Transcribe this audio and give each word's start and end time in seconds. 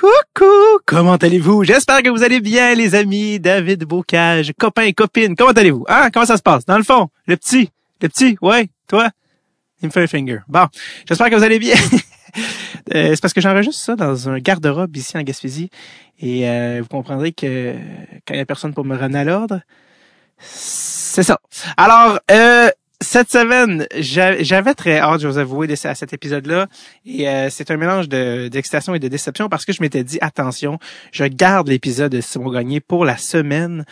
Coucou, 0.00 0.80
comment 0.86 1.16
allez-vous? 1.16 1.62
J'espère 1.62 2.02
que 2.02 2.08
vous 2.08 2.22
allez 2.22 2.40
bien, 2.40 2.74
les 2.74 2.94
amis. 2.94 3.38
David 3.38 3.84
Bocage, 3.84 4.54
copains 4.58 4.84
et 4.84 4.94
copines, 4.94 5.36
comment 5.36 5.50
allez-vous? 5.50 5.84
Hein? 5.88 6.08
Comment 6.10 6.24
ça 6.24 6.38
se 6.38 6.42
passe? 6.42 6.64
Dans 6.64 6.78
le 6.78 6.84
fond, 6.84 7.10
le 7.26 7.36
petit, 7.36 7.68
le 8.00 8.08
petit, 8.08 8.38
ouais, 8.40 8.70
toi? 8.88 9.10
Il 9.82 9.90
finger. 9.90 10.38
Bon, 10.48 10.68
j'espère 11.06 11.28
que 11.28 11.34
vous 11.34 11.44
allez 11.44 11.58
bien. 11.58 11.76
Euh, 12.94 13.10
c'est 13.10 13.20
parce 13.20 13.34
que 13.34 13.40
j'enregistre 13.40 13.82
ça 13.84 13.96
dans 13.96 14.28
un 14.28 14.38
garde-robe 14.38 14.96
ici 14.96 15.18
en 15.18 15.22
Gaspésie. 15.22 15.68
Et 16.20 16.48
euh, 16.48 16.78
vous 16.80 16.86
comprendrez 16.86 17.32
que 17.32 17.74
quand 18.24 18.34
il 18.34 18.36
n'y 18.36 18.40
a 18.40 18.46
personne 18.46 18.72
pour 18.72 18.84
me 18.84 18.96
ramener 18.96 19.18
à 19.18 19.24
l'ordre, 19.24 19.60
c'est 20.38 21.24
ça. 21.24 21.40
Alors, 21.76 22.20
euh, 22.30 22.70
cette 23.02 23.30
semaine, 23.30 23.86
j'avais 23.98 24.74
très 24.74 24.98
hâte, 24.98 25.22
je 25.22 25.28
vous 25.28 25.38
avouer, 25.38 25.66
à 25.84 25.94
cet 25.94 26.12
épisode-là. 26.12 26.66
Et 27.06 27.28
euh, 27.28 27.48
c'est 27.48 27.70
un 27.70 27.78
mélange 27.78 28.08
d'excitation 28.08 28.94
et 28.94 28.98
de 28.98 29.08
déception 29.08 29.48
parce 29.48 29.64
que 29.64 29.72
je 29.72 29.80
m'étais 29.80 30.04
dit, 30.04 30.18
attention, 30.20 30.78
je 31.10 31.24
garde 31.24 31.68
l'épisode 31.68 32.12
de 32.12 32.20
Simon 32.20 32.50
Gagné 32.50 32.80
pour 32.80 33.06
la 33.06 33.16
semaine 33.16 33.84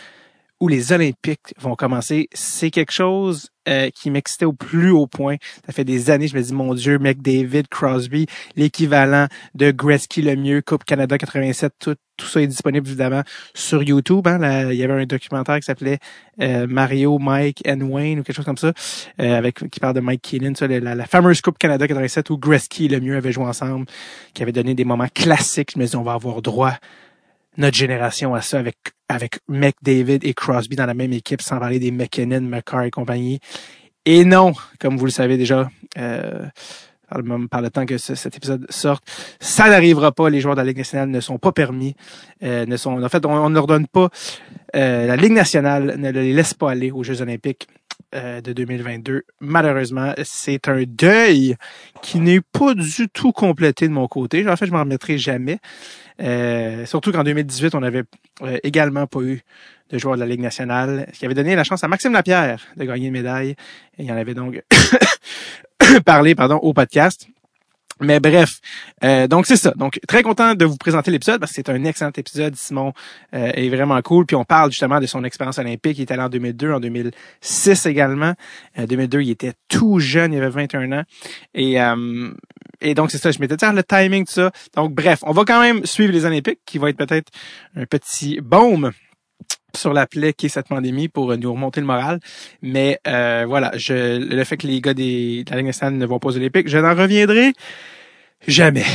où 0.59 0.67
les 0.67 0.91
Olympiques 0.91 1.53
vont 1.57 1.75
commencer, 1.75 2.27
c'est 2.33 2.69
quelque 2.69 2.91
chose 2.91 3.49
euh, 3.67 3.89
qui 3.91 4.09
m'excitait 4.11 4.45
au 4.45 4.53
plus 4.53 4.91
haut 4.91 5.07
point. 5.07 5.35
Ça 5.65 5.71
fait 5.71 5.85
des 5.85 6.09
années, 6.09 6.27
je 6.27 6.35
me 6.35 6.41
dis, 6.41 6.53
mon 6.53 6.73
Dieu, 6.73 6.97
McDavid, 6.97 7.67
Crosby, 7.69 8.25
l'équivalent 8.55 9.27
de 9.55 9.71
Gretzky 9.71 10.21
le 10.21 10.35
mieux, 10.35 10.61
Coupe 10.61 10.83
Canada 10.83 11.17
87, 11.17 11.73
tout, 11.79 11.95
tout 12.17 12.25
ça 12.25 12.41
est 12.41 12.47
disponible 12.47 12.87
évidemment 12.87 13.23
sur 13.53 13.83
YouTube. 13.83 14.27
Hein. 14.27 14.71
il 14.71 14.77
y 14.77 14.83
avait 14.83 15.01
un 15.01 15.05
documentaire 15.05 15.59
qui 15.59 15.65
s'appelait 15.65 15.99
euh, 16.41 16.67
Mario, 16.67 17.19
Mike 17.19 17.63
and 17.67 17.81
Wayne 17.81 18.19
ou 18.19 18.23
quelque 18.23 18.35
chose 18.35 18.45
comme 18.45 18.57
ça, 18.57 18.73
euh, 19.21 19.37
avec 19.37 19.69
qui 19.69 19.79
parle 19.79 19.95
de 19.95 20.01
Mike 20.01 20.21
Keelan, 20.21 20.55
ça, 20.55 20.67
la, 20.67 20.95
la, 20.95 21.05
fameuse 21.05 21.41
Coupe 21.41 21.57
Canada 21.57 21.87
87 21.87 22.29
où 22.31 22.37
Gretzky 22.37 22.87
le 22.87 22.99
mieux 22.99 23.15
avait 23.15 23.31
joué 23.31 23.45
ensemble, 23.45 23.85
qui 24.33 24.43
avait 24.43 24.51
donné 24.51 24.73
des 24.73 24.85
moments 24.85 25.07
classiques. 25.13 25.71
Je 25.75 25.79
me 25.79 25.85
dis, 25.85 25.95
on 25.95 26.03
va 26.03 26.13
avoir 26.13 26.41
droit 26.41 26.73
notre 27.57 27.77
génération 27.77 28.33
à 28.33 28.41
ça 28.41 28.59
avec 28.59 28.77
avec 29.09 29.39
McDavid 29.47 30.19
et 30.21 30.33
Crosby 30.33 30.75
dans 30.75 30.85
la 30.85 30.93
même 30.93 31.11
équipe, 31.13 31.41
sans 31.41 31.59
parler 31.59 31.79
des 31.79 31.91
McKinnon, 31.91 32.41
McCarr 32.41 32.83
et 32.83 32.91
compagnie. 32.91 33.39
Et 34.05 34.23
non, 34.23 34.53
comme 34.79 34.97
vous 34.97 35.05
le 35.05 35.11
savez 35.11 35.37
déjà, 35.37 35.69
euh, 35.97 36.45
par, 37.49 37.61
le, 37.61 37.69
temps 37.69 37.85
que 37.85 37.97
cet 37.97 38.37
épisode 38.37 38.65
sorte, 38.69 39.03
ça 39.39 39.69
n'arrivera 39.69 40.11
pas. 40.11 40.29
Les 40.29 40.41
joueurs 40.41 40.55
de 40.55 40.61
la 40.61 40.67
Ligue 40.67 40.77
nationale 40.77 41.09
ne 41.09 41.19
sont 41.19 41.37
pas 41.37 41.51
permis, 41.51 41.95
euh, 42.43 42.65
ne 42.65 42.77
sont, 42.77 43.01
en 43.01 43.09
fait, 43.09 43.25
on 43.25 43.49
ne 43.49 43.55
leur 43.55 43.67
donne 43.67 43.87
pas. 43.87 44.09
Euh, 44.75 45.07
la 45.07 45.15
Ligue 45.15 45.33
nationale 45.33 45.95
ne 45.97 46.11
les 46.11 46.33
laisse 46.33 46.53
pas 46.53 46.71
aller 46.71 46.91
aux 46.91 47.03
Jeux 47.03 47.21
olympiques 47.21 47.67
euh, 48.15 48.41
de 48.41 48.53
2022. 48.53 49.23
Malheureusement, 49.39 50.13
c'est 50.23 50.67
un 50.67 50.83
deuil 50.87 51.55
qui 52.01 52.19
n'est 52.19 52.41
pas 52.41 52.73
du 52.73 53.09
tout 53.09 53.31
complété 53.31 53.87
de 53.87 53.93
mon 53.93 54.07
côté. 54.07 54.47
En 54.47 54.55
fait, 54.55 54.67
je 54.67 54.71
m'en 54.71 54.79
remettrai 54.79 55.17
jamais. 55.17 55.59
Euh, 56.19 56.85
surtout 56.85 57.11
qu'en 57.11 57.23
2018, 57.23 57.75
on 57.75 57.79
n'avait 57.79 58.03
euh, 58.41 58.57
également 58.63 59.07
pas 59.07 59.21
eu 59.21 59.41
de 59.89 59.97
joueur 59.97 60.15
de 60.15 60.19
la 60.19 60.25
Ligue 60.25 60.41
nationale, 60.41 61.07
ce 61.13 61.19
qui 61.19 61.25
avait 61.25 61.33
donné 61.33 61.55
la 61.55 61.63
chance 61.63 61.83
à 61.83 61.87
Maxime 61.87 62.13
Lapierre 62.13 62.59
de 62.77 62.83
gagner 62.85 63.07
une 63.07 63.13
médaille. 63.13 63.55
Et 63.97 64.03
il 64.03 64.11
en 64.11 64.17
avait 64.17 64.33
donc 64.33 64.61
parlé 66.05 66.35
pardon, 66.35 66.57
au 66.57 66.73
podcast. 66.73 67.27
Mais 68.01 68.21
bref, 68.21 68.61
euh, 69.03 69.27
donc 69.27 69.45
c'est 69.45 69.57
ça. 69.57 69.73
Donc 69.75 69.99
très 70.07 70.23
content 70.23 70.55
de 70.55 70.63
vous 70.63 70.77
présenter 70.77 71.11
l'épisode 71.11 71.39
parce 71.39 71.51
que 71.51 71.55
c'est 71.57 71.69
un 71.69 71.83
excellent 71.83 72.11
épisode. 72.15 72.55
Simon 72.55 72.93
euh, 73.33 73.51
est 73.53 73.67
vraiment 73.67 74.01
cool. 74.01 74.25
Puis 74.25 74.37
on 74.37 74.45
parle 74.45 74.71
justement 74.71 75.01
de 75.01 75.05
son 75.05 75.25
expérience 75.25 75.57
olympique. 75.57 75.97
Il 75.97 76.03
était 76.03 76.13
allé 76.13 76.23
en 76.23 76.29
2002, 76.29 76.73
en 76.73 76.79
2006 76.79 77.85
également. 77.87 78.33
En 78.77 78.85
2002, 78.85 79.21
il 79.21 79.31
était 79.31 79.51
tout 79.67 79.99
jeune, 79.99 80.31
il 80.31 80.37
avait 80.41 80.49
21 80.49 80.91
ans. 80.93 81.03
Et 81.53 81.81
euh, 81.81 82.31
et 82.81 82.93
donc 82.93 83.11
c'est 83.11 83.17
ça. 83.17 83.31
Je 83.31 83.39
m'étais 83.39 83.55
dit 83.55 83.65
ah, 83.65 83.73
le 83.73 83.83
timing 83.83 84.25
tout 84.25 84.33
ça. 84.33 84.51
Donc 84.75 84.93
bref, 84.93 85.19
on 85.23 85.31
va 85.31 85.43
quand 85.45 85.61
même 85.61 85.85
suivre 85.85 86.13
les 86.13 86.25
Olympiques, 86.25 86.59
qui 86.65 86.77
va 86.77 86.89
être 86.89 86.97
peut-être 86.97 87.31
un 87.75 87.85
petit 87.85 88.39
baume 88.41 88.91
sur 89.75 89.93
la 89.93 90.07
plaie 90.07 90.33
qui 90.33 90.47
est 90.47 90.49
cette 90.49 90.67
pandémie 90.67 91.07
pour 91.07 91.35
nous 91.37 91.53
remonter 91.53 91.81
le 91.81 91.87
moral. 91.87 92.19
Mais 92.61 92.99
euh, 93.07 93.45
voilà, 93.47 93.71
je, 93.75 94.17
le 94.17 94.43
fait 94.43 94.57
que 94.57 94.67
les 94.67 94.81
gars 94.81 94.93
des, 94.93 95.43
de 95.43 95.51
la 95.51 95.61
Ligue 95.61 95.73
ne 95.91 96.05
vont 96.05 96.19
pas 96.19 96.29
aux 96.29 96.37
Olympiques, 96.37 96.67
je 96.67 96.77
n'en 96.77 96.95
reviendrai 96.95 97.53
jamais. 98.47 98.85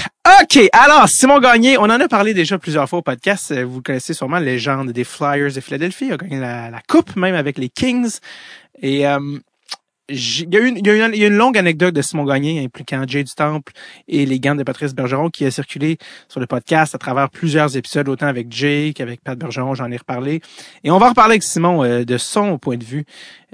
OK, 0.42 0.58
alors 0.72 1.08
Simon 1.08 1.38
Gagné, 1.38 1.78
on 1.78 1.82
en 1.82 2.00
a 2.00 2.08
parlé 2.08 2.34
déjà 2.34 2.58
plusieurs 2.58 2.88
fois 2.88 3.00
au 3.00 3.02
podcast. 3.02 3.52
Vous 3.62 3.82
connaissez 3.82 4.14
sûrement, 4.14 4.38
légende 4.38 4.90
des 4.90 5.04
Flyers 5.04 5.52
de 5.52 5.60
Philadelphie. 5.60 6.06
Il 6.06 6.12
a 6.14 6.16
gagné 6.16 6.40
la, 6.40 6.70
la 6.70 6.80
coupe 6.88 7.14
même 7.16 7.34
avec 7.34 7.58
les 7.58 7.68
Kings. 7.68 8.18
Et 8.80 9.06
euh, 9.06 9.38
il 10.10 10.52
y, 10.52 10.56
a 10.56 10.60
une, 10.60 10.76
il, 10.76 10.86
y 10.86 10.90
a 10.90 11.06
une, 11.06 11.14
il 11.14 11.20
y 11.20 11.24
a 11.24 11.28
une 11.28 11.36
longue 11.36 11.56
anecdote 11.56 11.94
de 11.94 12.02
Simon 12.02 12.24
Gagné 12.24 12.62
impliquant 12.62 13.04
Jay 13.06 13.24
du 13.24 13.32
Temple 13.32 13.72
et 14.06 14.26
les 14.26 14.38
gants 14.38 14.54
de 14.54 14.62
Patrice 14.62 14.94
Bergeron 14.94 15.30
qui 15.30 15.46
a 15.46 15.50
circulé 15.50 15.96
sur 16.28 16.40
le 16.40 16.46
podcast 16.46 16.94
à 16.94 16.98
travers 16.98 17.30
plusieurs 17.30 17.74
épisodes, 17.74 18.06
autant 18.10 18.26
avec 18.26 18.52
Jay 18.52 18.92
qu'avec 18.94 19.22
Pat 19.22 19.38
Bergeron, 19.38 19.74
j'en 19.74 19.90
ai 19.90 19.96
reparlé. 19.96 20.42
Et 20.82 20.90
on 20.90 20.98
va 20.98 21.08
reparler 21.08 21.32
avec 21.32 21.42
Simon 21.42 21.82
euh, 21.82 22.04
de 22.04 22.18
son 22.18 22.58
point 22.58 22.76
de 22.76 22.84
vue 22.84 23.06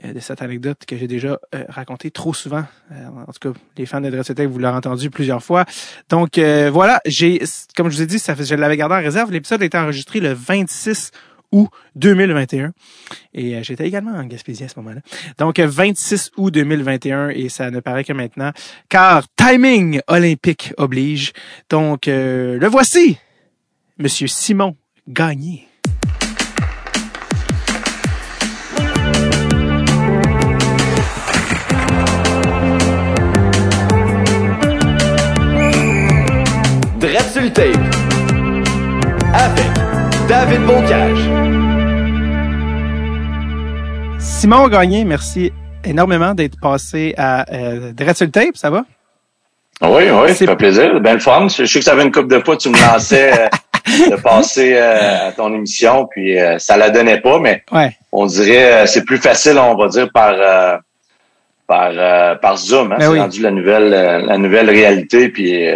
euh, 0.05 0.13
de 0.13 0.19
cette 0.19 0.43
anecdote 0.43 0.79
que 0.89 0.97
j'ai 0.97 1.07
déjà 1.07 1.39
euh, 1.55 1.65
racontée 1.69 2.11
trop 2.11 2.35
souvent. 2.35 2.65
en 2.91 3.33
tout 3.33 3.53
cas, 3.53 3.59
les 3.77 3.87
fans 3.87 4.01
de 4.01 4.11
Dressotech, 4.11 4.49
vous 4.49 4.59
l'avez 4.59 4.77
entendu 4.77 5.09
plusieurs 5.09 5.45
fois. 5.45 5.65
Donc 6.09 6.39
voilà, 6.39 7.01
j'ai, 7.07 7.41
comme 7.77 7.91
je 7.91 7.97
vous 7.97 8.03
ai 8.03 8.07
dit, 8.07 8.19
ça 8.19 8.35
je 8.35 8.55
l'avais 8.57 8.77
gardé 8.77 8.97
en 8.97 8.99
réserve. 8.99 9.31
L'épisode 9.31 9.63
a 9.63 9.67
été 9.67 9.79
enregistré 9.79 10.19
le 10.19 10.33
26 10.33 11.13
août 11.53 11.69
2021. 11.97 12.73
Et 13.35 13.57
euh, 13.57 13.63
j'étais 13.63 13.87
également 13.87 14.13
en 14.13 14.25
Gaspésie 14.25 14.65
à 14.65 14.69
ce 14.69 14.79
moment-là. 14.81 15.01
Donc 15.39 15.59
26 15.59 16.33
août 16.37 16.53
2021 16.53 17.31
et 17.31 17.49
ça 17.49 17.71
ne 17.71 17.81
paraît 17.81 18.05
que 18.05 18.13
maintenant, 18.13 18.53
car 18.89 19.25
timing 19.37 20.01
olympique 20.07 20.73
oblige. 20.77 21.33
Donc 21.69 22.09
euh, 22.09 22.59
le 22.59 22.67
voici, 22.67 23.19
Monsieur 23.99 24.27
Simon 24.27 24.77
Gagné. 25.09 25.67
Dread 37.01 37.25
Avec 39.33 39.80
David 40.31 40.61
Bocage. 40.65 41.19
Simon 44.21 44.69
Gagné, 44.69 45.05
merci 45.05 45.53
énormément 45.85 46.35
d'être 46.35 46.55
passé 46.61 47.15
à 47.19 47.45
euh, 47.53 47.93
Tape, 48.33 48.57
ça 48.57 48.71
va? 48.71 48.85
Oui, 49.83 50.05
oui, 50.09 50.29
ça 50.29 50.47
fait 50.47 50.55
plaisir. 50.55 51.01
Ben 51.01 51.15
le 51.15 51.19
fun. 51.19 51.49
Je 51.49 51.65
sais 51.65 51.81
que 51.81 51.85
ça 51.85 51.95
avait 51.95 52.05
une 52.05 52.13
coupe 52.13 52.31
de 52.31 52.39
fois, 52.39 52.57
tu 52.57 52.69
me 52.69 52.79
lançais 52.79 53.33
euh, 53.33 54.09
de 54.09 54.15
passer 54.23 54.75
euh, 54.77 55.31
à 55.31 55.33
ton 55.33 55.53
émission, 55.53 56.07
puis 56.09 56.39
euh, 56.39 56.61
ça 56.61 56.77
la 56.77 56.91
donnait 56.91 57.21
pas, 57.21 57.41
mais 57.41 57.65
on 58.13 58.27
dirait 58.27 58.87
c'est 58.87 59.05
plus 59.05 59.19
facile, 59.19 59.59
on 59.59 59.75
va 59.75 59.89
dire, 59.89 60.11
par 60.15 60.81
par 61.67 62.39
par 62.39 62.57
Zoom. 62.57 62.93
Hein? 62.93 62.99
Ben 63.01 63.13
c'est 63.13 63.21
rendu 63.21 63.43
la 63.43 63.51
nouvelle 63.51 63.91
la 64.27 64.39
nouvelle 64.39 64.71
réalité, 64.71 65.29
puis 65.29 65.69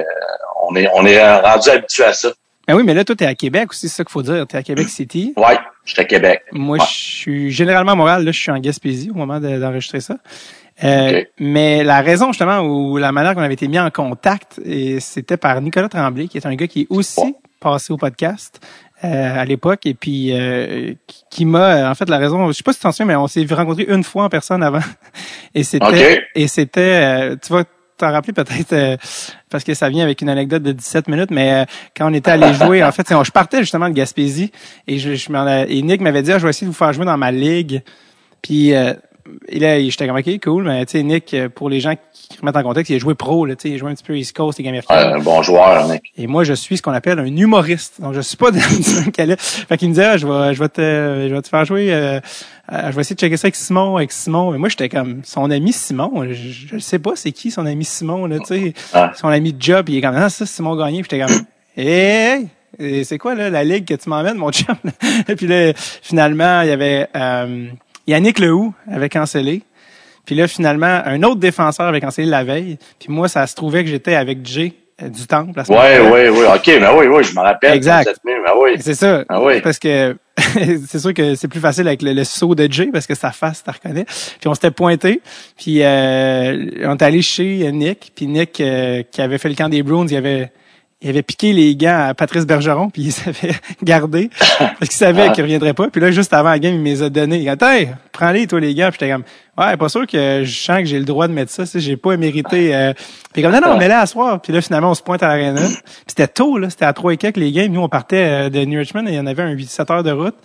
on 0.62 0.76
est 0.76 0.88
on 0.94 1.04
est 1.04 1.40
rendu 1.40 1.70
habitué 1.70 2.04
à 2.04 2.12
ça. 2.12 2.28
Ben 2.66 2.74
oui, 2.74 2.82
mais 2.84 2.94
là, 2.94 3.04
toi, 3.04 3.14
t'es 3.14 3.26
à 3.26 3.34
Québec 3.34 3.70
aussi, 3.70 3.88
c'est 3.88 3.96
ça 3.96 4.04
qu'il 4.04 4.12
faut 4.12 4.22
dire. 4.22 4.46
T'es 4.46 4.56
à 4.56 4.62
Québec 4.62 4.88
City. 4.88 5.34
Ouais, 5.36 5.58
je 5.84 5.92
suis 5.92 6.00
à 6.00 6.04
Québec. 6.04 6.42
Moi, 6.52 6.78
je 6.78 6.92
suis 6.92 7.50
généralement 7.50 7.92
à 7.92 7.96
Montréal. 7.96 8.24
Là, 8.24 8.32
je 8.32 8.40
suis 8.40 8.50
en 8.50 8.58
Gaspésie 8.58 9.10
au 9.10 9.14
moment 9.14 9.40
d'enregistrer 9.40 10.00
ça. 10.00 10.16
Euh, 10.82 11.22
Mais 11.38 11.84
la 11.84 12.00
raison, 12.00 12.28
justement, 12.28 12.60
ou 12.60 12.96
la 12.96 13.12
manière 13.12 13.34
qu'on 13.34 13.42
avait 13.42 13.54
été 13.54 13.68
mis 13.68 13.78
en 13.78 13.90
contact, 13.90 14.60
c'était 15.00 15.36
par 15.36 15.60
Nicolas 15.60 15.88
Tremblay, 15.88 16.26
qui 16.26 16.38
est 16.38 16.46
un 16.46 16.54
gars 16.54 16.66
qui 16.66 16.82
est 16.82 16.86
aussi 16.90 17.34
passé 17.60 17.92
au 17.92 17.96
podcast. 17.96 18.60
Euh, 19.04 19.40
à 19.40 19.44
l'époque 19.44 19.84
et 19.84 19.92
puis 19.92 20.30
euh, 20.32 20.94
qui, 21.28 21.44
m'a 21.44 21.90
en 21.90 21.94
fait 21.94 22.08
la 22.08 22.16
raison 22.16 22.46
je 22.46 22.52
sais 22.52 22.62
pas 22.62 22.72
si 22.72 22.78
tu 22.78 22.84
t'en 22.84 22.92
souviens 22.92 23.06
mais 23.06 23.16
on 23.16 23.26
s'est 23.26 23.44
rencontrés 23.50 23.84
une 23.86 24.02
fois 24.02 24.24
en 24.24 24.28
personne 24.30 24.62
avant 24.62 24.80
et 25.54 25.62
c'était 25.62 26.24
et 26.34 26.48
c'était 26.48 26.80
euh, 26.80 27.36
tu 27.36 27.52
vois 27.52 27.64
t'en 27.96 28.12
rappeler 28.12 28.32
peut-être 28.32 28.72
euh, 28.72 28.96
parce 29.50 29.64
que 29.64 29.74
ça 29.74 29.88
vient 29.88 30.04
avec 30.04 30.20
une 30.20 30.28
anecdote 30.28 30.62
de 30.62 30.72
17 30.72 31.08
minutes, 31.08 31.30
mais 31.30 31.52
euh, 31.52 31.64
quand 31.96 32.10
on 32.10 32.14
était 32.14 32.32
allé 32.32 32.52
jouer, 32.54 32.82
en 32.82 32.92
fait, 32.92 33.06
je 33.08 33.30
partais 33.30 33.60
justement 33.60 33.88
de 33.88 33.94
Gaspésie 33.94 34.50
et 34.86 34.98
je, 34.98 35.14
je 35.14 35.66
et 35.68 35.82
Nick 35.82 36.00
m'avait 36.00 36.22
dit 36.22 36.32
ah, 36.32 36.38
je 36.38 36.44
vais 36.44 36.50
essayer 36.50 36.66
de 36.66 36.72
vous 36.72 36.78
faire 36.78 36.92
jouer 36.92 37.04
dans 37.04 37.16
ma 37.16 37.30
ligue. 37.30 37.82
Puis 38.42 38.74
euh, 38.74 38.94
et 39.48 39.58
là, 39.58 39.80
j'étais 39.80 40.06
comme 40.06 40.16
ok, 40.16 40.40
cool, 40.42 40.64
mais 40.64 40.84
tu 40.86 40.92
sais, 40.92 41.02
Nick, 41.02 41.34
pour 41.54 41.68
les 41.68 41.80
gens 41.80 41.94
qui 42.12 42.38
remettent 42.38 42.56
en 42.56 42.62
contexte, 42.62 42.90
il 42.90 42.96
a 42.96 42.98
joué 42.98 43.14
pro, 43.14 43.46
là, 43.46 43.56
tu 43.56 43.62
sais, 43.62 43.70
il 43.70 43.74
a 43.74 43.78
joué 43.78 43.90
un 43.90 43.94
petit 43.94 44.04
peu 44.04 44.16
East 44.16 44.36
Coast 44.36 44.60
et 44.60 44.62
Game 44.62 44.78
Un 44.88 45.18
bon 45.18 45.42
joueur, 45.42 45.88
Nick. 45.88 46.12
Et 46.16 46.26
moi, 46.26 46.44
je 46.44 46.52
suis 46.54 46.76
ce 46.76 46.82
qu'on 46.82 46.92
appelle 46.92 47.18
un 47.18 47.26
humoriste. 47.26 48.00
Donc, 48.00 48.14
je 48.14 48.20
suis 48.20 48.36
pas 48.36 48.50
dans 48.50 48.58
est. 48.58 49.40
Fait 49.40 49.76
qu'il 49.76 49.88
me 49.88 49.94
disait, 49.94 50.06
ah, 50.06 50.16
je 50.16 50.26
vais, 50.26 50.54
je 50.54 50.58
vais 50.58 50.68
te, 50.68 51.26
je 51.28 51.34
vais 51.34 51.42
te 51.42 51.48
faire 51.48 51.64
jouer, 51.64 51.92
euh, 51.92 52.20
je 52.70 52.90
vais 52.90 53.00
essayer 53.00 53.14
de 53.14 53.20
checker 53.20 53.36
ça 53.36 53.46
avec 53.46 53.56
Simon, 53.56 53.96
avec 53.96 54.12
Simon. 54.12 54.52
Mais 54.52 54.58
moi, 54.58 54.68
j'étais 54.68 54.88
comme, 54.88 55.22
son 55.24 55.50
ami 55.50 55.72
Simon, 55.72 56.26
je, 56.30 56.74
ne 56.74 56.80
sais 56.80 56.98
pas 56.98 57.12
c'est 57.14 57.32
qui 57.32 57.50
son 57.50 57.66
ami 57.66 57.84
Simon, 57.84 58.26
là, 58.26 58.38
tu 58.38 58.46
sais. 58.46 58.74
Ah. 58.92 59.12
Son 59.14 59.28
ami 59.28 59.52
de 59.52 59.62
job, 59.62 59.88
il 59.88 59.98
est 59.98 60.02
comme, 60.02 60.16
ah, 60.16 60.28
ça, 60.28 60.46
Simon 60.46 60.76
Gagné. 60.76 61.02
Puis 61.02 61.10
j'étais 61.10 61.24
comme, 61.24 61.44
hey! 61.76 62.48
c'est 63.04 63.18
quoi 63.18 63.36
là 63.36 63.50
la 63.50 63.62
ligue 63.62 63.84
que 63.84 63.94
tu 63.94 64.08
m'emmènes 64.08 64.36
mon 64.36 64.50
chum? 64.50 64.74
Et 65.28 65.36
puis 65.36 65.46
là 65.46 65.72
finalement 66.02 66.62
il 66.62 66.68
y 66.68 66.72
avait 66.72 67.06
euh, 67.14 67.68
Yannick 68.06 68.38
Lehoux 68.38 68.74
avait 68.90 69.08
cancellé 69.08 69.62
puis 70.24 70.34
là, 70.34 70.48
finalement, 70.48 71.02
un 71.04 71.22
autre 71.22 71.40
défenseur 71.40 71.86
avait 71.86 72.00
cancellé 72.00 72.26
la 72.28 72.44
veille. 72.44 72.78
Puis 72.98 73.08
moi, 73.10 73.28
ça 73.28 73.46
se 73.46 73.54
trouvait 73.54 73.84
que 73.84 73.90
j'étais 73.90 74.14
avec 74.14 74.44
Jay 74.46 74.72
du 75.02 75.26
temple. 75.26 75.60
Oui, 75.68 75.76
oui, 76.12 76.28
oui. 76.30 76.44
OK, 76.54 76.66
mais 76.66 76.88
oui, 76.96 77.06
oui, 77.08 77.24
je 77.24 77.34
me 77.34 77.40
rappelle. 77.40 77.74
Exact. 77.74 78.08
oui. 78.24 78.76
C'est 78.80 78.94
ça. 78.94 79.24
Ah 79.28 79.42
oui. 79.42 79.60
Parce 79.60 79.78
que 79.78 80.16
c'est 80.86 80.98
sûr 80.98 81.12
que 81.12 81.34
c'est 81.34 81.48
plus 81.48 81.60
facile 81.60 81.86
avec 81.88 82.00
le, 82.00 82.24
saut 82.24 82.54
de 82.54 82.70
Jay 82.70 82.88
parce 82.92 83.06
que 83.06 83.14
sa 83.14 83.32
face, 83.32 83.62
tu 83.62 83.70
reconnais. 83.70 84.04
Puis 84.04 84.48
on 84.48 84.54
s'était 84.54 84.70
pointé. 84.70 85.20
Puis 85.58 85.82
euh, 85.82 86.70
on 86.84 86.96
est 86.96 87.02
allé 87.02 87.22
chez 87.22 87.70
Nick. 87.72 88.12
Puis 88.14 88.26
Nick, 88.26 88.60
euh, 88.60 89.02
qui 89.10 89.20
avait 89.20 89.38
fait 89.38 89.48
le 89.48 89.56
camp 89.56 89.68
des 89.68 89.82
Bruins, 89.82 90.06
il 90.08 90.16
avait 90.16 90.52
il 91.00 91.10
avait 91.10 91.22
piqué 91.22 91.52
les 91.52 91.76
gants 91.76 92.06
à 92.08 92.14
Patrice 92.14 92.46
Bergeron, 92.46 92.88
puis 92.88 93.02
il 93.02 93.12
s'avait 93.12 93.54
gardé 93.82 94.30
parce 94.58 94.88
qu'il 94.88 94.92
savait 94.92 95.32
qu'il 95.32 95.42
reviendrait 95.42 95.74
pas. 95.74 95.88
Puis 95.88 96.00
là, 96.00 96.10
juste 96.10 96.32
avant 96.32 96.48
la 96.50 96.58
game, 96.58 96.74
il 96.74 96.80
me 96.80 96.84
les 96.84 97.02
a 97.02 97.10
donnés. 97.10 97.40
Il 97.40 97.48
a 97.48 97.56
dit 97.56 97.64
hey, 97.64 97.88
prends-les, 98.12 98.46
toi, 98.46 98.58
les 98.58 98.74
gars. 98.74 98.90
Puis 98.90 98.98
j'étais 99.00 99.12
comme, 99.12 99.24
ouais, 99.58 99.76
pas 99.76 99.88
sûr 99.90 100.06
que 100.06 100.42
je 100.44 100.58
sens 100.58 100.78
que 100.78 100.86
j'ai 100.86 100.98
le 100.98 101.04
droit 101.04 101.28
de 101.28 101.34
mettre 101.34 101.52
ça. 101.52 101.64
J'ai 101.74 101.96
pas 101.96 102.16
mérité. 102.16 102.74
Euh... 102.74 102.94
Puis 103.32 103.42
comme, 103.42 103.52
non, 103.52 103.60
non, 103.60 103.76
mets-les 103.76 103.94
à 103.94 104.06
soir. 104.06 104.40
Puis 104.40 104.52
là, 104.52 104.62
finalement, 104.62 104.92
on 104.92 104.94
se 104.94 105.02
pointe 105.02 105.22
à 105.22 105.28
l'aréna. 105.28 105.60
C'était 106.06 106.28
tôt, 106.28 106.56
là. 106.56 106.70
C'était 106.70 106.86
à 106.86 106.92
3 106.94 107.12
et 107.12 107.16
quelques, 107.18 107.36
les 107.36 107.52
games. 107.52 107.70
Nous, 107.70 107.82
on 107.82 107.88
partait 107.88 108.46
euh, 108.46 108.48
de 108.48 108.64
New 108.64 108.78
Richmond 108.78 109.06
et 109.06 109.10
il 109.10 109.16
y 109.16 109.20
en 109.20 109.26
avait 109.26 109.42
un 109.42 109.54
8-7 109.54 109.92
heures 109.92 110.02
de 110.02 110.12
route. 110.12 110.36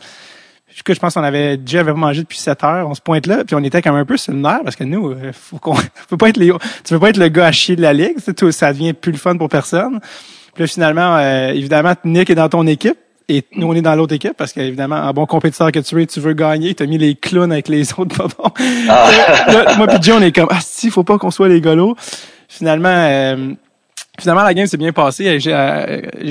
Que 0.84 0.94
je 0.94 1.00
pense 1.00 1.14
qu'on 1.14 1.24
avait 1.24 1.58
déjà 1.58 1.82
avait 1.82 1.94
mangé 1.94 2.22
depuis 2.22 2.38
7 2.38 2.64
heures, 2.64 2.88
on 2.88 2.94
se 2.94 3.02
pointe 3.02 3.28
là, 3.28 3.44
puis 3.44 3.54
on 3.54 3.64
était 3.64 3.82
comme 3.82 3.96
un 3.96 4.06
peu 4.06 4.16
sur 4.16 4.32
le 4.32 4.40
nerf 4.40 4.62
parce 4.64 4.78
que 4.78 4.86
nous, 4.86 5.10
euh, 5.10 5.32
faut 5.34 5.58
qu'on, 5.58 5.76
peut 6.10 6.16
pas 6.16 6.30
être 6.30 6.38
les, 6.38 6.52
tu 6.86 6.94
peux 6.94 7.00
pas 7.00 7.10
être 7.10 7.18
le 7.18 7.28
gars 7.28 7.48
à 7.48 7.52
chier 7.52 7.76
de 7.76 7.82
la 7.82 7.92
ligue, 7.92 8.16
tout, 8.38 8.52
ça 8.52 8.72
devient 8.72 8.94
plus 8.94 9.12
le 9.12 9.18
fun 9.18 9.36
pour 9.36 9.50
personne. 9.50 10.00
Puis 10.60 10.66
là, 10.66 10.68
finalement, 10.68 11.16
euh, 11.16 11.52
évidemment, 11.52 11.94
Nick 12.04 12.30
est 12.30 12.36
dans 12.36 12.50
ton 12.50 12.68
équipe. 12.68 12.98
Et 13.30 13.46
nous, 13.56 13.68
on 13.68 13.74
est 13.76 13.82
dans 13.82 13.96
l'autre 13.96 14.14
équipe 14.14 14.34
parce 14.36 14.52
qu'évidemment, 14.52 14.98
un 14.98 15.14
bon 15.14 15.26
compétiteur 15.26 15.72
que 15.72 15.80
tu 15.80 16.02
es, 16.02 16.06
tu 16.06 16.20
veux 16.20 16.34
gagner. 16.34 16.74
Tu 16.74 16.84
as 16.84 16.86
mis 16.86 16.98
les 16.98 17.16
clowns 17.16 17.54
avec 17.54 17.70
les 17.70 17.94
autres 17.98 18.18
pas 18.18 18.28
bon. 18.28 18.52
Ah. 18.90 19.10
moi 19.78 19.88
puis 19.88 20.00
Joe, 20.02 20.18
on 20.20 20.22
est 20.22 20.36
comme, 20.36 20.50
ah 20.52 20.60
si, 20.62 20.90
faut 20.90 21.06
pas 21.06 21.18
qu'on 21.18 21.32
soit 21.32 21.48
les 21.48 21.62
golos. 21.62 21.96
Finalement, 22.50 22.90
euh, 22.90 23.54
finalement, 24.20 24.44
la 24.44 24.54
game 24.54 24.68
s'est 24.68 24.76
bien 24.76 24.92
passée. 24.92 25.40
À, 25.50 25.86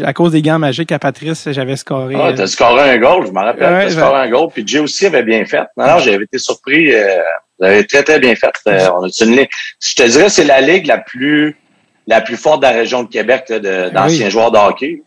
à, 0.05 0.13
cause 0.13 0.33
des 0.33 0.43
gants 0.43 0.59
magiques 0.59 0.93
à 0.93 0.99
Patrice, 0.99 1.49
j'avais 1.51 1.77
scoré. 1.77 2.15
Ah, 2.21 2.35
t'as 2.37 2.49
scoré 2.49 2.91
un 2.91 2.99
goal, 2.99 3.29
je 3.29 3.33
me 3.33 3.41
rappelle. 3.41 3.73
Ouais, 3.73 3.87
t'as 3.87 3.93
scoré 3.93 4.21
un 4.27 4.29
goal. 4.29 4.51
Puis 4.53 4.63
Jay 4.67 4.81
aussi 4.81 5.07
avait 5.07 5.23
bien 5.23 5.43
fait. 5.47 5.65
Non, 5.79 5.87
non, 5.87 5.99
j'avais 6.01 6.25
été 6.25 6.37
surpris. 6.37 6.93
Euh, 6.93 7.17
vous 7.59 7.65
avez 7.65 7.87
très, 7.87 8.03
très 8.03 8.19
bien 8.19 8.35
fait. 8.35 8.53
Euh, 8.67 8.91
on 8.95 9.05
a 9.05 9.25
une 9.25 9.37
ligue. 9.37 9.49
Je 9.81 9.95
te 9.95 10.03
dirais, 10.03 10.29
c'est 10.29 10.45
la 10.45 10.61
ligue 10.61 10.87
la 10.87 10.99
plus 10.99 11.57
la 12.09 12.23
plus 12.23 12.37
forte 12.37 12.63
de 12.63 12.67
la 12.67 12.73
région 12.73 13.03
de 13.05 13.09
Québec 13.09 13.53
d'anciens 13.93 14.31
joueurs 14.31 14.51
de 14.51 14.57
hockey. 14.57 15.03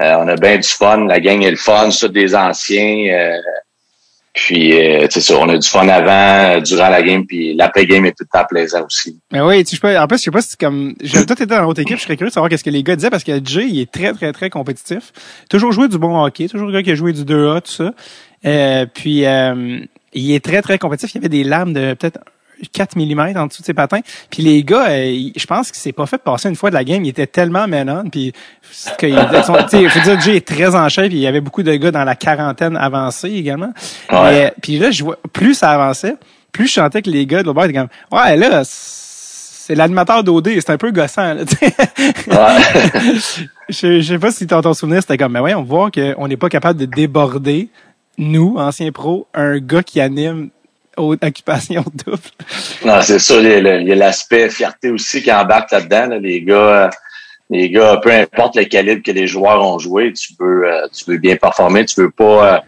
Euh, 0.00 0.14
on 0.20 0.28
a 0.28 0.36
bien 0.36 0.56
du 0.56 0.68
fun, 0.68 1.04
la 1.06 1.20
gang 1.20 1.42
est 1.42 1.50
le 1.50 1.56
fun, 1.56 1.90
ça 1.90 2.08
des 2.08 2.34
anciens. 2.34 3.08
Euh, 3.12 3.36
puis, 4.32 4.72
euh, 4.72 5.06
c'est 5.10 5.20
ça, 5.20 5.36
on 5.36 5.48
a 5.50 5.58
du 5.58 5.68
fun 5.68 5.86
avant, 5.88 6.58
durant 6.62 6.88
la 6.88 7.02
game, 7.02 7.26
puis 7.26 7.54
l'après-game 7.54 8.06
est 8.06 8.12
tout 8.12 8.24
le 8.24 8.38
temps 8.38 8.46
plaisant 8.48 8.86
aussi. 8.86 9.18
Mais 9.30 9.42
oui, 9.42 9.62
tu 9.64 9.76
sais, 9.76 9.98
en 9.98 10.06
plus, 10.06 10.18
je 10.18 10.22
sais 10.22 10.30
pas 10.30 10.40
si 10.40 10.56
comme, 10.56 10.94
j'ai 11.02 11.26
tout 11.26 11.32
été 11.34 11.44
dans 11.44 11.60
l'autre 11.60 11.82
équipe, 11.82 11.98
je 11.98 12.02
serais 12.02 12.16
curieux 12.16 12.30
de 12.30 12.34
savoir 12.34 12.48
qu'est-ce 12.48 12.64
que 12.64 12.70
les 12.70 12.82
gars 12.82 12.96
disaient 12.96 13.10
parce 13.10 13.24
que 13.24 13.44
Jay, 13.44 13.66
il 13.68 13.80
est 13.80 13.90
très, 13.90 14.14
très, 14.14 14.32
très 14.32 14.48
compétitif. 14.48 15.12
Toujours 15.50 15.72
joué 15.72 15.88
du 15.88 15.98
bon 15.98 16.24
hockey, 16.24 16.48
toujours 16.48 16.68
le 16.68 16.72
gars 16.72 16.82
qui 16.82 16.92
a 16.92 16.94
joué 16.94 17.12
du 17.12 17.24
2A, 17.24 17.60
tout 17.60 17.72
ça. 17.72 17.92
Euh, 18.46 18.86
puis, 18.86 19.24
il 20.14 20.32
est 20.32 20.44
très, 20.44 20.62
très 20.62 20.78
compétitif. 20.78 21.14
Il 21.14 21.16
y 21.16 21.18
avait 21.18 21.28
des 21.28 21.44
lames 21.44 21.74
de 21.74 21.92
peut-être 21.92 22.20
4 22.70 22.96
mm 22.96 23.36
en 23.36 23.46
dessous 23.46 23.62
de 23.62 23.66
ses 23.66 23.74
patins. 23.74 24.00
Puis 24.30 24.42
les 24.42 24.62
gars, 24.62 24.88
euh, 24.88 25.30
je 25.34 25.46
pense 25.46 25.70
qu'il 25.70 25.80
s'est 25.80 25.92
pas 25.92 26.06
fait 26.06 26.18
passer 26.18 26.48
une 26.48 26.56
fois 26.56 26.70
de 26.70 26.74
la 26.74 26.84
game. 26.84 27.04
Il 27.04 27.08
était 27.08 27.26
tellement 27.26 27.66
menon. 27.66 28.04
Puis 28.10 28.32
il 29.02 29.14
faut 29.14 30.00
dire 30.00 30.16
que 30.16 30.20
Jay 30.20 30.36
est 30.36 30.46
très 30.46 30.74
en 30.74 30.88
chef. 30.88 31.08
Puis 31.08 31.16
il 31.16 31.22
y 31.22 31.26
avait 31.26 31.40
beaucoup 31.40 31.62
de 31.62 31.74
gars 31.74 31.90
dans 31.90 32.04
la 32.04 32.14
quarantaine 32.14 32.76
avancée 32.76 33.30
également. 33.30 33.72
puis 34.60 34.78
là, 34.78 34.90
je 34.90 35.04
vois, 35.04 35.18
plus 35.32 35.54
ça 35.54 35.70
avançait, 35.70 36.16
plus 36.52 36.68
je 36.68 36.74
sentais 36.74 37.02
que 37.02 37.10
les 37.10 37.26
gars 37.26 37.42
de 37.42 37.46
l'autre 37.46 37.64
étaient 37.64 37.78
comme 37.78 37.88
Ouais, 38.10 38.36
là, 38.36 38.62
c'est 38.64 39.74
l'animateur 39.74 40.24
d'OD, 40.24 40.48
c'est 40.56 40.70
un 40.70 40.76
peu 40.76 40.90
gossant. 40.90 41.34
Là, 41.34 41.44
je, 43.68 44.00
je 44.00 44.02
sais 44.02 44.18
pas 44.18 44.30
si 44.30 44.46
tu 44.46 44.54
ton 44.54 44.74
souvenir, 44.74 45.00
c'était 45.00 45.16
comme, 45.16 45.32
mais 45.32 45.40
ouais, 45.40 45.54
on 45.54 45.62
voit 45.62 45.90
qu'on 45.90 46.28
n'est 46.28 46.36
pas 46.36 46.48
capable 46.48 46.80
de 46.80 46.86
déborder, 46.86 47.68
nous, 48.18 48.56
anciens 48.58 48.92
pros, 48.92 49.28
un 49.34 49.58
gars 49.58 49.82
qui 49.82 50.00
anime 50.00 50.50
occupation 50.96 51.84
double. 52.04 52.18
Non, 52.84 53.00
c'est 53.02 53.18
ça. 53.18 53.34
Il 53.40 53.88
y 53.88 53.92
a 53.92 53.94
l'aspect 53.94 54.50
fierté 54.50 54.90
aussi 54.90 55.22
qui 55.22 55.32
embarque 55.32 55.70
là-dedans. 55.70 56.18
Les 56.20 56.42
gars, 56.42 56.90
les 57.52 57.70
gars, 57.70 58.00
peu 58.02 58.10
importe 58.10 58.56
le 58.56 58.64
calibre 58.64 59.02
que 59.02 59.12
les 59.12 59.26
joueurs 59.26 59.62
ont 59.62 59.78
joué, 59.78 60.12
tu 60.12 60.32
veux, 60.40 60.66
euh, 60.66 60.86
tu 60.92 61.10
veux 61.10 61.18
bien 61.18 61.36
performer. 61.36 61.84
Tu 61.84 62.00
veux 62.00 62.10
pas. 62.10 62.54
Euh, 62.54 62.58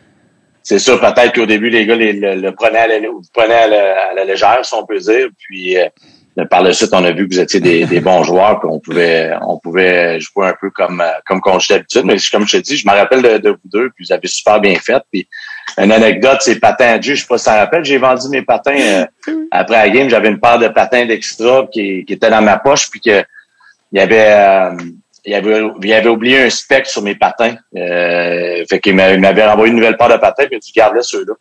c'est 0.62 0.78
sûr, 0.78 1.00
peut-être 1.00 1.34
qu'au 1.34 1.46
début, 1.46 1.70
les 1.70 1.86
gars 1.86 1.96
le, 1.96 2.50
prenaient, 2.50 2.78
à 2.78 2.86
la, 2.88 4.10
à, 4.10 4.14
la, 4.14 4.24
légère, 4.24 4.60
si 4.62 4.74
on 4.74 4.84
peut 4.84 4.98
dire. 4.98 5.28
Puis 5.38 5.78
euh, 5.78 5.88
par 6.50 6.62
la 6.62 6.72
suite, 6.72 6.90
on 6.92 7.04
a 7.04 7.12
vu 7.12 7.28
que 7.28 7.34
vous 7.34 7.40
étiez 7.40 7.60
des, 7.60 7.86
des 7.86 8.00
bons 8.00 8.22
joueurs, 8.24 8.60
qu'on 8.60 8.78
pouvait, 8.78 9.32
on 9.46 9.58
pouvait 9.58 10.20
jouer 10.20 10.48
un 10.48 10.54
peu 10.60 10.70
comme 10.70 11.02
comme 11.24 11.40
qu'on 11.40 11.58
joue 11.58 11.74
d'habitude. 11.74 12.04
Mais 12.04 12.16
comme 12.30 12.46
je 12.46 12.58
te 12.58 12.62
dis, 12.62 12.76
je 12.76 12.86
me 12.86 12.92
rappelle 12.92 13.22
de, 13.22 13.50
vous 13.50 13.68
deux, 13.72 13.90
puis 13.90 14.04
vous 14.06 14.12
avez 14.12 14.28
super 14.28 14.60
bien 14.60 14.74
fait. 14.76 15.02
Puis 15.10 15.26
une 15.78 15.92
anecdote, 15.92 16.38
c'est 16.40 16.60
patins 16.60 16.98
Dieu, 16.98 17.14
je 17.14 17.22
sais 17.22 17.26
pas 17.26 17.38
si 17.38 17.44
ça 17.44 17.56
rappelle, 17.56 17.84
j'ai 17.84 17.98
vendu 17.98 18.28
mes 18.30 18.42
patins 18.42 18.76
euh, 18.76 19.06
après 19.50 19.76
la 19.76 19.90
game, 19.90 20.08
j'avais 20.08 20.28
une 20.28 20.40
paire 20.40 20.58
de 20.58 20.68
patins 20.68 21.06
d'extra 21.06 21.66
qui, 21.72 22.04
qui 22.04 22.12
était 22.12 22.30
dans 22.30 22.42
ma 22.42 22.58
poche, 22.58 22.90
puis 22.90 23.00
que 23.00 23.24
il 23.92 23.98
y 23.98 24.00
avait 24.00 24.26
euh, 24.28 24.76
il 25.24 25.34
avait, 25.34 25.62
il 25.82 25.92
avait 25.92 26.08
oublié 26.08 26.42
un 26.42 26.50
spec 26.50 26.86
sur 26.86 27.02
mes 27.02 27.14
patins. 27.14 27.56
Euh, 27.76 28.64
fait 28.68 28.78
qu'il 28.80 28.94
m'avait 28.94 29.44
envoyé 29.44 29.70
une 29.70 29.78
nouvelle 29.78 29.96
paire 29.96 30.08
de 30.08 30.16
patins, 30.16 30.44
puis 30.46 30.58
dit 30.58 30.72
garde 30.72 31.00
ceux-là. 31.00 31.34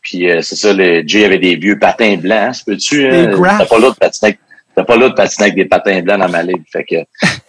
Puis 0.00 0.30
euh, 0.30 0.40
c'est 0.40 0.56
ça, 0.56 0.72
le 0.72 1.02
Jay 1.06 1.24
avait 1.24 1.38
des 1.38 1.56
vieux 1.56 1.78
patins 1.78 2.16
blancs. 2.16 2.38
Hein, 2.38 2.52
peux-tu? 2.64 3.06
Euh, 3.06 3.36
t'as 3.58 3.66
pas 3.66 3.78
l'autre 3.78 3.98
patiner 3.98 4.38
T'as 4.74 4.84
pas 4.84 4.96
l'autre 4.96 5.14
patiner 5.14 5.46
avec 5.46 5.56
des 5.56 5.64
patins 5.64 6.02
blancs 6.02 6.20
dans 6.20 6.28
ma 6.28 6.42
ligue. 6.42 6.62
Fait 6.70 6.84
que 6.84 6.96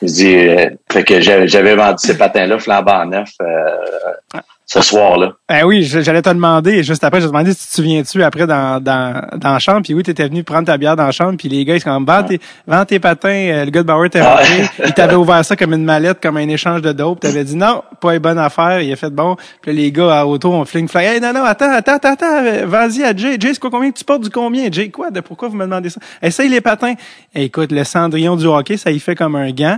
je 0.02 0.08
dis, 0.08 0.36
euh, 0.36 0.70
fait 0.92 1.04
que 1.04 1.20
j'avais 1.20 1.76
vendu 1.76 1.98
ces 2.00 2.18
patins-là 2.18 2.58
flambant 2.58 3.06
neuf. 3.06 3.30
Euh, 3.42 4.40
ce 4.68 4.82
soir-là. 4.82 5.32
Ben 5.48 5.64
oui, 5.64 5.84
j'allais 5.84 6.22
te 6.22 6.30
demander, 6.30 6.84
juste 6.84 7.02
après, 7.06 7.22
je 7.22 7.26
te 7.26 7.32
demandé 7.32 7.54
si 7.54 7.70
tu 7.70 7.76
souviens-tu 7.76 8.22
après 8.22 8.46
dans, 8.46 8.84
dans, 8.84 9.26
dans 9.38 9.54
la 9.54 9.60
chambre, 9.60 9.82
puis 9.82 9.94
oui, 9.94 10.04
tu 10.04 10.12
étais 10.12 10.28
venu 10.28 10.44
prendre 10.44 10.66
ta 10.66 10.78
bière 10.78 10.98
dans 10.98 11.06
la 11.06 11.12
chambre, 11.12 11.38
puis 11.38 11.48
les 11.48 11.64
gars, 11.64 11.76
ils 11.76 11.80
sont 11.80 11.90
comme, 11.90 12.06
vends 12.06 12.24
tes, 12.24 12.42
vends 12.68 12.84
tes 12.84 13.00
patins, 13.00 13.30
euh, 13.30 13.64
le 13.64 13.72
gars 13.72 13.82
de 13.82 13.88
Bauer 13.88 14.10
t'est 14.10 14.22
rentré, 14.22 14.66
il 14.86 14.94
t'avait 14.94 15.16
ouvert 15.16 15.44
ça 15.46 15.56
comme 15.56 15.72
une 15.72 15.86
mallette, 15.86 16.20
comme 16.22 16.36
un 16.36 16.50
échange 16.50 16.82
de 16.82 16.92
dope, 16.92 17.22
t'avais 17.22 17.46
dit 17.46 17.56
non, 17.56 17.82
pas 18.02 18.16
une 18.16 18.20
bonne 18.20 18.38
affaire, 18.38 18.82
il 18.82 18.92
a 18.92 18.98
fait 18.98 19.10
bon, 19.10 19.38
puis 19.62 19.72
les 19.72 19.90
gars 19.90 20.20
à 20.20 20.26
auto, 20.26 20.52
on 20.52 20.66
fling 20.66 20.90
fly, 20.90 21.06
hey, 21.06 21.22
non, 21.22 21.32
non, 21.32 21.46
attends, 21.46 21.72
attends, 21.72 21.96
attends, 21.96 22.12
attends, 22.12 22.66
vas-y 22.66 23.04
à 23.04 23.16
Jay, 23.16 23.38
Jay, 23.40 23.54
c'est 23.54 23.60
quoi, 23.60 23.70
combien 23.70 23.92
tu 23.92 24.04
portes 24.04 24.24
du 24.24 24.30
combien? 24.30 24.70
Jay, 24.70 24.90
quoi, 24.90 25.12
de 25.12 25.22
pourquoi 25.22 25.48
vous 25.48 25.56
me 25.56 25.64
demandez 25.64 25.92
ça? 25.92 26.02
Essaye 26.22 26.50
les 26.50 26.60
patins. 26.60 26.96
écoute, 27.34 27.72
le 27.72 27.86
cendrillon 27.86 28.36
du 28.36 28.48
hockey, 28.48 28.76
ça 28.76 28.92
y 28.92 29.00
fait 29.00 29.16
comme 29.16 29.38
un 29.38 29.50
gant. 29.52 29.78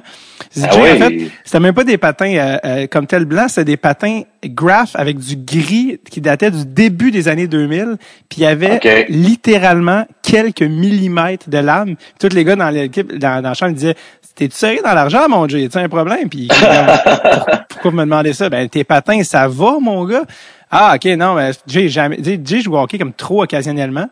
Ah 0.63 0.69
Jay, 0.71 0.93
en 0.93 0.97
fait, 0.97 1.31
c'était 1.45 1.59
même 1.59 1.75
pas 1.75 1.83
des 1.83 1.99
patins 1.99 2.33
euh, 2.33 2.57
euh, 2.65 2.87
comme 2.87 3.05
tel 3.05 3.25
blanc, 3.25 3.45
c'est 3.49 3.65
des 3.65 3.77
patins 3.77 4.23
graph 4.45 4.95
avec 4.95 5.17
du 5.19 5.35
gris 5.35 5.99
qui 6.09 6.21
datait 6.21 6.51
du 6.51 6.65
début 6.65 7.11
des 7.11 7.27
années 7.27 7.47
2000, 7.47 7.97
puis 8.29 8.41
il 8.41 8.43
y 8.43 8.45
avait 8.45 9.05
littéralement 9.09 10.05
quelques 10.21 10.61
millimètres 10.61 11.49
de 11.49 11.57
lame. 11.57 11.95
Tous 12.19 12.33
les 12.33 12.43
gars 12.43 12.55
dans 12.55 12.69
l'équipe, 12.69 13.17
dans, 13.17 13.41
dans 13.41 13.49
le 13.49 13.55
champ, 13.55 13.67
ils 13.67 13.73
disaient 13.73 13.95
T'es-tu 14.39 14.55
serré 14.55 14.79
dans 14.81 14.93
l'argent, 14.93 15.27
mon 15.27 15.45
Dieu? 15.47 15.67
tu 15.67 15.77
un 15.77 15.89
problème? 15.89 16.29
Puis 16.29 16.47
pourquoi 17.69 17.91
vous 17.91 17.97
me 17.97 18.03
demandez 18.03 18.31
ça? 18.31 18.49
Ben, 18.49 18.69
tes 18.69 18.85
patins, 18.85 19.21
ça 19.23 19.49
va, 19.49 19.79
mon 19.81 20.05
gars? 20.05 20.23
Ah, 20.71 20.95
OK, 20.95 21.03
non, 21.17 21.33
mais 21.35 21.51
j'ai 21.67 21.89
jamais. 21.89 22.19
Jay 22.23 22.61
joue 22.61 22.73
au 22.73 22.77
hockey 22.77 22.97
comme 22.97 23.11
trop 23.11 23.43
occasionnellement. 23.43 24.07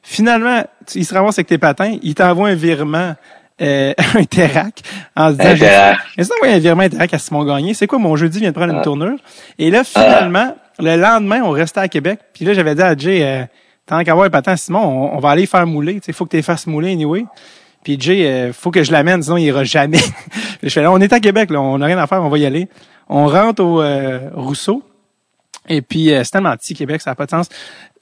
Finalement, 0.00 0.62
il 0.94 1.04
se 1.04 1.12
ramasse 1.12 1.38
avec 1.38 1.48
tes 1.48 1.58
patins, 1.58 1.96
il 2.00 2.14
t'envoie 2.14 2.50
un 2.50 2.54
virement 2.54 3.14
euh, 3.60 3.92
un 4.14 4.24
Terac 4.24 4.82
en 5.16 5.30
se 5.30 5.36
disant, 5.36 5.96
j'ai 6.16 6.24
ça, 6.24 6.34
un 6.42 6.58
virement 6.58 6.88
Terac 6.88 7.14
à 7.14 7.18
Simon 7.18 7.44
Gagné. 7.44 7.74
C'est 7.74 7.86
quoi, 7.86 7.98
mon 7.98 8.16
jeudi 8.16 8.40
vient 8.40 8.50
de 8.50 8.54
prendre 8.54 8.72
une 8.72 8.80
ah. 8.80 8.84
tournure. 8.84 9.18
Et 9.58 9.70
là, 9.70 9.84
finalement, 9.84 10.56
le 10.78 10.96
lendemain, 10.96 11.42
on 11.44 11.50
restait 11.50 11.80
à 11.80 11.88
Québec. 11.88 12.20
Puis 12.32 12.44
là, 12.44 12.54
j'avais 12.54 12.74
dit 12.74 12.82
à 12.82 12.96
Jay, 12.96 13.22
euh, 13.22 13.44
tant 13.86 14.02
qu'à 14.02 14.12
avoir 14.12 14.26
un 14.26 14.30
patin 14.30 14.56
Simon, 14.56 15.14
on, 15.14 15.18
va 15.18 15.30
aller 15.30 15.46
faire 15.46 15.66
mouler. 15.66 16.00
Il 16.06 16.14
faut 16.14 16.24
que 16.24 16.30
tu 16.30 16.36
les 16.36 16.42
fasses 16.42 16.66
mouler 16.66 16.92
anyway. 16.92 17.24
Puis 17.82 17.96
Jay, 17.98 18.26
euh, 18.26 18.52
faut 18.52 18.70
que 18.70 18.82
je 18.82 18.92
l'amène, 18.92 19.22
sinon 19.22 19.36
il 19.36 19.44
ira 19.44 19.64
jamais. 19.64 19.98
je 20.62 20.68
fais 20.68 20.82
là, 20.82 20.92
on 20.92 21.00
est 21.00 21.12
à 21.12 21.20
Québec, 21.20 21.50
là, 21.50 21.60
on 21.60 21.78
n'a 21.78 21.86
rien 21.86 21.98
à 21.98 22.06
faire, 22.06 22.22
on 22.22 22.28
va 22.28 22.38
y 22.38 22.46
aller. 22.46 22.68
On 23.08 23.26
rentre 23.26 23.62
au 23.62 23.82
euh, 23.82 24.30
Rousseau. 24.34 24.82
Et 25.68 25.82
puis, 25.82 26.12
euh, 26.12 26.24
c'est 26.24 26.32
tellement 26.32 26.56
petit, 26.56 26.74
Québec, 26.74 27.00
ça 27.00 27.10
n'a 27.10 27.14
pas 27.14 27.26
de 27.26 27.30
sens. 27.30 27.48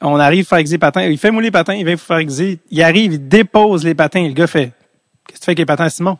On 0.00 0.18
arrive 0.18 0.46
faire 0.46 0.58
exer 0.58 0.78
patins. 0.78 1.02
Il 1.02 1.18
fait 1.18 1.30
mouler 1.30 1.48
les 1.48 1.50
patins, 1.50 1.74
il 1.74 1.84
vient 1.84 1.96
faire 1.96 2.18
exer. 2.18 2.58
Il 2.70 2.82
arrive, 2.82 3.14
il 3.14 3.28
dépose 3.28 3.84
les 3.84 3.94
patins. 3.94 4.26
Le 4.26 4.32
gars 4.32 4.46
fait, 4.46 4.72
Tu 5.40 5.46
fais 5.46 5.50
avec 5.52 5.58
les 5.60 5.66
patins 5.66 5.88
Simon? 5.88 6.18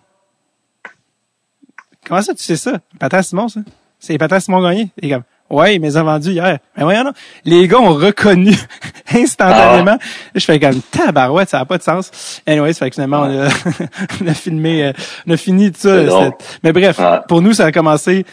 Comment 2.06 2.22
ça, 2.22 2.34
tu 2.34 2.42
sais 2.42 2.56
ça? 2.56 2.72
Les 2.72 2.98
patins 2.98 3.20
Simon, 3.20 3.48
ça? 3.48 3.60
C'est 3.98 4.14
les 4.14 4.18
patins 4.18 4.40
Simon 4.40 4.62
Gagné? 4.62 4.90
Et 5.02 5.10
comme, 5.10 5.24
ouais, 5.50 5.76
il 5.76 5.82
les 5.82 5.90
vendu 5.90 6.30
hier. 6.30 6.58
Mais 6.74 6.82
voyons, 6.84 7.04
non. 7.04 7.12
Les 7.44 7.68
gars 7.68 7.80
ont 7.80 7.92
reconnu 7.92 8.56
instantanément. 9.14 9.98
Ah 10.00 10.04
Je 10.34 10.42
fais 10.42 10.58
comme, 10.58 10.80
tabarouette, 10.80 11.50
ça 11.50 11.58
n'a 11.58 11.66
pas 11.66 11.76
de 11.76 11.82
sens. 11.82 12.40
Anyway, 12.46 12.72
ça 12.72 12.86
fait 12.86 12.90
que 12.90 12.94
finalement, 12.94 13.20
on, 13.20 13.42
a, 13.44 13.48
on 14.22 14.26
a 14.26 14.32
filmé, 14.32 14.84
euh, 14.84 14.92
on 15.26 15.32
a 15.32 15.36
fini 15.36 15.70
tout 15.70 15.80
ça. 15.80 16.30
Mais 16.62 16.72
bref, 16.72 16.98
pour 17.28 17.42
nous, 17.42 17.52
ça 17.52 17.66
a 17.66 17.72
commencé 17.72 18.24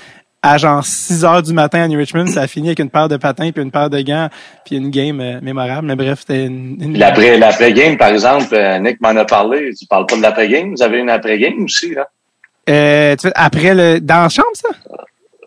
à 0.48 0.58
genre 0.58 0.84
6 0.84 1.25
heures 1.25 1.44
du 1.44 1.54
matin 1.54 1.82
à 1.82 1.88
New 1.88 1.98
Richmond, 1.98 2.27
ça 2.27 2.42
a 2.42 2.48
fini 2.48 2.70
avec 2.70 2.80
une 2.80 2.89
paire 2.89 3.10
de 3.10 3.18
patins 3.18 3.51
puis 3.51 3.62
une 3.62 3.72
paire 3.72 3.89
de 3.89 4.00
gants 4.01 4.30
puis 4.66 4.77
une 4.77 4.89
game 4.89 5.20
euh, 5.20 5.39
mémorable. 5.42 5.88
Mais 5.88 5.96
bref, 5.96 6.20
c'était 6.22 6.46
une, 6.46 6.98
L'après, 6.98 7.38
l'après-game, 7.38 7.98
par 7.98 8.10
exemple, 8.10 8.54
euh, 8.54 8.80
Nick 8.80 9.01
m'en 9.01 9.10
a 9.10 9.25
parlé. 9.25 9.72
Tu 9.77 9.86
parles 9.86 10.06
pas 10.06 10.16
de 10.16 10.22
l'après-game? 10.22 10.72
Vous 10.75 10.82
avez 10.82 11.00
une 11.00 11.10
après-game 11.10 11.63
aussi, 11.63 11.94
là? 11.94 12.08
Euh, 12.70 13.16
après 13.36 13.74
le, 13.74 14.00
dans 14.00 14.24
la 14.24 14.30
chambre, 14.30 14.50
ça? 14.54 14.70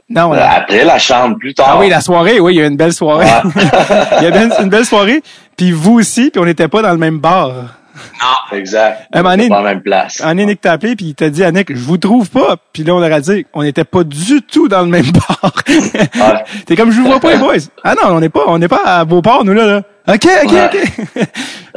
Non, 0.08 0.34
euh, 0.34 0.38
après 0.40 0.84
la 0.84 0.98
chambre, 0.98 1.38
plus 1.38 1.54
tard. 1.54 1.68
Ah 1.70 1.78
oui, 1.78 1.88
la 1.88 2.00
soirée, 2.00 2.40
oui, 2.40 2.54
il 2.54 2.58
y 2.58 2.62
a 2.62 2.66
une 2.66 2.76
belle 2.76 2.92
soirée. 2.92 3.26
il 4.18 4.24
y 4.24 4.26
a 4.26 4.42
une, 4.42 4.52
une 4.60 4.68
belle 4.68 4.84
soirée. 4.84 5.22
Puis 5.56 5.70
vous 5.70 5.98
aussi, 6.00 6.30
puis 6.30 6.40
on 6.40 6.44
n'était 6.44 6.68
pas 6.68 6.82
dans 6.82 6.90
le 6.90 6.98
même 6.98 7.18
bar. 7.18 7.76
Non, 8.22 8.58
exact. 8.58 9.06
Un 9.12 9.22
moment 9.22 9.48
pas 9.48 9.62
la 9.62 9.74
même 9.74 9.82
place. 9.82 10.20
Un 10.24 10.34
Nick 10.34 10.60
t'a 10.60 10.72
appelé 10.72 10.96
puis 10.96 11.06
il 11.06 11.14
t'a 11.14 11.30
dit 11.30 11.44
Annick, 11.44 11.74
je 11.74 11.80
vous 11.82 11.98
trouve 11.98 12.30
pas. 12.30 12.56
Puis 12.72 12.84
là 12.84 12.94
on 12.94 13.00
leur 13.00 13.12
a 13.12 13.20
dit 13.20 13.46
on 13.52 13.62
n'était 13.62 13.84
pas 13.84 14.04
du 14.04 14.42
tout 14.42 14.68
dans 14.68 14.82
le 14.82 14.88
même 14.88 15.06
bar. 15.12 15.52
T'es 16.66 16.76
comme 16.76 16.90
je 16.90 17.00
vous 17.00 17.06
vois 17.06 17.20
pas 17.20 17.32
les 17.32 17.38
boys. 17.38 17.54
Ah 17.84 17.94
non, 17.94 18.16
on 18.16 18.20
n'est 18.20 18.28
pas 18.28 18.44
on 18.46 18.58
n'est 18.58 18.68
pas 18.68 18.82
à 18.84 19.04
Beauport 19.04 19.44
nous 19.44 19.54
là. 19.54 19.66
là. 19.66 19.82
OK, 20.08 20.26
OK, 20.44 20.52
OK. 20.52 21.28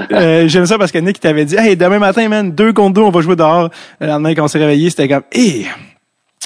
euh, 0.12 0.48
J'aime 0.48 0.65
ça 0.65 0.77
parce 0.77 0.92
que 0.92 0.98
Nick 0.98 1.20
t'avait 1.20 1.46
dit 1.46 1.56
Hey, 1.56 1.75
demain 1.75 2.00
matin, 2.00 2.27
man, 2.30 2.51
deux 2.51 2.74
contre 2.74 2.94
deux, 2.96 3.01
on 3.01 3.12
va 3.12 3.22
jouer 3.22 3.36
dehors. 3.36 3.70
Le 4.00 4.08
lendemain, 4.08 4.34
quand 4.34 4.46
on 4.46 4.48
s'est 4.48 4.60
réveillé, 4.60 4.89
c'était 4.89 5.08
comme 5.08 5.24
Hé! 5.32 5.68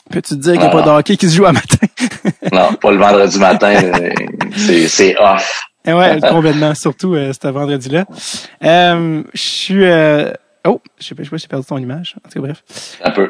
Peux-tu 0.10 0.36
te 0.36 0.39
dire 0.39 0.53
qu'il 0.53 0.62
n'y 0.62 0.67
a 0.67 0.69
pas 0.69 0.81
de 0.84 0.89
hockey 0.89 1.17
qui 1.17 1.29
se 1.29 1.36
joue 1.36 1.46
à 1.46 1.51
matin? 1.51 1.86
non, 2.53 2.74
pas 2.74 2.91
le 2.91 2.98
vendredi 2.98 3.39
matin. 3.39 3.74
C'est 4.55 5.15
off. 5.19 5.62
Eh 5.88 5.94
ouais, 5.94 6.20
complètement. 6.29 6.75
Surtout 6.75 7.15
euh, 7.15 7.32
ce 7.34 7.48
vendredi-là. 7.48 8.06
Euh, 8.63 9.24
je 9.34 9.41
suis... 9.41 9.86
Euh... 9.86 10.32
Oh, 10.65 10.82
je 11.00 11.08
sais 11.08 11.15
pas, 11.15 11.24
je 11.24 11.27
sais 11.27 11.32
pas, 11.32 11.38
j'ai 11.38 11.48
perdu 11.48 11.65
ton 11.65 11.77
image. 11.77 12.15
En 12.17 12.29
tout 12.29 12.41
cas, 12.41 12.48
bref. 12.48 12.98
Un 13.03 13.12
peu. 13.12 13.29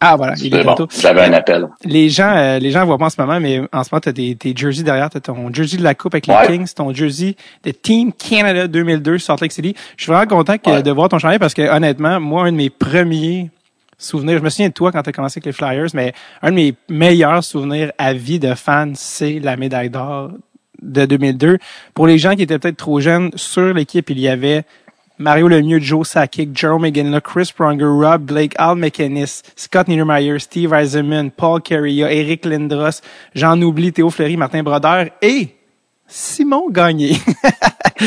Ah 0.00 0.14
voilà, 0.16 0.34
il 0.40 0.54
est 0.54 0.62
bon. 0.62 0.76
J'avais 1.00 1.22
un 1.22 1.32
appel. 1.32 1.66
Les 1.84 2.08
gens, 2.08 2.32
euh, 2.36 2.60
les 2.60 2.70
gens 2.70 2.84
voient 2.86 2.98
pas 2.98 3.06
en 3.06 3.10
ce 3.10 3.20
moment, 3.20 3.40
mais 3.40 3.60
en 3.72 3.82
ce 3.82 3.88
moment, 3.90 4.00
tu 4.00 4.08
as 4.08 4.12
tes, 4.12 4.52
jerseys 4.54 4.84
derrière. 4.84 5.10
Tu 5.10 5.16
as 5.16 5.20
ton 5.20 5.52
jersey 5.52 5.76
de 5.76 5.82
la 5.82 5.96
Coupe 5.96 6.14
avec 6.14 6.28
les 6.28 6.34
Kings, 6.46 6.72
ton 6.72 6.94
jersey 6.94 7.34
de 7.64 7.72
Team 7.72 8.12
Canada 8.12 8.68
2002 8.68 9.18
Salt 9.18 9.40
Lake 9.40 9.50
City. 9.50 9.74
Je 9.96 10.04
suis 10.04 10.12
vraiment 10.12 10.28
content 10.28 10.56
que, 10.56 10.82
de 10.82 10.90
voir 10.92 11.08
ton 11.08 11.18
chandail 11.18 11.40
parce 11.40 11.52
que 11.52 11.62
honnêtement, 11.62 12.20
moi, 12.20 12.44
un 12.44 12.52
de 12.52 12.56
mes 12.56 12.70
premiers 12.70 13.50
souvenirs, 13.98 14.38
je 14.38 14.44
me 14.44 14.50
souviens 14.50 14.68
de 14.68 14.74
toi 14.74 14.92
quand 14.92 15.02
tu 15.02 15.08
as 15.08 15.12
commencé 15.12 15.38
avec 15.38 15.46
les 15.46 15.52
Flyers, 15.52 15.88
mais 15.92 16.12
un 16.42 16.50
de 16.50 16.54
mes 16.54 16.74
meilleurs 16.88 17.42
souvenirs 17.42 17.90
à 17.98 18.12
vie 18.12 18.38
de 18.38 18.54
fan, 18.54 18.92
c'est 18.94 19.40
la 19.40 19.56
médaille 19.56 19.90
d'or 19.90 20.30
de 20.82 21.06
2002. 21.06 21.58
Pour 21.94 22.06
les 22.06 22.18
gens 22.18 22.34
qui 22.34 22.42
étaient 22.42 22.58
peut-être 22.58 22.76
trop 22.76 23.00
jeunes, 23.00 23.30
sur 23.34 23.74
l'équipe, 23.74 24.08
il 24.10 24.18
y 24.18 24.28
avait 24.28 24.64
Mario 25.18 25.48
Lemieux, 25.48 25.80
Joe 25.80 26.06
Sakic, 26.06 26.56
Jerome 26.56 26.82
McGinley, 26.82 27.20
Chris 27.20 27.52
Pronger, 27.54 27.84
Rob 27.84 28.22
Blake, 28.22 28.54
Al 28.56 28.76
McInnes, 28.76 29.26
Scott 29.56 29.88
Niedermeyer, 29.88 30.38
Steve 30.38 30.72
Eisenman, 30.72 31.30
Paul 31.30 31.60
Carrier, 31.60 32.06
Eric 32.08 32.44
Lindros, 32.44 33.02
j'en 33.34 33.60
oublie, 33.60 33.92
Théo 33.92 34.10
Fleury, 34.10 34.36
Martin 34.36 34.62
Brodeur 34.62 35.06
et 35.20 35.56
Simon 36.06 36.70
Gagné. 36.70 37.16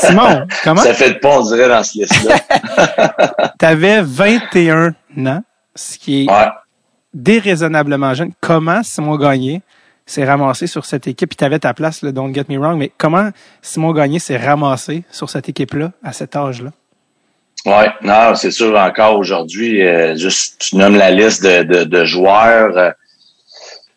Simon, 0.00 0.46
comment? 0.64 0.82
Ça 0.82 0.92
fait 0.92 1.14
de 1.14 1.18
pas, 1.18 1.38
on 1.38 1.46
dirait, 1.46 1.68
dans 1.68 1.84
ce 1.84 1.98
liste-là. 1.98 3.52
T'avais 3.58 4.02
21 4.02 4.94
ans, 5.26 5.42
ce 5.76 5.98
qui 5.98 6.24
est 6.24 6.26
déraisonnablement 7.14 8.12
jeune. 8.14 8.32
Comment 8.40 8.82
Simon 8.82 9.16
Gagné 9.16 9.62
s'est 10.10 10.24
ramassé 10.24 10.66
sur 10.66 10.84
cette 10.84 11.06
équipe. 11.06 11.30
Puis 11.30 11.36
tu 11.36 11.44
avais 11.44 11.58
ta 11.58 11.72
place, 11.74 12.02
là, 12.02 12.12
don't 12.12 12.34
get 12.34 12.44
me 12.48 12.58
wrong, 12.58 12.76
mais 12.76 12.90
comment 12.98 13.30
Simon 13.62 13.92
Gagné 13.92 14.18
s'est 14.18 14.36
ramassé 14.36 15.04
sur 15.10 15.30
cette 15.30 15.48
équipe-là 15.48 15.92
à 16.02 16.12
cet 16.12 16.36
âge-là? 16.36 16.70
Oui, 17.66 17.84
non, 18.02 18.34
c'est 18.34 18.50
sûr 18.50 18.76
encore 18.78 19.18
aujourd'hui, 19.18 19.86
euh, 19.86 20.16
juste 20.16 20.62
tu 20.62 20.76
nommes 20.76 20.96
la 20.96 21.10
liste 21.10 21.44
de, 21.44 22.04
joueurs. 22.04 22.76
Euh, 22.76 22.90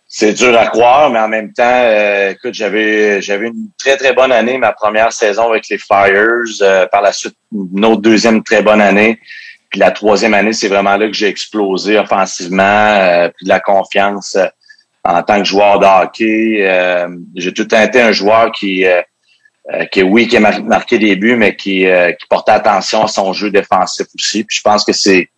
c'est 0.08 0.34
dur 0.34 0.58
à 0.58 0.68
croire, 0.68 1.10
mais 1.10 1.20
en 1.20 1.30
même 1.30 1.54
temps, 1.54 1.64
euh, 1.64 2.32
écoute, 2.32 2.54
j'avais 2.54 3.22
j'avais 3.22 3.48
une 3.48 3.70
très 3.80 3.96
très 3.96 4.14
bonne 4.14 4.34
année, 4.34 4.58
ma 4.58 4.74
première 4.74 5.14
saison 5.14 5.50
avec 5.50 5.70
les 5.70 5.78
Flyers. 5.78 6.90
par 6.92 7.02
la 7.02 7.14
suite, 7.14 7.36
une 7.54 7.86
autre 7.86 8.02
deuxième 8.02 8.44
très 8.44 8.62
bonne 8.62 8.82
année. 8.82 9.20
Puis 9.70 9.80
la 9.80 9.92
troisième 9.92 10.34
année, 10.34 10.54
c'est 10.54 10.68
vraiment 10.68 10.98
là 10.98 11.08
que 11.08 11.14
j'ai 11.14 11.28
explosé 11.28 11.98
offensivement, 11.98 13.30
puis 13.36 13.46
de 13.46 13.50
la 13.50 13.60
confiance 13.60 14.38
en 15.04 15.22
tant 15.24 15.40
que 15.40 15.46
joueur 15.46 15.80
de 15.80 15.86
hockey. 15.86 16.58
Euh, 16.62 17.08
j'ai 17.36 17.54
tout 17.54 17.74
été 17.76 18.02
un 18.02 18.12
joueur 18.12 18.52
qui, 18.52 18.86
euh, 18.86 19.02
euh, 19.74 19.86
qui 19.86 20.04
oui, 20.04 20.28
qui 20.28 20.38
a 20.38 20.40
marqué 20.40 20.98
des 20.98 21.16
buts, 21.16 21.36
mais 21.36 21.56
qui, 21.56 21.86
qui 22.20 22.28
portait 22.30 22.52
attention 22.54 23.04
à 23.04 23.08
son 23.08 23.34
jeu 23.34 23.52
défensif 23.52 24.08
aussi. 24.16 24.44
Puis 24.44 24.58
je 24.58 24.62
pense 24.62 24.84
que 24.86 24.94
c'est 24.94 25.30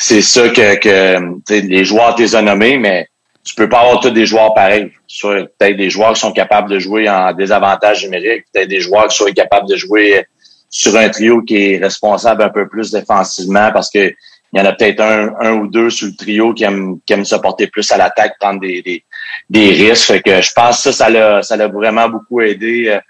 c'est 0.00 0.22
ça 0.22 0.48
que, 0.50 0.76
que 0.76 1.60
les 1.66 1.84
joueurs 1.84 2.14
t'es 2.14 2.40
nommés, 2.40 2.78
mais 2.78 3.08
tu 3.42 3.54
peux 3.56 3.68
pas 3.68 3.80
avoir 3.80 3.98
tous 3.98 4.10
des 4.10 4.26
joueurs 4.26 4.54
pareils. 4.54 4.92
Peut-être 5.22 5.76
des 5.76 5.90
joueurs 5.90 6.12
qui 6.12 6.20
sont 6.20 6.32
capables 6.32 6.70
de 6.70 6.78
jouer 6.78 7.08
en 7.08 7.32
désavantage 7.32 8.04
numérique, 8.04 8.44
peut-être 8.52 8.68
des 8.68 8.80
joueurs 8.80 9.08
qui 9.08 9.16
sont 9.16 9.24
capables 9.32 9.68
de 9.68 9.74
jouer 9.74 10.24
sur 10.70 10.96
un 10.96 11.08
trio 11.08 11.42
qui 11.42 11.56
est 11.56 11.78
responsable 11.78 12.42
un 12.42 12.50
peu 12.50 12.68
plus 12.68 12.92
défensivement 12.92 13.72
parce 13.72 13.90
que 13.90 14.14
il 14.52 14.58
y 14.58 14.62
en 14.62 14.66
a 14.66 14.72
peut-être 14.72 15.00
un, 15.00 15.34
un 15.40 15.52
ou 15.54 15.66
deux 15.66 15.90
sur 15.90 16.06
le 16.06 16.14
trio 16.14 16.54
qui 16.54 16.64
aiment, 16.64 16.98
qui 17.04 17.12
aiment 17.12 17.24
se 17.24 17.36
porter 17.36 17.66
plus 17.66 17.90
à 17.92 17.98
l'attaque, 17.98 18.38
prendre 18.40 18.60
des, 18.60 18.80
des, 18.82 19.04
des 19.50 19.70
risques. 19.70 20.22
que 20.22 20.40
je 20.40 20.52
pense 20.52 20.76
que 20.76 20.90
ça, 20.90 20.92
ça 20.92 21.10
l'a, 21.10 21.42
ça 21.42 21.56
l'a 21.56 21.68
vraiment 21.68 22.08
beaucoup 22.08 22.40
aidé 22.40 22.88
euh, 22.88 23.00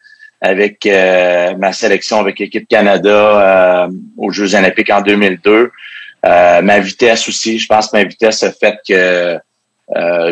avec 0.40 0.84
euh, 0.86 1.56
ma 1.56 1.72
sélection 1.72 2.18
avec 2.20 2.38
l'équipe 2.38 2.66
Canada 2.68 3.84
euh, 3.84 3.88
aux 4.16 4.30
Jeux 4.30 4.54
olympiques 4.54 4.90
en 4.90 5.00
2002. 5.00 5.70
ma 6.24 6.78
vitesse 6.80 7.28
aussi, 7.28 7.58
je 7.58 7.66
pense 7.66 7.88
que 7.88 7.96
ma 7.96 8.04
vitesse 8.04 8.42
a 8.42 8.52
fait 8.52 8.78
que 8.86 9.38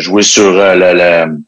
jouer 0.00 0.22
sur 0.22 0.52
le, 0.52 0.74
le 0.74 1.38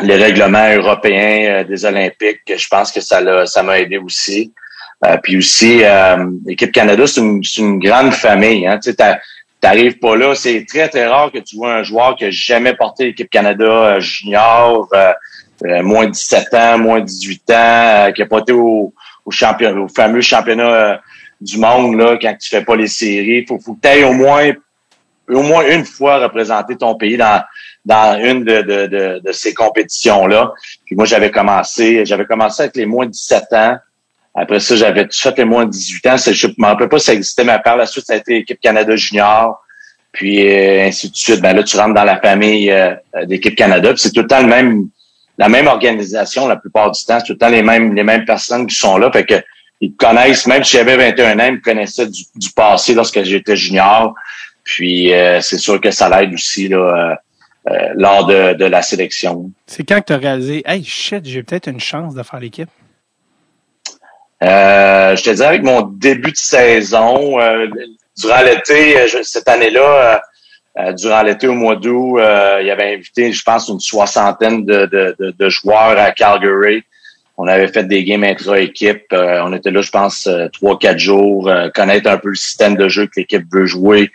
les 0.00 0.16
règlements 0.16 0.68
européens 0.74 1.64
des 1.64 1.84
Olympiques, 1.84 2.40
je 2.48 2.66
pense 2.68 2.90
que 2.90 3.00
ça 3.00 3.20
l'a, 3.20 3.46
ça 3.46 3.62
m'a 3.62 3.78
aidé 3.78 3.98
aussi. 3.98 4.52
Euh, 5.04 5.16
puis 5.22 5.36
aussi, 5.36 5.80
euh, 5.82 6.30
l'équipe 6.46 6.70
Canada, 6.70 7.06
c'est 7.06 7.20
une, 7.20 7.42
une, 7.58 7.78
grande 7.78 8.12
famille. 8.12 8.66
Hein. 8.66 8.78
Tu 8.78 8.94
n'arrives 9.62 9.98
pas 9.98 10.16
là. 10.16 10.34
C'est 10.34 10.64
très, 10.64 10.88
très 10.88 11.06
rare 11.06 11.32
que 11.32 11.38
tu 11.38 11.56
vois 11.56 11.74
un 11.74 11.82
joueur 11.82 12.14
qui 12.16 12.24
n'a 12.24 12.30
jamais 12.30 12.74
porté 12.74 13.06
l'équipe 13.06 13.28
Canada 13.28 13.64
euh, 13.64 14.00
junior, 14.00 14.88
moins 15.82 16.06
de 16.06 16.10
17 16.12 16.54
ans, 16.54 16.78
moins 16.78 17.00
de 17.00 17.06
18 17.06 17.50
ans, 17.50 18.12
qui 18.14 18.20
n'a 18.20 18.26
pas 18.26 18.38
été 18.38 18.52
au, 18.52 18.92
au, 19.24 19.30
champion, 19.30 19.76
au 19.84 19.88
fameux 19.88 20.20
championnat 20.20 21.00
du 21.40 21.58
monde 21.58 21.96
là, 21.96 22.16
quand 22.20 22.36
tu 22.40 22.48
fais 22.48 22.64
pas 22.64 22.76
les 22.76 22.88
séries. 22.88 23.44
Faut, 23.46 23.58
faut 23.58 23.74
que 23.74 23.80
tu 23.80 23.88
ailles 23.88 24.04
au 24.04 24.12
moins 24.12 24.52
au 25.28 25.42
moins 25.42 25.64
une 25.66 25.84
fois 25.84 26.18
représenter 26.18 26.76
ton 26.76 26.94
pays 26.96 27.16
dans, 27.16 27.42
dans 27.84 28.18
une 28.22 28.44
de, 28.44 28.62
de, 28.62 28.86
de, 28.86 29.20
de 29.24 29.32
ces 29.32 29.54
compétitions-là. 29.54 30.52
Puis 30.84 30.94
moi, 30.94 31.04
j'avais 31.04 31.30
commencé, 31.30 32.04
j'avais 32.04 32.26
commencé 32.26 32.62
avec 32.62 32.76
les 32.76 32.86
moins 32.86 33.06
de 33.06 33.12
17 33.12 33.44
ans. 33.52 33.76
Après 34.34 34.60
ça, 34.60 34.76
j'avais 34.76 35.06
fait 35.10 35.38
les 35.38 35.44
moins 35.44 35.66
de 35.66 35.70
18 35.70 36.06
ans. 36.06 36.16
Je 36.16 36.46
ne 36.46 36.52
me 36.56 36.66
rappelle 36.66 36.88
pas 36.88 36.98
si 36.98 37.06
ça 37.06 37.14
existait, 37.14 37.44
mais 37.44 37.58
par 37.62 37.76
la 37.76 37.86
suite, 37.86 38.06
ça 38.06 38.14
a 38.14 38.16
été 38.16 38.34
l'équipe 38.34 38.60
Canada 38.60 38.96
Junior. 38.96 39.62
Puis 40.12 40.46
euh, 40.46 40.86
ainsi 40.86 41.10
de 41.10 41.16
suite. 41.16 41.40
Ben 41.40 41.54
là, 41.54 41.62
tu 41.62 41.76
rentres 41.76 41.94
dans 41.94 42.04
la 42.04 42.20
famille 42.20 42.70
euh, 42.70 42.94
d'équipe 43.24 43.56
Canada. 43.56 43.92
C'est 43.96 44.12
tout 44.12 44.22
le 44.22 44.26
temps 44.26 44.42
le 44.42 44.48
même, 44.48 44.88
la 45.38 45.48
même 45.48 45.66
organisation 45.66 46.46
la 46.46 46.56
plupart 46.56 46.90
du 46.90 47.04
temps. 47.04 47.18
C'est 47.18 47.26
tout 47.26 47.32
le 47.32 47.38
temps 47.38 47.48
les 47.48 47.62
mêmes, 47.62 47.94
les 47.94 48.02
mêmes 48.02 48.24
personnes 48.24 48.66
qui 48.66 48.76
sont 48.76 48.98
là. 48.98 49.10
Fait 49.10 49.24
que 49.24 49.34
ils 49.80 49.94
connaissent, 49.96 50.46
même 50.46 50.62
si 50.62 50.76
j'avais 50.76 50.96
21 50.96 51.40
ans, 51.40 51.46
ils 51.46 51.54
me 51.54 51.60
connaissaient 51.60 52.06
du, 52.06 52.50
passé 52.54 52.94
lorsque 52.94 53.22
j'étais 53.24 53.56
junior. 53.56 54.14
Puis 54.62 55.12
euh, 55.12 55.40
c'est 55.40 55.58
sûr 55.58 55.80
que 55.80 55.90
ça 55.90 56.08
l'aide 56.08 56.32
aussi 56.32 56.68
là, 56.68 57.18
lors 57.94 58.26
de, 58.26 58.52
de 58.52 58.64
la 58.64 58.82
sélection. 58.82 59.50
C'est 59.66 59.82
quand 59.82 60.00
que 60.00 60.06
tu 60.06 60.12
as 60.12 60.18
réalisé 60.18 60.62
Hey 60.66 60.84
shit, 60.84 61.24
j'ai 61.24 61.42
peut-être 61.42 61.68
une 61.68 61.80
chance 61.80 62.14
de 62.14 62.22
faire 62.22 62.38
l'équipe? 62.38 62.68
Euh, 64.42 65.14
je 65.14 65.22
te 65.22 65.30
dis 65.30 65.42
avec 65.42 65.62
mon 65.62 65.82
début 65.82 66.32
de 66.32 66.36
saison, 66.36 67.40
euh, 67.40 67.66
durant 68.18 68.42
l'été, 68.42 68.98
euh, 68.98 69.22
cette 69.22 69.48
année-là, 69.48 70.20
durant 70.96 71.22
l'été 71.22 71.46
au 71.46 71.54
mois 71.54 71.76
d'août, 71.76 72.18
il 72.18 72.70
avait 72.70 72.94
invité, 72.94 73.30
je 73.30 73.42
pense, 73.42 73.68
une 73.68 73.78
soixantaine 73.78 74.64
de, 74.64 74.86
de, 74.86 75.34
de, 75.38 75.48
joueurs 75.50 75.98
à 75.98 76.12
Calgary. 76.12 76.82
On 77.36 77.46
avait 77.46 77.68
fait 77.68 77.84
des 77.84 78.04
games 78.04 78.24
intra-équipe. 78.24 79.04
on 79.12 79.52
était 79.52 79.70
là, 79.70 79.82
je 79.82 79.90
pense, 79.90 80.26
trois, 80.54 80.78
quatre 80.78 80.98
jours, 80.98 81.52
connaître 81.74 82.08
un 82.08 82.16
peu 82.16 82.30
le 82.30 82.36
système 82.36 82.76
de 82.76 82.88
jeu 82.88 83.04
que 83.04 83.20
l'équipe 83.20 83.44
veut 83.52 83.66
jouer 83.66 84.10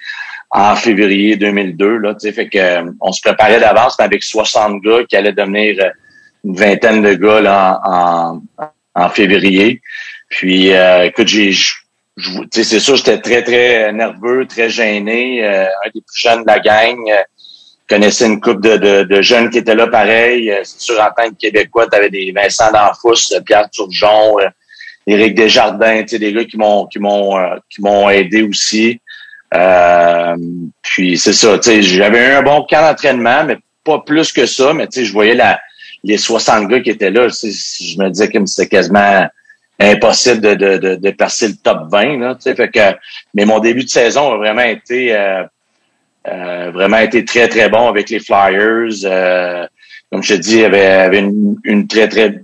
en 0.49 0.75
février 0.75 1.35
2002. 1.35 1.97
Là, 1.97 2.15
fait 2.19 2.49
que, 2.49 2.91
on 3.01 3.11
se 3.11 3.21
préparait 3.21 3.59
d'avance, 3.59 3.95
mais 3.99 4.05
avec 4.05 4.23
60 4.23 4.81
gars 4.81 5.03
qui 5.07 5.15
allaient 5.15 5.33
devenir 5.33 5.91
une 6.43 6.55
vingtaine 6.55 7.03
de 7.03 7.13
gars 7.13 7.39
là, 7.39 7.79
en, 7.83 8.41
en 8.95 9.09
février. 9.09 9.81
Puis, 10.29 10.73
euh, 10.73 11.05
écoute, 11.05 11.27
j'ai, 11.27 11.53
c'est 12.51 12.79
sûr, 12.79 12.95
j'étais 12.95 13.19
très, 13.19 13.43
très 13.43 13.91
nerveux, 13.93 14.45
très 14.47 14.69
gêné. 14.69 15.45
Euh, 15.45 15.65
un 15.65 15.89
des 15.93 16.01
plus 16.01 16.19
jeunes 16.19 16.41
de 16.41 16.47
la 16.47 16.59
gang. 16.59 16.97
Euh, 17.09 17.21
connaissais 17.87 18.25
une 18.25 18.41
couple 18.41 18.61
de, 18.61 18.77
de, 18.77 19.03
de, 19.03 19.21
jeunes 19.21 19.49
qui 19.49 19.59
étaient 19.59 19.75
là 19.75 19.87
pareil. 19.87 20.51
Euh, 20.51 20.61
c'est 20.63 20.81
sûr, 20.81 20.99
en 20.99 21.09
tant 21.15 21.29
que 21.29 21.35
Québécois, 21.35 21.87
tu 21.87 21.95
avais 21.95 22.09
des 22.09 22.33
Vincent 22.35 22.71
D'Anfous, 22.71 23.39
Pierre 23.45 23.69
Turgeon, 23.69 24.37
Éric 25.05 25.35
Desjardins, 25.35 26.03
des 26.03 26.33
gars 26.33 26.43
qui 26.43 26.57
m'ont 26.57 26.85
qui 26.87 26.99
m'ont 26.99 27.37
qui 27.69 27.81
m'ont 27.81 28.09
aidé 28.09 28.41
aussi. 28.41 28.99
puis 30.81 31.17
c'est 31.17 31.33
ça, 31.33 31.59
j'avais 31.63 32.29
eu 32.29 32.31
un 32.31 32.41
bon 32.41 32.65
camp 32.69 32.81
d'entraînement, 32.81 33.45
mais 33.45 33.57
pas 33.85 33.99
plus 33.99 34.33
que 34.33 34.45
ça. 34.45 34.73
Mais 34.73 34.87
je 34.93 35.13
voyais 35.13 35.35
la 35.35 35.61
les 36.03 36.17
60 36.17 36.67
gars 36.67 36.81
qui 36.81 36.89
étaient 36.89 37.11
là. 37.11 37.29
Je 37.29 38.01
me 38.01 38.09
disais 38.09 38.27
que 38.27 38.45
c'était 38.45 38.67
quasiment 38.67 39.27
impossible 39.79 40.41
de, 40.41 40.55
de, 40.55 40.77
de, 40.77 40.95
de, 40.95 41.11
passer 41.11 41.49
le 41.49 41.55
top 41.55 41.89
20. 41.91 42.19
Là, 42.19 42.37
fait 42.39 42.71
que, 42.71 42.97
mais 43.33 43.45
mon 43.45 43.59
début 43.59 43.83
de 43.83 43.89
saison 43.89 44.33
a 44.33 44.37
vraiment 44.37 44.63
été 44.63 45.15
euh, 45.15 45.43
vraiment 46.71 46.97
été 46.97 47.23
très, 47.23 47.47
très 47.47 47.69
bon 47.69 47.87
avec 47.87 48.09
les 48.09 48.19
Flyers. 48.19 49.69
comme 50.11 50.23
je 50.23 50.33
te 50.33 50.39
dis, 50.39 50.57
il 50.57 50.65
avait, 50.65 50.85
avait 50.85 51.19
une, 51.19 51.57
une 51.63 51.87
très, 51.87 52.09
très 52.09 52.41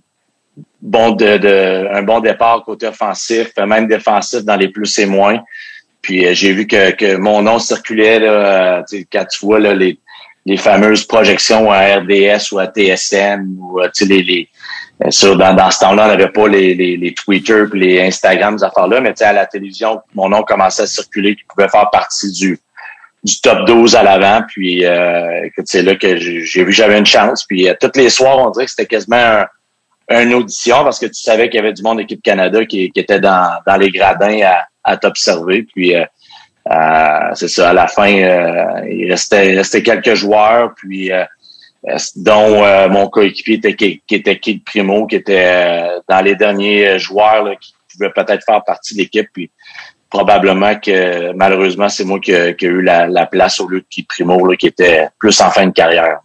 bon 0.84 1.12
de, 1.12 1.38
de, 1.38 1.88
un 1.92 2.04
bon 2.04 2.20
départ 2.20 2.64
côté 2.64 2.88
offensif, 2.88 3.52
même 3.58 3.88
défensif 3.88 4.44
dans 4.44 4.58
les 4.58 4.68
plus 4.68 5.00
et 5.00 5.06
moins. 5.06 5.42
Puis 6.02 6.28
euh, 6.28 6.34
j'ai 6.34 6.52
vu 6.52 6.68
que, 6.68 6.92
que 6.92 7.16
mon 7.16 7.42
nom 7.42 7.58
circulait 7.58 8.20
là, 8.20 8.80
euh, 8.80 9.04
quand 9.12 9.26
tu 9.26 9.46
vois 9.46 9.60
là, 9.60 9.74
les, 9.74 9.98
les 10.46 10.58
fameuses 10.58 11.06
projections 11.06 11.72
à 11.72 11.96
RDS 11.96 12.52
ou 12.52 12.60
à 12.60 12.68
TSN 12.68 13.56
ou 13.58 13.80
euh, 13.80 13.90
les, 14.02 14.22
les 14.22 14.50
sur, 15.10 15.38
dans, 15.38 15.54
dans 15.54 15.70
ce 15.72 15.80
temps-là, 15.80 16.06
on 16.06 16.08
n'avait 16.08 16.30
pas 16.30 16.48
les, 16.48 16.76
les, 16.76 16.98
les 16.98 17.14
Twitter 17.14 17.64
et 17.74 17.78
les 17.78 18.02
Instagram, 18.02 18.58
ces 18.58 18.66
affaires-là, 18.66 19.02
mais 19.02 19.22
à 19.22 19.34
la 19.34 19.46
télévision, 19.46 20.02
mon 20.14 20.30
nom 20.30 20.44
commençait 20.44 20.84
à 20.84 20.88
circuler, 20.88 21.36
qui 21.36 21.44
pouvait 21.44 21.70
faire 21.70 21.90
partie 21.92 22.32
du, 22.32 22.60
du 23.24 23.42
top 23.42 23.66
12 23.66 23.96
à 23.96 24.04
l'avant. 24.04 24.46
Puis 24.48 24.86
euh, 24.86 25.48
c'est 25.66 25.82
là 25.82 25.96
que 25.96 26.18
j'ai 26.18 26.64
vu 26.64 26.72
j'avais 26.72 26.98
une 26.98 27.06
chance. 27.06 27.46
Puis 27.46 27.68
euh, 27.68 27.74
tous 27.80 27.92
les 27.96 28.10
soirs, 28.10 28.40
on 28.40 28.50
dirait 28.52 28.66
que 28.66 28.72
c'était 28.72 28.86
quasiment 28.86 29.44
un, 30.10 30.22
une 30.22 30.34
audition 30.34 30.84
parce 30.84 31.00
que 31.00 31.06
tu 31.06 31.22
savais 31.22 31.50
qu'il 31.50 31.60
y 31.60 31.64
avait 31.64 31.74
du 31.74 31.84
monde 31.84 31.98
d'équipe 31.98 32.22
Canada 32.22 32.66
qui, 32.66 32.92
qui 32.92 33.00
était 33.00 33.20
dans, 33.20 33.60
dans 33.66 33.78
les 33.78 33.90
gradins 33.90 34.42
à, 34.44 34.66
à 34.84 34.98
t'observer. 34.98 35.64
Puis 35.64 35.96
euh, 35.96 36.06
euh, 36.72 37.32
c'est 37.34 37.48
ça, 37.48 37.70
à 37.70 37.74
la 37.74 37.88
fin, 37.88 38.14
euh, 38.14 38.88
il 38.90 39.10
restait 39.10 39.52
il 39.52 39.58
restait 39.58 39.84
quelques 39.84 40.14
joueurs, 40.14 40.74
puis 40.76 41.12
dont 42.16 42.90
mon 42.90 43.08
coéquipier 43.10 43.56
était 43.56 43.76
qui, 43.76 44.02
était 44.10 44.40
Kid 44.40 44.64
Primo, 44.64 45.06
qui 45.08 45.16
était 45.16 46.00
dans 46.08 46.22
les 46.22 46.36
derniers 46.36 46.98
joueurs 47.00 47.44
là, 47.44 47.56
qui 47.56 47.74
pouvaient 47.92 48.12
peut-être 48.12 48.44
faire 48.46 48.64
partie 48.64 48.96
de 48.96 49.00
l'équipe. 49.00 49.28
Puis 49.34 49.52
probablement 50.10 50.76
que 50.80 51.34
malheureusement, 51.34 51.90
c'est 51.90 52.06
moi 52.06 52.20
qui, 52.20 52.32
ai 52.32 52.56
eu 52.62 52.82
la, 52.82 53.08
la, 53.08 53.26
place 53.26 53.60
au 53.60 53.68
lieu 53.68 53.82
de 53.82 53.86
Kid 53.90 54.08
Primo, 54.08 54.46
là, 54.46 54.56
qui 54.56 54.68
était 54.68 55.10
plus 55.20 55.40
en 55.42 55.50
fin 55.50 55.66
de 55.66 55.74
carrière. 55.74 56.20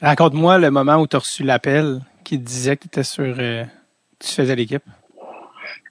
Raconte-moi 0.00 0.58
le 0.58 0.70
moment 0.70 0.96
où 0.96 1.06
tu 1.06 1.16
as 1.16 1.20
reçu 1.20 1.42
l'appel 1.42 2.00
qui 2.24 2.38
disait 2.38 2.76
que 2.76 2.82
tu 2.82 2.88
étais 2.88 3.02
sur 3.02 3.36
tu 4.20 4.28
faisais 4.28 4.54
l'équipe. 4.54 4.84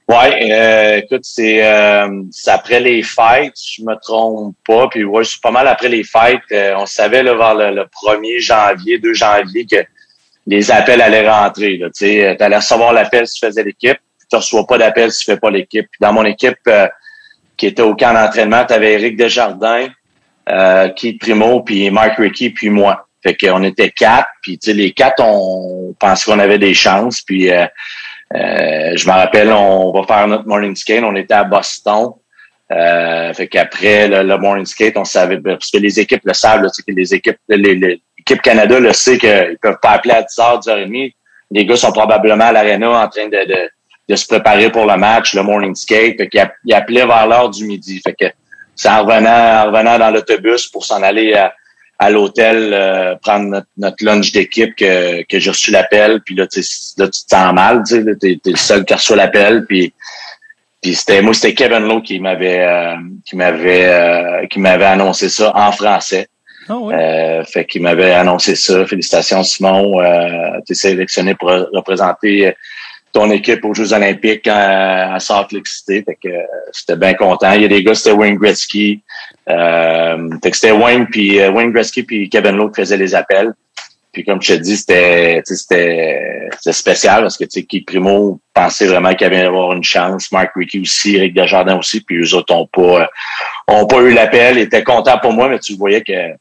Ouais, 0.10 0.52
euh, 0.52 0.98
écoute, 1.04 1.22
c'est 1.22 1.64
euh, 1.64 2.24
après 2.48 2.80
les 2.80 3.04
fêtes, 3.04 3.54
je 3.56 3.84
me 3.84 3.94
trompe 4.02 4.56
pas. 4.66 4.88
Puis 4.88 5.04
ouais, 5.04 5.24
c'est 5.24 5.40
pas 5.40 5.52
mal 5.52 5.68
après 5.68 5.88
les 5.88 6.04
fêtes. 6.04 6.42
Euh, 6.52 6.74
on 6.78 6.88
savait 6.88 7.22
là, 7.22 7.36
vers 7.36 7.54
le, 7.54 7.84
1er 7.84 8.40
janvier, 8.40 8.98
2 8.98 9.14
janvier, 9.14 9.68
que 9.68 9.86
les 10.48 10.72
appels 10.72 11.04
allaient 11.04 11.30
rentrer. 11.30 11.80
Tu 11.96 12.24
allais 12.24 12.56
recevoir 12.56 12.92
l'appel 12.92 13.28
si 13.28 13.40
tu 13.40 13.46
faisais 13.46 13.64
l'équipe. 13.64 14.00
Tu 14.28 14.36
reçois 14.36 14.66
pas 14.66 14.80
d'appel 14.80 15.12
si 15.12 15.20
tu 15.20 15.26
fais 15.32 15.38
pas 15.38 15.52
l'équipe. 15.52 15.86
Dans 16.00 16.12
mon 16.12 16.26
équipe 16.26 16.58
euh, 16.68 16.88
qui 17.56 17.68
était 17.68 17.84
au 17.84 17.96
camp 17.96 18.14
d'entraînement, 18.16 18.66
tu 18.66 18.74
avais 18.74 18.94
Eric 18.94 19.16
Desjardins, 19.16 19.90
euh, 20.50 20.90
Keith 20.90 21.20
Primo, 21.20 21.62
puis 21.62 21.92
Mark 21.92 22.18
Rickey, 22.18 22.50
puis 22.50 22.72
moi. 22.72 23.06
Fait 23.22 23.36
qu'on 23.36 23.64
était 23.64 23.92
quatre, 23.92 24.30
puis 24.42 24.58
les 24.66 24.92
quatre, 24.92 25.22
on 25.22 25.94
pensait 26.00 26.32
qu'on 26.32 26.40
avait 26.40 26.58
des 26.58 26.74
chances. 26.74 27.22
Puis 27.22 27.52
euh, 28.36 28.92
je 28.96 29.08
me 29.08 29.12
rappelle, 29.12 29.52
on 29.52 29.92
va 29.92 30.04
faire 30.04 30.28
notre 30.28 30.48
morning 30.48 30.76
skate. 30.76 31.04
On 31.04 31.16
était 31.16 31.34
à 31.34 31.44
Boston. 31.44 32.14
Euh, 32.72 33.34
fait 33.34 33.48
qu'après 33.48 34.08
le, 34.08 34.38
morning 34.38 34.66
skate, 34.66 34.96
on 34.98 35.06
savait 35.06 35.40
parce 35.40 35.72
que 35.72 35.78
les 35.78 36.00
équipes 36.00 36.22
le 36.24 36.34
savent, 36.34 36.62
que 36.62 36.94
les 36.94 37.16
équipes, 37.16 37.40
l'équipe 37.48 38.42
Canada 38.44 38.80
le 38.80 38.94
sait 38.94 39.18
qu'ils 39.18 39.58
peuvent 39.60 39.80
pas 39.82 39.92
appeler 39.92 40.14
à 40.14 40.22
10h, 40.22 40.64
10h30. 40.64 41.14
Les 41.52 41.66
gars 41.66 41.76
sont 41.76 41.92
probablement 41.92 42.46
à 42.46 42.52
l'aréna 42.52 42.92
en 42.92 43.08
train 43.08 43.28
de, 43.28 43.48
de, 43.48 43.70
de, 44.08 44.16
se 44.16 44.28
préparer 44.28 44.72
pour 44.72 44.86
le 44.86 44.96
match, 44.98 45.34
le 45.34 45.42
morning 45.42 45.74
skate. 45.74 46.18
Fait 46.18 46.30
qu'ils 46.30 46.74
appelaient 46.74 47.08
vers 47.08 47.26
l'heure 47.26 47.50
du 47.50 47.66
midi. 47.66 48.00
Fait 48.06 48.14
que 48.14 48.26
c'est 48.76 48.90
en 48.90 49.04
revenant, 49.04 49.64
en 49.64 49.66
revenant 49.72 49.98
dans 49.98 50.12
l'autobus 50.12 50.68
pour 50.68 50.86
s'en 50.86 51.02
aller 51.02 51.34
à, 51.34 51.52
à 52.00 52.10
l'hôtel 52.10 52.72
euh, 52.74 53.16
prendre 53.16 53.64
notre, 53.78 54.04
lunch 54.04 54.32
d'équipe 54.32 54.74
que, 54.76 55.22
que 55.24 55.38
j'ai 55.38 55.50
reçu 55.50 55.70
l'appel 55.70 56.22
puis 56.22 56.34
là 56.34 56.48
tu 56.48 56.62
là 56.98 57.08
tu 57.08 57.24
te 57.26 57.30
sens 57.30 57.54
mal 57.54 57.84
tu 57.86 57.96
sais 57.96 58.16
t'es, 58.16 58.40
es 58.46 58.50
le 58.50 58.56
seul 58.56 58.86
qui 58.86 58.94
a 58.94 58.96
reçu 58.96 59.16
l'appel 59.16 59.66
puis 59.66 59.94
puis 60.82 60.96
c'était 60.96 61.22
moi 61.22 61.34
c'était 61.34 61.54
Kevin 61.54 61.88
Lowe 61.88 62.02
qui 62.02 62.22
m'avait 62.22 62.62
euh, 62.62 62.96
qui 63.26 63.36
m'avait 63.36 63.86
euh, 63.86 64.48
qui 64.48 64.60
m'avait 64.60 64.86
annoncé 64.86 65.28
ça 65.28 65.52
en 65.54 65.74
français 65.74 66.28
oh 66.70 66.90
fait 67.52 67.66
qu'il 67.66 67.82
m'avait 67.82 68.14
annoncé 68.14 68.56
ça 68.56 68.86
félicitations 68.86 69.44
Simon 69.44 70.00
tu 70.66 70.72
es 70.72 70.76
sélectionné 70.76 71.36
pour 71.36 71.50
représenter 71.50 72.54
ton 73.12 73.30
équipe 73.32 73.66
aux 73.66 73.74
Jeux 73.74 73.92
Olympiques 73.92 74.48
à, 74.48 75.16
à 75.16 75.20
Salt 75.20 75.48
Lake 75.52 75.68
City. 75.68 76.04
Fait 76.04 76.16
que 76.22 76.30
j'étais 76.78 76.96
bien 76.96 77.16
content. 77.16 77.54
Il 77.54 77.64
y 77.64 77.66
a 77.66 77.68
des 77.68 77.84
gars, 77.84 77.96
c'était 77.96 78.12
Wayne 78.12 78.36
Gretzky. 78.36 79.02
Euh, 79.48 80.30
c'était 80.54 80.72
Wayne 80.72 81.08
puis 81.08 81.40
euh, 81.40 81.52
Wayne 81.52 81.72
Gretzky 81.72 82.04
puis 82.04 82.30
Kevin 82.30 82.56
Lowe 82.56 82.70
qui 82.70 82.82
faisaient 82.82 82.98
les 82.98 83.16
appels. 83.16 83.54
Puis 84.12 84.24
comme 84.24 84.42
je 84.42 84.54
te 84.54 84.60
dis, 84.60 84.78
c'était 84.78 85.42
c'était 85.46 86.72
spécial 86.72 87.22
parce 87.22 87.38
que 87.38 87.46
tu 87.46 87.62
sais, 87.62 87.84
Primo 87.86 88.40
pensait 88.54 88.88
vraiment 88.88 89.14
qu'il 89.14 89.28
allait 89.28 89.46
avoir 89.46 89.74
une 89.74 89.84
chance. 89.84 90.32
Mark 90.32 90.52
Rickey 90.56 90.80
aussi, 90.80 91.16
Eric 91.16 91.34
Desjardins 91.36 91.78
aussi, 91.78 92.02
puis 92.02 92.18
eux 92.18 92.36
autres 92.36 92.54
ont 92.54 92.68
pas 92.68 93.10
ont 93.68 93.86
pas 93.86 94.02
eu 94.02 94.12
l'appel. 94.12 94.58
Ils 94.58 94.64
étaient 94.64 94.84
contents 94.84 95.20
pour 95.20 95.34
moi, 95.34 95.48
mais 95.48 95.60
tu 95.60 95.76
voyais 95.76 96.02
que 96.02 96.34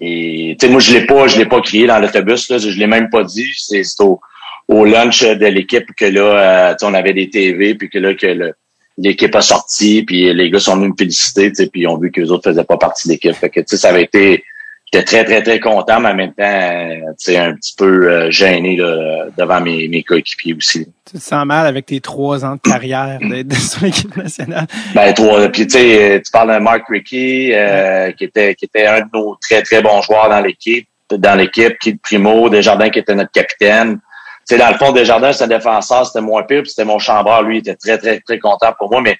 et 0.00 0.56
moi 0.70 0.80
je 0.80 0.92
l'ai 0.94 1.04
pas, 1.04 1.26
je 1.26 1.36
l'ai 1.36 1.44
pas 1.44 1.60
crié 1.60 1.86
dans 1.86 1.98
l'autobus, 1.98 2.48
là, 2.48 2.56
je 2.56 2.68
l'ai 2.68 2.86
même 2.86 3.10
pas 3.10 3.24
dit. 3.24 3.46
C'est 3.54 3.82
au 4.00 4.20
au 4.68 4.84
lunch 4.84 5.22
de 5.22 5.46
l'équipe 5.46 5.92
que 5.96 6.04
là, 6.04 6.70
euh, 6.70 6.74
on 6.82 6.94
avait 6.94 7.12
des 7.12 7.28
TV, 7.28 7.74
puis 7.74 7.88
que 7.90 7.98
là, 7.98 8.14
que 8.14 8.54
l'équipe 8.98 9.34
a 9.34 9.40
sorti, 9.40 10.02
puis 10.02 10.32
les 10.32 10.50
gars 10.50 10.58
sont 10.58 10.76
venus 10.76 10.90
me 10.90 10.96
féliciter, 10.96 11.50
puis 11.50 11.82
ils 11.82 11.86
ont 11.86 11.98
vu 11.98 12.10
que 12.10 12.20
les 12.20 12.30
autres 12.30 12.50
faisaient 12.50 12.64
pas 12.64 12.76
partie 12.76 13.08
de 13.08 13.14
l'équipe. 13.14 13.34
Fait 13.34 13.50
que 13.50 13.60
ça 13.66 13.88
avait 13.88 14.04
été. 14.04 14.44
J'étais 14.92 15.04
très, 15.06 15.24
très, 15.24 15.42
très 15.42 15.58
content, 15.58 16.00
mais 16.00 16.10
en 16.10 16.14
même 16.14 16.34
temps, 16.34 16.44
un 16.44 17.54
petit 17.54 17.74
peu 17.78 18.10
euh, 18.10 18.30
gêné 18.30 18.76
là, 18.76 19.24
devant 19.38 19.58
mes, 19.62 19.88
mes 19.88 20.02
coéquipiers 20.02 20.52
aussi. 20.52 20.86
Tu 21.10 21.16
te 21.16 21.22
sens 21.22 21.46
mal 21.46 21.66
avec 21.66 21.86
tes 21.86 22.00
trois 22.00 22.44
ans 22.44 22.56
de 22.56 22.60
carrière 22.60 23.18
d'être 23.20 23.56
sur 23.58 23.82
l'équipe 23.82 24.14
nationale? 24.14 24.66
Ben, 24.94 25.14
toi, 25.14 25.48
puis 25.48 25.66
tu 25.66 25.78
sais, 25.78 26.20
tu 26.22 26.30
parles 26.30 26.52
de 26.52 26.58
Mark 26.58 26.82
Rickey, 26.90 27.52
euh, 27.54 28.12
qui 28.12 28.24
était 28.24 28.54
qui 28.54 28.66
était 28.66 28.84
un 28.84 29.00
de 29.00 29.06
nos 29.14 29.34
très, 29.40 29.62
très 29.62 29.80
bons 29.80 30.02
joueurs 30.02 30.28
dans 30.28 30.40
l'équipe, 30.42 30.86
dans 31.10 31.38
l'équipe, 31.38 31.78
qui 31.78 31.90
est 31.90 31.98
Primo, 32.02 32.50
Desjardins 32.50 32.90
qui 32.90 32.98
était 32.98 33.14
notre 33.14 33.32
capitaine 33.32 33.98
sais, 34.44 34.58
dans 34.58 34.68
le 34.68 34.76
fond, 34.76 34.92
Desjardins, 34.92 35.32
c'était 35.32 35.44
un 35.44 35.58
défenseur, 35.58 36.06
c'était 36.06 36.20
moins 36.20 36.42
pire, 36.42 36.62
puis 36.62 36.70
c'était 36.70 36.84
mon 36.84 36.98
chambreur, 36.98 37.42
lui, 37.42 37.56
il 37.56 37.60
était 37.60 37.76
très, 37.76 37.98
très, 37.98 38.20
très 38.20 38.38
content 38.38 38.72
pour 38.78 38.90
moi, 38.90 39.00
mais 39.00 39.16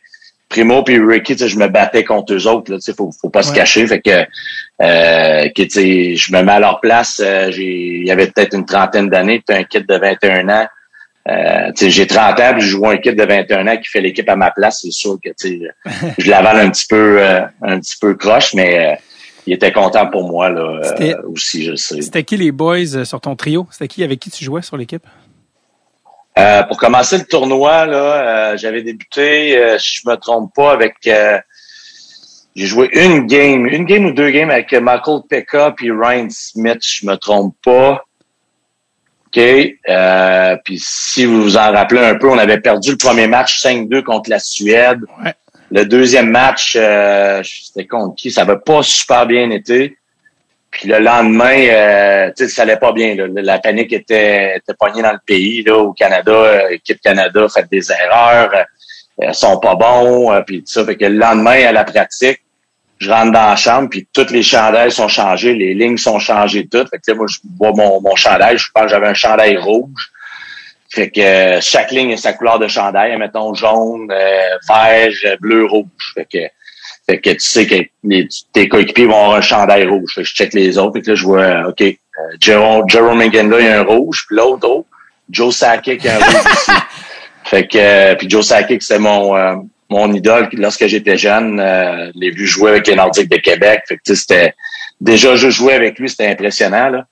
Primo 0.48 0.82
puis 0.82 0.98
Ricky, 0.98 1.36
je 1.36 1.56
me 1.56 1.68
battais 1.68 2.04
contre 2.04 2.34
eux 2.34 2.46
autres, 2.46 2.72
là, 2.72 2.78
faut, 2.96 3.10
faut 3.18 3.30
pas 3.30 3.42
se 3.42 3.52
cacher, 3.52 3.86
fait 3.86 4.00
que, 4.00 4.10
euh, 4.10 5.48
je 5.56 6.32
me 6.32 6.42
mets 6.42 6.52
à 6.52 6.60
leur 6.60 6.80
place, 6.80 7.20
euh, 7.24 7.50
il 7.56 8.06
y 8.06 8.10
avait 8.10 8.26
peut-être 8.26 8.54
une 8.54 8.66
trentaine 8.66 9.08
d'années, 9.08 9.42
puis 9.46 9.56
un 9.56 9.64
kit 9.64 9.82
de 9.82 9.96
21 9.96 10.48
ans, 10.48 10.66
euh, 11.28 11.70
j'ai 11.76 12.06
30 12.06 12.40
ans, 12.40 12.52
puis 12.52 12.62
je 12.62 12.66
joue 12.66 12.86
un 12.88 12.96
kit 12.96 13.14
de 13.14 13.24
21 13.24 13.68
ans 13.68 13.76
qui 13.76 13.88
fait 13.88 14.00
l'équipe 14.00 14.28
à 14.28 14.34
ma 14.34 14.50
place, 14.50 14.80
c'est 14.82 14.90
sûr 14.90 15.18
que 15.24 15.30
je 16.18 16.30
l'avale 16.30 16.58
un 16.58 16.70
petit 16.70 16.86
peu 16.88 17.20
euh, 17.20 17.42
un 17.62 17.78
petit 17.78 17.96
peu 18.00 18.14
croche, 18.14 18.54
mais 18.54 18.78
euh, 18.78 18.96
il 19.46 19.52
était 19.52 19.72
content 19.72 20.06
pour 20.06 20.28
moi 20.28 20.50
là, 20.50 20.80
euh, 21.00 21.14
aussi, 21.24 21.64
je 21.64 21.74
sais. 21.74 22.00
C'était 22.00 22.24
qui 22.24 22.36
les 22.36 22.52
boys 22.52 22.94
euh, 22.94 23.04
sur 23.04 23.20
ton 23.20 23.34
trio? 23.34 23.66
C'était 23.70 23.88
qui 23.88 24.04
avec 24.04 24.20
qui 24.20 24.30
tu 24.30 24.44
jouais 24.44 24.62
sur 24.62 24.76
l'équipe? 24.76 25.04
Euh, 26.38 26.62
pour 26.62 26.78
commencer 26.78 27.18
le 27.18 27.24
tournoi, 27.24 27.86
là, 27.86 28.56
j'avais 28.56 28.82
débuté, 28.82 29.76
si 29.78 29.98
je 29.98 30.08
me 30.08 30.16
trompe 30.16 30.54
pas, 30.54 30.72
avec 30.72 30.96
j'ai 32.54 32.66
joué 32.66 32.90
une 32.92 33.26
game, 33.26 33.66
une 33.66 33.84
game 33.84 34.06
ou 34.06 34.12
deux 34.12 34.30
games 34.30 34.50
avec 34.50 34.72
Michael 34.72 35.20
Pekka 35.28 35.72
puis 35.72 35.90
Ryan 35.90 36.28
Smith, 36.30 36.80
je 36.82 37.06
me 37.06 37.16
trompe 37.16 37.54
pas. 37.64 38.04
OK. 39.26 39.42
puis 40.64 40.78
si 40.78 41.24
vous 41.24 41.42
vous 41.42 41.56
en 41.56 41.72
rappelez 41.72 42.00
un 42.00 42.14
peu, 42.14 42.30
on 42.30 42.38
avait 42.38 42.60
perdu 42.60 42.92
le 42.92 42.96
premier 42.96 43.26
match 43.26 43.62
5-2 43.62 44.02
contre 44.02 44.30
la 44.30 44.38
Suède. 44.38 45.00
Ouais. 45.22 45.34
Le 45.74 45.86
deuxième 45.86 46.28
match, 46.28 46.76
euh, 46.76 47.42
c'était 47.42 47.86
contre 47.86 48.14
qui? 48.14 48.30
Ça 48.30 48.44
n'avait 48.44 48.60
pas 48.60 48.82
super 48.82 49.26
bien 49.26 49.50
été. 49.50 49.96
Puis 50.70 50.86
le 50.86 50.98
lendemain, 50.98 51.66
euh, 51.70 52.30
ça 52.34 52.62
allait 52.62 52.76
pas 52.76 52.92
bien. 52.92 53.16
La 53.16 53.58
panique 53.58 53.92
était, 53.92 54.58
était 54.58 54.74
poignée 54.78 55.00
dans 55.00 55.12
le 55.12 55.20
pays. 55.24 55.62
Là, 55.62 55.78
au 55.78 55.94
Canada, 55.94 56.68
l'équipe 56.68 56.98
euh, 56.98 57.08
Canada 57.10 57.46
fait 57.48 57.66
des 57.70 57.90
erreurs. 57.90 58.50
Euh, 58.54 58.64
elles 59.18 59.34
sont 59.34 59.58
pas 59.60 59.74
bons. 59.74 60.42
puis 60.46 60.60
tout 60.60 60.72
ça. 60.72 60.84
Fait 60.84 60.96
que 60.96 61.06
le 61.06 61.16
lendemain, 61.16 61.66
à 61.66 61.72
la 61.72 61.84
pratique, 61.84 62.40
je 62.98 63.10
rentre 63.10 63.32
dans 63.32 63.48
la 63.48 63.56
chambre, 63.56 63.88
puis 63.88 64.06
toutes 64.12 64.30
les 64.30 64.42
chandails 64.42 64.92
sont 64.92 65.08
changés, 65.08 65.54
les 65.54 65.74
lignes 65.74 65.96
sont 65.96 66.18
changées 66.18 66.68
toutes. 66.70 66.90
Fait 66.90 66.98
que 66.98 67.12
moi, 67.12 67.26
je 67.28 67.38
vois 67.58 67.72
mon, 67.72 68.00
mon 68.00 68.14
chandail, 68.14 68.58
je 68.58 68.70
pense 68.72 68.84
que 68.84 68.90
j'avais 68.90 69.08
un 69.08 69.14
chandail 69.14 69.56
rouge. 69.56 70.11
Fait 70.92 71.10
que 71.10 71.20
euh, 71.20 71.60
chaque 71.60 71.90
ligne 71.90 72.14
a 72.14 72.16
sa 72.16 72.32
couleur 72.32 72.58
de 72.58 72.68
chandail, 72.68 73.16
mettons 73.16 73.54
jaune, 73.54 74.10
euh, 74.10 74.58
vert, 74.68 75.36
bleu, 75.40 75.64
rouge. 75.64 76.12
Fait 76.14 76.26
que, 76.30 76.38
fait 77.06 77.20
que 77.20 77.30
tu 77.30 77.40
sais 77.40 77.66
que 77.66 77.82
tes 78.52 78.68
coéquipiers 78.68 79.06
vont 79.06 79.16
avoir 79.16 79.36
un 79.36 79.40
chandail 79.40 79.86
rouge. 79.86 80.14
Fait 80.14 80.22
que 80.22 80.28
je 80.28 80.34
check 80.34 80.52
les 80.52 80.78
autres, 80.78 80.98
et 80.98 81.02
que 81.02 81.10
là, 81.10 81.14
je 81.14 81.24
vois, 81.24 81.40
euh, 81.40 81.68
OK, 81.70 81.80
euh, 81.80 81.96
Jerome, 82.40 82.84
Jerome 82.88 83.22
il 83.22 83.34
y 83.34 83.38
a 83.68 83.80
un 83.80 83.82
rouge, 83.82 84.24
puis 84.26 84.36
l'autre, 84.36 84.68
oh, 84.68 84.86
Joe 85.30 85.54
Sakic, 85.54 86.04
il 86.04 86.06
y 86.06 86.10
a 86.10 86.16
un 86.16 86.18
rouge 86.18 86.46
aussi. 86.52 86.72
Fait 87.44 87.66
que, 87.66 88.14
puis 88.14 88.30
Joe 88.30 88.46
Sakic, 88.46 88.82
c'est 88.82 88.98
mon, 88.98 89.34
mon 89.92 90.12
idole 90.12 90.48
lorsque 90.54 90.86
j'étais 90.86 91.16
jeune. 91.16 91.60
Euh, 91.60 92.10
l'ai 92.14 92.30
vu 92.30 92.46
jouer 92.46 92.70
avec 92.70 92.86
les 92.86 92.96
Nordiques 92.96 93.30
de 93.30 93.36
Québec. 93.36 93.82
Fait 93.86 93.96
que 93.96 94.14
c'était 94.14 94.54
déjà 95.00 95.36
je 95.36 95.50
jouais 95.50 95.74
avec 95.74 95.98
lui, 95.98 96.08
c'était 96.08 96.28
impressionnant. 96.28 96.88
Là. 96.88 97.06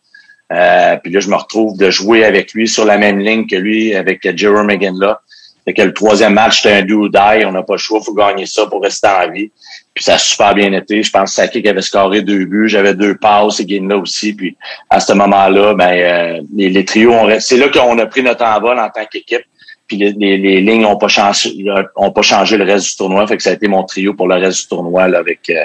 Euh, 0.52 0.96
puis 0.96 1.12
là, 1.12 1.20
je 1.20 1.28
me 1.28 1.36
retrouve 1.36 1.76
de 1.76 1.90
jouer 1.90 2.24
avec 2.24 2.52
lui 2.52 2.66
sur 2.66 2.84
la 2.84 2.98
même 2.98 3.18
ligne 3.20 3.46
que 3.46 3.56
lui, 3.56 3.94
avec 3.94 4.36
Jerome 4.36 4.68
là. 4.68 5.20
Fait 5.64 5.74
que 5.74 5.82
le 5.82 5.92
troisième 5.92 6.34
match, 6.34 6.62
c'était 6.62 6.76
un 6.76 6.82
do 6.82 7.04
or 7.04 7.10
die. 7.10 7.44
On 7.44 7.52
n'a 7.52 7.62
pas 7.62 7.74
le 7.74 7.78
choix, 7.78 8.00
faut 8.00 8.14
gagner 8.14 8.46
ça 8.46 8.66
pour 8.66 8.82
rester 8.82 9.08
en 9.08 9.30
vie. 9.30 9.50
Puis 9.94 10.04
ça 10.04 10.14
a 10.14 10.18
super 10.18 10.54
bien 10.54 10.72
été. 10.72 11.02
Je 11.02 11.10
pense 11.10 11.30
que 11.30 11.36
Saki 11.36 11.68
avait 11.68 11.82
scoré 11.82 12.22
deux 12.22 12.46
buts. 12.46 12.68
J'avais 12.68 12.94
deux 12.94 13.16
passes 13.16 13.60
et 13.60 13.80
là 13.80 13.98
aussi. 13.98 14.32
Puis 14.32 14.56
à 14.88 15.00
ce 15.00 15.12
moment-là, 15.12 15.74
ben 15.74 15.92
euh, 15.92 16.40
les, 16.56 16.70
les, 16.70 16.84
trios 16.84 17.12
c'est 17.40 17.58
là 17.58 17.68
qu'on 17.68 17.98
a 17.98 18.06
pris 18.06 18.22
notre 18.22 18.44
envol 18.44 18.78
en 18.78 18.88
tant 18.88 19.04
qu'équipe. 19.04 19.44
Puis 19.86 19.96
les, 19.96 20.12
les, 20.12 20.60
lignes 20.60 20.86
ont 20.86 20.96
pas 20.96 21.08
changé 21.08 21.50
ont 21.96 22.12
pas 22.12 22.22
changé 22.22 22.56
le 22.56 22.64
reste 22.64 22.86
du 22.86 22.96
tournoi. 22.96 23.26
Fait 23.26 23.36
que 23.36 23.42
ça 23.42 23.50
a 23.50 23.52
été 23.52 23.68
mon 23.68 23.82
trio 23.82 24.14
pour 24.14 24.28
le 24.28 24.36
reste 24.36 24.62
du 24.62 24.68
tournoi 24.68 25.08
là, 25.08 25.18
avec 25.18 25.50
euh, 25.50 25.64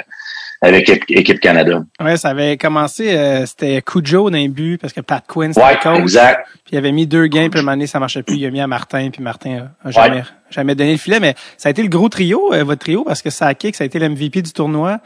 avec 0.62 0.88
Équipe 1.10 1.40
Canada. 1.40 1.84
Ouais, 2.00 2.16
ça 2.16 2.30
avait 2.30 2.56
commencé, 2.56 3.16
euh, 3.16 3.44
c'était 3.46 3.82
Cujo 3.82 4.30
d'un 4.30 4.48
but 4.48 4.78
parce 4.78 4.92
que 4.92 5.00
Pat 5.00 5.22
Quinn 5.26 5.52
c'était 5.52 5.66
ouais, 5.66 5.78
coach. 5.82 6.00
exact. 6.00 6.48
Puis 6.64 6.74
il 6.74 6.78
avait 6.78 6.92
mis 6.92 7.06
deux 7.06 7.26
gains, 7.26 7.48
puis 7.48 7.60
un 7.60 7.86
ça 7.86 8.00
marchait 8.00 8.22
plus. 8.22 8.36
Il 8.36 8.46
a 8.46 8.50
mis 8.50 8.60
à 8.60 8.66
Martin, 8.66 9.10
puis 9.10 9.22
Martin 9.22 9.68
a, 9.84 9.90
jamais, 9.90 10.24
jamais 10.50 10.74
donné 10.74 10.92
le 10.92 10.98
filet. 10.98 11.20
Mais 11.20 11.34
ça 11.56 11.68
a 11.68 11.70
été 11.70 11.82
le 11.82 11.88
gros 11.88 12.08
trio, 12.08 12.52
euh, 12.52 12.64
votre 12.64 12.80
trio, 12.80 13.04
parce 13.04 13.22
que 13.22 13.30
ça 13.30 13.46
a 13.46 13.54
kick, 13.54 13.76
ça 13.76 13.84
a 13.84 13.86
été 13.86 13.98
l'MVP 13.98 14.42
du 14.42 14.52
tournoi. 14.52 15.00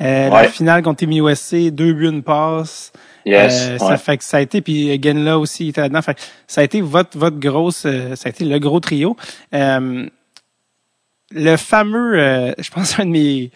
Euh, 0.00 0.28
La 0.28 0.48
finale 0.48 0.82
contre 0.82 0.98
Team 0.98 1.12
USA, 1.12 1.70
deux 1.70 1.94
buts, 1.94 2.08
une 2.08 2.22
passe. 2.22 2.92
Yes, 3.24 3.70
euh, 3.70 3.78
ça 3.78 3.96
fait 3.96 4.18
que 4.18 4.24
ça 4.24 4.36
a 4.36 4.40
été 4.40 4.60
puis 4.60 5.00
Genla 5.02 5.38
aussi 5.38 5.68
était 5.68 5.80
là-dedans. 5.80 6.02
Fait 6.02 6.16
ça 6.46 6.60
a 6.60 6.64
été 6.64 6.80
votre 6.80 7.18
votre 7.18 7.40
grosse 7.40 7.78
ça 7.78 8.26
a 8.26 8.28
été 8.28 8.44
le 8.44 8.58
gros 8.60 8.78
trio. 8.78 9.16
le 9.52 10.10
fameux 11.56 12.54
je 12.58 12.70
pense 12.70 13.00
un 13.00 13.06
de 13.06 13.10
mes 13.10 13.50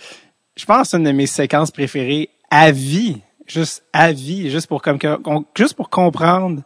je 0.60 0.66
pense, 0.66 0.94
une 0.94 1.04
de 1.04 1.12
mes 1.12 1.26
séquences 1.26 1.70
préférées 1.70 2.28
à 2.50 2.70
vie. 2.70 3.20
Juste 3.46 3.82
à 3.92 4.12
vie, 4.12 4.50
juste 4.50 4.68
pour 4.68 4.80
comme 4.80 4.98
juste 5.56 5.74
pour 5.74 5.90
comprendre 5.90 6.62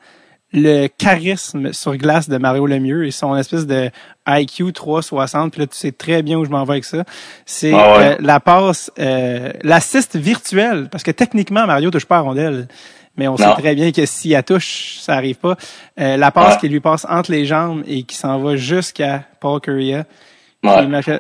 le 0.53 0.87
charisme 0.87 1.73
sur 1.73 1.97
glace 1.97 2.29
de 2.29 2.37
Mario 2.37 2.67
Lemieux 2.67 3.07
et 3.07 3.11
son 3.11 3.35
espèce 3.37 3.67
de 3.67 3.91
IQ 4.29 4.73
360. 4.73 5.51
Puis 5.51 5.61
là, 5.61 5.67
tu 5.67 5.77
sais 5.77 5.93
très 5.93 6.23
bien 6.23 6.39
où 6.39 6.45
je 6.45 6.51
m'en 6.51 6.65
vais 6.65 6.75
avec 6.75 6.85
ça. 6.85 7.05
C'est 7.47 7.73
ah 7.73 7.97
euh, 7.97 8.17
la 8.21 8.39
passe, 8.39 8.91
euh, 8.99 9.51
l'assist 9.63 10.17
virtuel. 10.17 10.89
Parce 10.91 11.03
que 11.03 11.11
techniquement, 11.11 11.67
Mario 11.67 11.91
touche 11.91 12.05
pas 12.05 12.19
à 12.19 12.21
rondelle. 12.21 12.69
Mais 13.17 13.29
on 13.29 13.37
sait 13.37 13.53
très 13.55 13.75
bien 13.75 13.93
que 13.93 14.07
si 14.07 14.33
elle 14.33 14.43
touche, 14.43 14.99
ça 15.01 15.15
arrive 15.15 15.37
pas. 15.37 15.57
Euh, 16.01 16.17
la 16.17 16.33
passe 16.33 16.57
qui 16.57 16.69
lui 16.69 16.81
passe 16.81 17.07
entre 17.09 17.31
les 17.31 17.47
jambes 17.47 17.83
et 17.87 18.03
qui 18.03 18.17
s'en 18.17 18.39
va 18.41 18.57
jusqu'à 18.57 19.25
Paul 19.41 19.61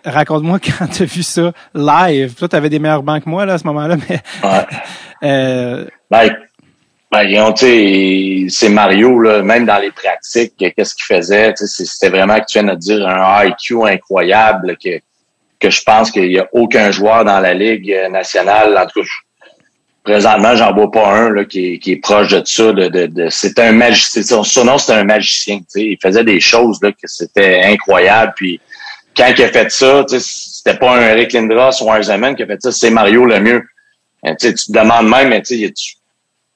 Raconte-moi 0.05 0.59
quand 0.79 0.87
tu 0.87 1.03
as 1.03 1.07
vu 1.07 1.23
ça 1.23 1.53
live. 1.75 2.35
Toi, 2.35 2.49
tu 2.49 2.57
avais 2.57 2.71
des 2.71 2.79
meilleurs 2.79 3.03
bancs 3.03 3.23
que 3.25 3.29
moi 3.29 3.47
là, 3.47 3.55
à 3.55 3.59
ce 3.59 3.65
moment-là, 3.65 3.97
mais. 4.09 4.21
Ouais. 4.43 4.67
euh... 5.29 5.87
ben, 6.11 6.31
ben 7.11 7.55
c'est 8.49 8.69
Mario, 8.69 9.21
là, 9.21 9.43
même 9.43 9.67
dans 9.67 9.79
les 9.79 9.93
pratiques, 9.93 10.55
qu'est-ce 10.59 10.95
qu'il 10.95 11.17
faisait? 11.17 11.53
C'était 11.57 12.09
vraiment 12.09 12.37
que 12.41 12.47
tu 12.49 12.59
viens 12.59 12.75
de 12.75 12.79
dire 12.79 13.07
un 13.07 13.45
IQ 13.45 13.87
incroyable 13.87 14.77
que, 14.83 14.99
que 15.61 15.71
je 15.71 15.83
pense 15.83 16.11
qu'il 16.11 16.29
n'y 16.29 16.39
a 16.39 16.49
aucun 16.53 16.91
joueur 16.91 17.25
dans 17.25 17.39
la 17.39 17.55
Ligue 17.55 17.95
nationale. 18.11 18.77
En 18.77 18.87
tout 18.87 19.01
cas, 19.01 19.07
présentement, 20.05 20.57
j'en 20.57 20.73
vois 20.75 20.91
pas 20.91 21.07
un 21.07 21.31
là, 21.31 21.45
qui, 21.45 21.75
est, 21.75 21.79
qui 21.79 21.93
est 21.93 21.97
proche 21.97 22.29
de 22.29 22.43
ça. 22.45 22.73
De, 22.73 22.89
de, 22.89 23.07
de 23.07 23.29
c'est 23.31 23.59
un 23.59 23.73
magicien. 23.73 24.43
Son 24.43 24.65
nom, 24.65 24.79
c'était 24.79 24.99
un 24.99 25.05
magicien. 25.05 25.61
Il 25.77 25.99
faisait 26.01 26.25
des 26.25 26.41
choses 26.41 26.79
là, 26.83 26.91
que 26.93 27.07
c'était 27.07 27.63
incroyable. 27.65 28.33
Puis 28.37 28.61
quand 29.17 29.33
il 29.37 29.45
a 29.45 29.49
fait 29.49 29.71
ça, 29.71 30.05
c'était 30.09 30.79
pas 30.79 30.97
un 30.97 31.01
Eric 31.01 31.33
Lindros 31.33 31.83
ou 31.83 31.91
un 31.91 32.03
Zeman 32.03 32.35
qui 32.35 32.43
a 32.43 32.47
fait 32.47 32.61
ça, 32.61 32.73
c'est 32.73 32.91
Mario 32.91 33.27
le 33.27 33.41
mieux. 33.41 33.63
Euh, 34.27 34.35
tu 34.41 34.55
te 34.55 34.73
demandes 34.73 35.09
même, 35.09 35.29
mais 35.29 35.43
tu 35.43 35.55
sais, 35.55 35.75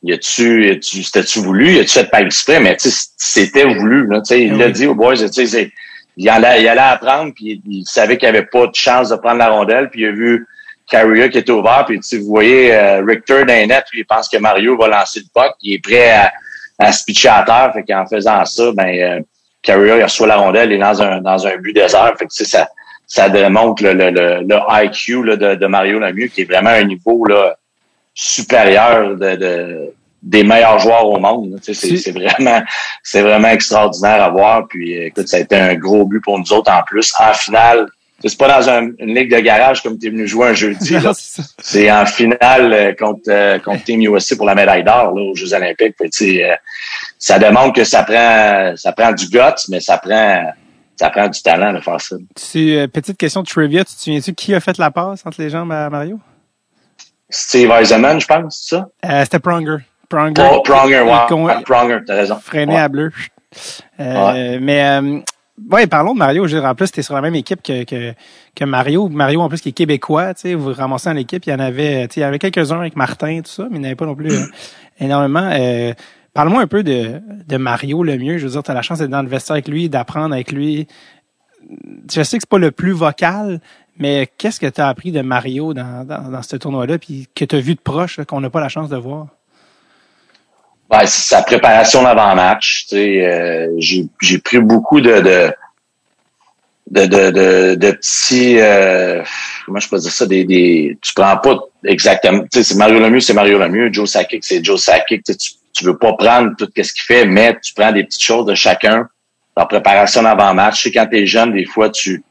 y 0.03 0.13
a-tu, 0.13 0.81
c'était-tu 0.83 1.41
voulu, 1.41 1.75
y 1.75 1.81
a-tu 1.81 1.91
fait 1.91 2.11
pas 2.11 2.23
exprès, 2.23 2.61
mais 2.61 2.77
tu 2.77 2.89
c'était 3.17 3.65
voulu, 3.65 4.07
là, 4.07 4.21
tu 4.21 4.29
sais, 4.29 4.43
il 4.45 4.57
l'a 4.57 4.71
dit 4.71 4.87
aux 4.87 4.95
boys, 4.95 5.17
tu 5.17 5.47
sais, 5.47 5.73
il 6.17 6.29
allait, 6.29 6.63
il 6.63 6.69
allait 6.69 6.81
apprendre, 6.81 7.33
puis 7.35 7.63
il, 7.67 7.85
savait 7.85 8.17
qu'il 8.17 8.29
avait 8.29 8.47
pas 8.47 8.67
de 8.67 8.75
chance 8.75 9.11
de 9.11 9.17
prendre 9.17 9.39
la 9.39 9.51
rondelle, 9.51 9.91
puis 9.91 10.03
il 10.03 10.07
a 10.07 10.13
vu 10.13 10.47
Carrier 10.91 11.29
qui 11.29 11.39
était 11.39 11.53
ouvert, 11.53 11.85
puis 11.87 12.01
tu 12.01 12.19
vous 12.19 12.27
voyez 12.27 12.75
euh, 12.75 13.05
Richter 13.05 13.45
d'un 13.45 13.67
net, 13.67 13.85
il 13.93 14.07
pense 14.07 14.29
que 14.29 14.39
Mario 14.39 14.77
va 14.77 14.89
lancer 14.89 15.21
le 15.21 15.27
puck, 15.35 15.55
il 15.63 15.75
est 15.75 15.79
prêt 15.79 16.11
à, 16.11 16.33
à 16.79 16.93
se 16.93 17.05
pitcher 17.05 17.29
à 17.29 17.43
terre, 17.43 17.73
fait 17.75 17.85
qu'en 17.85 18.07
faisant 18.07 18.45
ça, 18.45 18.73
ben, 18.73 18.89
euh, 18.89 19.21
Carrier 19.63 19.97
il 19.99 20.03
reçoit 20.03 20.27
la 20.27 20.37
rondelle 20.37 20.73
et 20.73 20.79
dans 20.79 21.03
un 21.03 21.21
dans 21.21 21.47
un 21.47 21.57
but 21.57 21.73
désert. 21.73 22.15
Fait 22.19 22.27
que 22.27 22.33
ça 22.33 22.69
ça 23.07 23.29
démontre 23.31 23.83
le, 23.83 23.95
le, 23.95 24.11
le, 24.11 24.85
IQ 24.85 25.25
là, 25.25 25.37
de, 25.37 25.55
de, 25.55 25.67
Mario 25.67 25.99
Lemieux 25.99 26.27
qui 26.27 26.43
est 26.43 26.45
vraiment 26.45 26.71
un 26.71 26.85
niveau 26.85 27.25
là, 27.25 27.57
supérieur 28.13 29.17
de, 29.17 29.37
de 29.37 29.95
des 30.23 30.43
meilleurs 30.43 30.79
joueurs 30.79 31.07
au 31.07 31.19
monde. 31.19 31.59
C'est 31.63 32.11
vraiment 32.11 32.63
c'est 33.03 33.23
vraiment 33.23 33.49
extraordinaire 33.49 34.23
à 34.23 34.29
voir. 34.29 34.69
Puis 34.69 34.95
écoute, 34.95 35.29
ça 35.29 35.39
a 35.39 35.41
été 35.41 35.57
un 35.57 35.75
gros 35.75 36.05
but 36.05 36.21
pour 36.21 36.39
nous 36.39 36.53
autres 36.53 36.71
en 36.71 36.83
plus. 36.83 37.13
En 37.19 37.33
finale, 37.33 37.87
c'est 38.25 38.37
pas 38.37 38.61
dans 38.61 38.69
une 38.69 39.15
ligue 39.15 39.31
de 39.33 39.39
garage 39.39 39.83
comme 39.83 39.97
tu 39.97 40.09
es 40.09 40.11
venu 40.11 40.27
jouer 40.27 40.49
un 40.49 40.55
jeudi. 40.55 40.97
C'est 41.63 41.91
en 41.91 42.05
finale 42.05 42.73
euh, 42.73 42.93
contre, 42.93 43.29
euh, 43.29 43.59
contre 43.61 43.85
Team 43.85 44.01
USA 44.03 44.35
pour 44.35 44.47
la 44.47 44.57
médaille 44.57 44.83
d'or 44.83 45.15
aux 45.15 45.37
Jeux 45.37 45.55
Olympiques. 45.55 45.95
Euh, 46.01 46.55
ça 47.19 47.39
demande 47.39 47.75
que 47.75 47.85
ça 47.85 48.03
prend 48.03 48.75
ça 48.77 48.93
prend 48.93 49.13
du 49.13 49.27
guts, 49.27 49.67
mais 49.69 49.81
ça 49.81 49.99
prend 49.99 50.53
ça 50.97 51.11
prend 51.11 51.29
du 51.29 51.41
talent 51.43 51.73
de 51.73 51.81
faire 51.81 52.01
ça. 52.01 52.17
Tu, 52.35 52.89
petite 52.93 53.17
question 53.17 53.43
de 53.43 53.47
trivia, 53.47 53.85
tu 53.85 53.95
te 53.95 54.01
souviens-tu 54.01 54.35
qui 54.35 54.55
a 54.55 54.61
fait 54.61 54.79
la 54.79 54.91
passe 54.91 55.25
entre 55.25 55.41
les 55.41 55.51
jambes 55.51 55.73
à 55.73 55.89
Mario? 55.91 56.19
Steve 57.31 57.71
Eisenman, 57.71 58.21
je 58.21 58.27
pense, 58.27 58.67
c'est 58.69 58.77
ça? 58.77 58.89
C'était 59.25 59.39
Pronger. 59.39 59.77
Pronger. 60.09 60.43
Oh, 60.51 60.63
Pronger, 60.63 61.01
wow. 61.01 61.63
Pronger, 61.65 61.99
t'as 62.07 62.15
raison. 62.15 62.39
Freiné 62.43 62.79
à 62.79 62.89
bleu. 62.89 63.13
Mais 63.99 65.01
oui, 65.71 65.87
parlons 65.87 66.15
de 66.15 66.19
Mario. 66.19 66.47
Je 66.47 66.57
en 66.57 66.75
plus, 66.75 66.91
tu 66.91 67.01
es 67.01 67.03
sur 67.03 67.15
la 67.15 67.21
même 67.21 67.35
équipe 67.35 67.63
que, 67.63 67.85
que, 67.85 68.15
que, 68.55 68.65
Mario. 68.65 69.09
Mario, 69.09 69.41
en 69.41 69.49
plus, 69.49 69.61
qui 69.61 69.71
est 69.71 69.73
québécois, 69.73 70.35
tu 70.35 70.43
sais, 70.43 70.55
vous 70.55 70.73
ramassez 70.73 71.09
dans 71.09 71.17
l'équipe. 71.17 71.45
Il 71.47 71.51
y 71.51 71.53
en 71.53 71.59
avait, 71.59 72.07
tu 72.09 72.15
sais, 72.15 72.21
il 72.21 72.23
y 72.23 72.25
avait 72.25 72.39
quelques-uns 72.39 72.79
avec 72.79 72.97
Martin, 72.97 73.41
tout 73.43 73.51
ça, 73.51 73.67
mais 73.71 73.77
il 73.77 73.81
n'y 73.81 73.87
en 73.87 73.89
avait 73.89 73.97
pas 73.97 74.07
non 74.07 74.15
plus 74.15 74.33
euh, 74.33 74.47
énormément. 75.01 75.51
Parle-moi 76.35 76.63
un 76.63 76.67
peu 76.67 76.83
de, 76.83 77.21
Mario 77.57 78.03
le 78.03 78.17
mieux. 78.17 78.39
Je 78.39 78.47
veux 78.47 78.53
dire, 78.53 78.63
tu 78.63 78.71
as 78.71 78.75
la 78.75 78.83
chance 78.83 78.99
d'être 78.99 79.11
dans 79.11 79.23
le 79.23 79.29
vestiaire 79.29 79.55
avec 79.55 79.69
lui, 79.69 79.89
d'apprendre 79.89 80.35
avec 80.35 80.53
lui. 80.53 80.87
Je 82.11 82.23
sais 82.23 82.39
que 82.39 82.43
c'est 82.43 82.49
pas 82.49 82.59
le 82.59 82.71
plus 82.71 82.93
vocal, 82.93 83.61
mais 83.99 84.29
qu'est-ce 84.39 84.61
que 84.61 84.67
tu 84.67 84.81
as 84.81 84.89
appris 84.89 85.11
de 85.11 85.21
Mario 85.21 85.75
dans, 85.75 86.07
dans, 86.07 86.43
ce 86.43 86.57
tournoi-là, 86.57 86.99
puis 86.99 87.29
que 87.35 87.45
tu 87.45 87.57
as 87.57 87.61
vu 87.61 87.75
de 87.75 87.81
proche, 87.81 88.21
qu'on 88.27 88.41
n'a 88.41 88.51
pas 88.51 88.61
la 88.61 88.69
chance 88.69 88.89
de 88.89 88.97
voir? 88.97 89.27
Ben, 90.89 91.01
c'est 91.05 91.29
sa 91.29 91.43
préparation 91.43 92.03
d'avant-match. 92.03 92.87
Tu 92.89 92.97
sais, 92.97 93.27
euh, 93.27 93.69
j'ai, 93.79 94.39
pris 94.39 94.59
beaucoup 94.59 95.01
de 95.01 95.21
de 95.21 95.53
de, 96.91 97.05
de, 97.07 97.75
de, 97.75 97.91
petits 97.91 98.59
euh, 98.59 99.23
comment 99.67 99.79
je 99.79 99.89
peux 99.89 99.99
dire 99.99 100.11
ça 100.11 100.25
des, 100.25 100.45
des 100.45 100.97
tu 101.03 101.13
prends 101.13 101.37
pas 101.37 101.59
exactement 101.85 102.43
tu 102.45 102.49
sais 102.53 102.63
c'est 102.63 102.77
Mario 102.77 102.99
Lemieux 102.99 103.21
c'est 103.21 103.35
Mario 103.35 103.59
Lemieux 103.59 103.93
Joe 103.93 104.11
Sakic 104.11 104.43
c'est 104.43 104.65
Joe 104.65 104.83
Sakic 104.83 105.23
tu, 105.25 105.35
tu 105.79 105.85
veux 105.85 105.99
pas 105.99 106.13
prendre 106.15 106.53
tout 106.57 106.69
ce 106.77 106.93
qu'il 106.93 107.03
fait 107.07 107.27
mais 107.27 107.57
tu 107.63 107.73
prends 107.75 107.93
des 107.93 108.05
petites 108.05 108.23
choses 108.23 108.47
de 108.47 108.55
chacun 108.55 109.09
en 109.57 109.67
préparation 109.67 110.23
d'avant-match 110.23 110.83
tu 110.83 110.89
sais 110.89 110.95
quand 110.95 111.07
t'es 111.07 111.27
jeune 111.27 111.53
des 111.53 111.65
fois 111.65 111.91
tu 111.91 112.23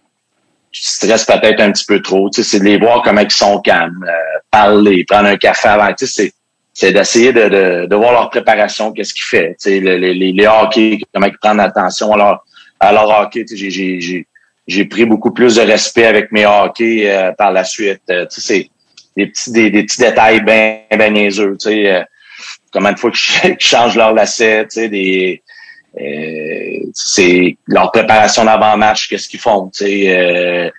tu 0.72 0.82
stresses 0.84 1.26
peut-être 1.26 1.62
un 1.62 1.72
petit 1.72 1.86
peu 1.86 2.02
trop 2.02 2.30
tu 2.30 2.44
sais 2.44 2.50
c'est 2.50 2.60
de 2.60 2.66
les 2.66 2.78
voir 2.78 3.02
comment 3.02 3.22
ils 3.22 3.32
sont 3.32 3.60
calmes 3.62 4.06
euh, 4.08 4.40
parler 4.52 5.06
prendre 5.08 5.28
un 5.28 5.38
café 5.38 5.70
avant 5.70 5.94
tu 5.94 6.06
sais 6.06 6.24
c'est 6.24 6.34
c'est 6.78 6.92
d'essayer 6.92 7.34
de, 7.34 7.50
de, 7.50 7.86
de, 7.88 7.96
voir 7.96 8.12
leur 8.12 8.30
préparation, 8.30 8.92
qu'est-ce 8.92 9.12
qu'ils 9.12 9.24
font, 9.24 9.56
les, 9.66 9.98
les, 9.98 10.32
les 10.32 10.48
hockey, 10.48 11.00
comment 11.12 11.26
ils 11.26 11.38
prennent 11.40 11.60
attention 11.60 12.14
à 12.14 12.18
leur, 12.18 12.46
à 12.80 12.94
leur 12.94 13.10
hockey. 13.20 13.46
J'ai 14.68 14.86
pris 14.86 15.06
beaucoup 15.06 15.32
plus 15.32 15.56
de 15.56 15.62
respect 15.62 16.06
avec 16.06 16.32
mes 16.32 16.46
hockey 16.46 17.10
euh, 17.10 17.32
par 17.32 17.52
la 17.52 17.64
suite. 17.64 18.04
Euh, 18.12 18.28
c'est 18.30 18.70
des 19.16 19.26
petits, 19.26 19.52
des, 19.52 19.72
des, 19.72 19.86
petits 19.86 20.02
détails 20.02 20.44
bien 20.44 20.82
ben 20.92 21.12
niaiseux. 21.12 21.58
Euh, 21.66 22.04
combien 22.71 22.93
de 22.93 22.99
fois 22.99 23.12
qu'ils 23.12 23.58
changent 23.60 23.95
leur 23.95 24.13
lacet, 24.13 24.67
des 24.75 25.41
euh, 25.99 26.80
c'est 26.93 27.58
leur 27.67 27.91
préparation 27.91 28.45
d'avant-match, 28.45 29.10
qu'est-ce 29.10 29.27
qu'ils 29.27 29.39
font. 29.39 29.71
Euh, 29.82 30.69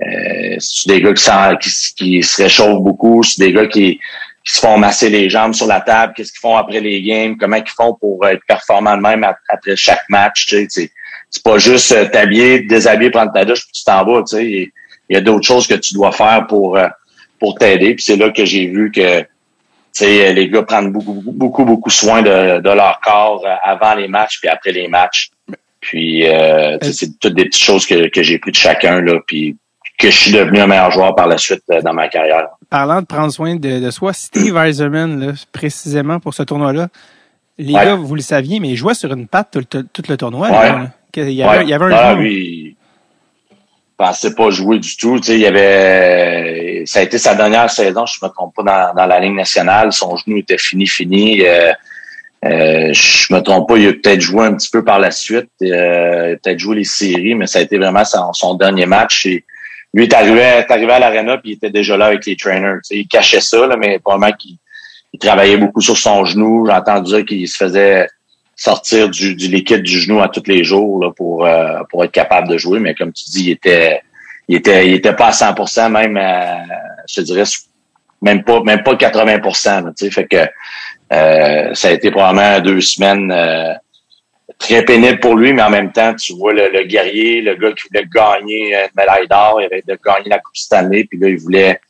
euh, 0.00 0.56
c'est 0.58 0.88
des 0.88 1.02
gars 1.02 1.12
qui, 1.12 1.70
qui, 1.94 2.22
se 2.22 2.42
réchauffent 2.42 2.82
beaucoup, 2.82 3.22
c'est 3.22 3.44
des 3.44 3.52
gars 3.52 3.66
qui 3.66 4.00
qui 4.44 4.54
se 4.54 4.60
font 4.60 4.76
masser 4.76 5.08
les 5.08 5.30
jambes 5.30 5.54
sur 5.54 5.66
la 5.66 5.80
table, 5.80 6.14
qu'est-ce 6.16 6.32
qu'ils 6.32 6.40
font 6.40 6.56
après 6.56 6.80
les 6.80 7.00
games, 7.02 7.36
comment 7.38 7.56
ils 7.56 7.68
font 7.68 7.94
pour 7.94 8.26
être 8.26 8.42
performants 8.46 8.96
de 8.96 9.02
même 9.02 9.24
après 9.48 9.76
chaque 9.76 10.08
match. 10.08 10.46
Tu 10.46 10.66
sais, 10.68 10.90
c'est 11.30 11.42
pas 11.42 11.58
juste 11.58 11.92
euh, 11.92 12.08
t'habiller, 12.08 12.60
déshabiller, 12.60 13.10
prendre 13.10 13.32
ta 13.32 13.44
douche, 13.44 13.62
puis 13.62 13.72
tu 13.72 13.84
t'en 13.84 14.04
vas. 14.04 14.22
Tu 14.22 14.36
sais, 14.36 14.44
il 14.46 15.14
y 15.14 15.16
a 15.16 15.20
d'autres 15.20 15.46
choses 15.46 15.66
que 15.66 15.74
tu 15.74 15.94
dois 15.94 16.12
faire 16.12 16.46
pour 16.48 16.76
euh, 16.76 16.88
pour 17.38 17.56
t'aider. 17.56 17.94
Puis 17.94 18.04
c'est 18.04 18.16
là 18.16 18.30
que 18.30 18.44
j'ai 18.44 18.66
vu 18.66 18.90
que 18.90 19.20
tu 19.20 19.26
sais, 19.92 20.32
les 20.32 20.48
gars 20.48 20.62
prennent 20.62 20.92
beaucoup, 20.92 21.22
beaucoup, 21.24 21.64
beaucoup 21.64 21.90
soin 21.90 22.22
de, 22.22 22.60
de 22.60 22.70
leur 22.70 23.00
corps 23.00 23.44
euh, 23.46 23.54
avant 23.64 23.94
les 23.94 24.08
matchs 24.08 24.40
puis 24.40 24.48
après 24.48 24.72
les 24.72 24.88
matchs. 24.88 25.30
Puis 25.80 26.24
c'est 26.80 27.18
toutes 27.18 27.34
des 27.34 27.44
petites 27.46 27.64
choses 27.64 27.86
que, 27.86 28.08
que 28.08 28.22
j'ai 28.22 28.38
pris 28.38 28.52
de 28.52 28.56
chacun 28.56 29.00
là. 29.00 29.14
Puis 29.26 29.56
que 29.98 30.10
je 30.10 30.16
suis 30.16 30.32
devenu 30.32 30.60
un 30.60 30.66
meilleur 30.66 30.90
joueur 30.90 31.14
par 31.14 31.26
la 31.26 31.38
suite 31.38 31.62
dans 31.82 31.92
ma 31.92 32.08
carrière. 32.08 32.48
Parlant 32.70 33.00
de 33.00 33.06
prendre 33.06 33.32
soin 33.32 33.56
de, 33.56 33.80
de 33.80 33.90
soi, 33.90 34.12
Steve 34.12 34.56
Eiserman, 34.56 35.26
là, 35.26 35.32
précisément 35.52 36.20
pour 36.20 36.34
ce 36.34 36.42
tournoi-là, 36.42 36.88
les 37.58 37.72
gars, 37.72 37.94
vous 37.94 38.14
le 38.14 38.22
saviez, 38.22 38.60
mais 38.60 38.70
il 38.70 38.76
jouait 38.76 38.94
sur 38.94 39.12
une 39.12 39.26
patte 39.26 39.58
tout, 39.68 40.02
le 40.08 40.16
tournoi. 40.16 40.48
il, 41.16 41.30
y 41.32 41.42
avait, 41.42 41.62
il 41.64 41.68
y 41.68 41.74
avait 41.74 41.84
un 41.84 41.92
ah, 41.92 42.14
lui, 42.14 42.76
pensait 43.96 44.34
pas 44.34 44.50
jouer 44.50 44.78
du 44.78 44.96
tout. 44.96 45.18
Tu 45.18 45.26
sais, 45.26 45.38
il 45.38 45.46
avait, 45.46 46.82
ça 46.86 47.00
a 47.00 47.02
été 47.02 47.18
sa 47.18 47.34
dernière 47.34 47.70
saison, 47.70 48.06
je 48.06 48.18
me 48.22 48.28
trompe 48.30 48.54
pas, 48.54 48.92
dans, 48.94 49.06
la 49.06 49.20
Ligue 49.20 49.34
nationale. 49.34 49.92
Son 49.92 50.16
genou 50.16 50.38
était 50.38 50.58
fini, 50.58 50.86
fini. 50.86 51.42
Euh, 51.46 51.72
euh, 52.44 52.92
je 52.92 53.32
me 53.32 53.40
trompe 53.40 53.68
pas, 53.68 53.76
il 53.76 53.88
a 53.88 53.92
peut-être 53.92 54.20
joué 54.20 54.46
un 54.46 54.54
petit 54.54 54.70
peu 54.70 54.84
par 54.84 54.98
la 54.98 55.12
suite, 55.12 55.50
euh, 55.62 56.30
il 56.30 56.32
a 56.32 56.36
peut-être 56.36 56.58
joué 56.58 56.76
les 56.76 56.84
séries, 56.84 57.36
mais 57.36 57.46
ça 57.46 57.60
a 57.60 57.62
été 57.62 57.78
vraiment 57.78 58.02
son, 58.04 58.54
dernier 58.54 58.86
match. 58.86 59.26
Et 59.26 59.44
lui 59.94 60.04
est 60.04 60.12
arrivé, 60.12 60.40
est 60.40 60.70
arrivé 60.70 60.92
à 60.92 60.98
l'arena 60.98 61.38
puis 61.38 61.50
il 61.50 61.54
était 61.54 61.70
déjà 61.70 61.96
là 61.96 62.06
avec 62.06 62.26
les 62.26 62.36
trainers. 62.36 62.80
Tu 62.84 62.96
il 62.96 63.06
cachait 63.06 63.40
ça, 63.40 63.66
là, 63.66 63.76
mais 63.76 64.00
probablement 64.00 64.36
qu'il 64.36 64.56
il 65.12 65.18
travaillait 65.18 65.58
beaucoup 65.58 65.80
sur 65.80 65.96
son 65.96 66.24
genou. 66.24 66.66
J'ai 66.66 66.72
entendu 66.72 67.14
dire 67.14 67.24
qu'il 67.24 67.46
se 67.48 67.56
faisait 67.56 68.08
sortir 68.62 69.08
du, 69.08 69.34
du, 69.34 69.48
liquide 69.48 69.82
du 69.82 69.98
genou 69.98 70.22
à 70.22 70.28
tous 70.28 70.44
les 70.46 70.62
jours 70.62 71.02
là, 71.02 71.10
pour, 71.10 71.44
euh, 71.44 71.80
pour 71.90 72.04
être 72.04 72.12
capable 72.12 72.46
de 72.46 72.56
jouer. 72.56 72.78
Mais 72.78 72.94
comme 72.94 73.12
tu 73.12 73.24
dis, 73.28 73.46
il 73.46 73.50
était 73.50 74.02
il 74.46 74.56
était 74.56 74.86
il 74.86 74.94
était 74.94 75.14
pas 75.14 75.28
à 75.28 75.32
100 75.32 75.90
même 75.90 76.20
je 77.08 77.22
dirais 77.22 77.44
même 78.20 78.44
pas 78.44 78.62
même 78.62 78.84
pas 78.84 78.94
80 78.94 79.38
tu 79.38 79.50
sais. 79.96 80.10
Fait 80.10 80.26
que 80.26 80.36
euh, 81.12 81.74
ça 81.74 81.88
a 81.88 81.90
été 81.90 82.12
probablement 82.12 82.60
deux 82.60 82.80
semaines 82.80 83.32
euh, 83.32 83.72
très 84.58 84.84
pénible 84.84 85.18
pour 85.18 85.34
lui 85.36 85.52
mais 85.52 85.62
en 85.62 85.70
même 85.70 85.90
temps 85.90 86.14
tu 86.14 86.34
vois 86.34 86.52
le, 86.52 86.84
guerrier 86.84 87.40
le 87.40 87.54
gars 87.54 87.72
qui 87.72 87.88
voulait 87.88 88.06
gagner 88.12 88.74
une 88.74 88.90
médaille 88.96 89.28
d'or 89.28 89.60
il 89.60 89.66
avait 89.66 89.82
de 89.86 89.98
gagner 90.04 90.28
la 90.28 90.38
coupe 90.38 90.56
Stanley 90.56 91.04
puis 91.04 91.18
là 91.18 91.28
il 91.28 91.38
voulait 91.38 91.80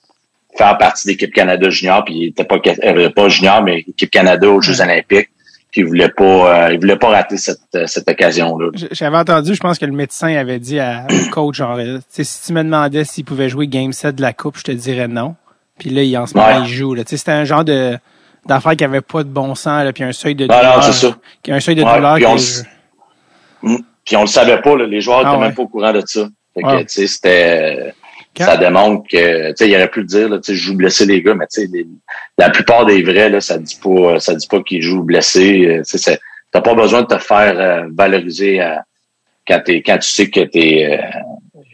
faire 0.56 0.76
partie 0.78 1.06
de 1.06 1.12
l'équipe 1.12 1.32
Canada 1.32 1.68
junior 1.70 2.04
puis 2.04 2.14
il 2.14 2.28
était 2.28 2.44
pas 2.44 2.58
pas 2.58 3.28
junior 3.28 3.62
mais 3.62 3.80
équipe 3.80 4.10
Canada 4.10 4.48
aux 4.48 4.60
Jeux 4.60 4.80
olympiques 4.80 5.30
puis 5.72 5.80
il 5.80 5.86
voulait 5.86 6.10
pas 6.10 6.66
euh, 6.66 6.72
il 6.72 6.78
voulait 6.78 6.98
pas 6.98 7.08
rater 7.08 7.38
cette, 7.38 7.60
euh, 7.74 7.86
cette 7.86 8.08
occasion 8.08 8.56
là. 8.58 8.68
J'avais 8.92 9.16
entendu, 9.16 9.54
je 9.54 9.60
pense 9.60 9.78
que 9.78 9.86
le 9.86 9.92
médecin 9.92 10.28
avait 10.36 10.58
dit 10.58 10.78
à, 10.78 11.06
au 11.10 11.30
coach 11.30 11.56
genre 11.56 11.78
si 12.08 12.46
tu 12.46 12.52
me 12.52 12.62
demandais 12.62 13.04
s'il 13.04 13.24
pouvait 13.24 13.48
jouer 13.48 13.66
game 13.66 13.92
7 13.92 14.14
de 14.14 14.22
la 14.22 14.32
coupe, 14.32 14.58
je 14.58 14.64
te 14.64 14.72
dirais 14.72 15.08
non. 15.08 15.34
Puis 15.78 15.90
là 15.90 16.02
il 16.02 16.16
en 16.16 16.26
ce 16.26 16.36
moment 16.36 16.62
il 16.62 16.68
joue 16.68 16.94
là, 16.94 17.02
c'était 17.06 17.32
un 17.32 17.44
genre 17.44 17.64
de 17.64 17.98
d'affaire 18.46 18.76
qui 18.76 18.84
avait 18.84 19.00
pas 19.00 19.24
de 19.24 19.28
bon 19.28 19.54
sens 19.54 19.84
là, 19.84 19.92
puis 19.92 20.04
un 20.04 20.12
seuil 20.12 20.34
de 20.34 20.46
douleur. 20.46 20.76
Non, 20.76 20.92
ça. 20.92 21.16
un 21.48 21.60
seuil 21.60 21.74
de 21.74 21.82
douleur 21.82 22.16
puis, 22.16 22.26
on 22.26 22.34
le... 22.34 23.78
puis 24.04 24.16
on 24.16 24.22
le 24.22 24.26
savait 24.26 24.60
pas 24.60 24.76
là, 24.76 24.86
les 24.86 25.00
joueurs 25.00 25.24
n'étaient 25.24 25.36
ah, 25.36 25.38
même 25.38 25.54
pas 25.54 25.62
au 25.62 25.68
courant 25.68 25.92
de 25.92 26.02
ça. 26.04 26.28
Fait 26.54 26.62
que 26.62 26.82
tu 26.82 27.06
ça 28.36 28.56
démontre 28.56 29.08
que, 29.08 29.50
tu 29.50 29.56
sais, 29.56 29.68
il 29.68 29.74
aurait 29.74 29.90
pu 29.90 30.00
le 30.00 30.06
dire, 30.06 30.28
tu 30.28 30.38
sais, 30.42 30.54
je 30.54 30.62
joue 30.62 30.76
blessé 30.76 31.06
les 31.06 31.22
gars, 31.22 31.34
mais 31.34 31.46
tu 31.52 31.66
sais, 31.66 31.86
la 32.38 32.50
plupart 32.50 32.86
des 32.86 33.02
vrais, 33.02 33.28
là, 33.28 33.40
ça 33.40 33.58
dit 33.58 33.78
pas, 33.82 34.20
ça 34.20 34.34
dit 34.34 34.46
pas 34.46 34.62
qu'ils 34.62 34.82
jouent 34.82 35.02
blessé. 35.02 35.66
Euh, 35.66 35.82
tu 35.82 35.98
sais, 35.98 36.18
t'as 36.50 36.60
pas 36.60 36.74
besoin 36.74 37.02
de 37.02 37.06
te 37.06 37.18
faire 37.18 37.58
euh, 37.58 37.88
valoriser 37.92 38.62
euh, 38.62 38.74
quand 39.46 39.60
t'es, 39.64 39.82
quand 39.82 39.98
tu 39.98 40.08
sais 40.08 40.30
que 40.30 40.40
t'es 40.40 40.98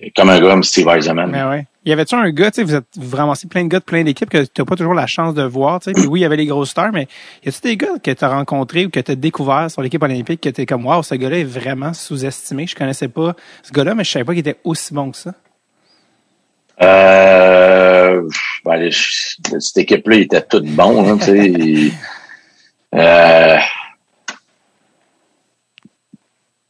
es 0.01 0.11
comme 0.11 0.31
un 0.31 0.40
gars 0.40 0.51
comme 0.51 0.62
Steve 0.62 0.88
Eisenman. 0.88 1.31
Mais 1.31 1.42
ouais. 1.42 1.66
Y 1.85 1.92
avait-tu 1.92 2.14
un 2.14 2.31
gars, 2.31 2.51
tu 2.51 2.57
sais, 2.57 2.64
vous 2.64 2.75
êtes 2.75 2.87
vraiment 2.97 3.33
plein 3.49 3.64
de 3.64 3.68
gars 3.68 3.79
de 3.79 3.85
plein 3.85 4.05
d'équipes 4.05 4.29
que 4.29 4.44
t'as 4.44 4.64
pas 4.64 4.77
toujours 4.77 4.94
la 4.94 5.07
chance 5.07 5.35
de 5.35 5.42
voir, 5.42 5.81
tu 5.81 5.85
sais. 5.85 5.92
Puis 5.92 6.07
oui, 6.07 6.21
il 6.21 6.23
y 6.23 6.27
avait 6.27 6.37
les 6.37 6.47
grosses 6.47 6.71
stars, 6.71 6.92
mais 6.92 7.09
y 7.44 7.49
a-tu 7.49 7.61
des 7.62 7.77
gars 7.77 7.99
que 8.03 8.11
t'as 8.11 8.29
rencontrés 8.29 8.87
ou 8.87 8.90
que 8.90 9.01
t'as 9.01 9.14
découvert 9.14 9.71
sur 9.71 9.83
l'équipe 9.83 10.03
olympique 10.03 10.40
que 10.40 10.51
t'es 10.51 10.66
comme, 10.66 10.87
wow, 10.87 11.03
ce 11.03 11.14
gars-là 11.14 11.38
est 11.38 11.44
vraiment 11.44 11.94
sous-estimé. 11.94 12.66
Je 12.66 12.77
connaissais 12.77 13.09
pas 13.09 13.35
ce 13.62 13.73
gars-là, 13.73 13.94
mais 13.94 14.05
je 14.05 14.11
savais 14.11 14.25
pas 14.25 14.33
qu'il 14.33 14.40
était 14.40 14.59
aussi 14.64 14.92
bon 14.92 15.11
que 15.11 15.16
ça? 15.16 15.35
Euh, 16.80 18.28
ben, 18.64 18.90
cette 18.90 19.78
équipe-là 19.78 20.16
était 20.16 20.42
toute 20.42 20.66
bonne. 20.66 21.08
Hein, 21.08 21.18
tu 21.18 21.92
euh, 22.94 23.58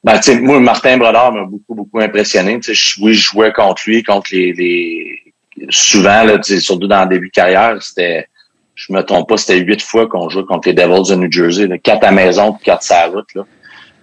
ben, 0.02 0.20
moi, 0.40 0.60
Martin 0.60 0.96
Brodeur 0.96 1.32
m'a 1.32 1.44
beaucoup, 1.44 1.74
beaucoup 1.74 2.00
impressionné. 2.00 2.58
Oui, 3.00 3.14
je 3.14 3.30
jouais 3.30 3.52
contre 3.52 3.82
lui, 3.86 4.02
contre 4.02 4.30
les, 4.32 4.52
les 4.52 5.28
souvent, 5.70 6.24
là, 6.24 6.42
surtout 6.42 6.86
dans 6.86 7.02
le 7.02 7.08
début 7.08 7.28
de 7.28 7.32
carrière, 7.32 7.82
c'était 7.82 8.26
je 8.74 8.92
me 8.92 9.02
trompe 9.02 9.28
pas, 9.28 9.36
c'était 9.36 9.58
huit 9.58 9.82
fois 9.82 10.08
qu'on 10.08 10.28
jouait 10.28 10.44
contre 10.44 10.68
les 10.68 10.74
Devils 10.74 11.10
de 11.10 11.16
New 11.16 11.32
Jersey. 11.32 11.66
Là, 11.66 11.78
quatre 11.78 12.04
à 12.04 12.12
maison, 12.12 12.52
quatre 12.52 12.84
sur 12.84 12.94
la 12.94 13.06
route, 13.08 13.34
là, 13.34 13.42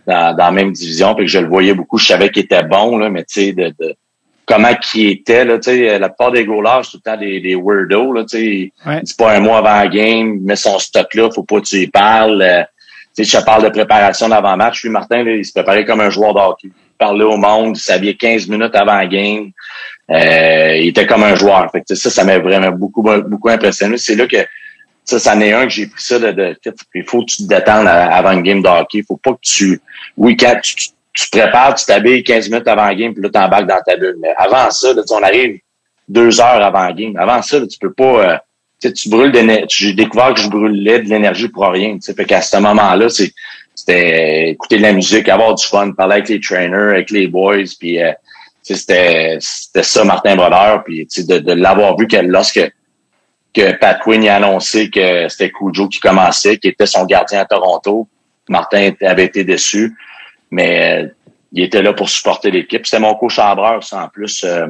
dans, 0.06 0.36
dans 0.36 0.46
la 0.46 0.52
même 0.52 0.74
division. 0.74 1.16
Puis 1.16 1.26
que 1.26 1.32
je 1.32 1.40
le 1.40 1.48
voyais 1.48 1.74
beaucoup. 1.74 1.98
Je 1.98 2.08
savais 2.08 2.30
qu'il 2.30 2.44
était 2.44 2.64
bon, 2.64 2.98
là, 2.98 3.10
mais 3.10 3.24
tu 3.24 3.36
sais, 3.36 3.54
de, 3.54 3.74
de 3.80 3.96
comment 4.46 4.74
qui 4.76 5.08
était 5.08 5.46
là, 5.46 5.58
tu 5.58 5.72
sais, 5.72 6.00
la 6.00 6.10
plupart 6.10 6.32
des 6.32 6.46
goalers, 6.46 6.82
tout 6.90 6.98
le 6.98 7.12
temps 7.12 7.18
des, 7.18 7.40
des 7.40 7.56
weirdos 7.56 8.14
là, 8.14 8.24
tu 8.24 8.38
sais, 8.38 8.72
ouais. 8.86 9.02
c'est 9.04 9.18
pas 9.18 9.34
un 9.34 9.40
mois 9.40 9.58
avant 9.60 9.80
la 9.80 9.88
game, 9.88 10.40
met 10.42 10.56
son 10.56 10.80
stock 10.80 11.14
là, 11.16 11.30
faut 11.32 11.44
pas 11.44 11.60
que 11.60 11.66
tu 11.66 11.78
y 11.78 11.88
parles. 11.88 12.42
Euh, 12.42 12.64
tu 13.16 13.24
sais, 13.24 13.38
je 13.38 13.44
parle 13.44 13.64
de 13.64 13.70
préparation 13.70 14.28
d'avant-match. 14.28 14.84
Lui, 14.84 14.90
Martin, 14.90 15.24
là, 15.24 15.32
il 15.32 15.46
se 15.46 15.54
préparait 15.54 15.86
comme 15.86 16.02
un 16.02 16.10
joueur 16.10 16.34
de 16.34 16.40
hockey. 16.40 16.68
Il 16.68 16.98
parlait 16.98 17.24
au 17.24 17.38
monde, 17.38 17.78
il 17.78 17.80
s'habillait 17.80 18.16
15 18.16 18.48
minutes 18.48 18.76
avant 18.76 18.98
la 18.98 19.08
game. 19.08 19.52
Euh, 20.12 20.78
il 20.78 20.90
était 20.90 21.06
comme 21.06 21.24
un 21.24 21.36
joueur. 21.36 21.72
Fait 21.72 21.82
que, 21.82 21.96
ça, 21.96 22.10
ça 22.10 22.24
m'a 22.26 22.38
vraiment 22.40 22.72
beaucoup, 22.72 23.02
beaucoup 23.02 23.50
impressionné. 23.50 23.98
C'est 23.98 24.16
là 24.16 24.28
que 24.28 24.46
ça, 25.06 25.20
ça 25.20 25.36
en 25.36 25.40
est 25.40 25.54
un 25.54 25.64
que 25.64 25.70
j'ai 25.70 25.88
pris 25.88 26.02
ça 26.02 26.20
de, 26.20 26.32
de, 26.32 26.58
il 26.94 27.04
faut 27.04 27.22
que 27.22 27.32
tu 27.32 27.44
te 27.44 27.48
détendes 27.48 27.88
avant 27.88 28.32
une 28.32 28.42
game 28.42 28.62
de 28.62 28.68
hockey. 28.68 29.04
Faut 29.08 29.18
pas 29.18 29.32
que 29.32 29.40
tu, 29.42 29.80
oui, 30.18 30.36
quand 30.36 30.60
tu, 30.62 30.76
tu 30.76 30.90
te 31.24 31.38
prépares, 31.38 31.76
tu 31.76 31.86
t'habilles 31.86 32.24
15 32.24 32.50
minutes 32.50 32.68
avant 32.68 32.86
la 32.86 32.96
game, 32.96 33.14
puis 33.14 33.24
là, 33.24 33.30
tu 33.34 33.40
embarques 33.40 33.68
dans 33.68 33.82
ta 33.86 33.96
bulle. 33.96 34.18
Mais 34.20 34.34
avant 34.38 34.70
ça, 34.70 34.94
là, 34.94 35.02
on 35.12 35.24
arrive 35.24 35.60
deux 36.08 36.40
heures 36.40 36.64
avant 36.64 36.86
la 36.86 36.94
game. 36.94 37.16
Avant 37.18 37.42
ça, 37.42 37.60
là, 37.60 37.68
tu 37.68 37.80
peux 37.80 37.94
pas... 37.94 38.34
Euh, 38.34 38.38
tu 38.82 39.10
brûles 39.10 39.34
J'ai 39.70 39.94
découvert 39.94 40.34
que 40.34 40.42
je 40.42 40.50
brûlais 40.50 41.00
de 41.00 41.10
l'énergie 41.10 41.48
pour 41.48 41.66
rien. 41.68 41.98
T'sais. 41.98 42.14
Fait 42.14 42.26
qu'à 42.26 42.42
ce 42.42 42.58
moment-là, 42.58 43.08
c'était 43.10 44.50
écouter 44.50 44.78
de 44.78 44.84
la 44.84 44.94
musique, 44.94 45.30
avoir 45.30 45.56
du 45.56 45.66
fun, 45.66 45.92
parler 45.92 46.16
avec 46.16 46.30
les 46.30 46.40
trainers, 46.40 46.92
avec 46.92 47.10
les 47.10 47.28
boys, 47.28 47.64
puis 47.80 48.02
euh, 48.02 48.12
c'était 48.62 49.38
ça 49.40 50.04
Martin 50.04 50.36
Brodeur, 50.36 50.84
puis 50.84 51.08
de, 51.18 51.40
de 51.40 51.54
l'avoir 51.54 51.98
vu 51.98 52.08
que 52.08 52.18
lorsque 52.18 52.72
que 53.54 53.72
Pat 53.78 54.00
Quinn 54.02 54.28
a 54.28 54.36
annoncé 54.36 54.90
que 54.90 55.30
c'était 55.30 55.50
Cujo 55.50 55.88
qui 55.88 56.00
commençait, 56.00 56.58
qui 56.58 56.68
était 56.68 56.86
son 56.86 57.06
gardien 57.06 57.40
à 57.40 57.46
Toronto, 57.46 58.08
Martin 58.50 58.92
avait 59.02 59.26
été 59.26 59.44
déçu 59.44 59.96
mais 60.56 61.04
euh, 61.04 61.08
il 61.52 61.64
était 61.64 61.82
là 61.82 61.94
pour 61.94 62.10
supporter 62.10 62.50
l'équipe. 62.50 62.86
C'était 62.86 63.00
mon 63.00 63.16
co-chambreur, 63.16 63.82
en 63.92 64.08
plus, 64.08 64.44
euh, 64.44 64.68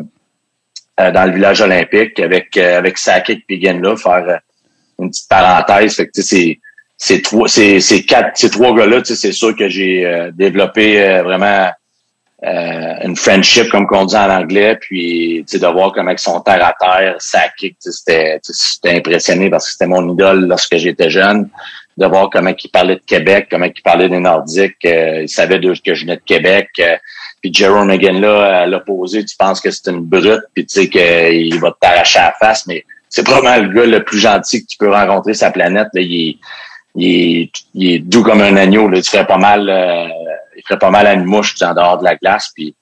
euh, 0.99 1.11
dans 1.11 1.25
le 1.25 1.33
village 1.33 1.61
olympique, 1.61 2.19
avec 2.19 2.57
avec 2.57 2.97
Sakic 2.97 3.43
et 3.49 3.57
là, 3.57 3.95
faire 3.95 4.39
une 4.99 5.09
petite 5.09 5.29
parenthèse. 5.29 5.97
Que, 5.97 6.21
ces 6.97 7.21
trois, 7.21 7.47
quatre, 8.07 8.37
ces 8.37 8.49
trois 8.49 8.73
gars-là, 8.75 9.01
c'est 9.03 9.31
sûr 9.31 9.55
que 9.55 9.67
j'ai 9.67 10.29
développé 10.33 11.21
vraiment 11.23 11.69
une 12.41 13.15
friendship, 13.17 13.69
comme 13.69 13.85
qu'on 13.85 14.05
dit 14.05 14.15
en 14.15 14.29
anglais, 14.29 14.77
puis 14.79 15.43
de 15.43 15.67
voir 15.67 15.91
comment 15.91 16.11
ils 16.11 16.19
sont 16.19 16.39
terre 16.39 16.65
à 16.65 16.73
terre, 16.79 17.15
Sakic, 17.19 17.75
c'était 17.79 18.39
impressionné 18.85 19.49
parce 19.49 19.65
que 19.65 19.71
c'était 19.73 19.87
mon 19.87 20.13
idole 20.13 20.47
lorsque 20.47 20.77
j'étais 20.77 21.09
jeune 21.09 21.49
de 21.97 22.05
voir 22.05 22.29
comment 22.29 22.51
il 22.51 22.69
parlait 22.69 22.95
de 22.95 23.03
Québec, 23.05 23.47
comment 23.49 23.65
il 23.65 23.81
parlait 23.81 24.09
des 24.09 24.19
Nordiques. 24.19 24.83
Euh, 24.85 25.23
il 25.23 25.29
savait 25.29 25.59
de, 25.59 25.73
que 25.73 25.93
je 25.93 26.01
venais 26.01 26.17
de 26.17 26.21
Québec. 26.25 26.69
Euh, 26.79 26.97
puis 27.41 27.53
Jerome 27.53 27.87
Megan 27.87 28.19
là, 28.19 28.61
à 28.61 28.65
l'opposé, 28.65 29.23
tu 29.23 29.35
penses 29.37 29.61
que 29.61 29.71
c'est 29.71 29.89
une 29.89 30.01
brute, 30.01 30.43
puis 30.53 30.65
tu 30.65 30.81
sais 30.81 30.89
qu'il 30.89 31.59
va 31.59 31.75
t'arracher 31.79 32.19
la 32.19 32.33
face, 32.39 32.65
mais 32.67 32.83
c'est 33.07 33.23
probablement 33.23 33.67
le 33.67 33.73
gars 33.73 33.85
le 33.85 34.03
plus 34.03 34.19
gentil 34.19 34.63
que 34.63 34.67
tu 34.67 34.77
peux 34.77 34.91
rencontrer 34.91 35.33
la 35.39 35.51
planète. 35.51 35.87
Là. 35.93 36.01
Il, 36.01 36.39
est, 36.97 37.49
il, 37.73 38.07
doux 38.07 38.23
comme 38.23 38.41
un 38.41 38.57
agneau. 38.57 38.89
Là. 38.89 38.97
Il 38.97 39.03
ferait 39.03 39.27
pas 39.27 39.37
mal, 39.37 39.69
euh, 39.69 40.07
il 40.57 40.63
ferait 40.63 40.79
pas 40.79 40.89
mal 40.89 41.07
à 41.07 41.13
une 41.13 41.23
mouche 41.23 41.55
en 41.61 41.73
dehors 41.73 41.99
de 41.99 42.03
la 42.03 42.15
glace. 42.15 42.51
Puis, 42.53 42.75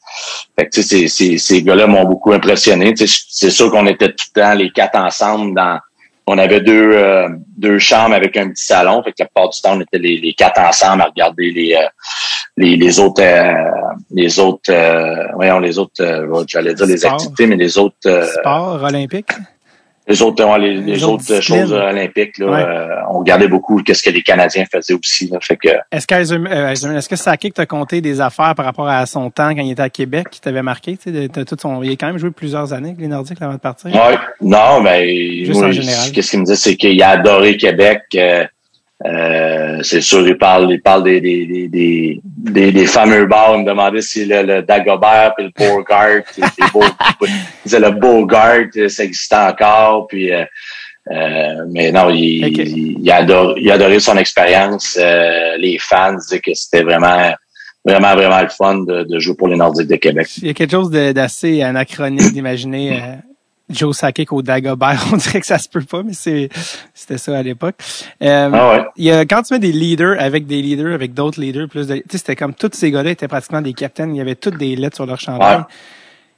fait 0.57 0.69
que, 0.69 0.81
ces, 0.81 1.07
ces, 1.07 1.37
ces 1.37 1.61
gars-là 1.61 1.85
m'ont 1.85 2.05
beaucoup 2.05 2.33
impressionné. 2.33 2.93
C'est 2.95 3.51
sûr 3.51 3.69
qu'on 3.69 3.85
était 3.85 4.09
tout 4.09 4.25
le 4.35 4.41
temps 4.41 4.53
les 4.53 4.71
quatre 4.71 4.97
ensemble 4.97 5.53
dans 5.55 5.79
on 6.25 6.37
avait 6.37 6.61
deux, 6.61 6.91
euh, 6.93 7.29
deux 7.57 7.79
chambres 7.79 8.15
avec 8.15 8.37
un 8.37 8.49
petit 8.49 8.65
salon. 8.65 9.03
Fait 9.03 9.11
que 9.11 9.17
la 9.19 9.25
plupart 9.25 9.49
du 9.49 9.61
temps, 9.61 9.77
on 9.77 9.81
était 9.81 9.97
les, 9.97 10.17
les 10.17 10.33
quatre 10.33 10.59
ensemble 10.59 11.01
à 11.01 11.05
regarder 11.05 11.51
les, 11.51 11.73
euh, 11.73 11.87
les, 12.57 12.75
les, 12.75 12.99
autres, 12.99 13.21
euh, 13.21 13.93
les 14.11 14.39
autres, 14.39 14.73
voyons, 15.35 15.59
les 15.59 15.77
autres, 15.77 16.45
j'allais 16.47 16.73
dire 16.73 16.85
les 16.85 17.05
activités, 17.05 17.47
mais 17.47 17.57
les 17.57 17.77
autres. 17.77 18.29
Sports 18.39 18.83
olympiques? 18.83 19.33
Les 20.05 20.21
autres, 20.21 20.57
les, 20.57 20.81
les, 20.81 21.03
autres, 21.03 21.41
choses 21.41 21.71
olympiques, 21.71 22.37
là, 22.37 22.45
euh, 22.45 22.95
on 23.09 23.19
regardait 23.19 23.47
beaucoup 23.47 23.81
qu'est-ce 23.81 24.03
que 24.03 24.09
les 24.09 24.21
Canadiens 24.21 24.65
faisaient 24.69 24.93
aussi. 24.93 25.29
Là, 25.29 25.39
fait 25.41 25.55
que. 25.55 25.69
Est-ce 25.91 26.05
que 26.05 26.13
euh, 26.13 26.71
est-ce 26.97 27.07
que 27.07 27.15
Sakic 27.15 27.53
t'a 27.53 27.65
compté 27.65 28.01
des 28.01 28.19
affaires 28.19 28.53
par 28.53 28.65
rapport 28.65 28.89
à 28.89 29.05
son 29.05 29.29
temps 29.29 29.55
quand 29.55 29.61
il 29.61 29.71
était 29.71 29.81
à 29.81 29.89
Québec 29.89 30.27
qui 30.29 30.41
t'avait 30.41 30.61
marqué, 30.61 30.97
tu 30.97 31.13
sais, 31.13 31.27
de, 31.29 31.43
tout 31.43 31.55
son, 31.59 31.81
il 31.83 31.91
a 31.91 31.93
quand 31.93 32.07
même 32.07 32.17
joué 32.17 32.31
plusieurs 32.31 32.73
années 32.73 32.89
avec 32.89 32.99
les 32.99 33.07
Nordiques 33.07 33.41
avant 33.41 33.53
de 33.53 33.59
partir? 33.59 33.91
Ouais, 33.91 34.17
non, 34.41 34.81
mais 34.81 35.45
Juste 35.45 35.63
en 35.63 35.71
général. 35.71 36.11
qu'est-ce 36.11 36.31
qu'il 36.31 36.39
me 36.41 36.45
dit, 36.45 36.57
c'est 36.57 36.75
qu'il 36.75 37.01
a 37.01 37.11
adoré 37.11 37.55
Québec. 37.55 38.01
Euh, 38.15 38.45
Euh, 39.05 39.79
c'est 39.83 40.01
sûr, 40.01 40.25
il 40.25 40.37
parle, 40.37 40.71
il 40.71 40.81
parle 40.81 41.03
des, 41.03 41.19
des, 41.19 41.67
des, 41.67 42.21
des, 42.23 42.71
des 42.71 42.85
fameux 42.85 43.25
bars. 43.25 43.55
Il 43.55 43.63
me 43.63 43.67
demandait 43.67 44.01
si 44.01 44.25
le, 44.25 44.43
le 44.43 44.61
Dagobert 44.61 45.33
puis 45.35 45.45
le 45.45 45.51
Beauregard, 45.55 46.23
c'est 47.65 47.79
le 47.79 47.91
Beauregard, 47.91 48.65
ça 48.87 49.03
existait 49.03 49.35
encore. 49.35 50.07
Puis, 50.07 50.31
euh, 50.33 50.45
euh, 51.11 51.65
mais 51.69 51.91
non, 51.91 52.09
il, 52.11 52.97
il, 53.01 53.11
a 53.11 53.17
adoré, 53.17 53.59
il 53.59 53.69
a 53.69 53.73
adoré 53.73 53.99
son 53.99 54.17
expérience. 54.17 54.97
Euh, 54.99 55.57
les 55.57 55.77
fans 55.79 56.13
disaient 56.13 56.39
que 56.39 56.53
c'était 56.53 56.83
vraiment 56.83 57.33
vraiment, 57.85 58.15
vraiment 58.15 58.41
le 58.41 58.49
fun 58.49 58.75
de, 58.79 59.03
de, 59.03 59.19
jouer 59.19 59.35
pour 59.35 59.47
les 59.49 59.57
Nordiques 59.57 59.89
de 59.89 59.95
Québec. 59.97 60.29
Il 60.37 60.47
y 60.47 60.49
a 60.49 60.53
quelque 60.53 60.71
chose 60.71 60.89
d'assez 60.89 61.61
anachronique 61.61 62.31
d'imaginer 62.31 62.93
euh, 62.93 63.15
Joe 63.69 63.95
Sakic 63.95 64.31
au 64.31 64.41
Dagobert. 64.41 65.03
On 65.13 65.17
dirait 65.17 65.39
que 65.39 65.45
ça 65.45 65.57
se 65.57 65.69
peut 65.69 65.81
pas, 65.81 66.03
mais 66.03 66.13
c'est 66.13 66.49
c'était 66.93 67.17
ça 67.17 67.37
à 67.37 67.43
l'époque. 67.43 67.75
Euh, 68.21 68.49
ah 68.53 68.69
ouais. 68.69 68.85
y 68.97 69.11
a, 69.11 69.25
quand 69.25 69.41
tu 69.43 69.53
mets 69.53 69.59
des 69.59 69.71
leaders 69.71 70.19
avec 70.19 70.45
des 70.45 70.61
leaders, 70.61 70.93
avec 70.93 71.13
d'autres 71.13 71.39
leaders, 71.39 71.67
plus 71.67 71.87
de, 71.87 72.03
c'était 72.09 72.35
comme 72.35 72.53
tous 72.53 72.71
ces 72.73 72.91
gars-là 72.91 73.11
étaient 73.11 73.27
pratiquement 73.27 73.61
des 73.61 73.73
capitaines. 73.73 74.15
Il 74.15 74.17
y 74.17 74.21
avait 74.21 74.35
toutes 74.35 74.57
des 74.57 74.75
lettres 74.75 74.95
sur 74.95 75.05
leur 75.05 75.19
chandail. 75.19 75.63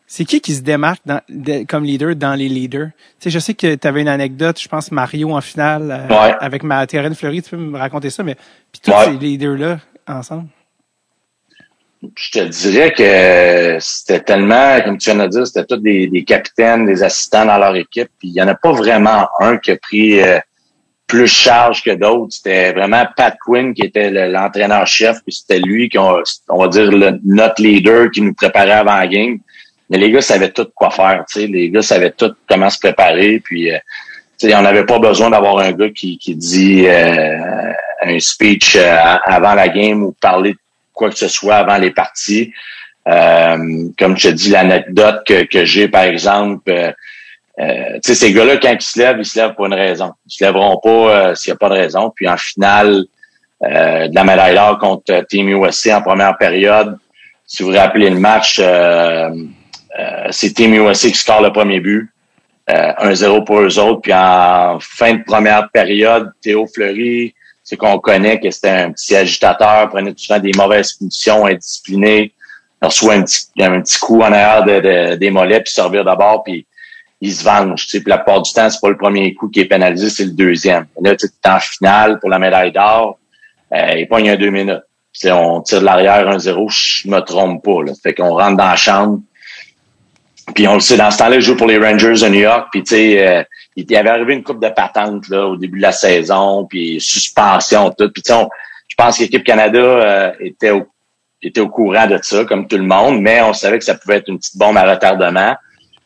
C'est 0.07 0.23
qui 0.23 0.39
qui 0.39 0.53
se 0.53 0.61
démarque 0.61 1.01
dans, 1.05 1.19
comme 1.67 1.83
leader 1.83 2.15
dans 2.15 2.35
les 2.35 2.47
leaders? 2.47 2.89
Sais, 3.17 3.31
je 3.31 3.39
sais 3.39 3.55
que 3.55 3.73
tu 3.73 3.87
avais 3.87 4.01
une 4.01 4.07
anecdote, 4.07 4.61
je 4.61 4.67
pense 4.67 4.91
Mario 4.91 5.31
en 5.31 5.41
finale 5.41 5.89
euh, 5.89 6.31
avec 6.39 6.61
ma 6.61 6.85
Thérène 6.85 7.15
Fleury, 7.15 7.41
tu 7.41 7.49
peux 7.49 7.57
me 7.57 7.75
raconter 7.75 8.11
ça, 8.11 8.21
mais 8.21 8.35
puis 8.71 8.81
tous 8.83 8.93
ces 9.03 9.17
leaders-là 9.17 9.79
ensemble 10.07 10.47
je 12.15 12.31
te 12.31 12.39
dirais 12.39 12.91
que 12.91 13.77
c'était 13.79 14.21
tellement, 14.21 14.79
comme 14.81 14.97
tu 14.97 15.11
viens 15.11 15.25
de 15.25 15.29
dire, 15.29 15.47
c'était 15.47 15.65
tous 15.65 15.77
des, 15.81 16.07
des, 16.07 16.23
capitaines, 16.23 16.85
des 16.85 17.03
assistants 17.03 17.45
dans 17.45 17.57
leur 17.57 17.75
équipe. 17.75 18.09
Puis 18.19 18.29
il 18.29 18.33
n'y 18.33 18.41
en 18.41 18.47
a 18.47 18.55
pas 18.55 18.71
vraiment 18.71 19.27
un 19.39 19.57
qui 19.57 19.71
a 19.71 19.77
pris 19.77 20.21
euh, 20.21 20.39
plus 21.07 21.27
charge 21.27 21.83
que 21.83 21.91
d'autres. 21.91 22.33
C'était 22.33 22.73
vraiment 22.73 23.05
Pat 23.15 23.35
Quinn 23.45 23.73
qui 23.73 23.83
était 23.83 24.09
l'entraîneur-chef. 24.27 25.17
Puis 25.25 25.33
c'était 25.33 25.59
lui 25.59 25.89
qui, 25.89 25.97
on, 25.97 26.21
va 26.49 26.67
dire, 26.67 26.91
le, 26.91 27.19
notre 27.23 27.61
leader 27.61 28.09
qui 28.11 28.21
nous 28.21 28.33
préparait 28.33 28.71
avant 28.71 28.97
la 28.97 29.07
game. 29.07 29.39
Mais 29.89 29.97
les 29.97 30.11
gars 30.11 30.21
savaient 30.21 30.51
tout 30.51 30.67
quoi 30.73 30.89
faire. 30.89 31.23
sais 31.27 31.47
Les 31.47 31.69
gars 31.69 31.81
savaient 31.81 32.11
tout 32.11 32.33
comment 32.49 32.69
se 32.69 32.79
préparer. 32.79 33.39
Puis 33.39 33.71
euh, 33.71 33.77
on 34.43 34.61
n'avait 34.61 34.85
pas 34.85 34.99
besoin 34.99 35.29
d'avoir 35.29 35.59
un 35.59 35.71
gars 35.71 35.89
qui, 35.89 36.17
qui 36.17 36.35
dit 36.35 36.85
euh, 36.87 37.71
un 38.01 38.19
speech 38.19 38.75
euh, 38.75 38.97
avant 39.25 39.53
la 39.53 39.69
game 39.69 40.03
ou 40.03 40.15
parler 40.19 40.55
quoi 40.95 41.09
que 41.09 41.17
ce 41.17 41.27
soit 41.27 41.57
avant 41.57 41.77
les 41.77 41.91
parties. 41.91 42.51
Euh, 43.07 43.89
comme 43.99 44.17
je 44.17 44.29
te 44.29 44.33
dis, 44.33 44.49
l'anecdote 44.49 45.21
que, 45.27 45.43
que 45.43 45.63
j'ai, 45.63 45.87
par 45.87 46.03
exemple, 46.03 46.71
euh, 46.71 46.91
euh, 47.59 47.99
tu 48.03 48.13
sais, 48.13 48.15
ces 48.15 48.33
gars-là, 48.33 48.57
quand 48.57 48.71
ils 48.71 48.81
se 48.81 48.97
lèvent, 48.97 49.19
ils 49.19 49.25
se 49.25 49.39
lèvent 49.39 49.53
pour 49.53 49.67
une 49.67 49.75
raison. 49.75 50.13
Ils 50.25 50.33
se 50.33 50.43
lèveront 50.43 50.79
pas 50.83 51.35
s'il 51.35 51.51
n'y 51.51 51.55
a 51.55 51.57
pas 51.57 51.69
de 51.69 51.75
raison. 51.75 52.11
Puis 52.13 52.27
en 52.27 52.37
finale 52.37 53.05
de 53.61 54.13
la 54.13 54.23
médaille 54.23 54.55
d'or 54.55 54.77
contre 54.79 55.25
Team 55.29 55.47
USA 55.49 55.99
en 55.99 56.01
première 56.01 56.37
période, 56.37 56.97
si 57.47 57.63
vous 57.63 57.71
vous 57.71 57.77
rappelez 57.77 58.09
le 58.09 58.19
match, 58.19 58.59
c'est 60.31 60.53
Team 60.53 60.73
USA 60.73 61.07
qui 61.09 61.15
score 61.15 61.41
le 61.41 61.53
premier 61.53 61.79
but. 61.79 62.09
1-0 62.67 63.45
pour 63.45 63.61
eux 63.61 63.79
autres. 63.79 64.01
Puis 64.01 64.13
en 64.13 64.79
fin 64.81 65.13
de 65.13 65.23
première 65.23 65.69
période, 65.69 66.31
Théo 66.41 66.67
Fleury, 66.67 67.33
c'est 67.65 67.77
qu'on 67.77 67.97
connaît 67.97 68.39
que 68.39 68.51
c'était 68.51 68.69
un 68.69 68.91
petit 68.91 69.15
agitateur, 69.15 69.89
prenait 69.89 70.13
souvent 70.15 70.39
des 70.39 70.51
mauvaises 70.55 70.93
punitions, 70.93 71.47
indiscipliné, 71.47 72.31
reçoit 72.79 73.15
un 73.15 73.23
petit, 73.23 73.47
un 73.59 73.81
petit 73.81 73.99
coup 73.99 74.21
en 74.21 74.31
arrière 74.31 74.63
de, 74.63 75.15
des 75.15 75.31
mollets, 75.31 75.61
puis 75.61 75.73
servir 75.73 76.05
d'abord, 76.05 76.43
puis 76.43 76.67
il 77.21 77.33
se 77.33 77.43
venge. 77.43 77.87
Puis 77.87 78.03
la 78.05 78.19
plupart 78.19 78.43
du 78.43 78.53
temps, 78.53 78.69
c'est 78.69 78.79
pas 78.79 78.89
le 78.89 78.97
premier 78.97 79.33
coup 79.33 79.49
qui 79.49 79.61
est 79.61 79.65
pénalisé, 79.65 80.09
c'est 80.11 80.25
le 80.25 80.31
deuxième. 80.31 80.85
Là, 81.01 81.15
tu 81.15 81.25
es 81.25 81.49
en 81.49 81.59
finale 81.59 82.19
pour 82.19 82.29
la 82.29 82.37
médaille 82.37 82.71
d'or, 82.71 83.17
euh, 83.73 83.93
il 83.97 84.07
pogne 84.07 84.29
un 84.29 84.35
deux 84.35 84.51
minutes. 84.51 84.83
on 85.25 85.61
tire 85.61 85.79
de 85.79 85.85
l'arrière 85.85 86.29
1-0, 86.29 86.69
je 86.69 87.09
me 87.09 87.19
trompe 87.21 87.63
pas. 87.63 87.81
Là. 87.83 87.93
Fait 88.01 88.13
qu'on 88.13 88.35
rentre 88.35 88.57
dans 88.57 88.67
la 88.67 88.75
chambre. 88.75 89.21
Puis 90.53 90.67
on 90.67 90.75
le 90.75 90.79
sait, 90.79 90.97
dans 90.97 91.09
ce 91.09 91.17
temps-là, 91.17 91.35
il 91.37 91.41
joue 91.41 91.57
pour 91.57 91.67
les 91.67 91.77
Rangers 91.77 92.21
de 92.21 92.27
New 92.29 92.41
York. 92.41 92.67
Puis 92.71 92.83
tu 92.83 92.95
sais, 92.95 93.27
euh, 93.27 93.43
il 93.75 93.95
avait 93.95 94.09
arrivé 94.09 94.33
une 94.35 94.43
coupe 94.43 94.61
de 94.61 94.69
patente 94.69 95.27
là, 95.29 95.47
au 95.47 95.57
début 95.57 95.77
de 95.77 95.81
la 95.81 95.91
saison, 95.91 96.65
puis 96.65 97.01
suspension, 97.01 97.91
tout. 97.97 98.11
Puis 98.11 98.23
je 98.27 98.95
pense 98.95 99.17
que 99.17 99.23
l'équipe 99.23 99.43
Canada 99.43 99.79
euh, 99.79 100.31
était, 100.39 100.69
au, 100.69 100.85
était 101.41 101.61
au 101.61 101.69
courant 101.69 102.07
de 102.07 102.19
ça, 102.21 102.45
comme 102.45 102.67
tout 102.67 102.77
le 102.77 102.83
monde, 102.83 103.21
mais 103.21 103.41
on 103.41 103.53
savait 103.53 103.79
que 103.79 103.85
ça 103.85 103.95
pouvait 103.95 104.17
être 104.17 104.29
une 104.29 104.37
petite 104.37 104.57
bombe 104.57 104.77
à 104.77 104.89
retardement. 104.89 105.55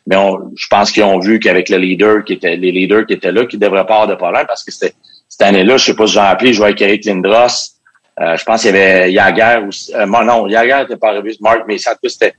Mais 0.07 0.15
on, 0.15 0.51
je 0.55 0.67
pense 0.69 0.91
qu'ils 0.91 1.03
ont 1.03 1.19
vu 1.19 1.39
qu'avec 1.39 1.69
le 1.69 1.77
leader 1.77 2.23
qui 2.23 2.33
était, 2.33 2.55
les 2.55 2.71
leaders 2.71 3.05
qui 3.05 3.13
étaient 3.13 3.31
là, 3.31 3.45
qu'ils 3.45 3.59
devraient 3.59 3.85
pas 3.85 3.95
avoir 3.95 4.07
de 4.07 4.15
problème 4.15 4.45
parce 4.47 4.63
que 4.63 4.71
c'était 4.71 4.95
cette 5.27 5.43
année-là, 5.43 5.77
je 5.77 5.85
sais 5.85 5.95
pas 5.95 6.07
si 6.07 6.13
j'ai 6.13 6.19
appelé, 6.19 6.51
je 6.51 6.57
jouais 6.57 6.67
avec 6.67 6.81
Eric 6.81 7.05
Lindros. 7.05 7.75
Euh, 8.19 8.35
je 8.35 8.43
pense 8.43 8.61
qu'il 8.61 8.75
y 8.75 8.77
avait 8.77 9.11
Yager 9.11 9.65
aussi. 9.65 9.93
Euh, 9.95 10.05
non, 10.05 10.47
Yager 10.47 10.79
n'était 10.81 10.97
pas 10.97 11.09
arrivé, 11.09 11.37
Mark, 11.39 11.61
mais 11.67 11.77
ça, 11.77 11.95
c'était 12.03 12.33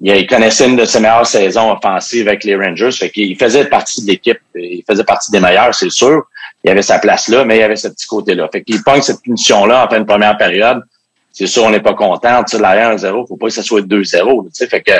il 0.00 0.26
connaissait 0.26 0.66
une 0.66 0.76
de 0.76 0.84
ses 0.84 1.00
meilleures 1.00 1.26
saisons 1.26 1.72
offensives 1.72 2.28
avec 2.28 2.44
les 2.44 2.54
Rangers. 2.54 2.92
Fait 2.92 3.10
qu'il 3.10 3.36
faisait 3.36 3.64
partie 3.64 4.02
de 4.02 4.08
l'équipe. 4.08 4.38
Il 4.54 4.82
faisait 4.86 5.04
partie 5.04 5.30
des 5.30 5.40
meilleurs, 5.40 5.74
c'est 5.74 5.90
sûr. 5.90 6.26
Il 6.64 6.70
avait 6.70 6.82
sa 6.82 6.98
place 6.98 7.28
là, 7.28 7.44
mais 7.44 7.58
il 7.58 7.62
avait 7.62 7.76
ce 7.76 7.88
petit 7.88 8.06
côté-là. 8.06 8.48
Fait 8.52 8.62
qu'il 8.62 8.82
pogne 8.82 9.00
cette 9.00 9.22
punition-là 9.22 9.86
en 9.86 9.88
fin 9.88 10.00
de 10.00 10.04
première 10.04 10.36
période. 10.36 10.82
C'est 11.32 11.46
sûr, 11.46 11.64
on 11.64 11.70
n'est 11.70 11.80
pas 11.80 11.94
content. 11.94 12.44
Tu 12.44 12.58
l'arrière 12.58 12.96
1-0, 12.96 13.26
faut 13.28 13.36
pas 13.36 13.46
que 13.46 13.52
ça 13.52 13.62
soit 13.62 13.82
2-0. 13.82 14.48
Tu 14.54 14.66
fait 14.66 14.82
que 14.82 14.92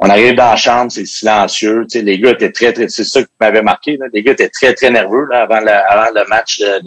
on 0.00 0.08
arrive 0.08 0.36
dans 0.36 0.50
la 0.50 0.56
chambre, 0.56 0.92
c'est 0.92 1.06
silencieux. 1.06 1.84
Tu 1.90 1.98
sais, 1.98 2.04
les 2.04 2.20
gars 2.20 2.30
étaient 2.30 2.52
très, 2.52 2.72
très, 2.72 2.88
c'est 2.88 3.04
ça 3.04 3.20
qui 3.20 3.28
m'avait 3.40 3.62
marqué. 3.62 3.96
Là. 3.96 4.06
Les 4.12 4.22
gars 4.22 4.32
étaient 4.32 4.48
très, 4.48 4.72
très 4.72 4.90
nerveux 4.90 5.26
là, 5.28 5.42
avant, 5.42 5.56
avant 5.56 6.10
le 6.14 6.28
match 6.28 6.60
de, 6.60 6.80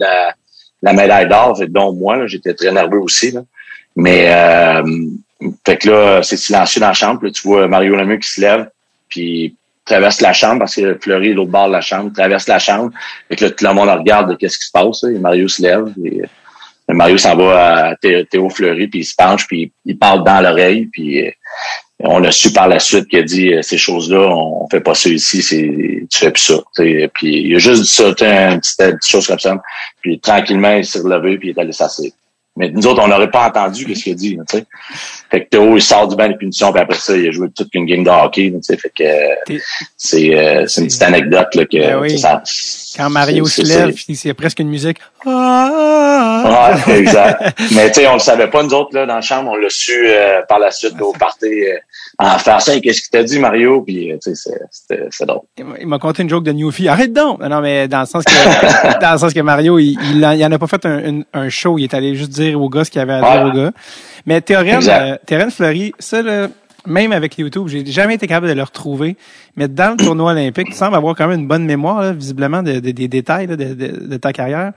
la, 0.80 0.92
médaille 0.94 1.28
d'or. 1.28 1.60
dont 1.68 1.92
moi, 1.92 2.26
j'étais 2.26 2.54
très 2.54 2.72
nerveux 2.72 3.00
aussi. 3.00 3.32
Là. 3.32 3.42
Mais 3.96 4.26
euh, 4.28 4.82
fait 5.66 5.76
que 5.76 5.90
là, 5.90 6.22
c'est 6.22 6.36
silencieux 6.36 6.80
dans 6.80 6.88
la 6.88 6.94
chambre. 6.94 7.24
Là, 7.24 7.30
tu 7.30 7.42
vois 7.42 7.68
Mario 7.68 7.96
Lemieux 7.96 8.18
qui 8.18 8.28
se 8.28 8.40
lève, 8.40 8.68
puis 9.08 9.56
traverse 9.84 10.20
la 10.20 10.32
chambre 10.32 10.60
parce 10.60 10.76
que 10.76 10.96
Fleury 11.00 11.30
est 11.30 11.34
l'autre 11.34 11.50
bord 11.50 11.66
de 11.66 11.72
la 11.72 11.80
chambre, 11.80 12.12
traverse 12.12 12.46
la 12.46 12.58
chambre. 12.58 12.90
Fait 13.28 13.36
que 13.36 13.44
là, 13.44 13.50
tout 13.50 13.64
le 13.64 13.74
monde 13.74 13.88
regarde 13.88 14.36
qu'est-ce 14.38 14.58
qui 14.58 14.66
se 14.66 14.72
passe. 14.72 15.02
Et 15.04 15.18
Mario 15.18 15.48
se 15.48 15.62
lève. 15.62 15.92
Et, 16.04 16.22
euh, 16.22 16.26
Mario 16.94 17.16
s'en 17.16 17.36
va 17.36 17.88
à 17.88 17.96
Théo 17.96 18.50
Fleury, 18.50 18.88
puis 18.88 19.00
il 19.00 19.04
se 19.04 19.14
penche, 19.14 19.46
puis 19.46 19.72
il 19.84 19.96
parle 19.96 20.24
dans 20.24 20.40
l'oreille, 20.40 20.86
puis 20.86 21.26
euh, 21.26 21.30
on 22.00 22.22
a 22.24 22.32
su 22.32 22.52
par 22.52 22.68
la 22.68 22.80
suite 22.80 23.06
qu'il 23.08 23.20
a 23.20 23.22
dit 23.22 23.54
euh, 23.54 23.62
ces 23.62 23.78
choses-là, 23.78 24.18
on, 24.18 24.68
fait 24.68 24.80
pas 24.80 24.94
ça 24.94 25.08
ici, 25.08 25.42
c'est 25.42 26.06
tu 26.10 26.18
fais 26.18 26.30
plus 26.30 26.42
ça. 26.42 26.54
Puis 27.14 27.46
il 27.46 27.54
a 27.54 27.58
juste 27.58 27.82
dit 27.82 27.88
ça, 27.88 28.08
une 28.08 28.14
petite, 28.60 28.76
petite 28.76 29.06
chose 29.06 29.26
comme 29.26 29.38
ça. 29.38 29.62
Puis 30.02 30.18
tranquillement, 30.18 30.74
il 30.74 30.84
s'est 30.84 30.98
relevé, 30.98 31.38
puis 31.38 31.50
il 31.50 31.52
est 31.52 31.60
allé 31.60 31.72
s'asseoir. 31.72 32.10
Mais 32.54 32.68
nous 32.68 32.86
autres, 32.86 33.02
on 33.02 33.08
n'aurait 33.08 33.30
pas 33.30 33.48
entendu 33.48 33.94
ce 33.94 34.02
qu'il 34.02 34.12
a 34.12 34.14
dit, 34.14 34.38
sais. 34.46 34.64
Fait 35.30 35.44
que 35.44 35.48
Théo, 35.48 35.76
il 35.76 35.82
sort 35.82 36.06
du 36.06 36.16
banc 36.16 36.28
de 36.28 36.34
punition, 36.34 36.70
puis 36.70 36.82
après 36.82 36.98
ça, 36.98 37.16
il 37.16 37.26
a 37.26 37.30
joué 37.30 37.48
toute 37.50 37.74
une 37.74 37.86
game 37.86 38.04
de 38.04 38.10
hockey, 38.10 38.52
sais. 38.60 38.76
Fait 38.76 38.92
que 38.94 39.58
c'est 39.96 40.36
euh, 40.36 40.66
une 40.66 40.86
petite 40.86 41.02
anecdote 41.02 41.54
là 41.54 41.64
que 41.64 42.00
ben 42.00 42.18
ça, 42.18 42.42
quand 42.96 43.08
Mario 43.08 43.46
se 43.46 43.62
lève, 43.62 43.94
c'est 44.14 44.34
presque 44.34 44.58
une 44.58 44.68
musique. 44.68 44.98
Ah! 45.26 46.76
Ouais, 46.86 46.98
exact. 46.98 47.58
Mais 47.74 47.90
tu 47.90 48.00
sais, 48.00 48.08
on 48.08 48.14
le 48.14 48.18
savait 48.18 48.48
pas 48.48 48.62
nous 48.62 48.74
autres 48.74 48.94
là 48.94 49.06
dans 49.06 49.14
la 49.14 49.20
chambre, 49.20 49.52
on 49.52 49.56
l'a 49.56 49.70
su 49.70 50.06
euh, 50.06 50.42
par 50.48 50.58
la 50.58 50.70
suite 50.70 51.00
au 51.00 51.12
party 51.12 51.46
euh, 51.46 51.78
en 52.18 52.38
face. 52.38 52.70
Qu'est-ce 52.82 53.00
qu'il 53.00 53.10
t'a 53.10 53.22
dit 53.22 53.38
Mario? 53.38 53.82
Puis 53.82 54.12
tu 54.22 54.34
sais, 54.34 54.50
c'est 55.10 55.26
drôle. 55.26 55.42
Il 55.80 55.86
m'a 55.86 55.98
conté 55.98 56.22
une 56.22 56.28
joke 56.28 56.44
de 56.44 56.52
Newfie. 56.52 56.88
Arrête 56.88 57.12
donc. 57.12 57.40
Non, 57.40 57.60
mais 57.60 57.88
dans 57.88 58.00
le 58.00 58.06
sens 58.06 58.24
que 58.24 59.00
dans 59.00 59.12
le 59.12 59.18
sens 59.18 59.32
que 59.32 59.40
Mario, 59.40 59.78
il, 59.78 59.98
il, 60.14 60.24
en 60.24 60.52
a 60.52 60.58
pas 60.58 60.66
fait 60.66 60.84
un, 60.86 61.22
un, 61.32 61.48
show. 61.48 61.78
Il 61.78 61.84
est 61.84 61.94
allé 61.94 62.14
juste 62.14 62.30
dire 62.30 62.60
aux 62.60 62.68
gars 62.68 62.84
ce 62.84 62.90
qu'il 62.90 63.00
avait 63.00 63.14
à 63.14 63.20
dire 63.20 63.46
aux 63.46 63.56
gars. 63.56 63.72
Mais 64.26 64.40
Théorème, 64.40 64.80
euh, 64.88 65.50
Fleury, 65.50 65.92
ça, 65.98 66.22
là, 66.22 66.48
même 66.86 67.12
avec 67.12 67.38
YouTube, 67.38 67.68
j'ai 67.68 67.84
jamais 67.86 68.14
été 68.14 68.26
capable 68.26 68.48
de 68.48 68.52
le 68.52 68.62
retrouver. 68.62 69.16
Mais 69.56 69.68
dans 69.68 69.96
le 69.96 70.04
tournoi 70.04 70.32
olympique, 70.32 70.68
tu 70.70 70.76
sembles 70.76 70.96
avoir 70.96 71.14
quand 71.14 71.28
même 71.28 71.40
une 71.40 71.48
bonne 71.48 71.64
mémoire, 71.64 72.12
visiblement, 72.12 72.62
des 72.62 72.80
détails 72.80 73.46
de, 73.46 74.16
ta 74.16 74.32
carrière. 74.32 74.72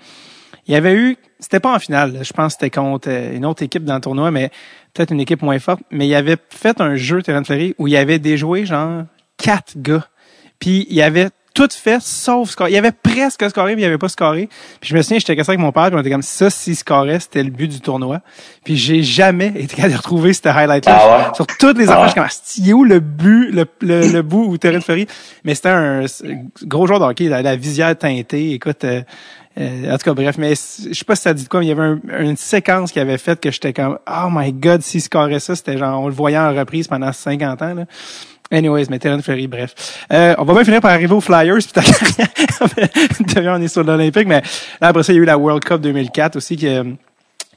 Il 0.67 0.73
y 0.73 0.77
avait 0.77 0.93
eu, 0.93 1.17
c'était 1.39 1.59
pas 1.59 1.75
en 1.75 1.79
finale, 1.79 2.19
je 2.23 2.33
pense 2.33 2.55
que 2.55 2.61
c'était 2.61 2.75
contre 2.75 3.09
euh, 3.09 3.35
une 3.35 3.45
autre 3.45 3.61
équipe 3.63 3.83
dans 3.83 3.95
le 3.95 4.01
tournoi, 4.01 4.31
mais 4.31 4.49
peut-être 4.93 5.11
une 5.11 5.19
équipe 5.19 5.41
moins 5.41 5.59
forte. 5.59 5.81
Mais 5.91 6.07
il 6.07 6.15
avait 6.15 6.37
fait 6.49 6.81
un 6.81 6.95
jeu, 6.95 7.21
Terence 7.21 7.47
Fleury, 7.47 7.75
où 7.77 7.87
il 7.87 7.93
y 7.93 7.97
avait 7.97 8.19
déjoué 8.19 8.65
genre 8.65 9.03
quatre 9.37 9.73
gars. 9.77 10.07
Puis 10.59 10.87
il 10.89 10.95
y 10.95 11.01
avait 11.01 11.29
tout 11.55 11.69
fait 11.71 12.01
sauf 12.01 12.49
score. 12.49 12.67
Il 12.67 12.73
y 12.73 12.77
avait 12.77 12.91
presque 12.91 13.49
scoré, 13.49 13.75
mais 13.75 13.81
il 13.81 13.85
avait 13.85 13.97
pas 13.97 14.09
scoré. 14.09 14.49
Puis 14.81 14.89
je 14.89 14.95
me 14.95 15.01
souviens, 15.01 15.19
j'étais 15.19 15.35
cassé 15.35 15.51
avec 15.51 15.59
mon 15.59 15.71
père, 15.71 15.87
puis 15.87 15.95
on 15.95 15.99
était 15.99 16.11
comme 16.11 16.21
ça, 16.21 16.49
si 16.49 16.75
scorait, 16.75 17.19
c'était 17.19 17.43
le 17.43 17.49
but 17.49 17.69
du 17.69 17.79
tournoi. 17.79 18.19
Puis 18.63 18.75
j'ai 18.75 19.01
jamais 19.01 19.47
été 19.55 19.75
capable 19.75 19.93
de 19.93 19.97
retrouver 19.97 20.33
ce 20.33 20.47
highlight-là. 20.47 20.99
Ah 21.01 21.31
Sur 21.33 21.47
toutes 21.47 21.77
les 21.77 21.85
affaires, 21.85 22.13
ah 22.17 22.27
je 22.27 22.33
suis 22.33 22.71
comme, 22.71 22.79
où 22.79 22.83
le 22.83 22.99
but, 22.99 23.51
le, 23.51 23.65
le, 23.81 24.21
bout 24.21 24.45
où 24.45 24.57
Terence 24.57 24.83
Ferry? 24.83 25.07
Mais 25.45 25.55
c'était 25.55 25.69
un 25.69 26.05
gros 26.63 26.85
joueur 26.87 26.99
de 26.99 27.05
hockey, 27.05 27.29
la, 27.29 27.55
visière 27.55 27.97
teintée. 27.97 28.51
Écoute, 28.51 28.83
euh, 28.83 29.01
euh, 29.57 29.93
en 29.93 29.97
tout 29.97 30.03
cas, 30.03 30.13
bref, 30.13 30.37
mais 30.37 30.49
je 30.51 30.93
sais 30.93 31.05
pas 31.05 31.15
si 31.15 31.23
ça 31.23 31.33
dit 31.33 31.47
quoi, 31.47 31.61
mais 31.61 31.67
il 31.67 31.69
y 31.69 31.71
avait 31.71 31.95
une 32.19 32.37
séquence 32.37 32.91
qui 32.91 32.99
avait 32.99 33.17
fait 33.17 33.39
que 33.39 33.51
j'étais 33.51 33.73
comme, 33.73 33.97
oh 34.07 34.27
my 34.29 34.51
god, 34.51 34.81
s'il 34.81 35.01
scorait 35.01 35.39
ça, 35.39 35.55
c'était 35.55 35.77
genre, 35.77 36.01
on 36.01 36.07
le 36.07 36.13
voyait 36.13 36.37
en 36.37 36.53
reprise 36.53 36.87
pendant 36.87 37.11
50 37.11 37.61
ans, 37.61 37.73
là. 37.73 37.85
Anyways, 38.51 38.85
mais 38.89 38.99
Terran 38.99 39.21
Fleury, 39.21 39.47
bref. 39.47 40.05
Euh, 40.13 40.35
on 40.37 40.43
va 40.43 40.53
bien 40.53 40.63
finir 40.63 40.79
par 40.79 40.91
arriver 40.91 41.13
aux 41.13 41.21
Flyers, 41.21 41.57
puis 41.57 41.71
ta 41.73 41.81
on 43.55 43.61
est 43.61 43.67
sur 43.67 43.83
l'Olympique, 43.83 44.27
mais 44.27 44.41
là, 44.79 44.89
après 44.89 45.01
ça, 45.01 45.13
il 45.13 45.15
y 45.15 45.19
a 45.19 45.21
eu 45.23 45.25
la 45.25 45.37
World 45.37 45.63
Cup 45.63 45.81
2004 45.81 46.35
aussi, 46.35 46.55
qui, 46.55 46.67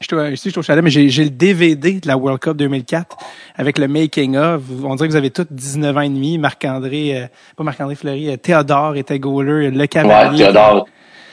je 0.01 0.34
suis 0.36 0.57
au 0.57 0.62
chalet, 0.62 0.82
mais 0.82 0.90
j'ai 0.90 1.24
le 1.24 1.30
DVD 1.30 1.94
de 1.94 2.07
la 2.07 2.16
World 2.16 2.40
Cup 2.40 2.57
2004 2.57 3.16
avec 3.57 3.78
le 3.78 3.88
making 3.88 4.36
of. 4.36 4.62
On 4.84 4.94
dirait 4.94 5.09
que 5.09 5.12
vous 5.12 5.18
avez 5.18 5.30
tous 5.30 5.46
19 5.51 5.96
ans 5.96 6.01
et 6.01 6.09
demi. 6.09 6.38
Marc-André, 6.38 7.16
euh, 7.16 7.26
pas 7.57 7.64
Marc-André 7.64 7.96
Fleury, 7.96 8.30
euh, 8.30 8.36
Théodore 8.36 8.96
était 8.96 9.18
goaler, 9.18 9.70
le 9.70 9.86
cavalier. 9.86 10.44
Ouais, 10.44 10.53
Théodore. 10.53 10.88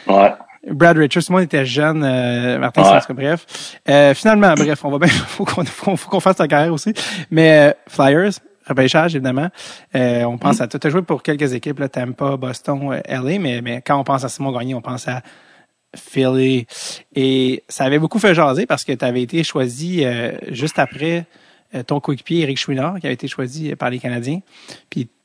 Ouais. 0.07 0.33
Brad 0.69 0.97
Richards, 0.97 1.23
moi, 1.29 1.43
était 1.43 1.65
jeune, 1.65 2.03
euh, 2.03 2.57
Martin 2.57 2.81
ouais. 2.83 3.13
bref. 3.13 3.77
Euh, 3.87 4.13
finalement, 4.13 4.53
bref, 4.53 4.83
on 4.83 4.91
va 4.91 4.99
bien, 4.99 5.07
faut 5.27 5.45
qu'on 5.45 5.63
faut 5.65 6.09
qu'on 6.09 6.19
fasse 6.19 6.37
ta 6.37 6.47
carrière 6.47 6.73
aussi. 6.73 6.93
Mais 7.31 7.75
Flyers, 7.87 8.33
repêchage, 8.67 9.15
évidemment. 9.15 9.49
on 9.93 10.37
pense 10.37 10.59
mm. 10.59 10.63
à 10.63 10.67
tout. 10.67 10.79
Tu 10.79 10.87
as 10.87 10.89
joué 10.89 11.01
pour 11.01 11.21
quelques 11.23 11.53
équipes, 11.53 11.79
là, 11.79 11.89
Tampa, 11.89 12.37
Boston, 12.37 13.01
LA, 13.07 13.39
mais, 13.39 13.61
mais 13.61 13.81
quand 13.85 13.99
on 13.99 14.03
pense 14.03 14.23
à 14.23 14.29
Simon 14.29 14.51
Gagné, 14.51 14.73
on 14.73 14.81
pense 14.81 15.07
à 15.07 15.21
Philly. 15.95 16.67
Et 17.15 17.63
ça 17.67 17.85
avait 17.85 17.99
beaucoup 17.99 18.19
fait 18.19 18.33
jaser 18.33 18.65
parce 18.65 18.83
que 18.83 18.91
tu 18.91 19.05
avais 19.05 19.21
été 19.21 19.43
choisi 19.43 20.03
euh, 20.03 20.31
juste 20.49 20.79
après 20.79 21.25
euh, 21.73 21.83
ton 21.83 21.99
coéquipier 21.99 22.41
Eric 22.41 22.57
Chouinard, 22.57 22.99
qui 22.99 23.07
avait 23.07 23.13
été 23.13 23.27
choisi 23.27 23.75
par 23.75 23.89
les 23.89 23.99
Canadiens. 23.99 24.39
Puis 24.89 25.03
euh, 25.03 25.24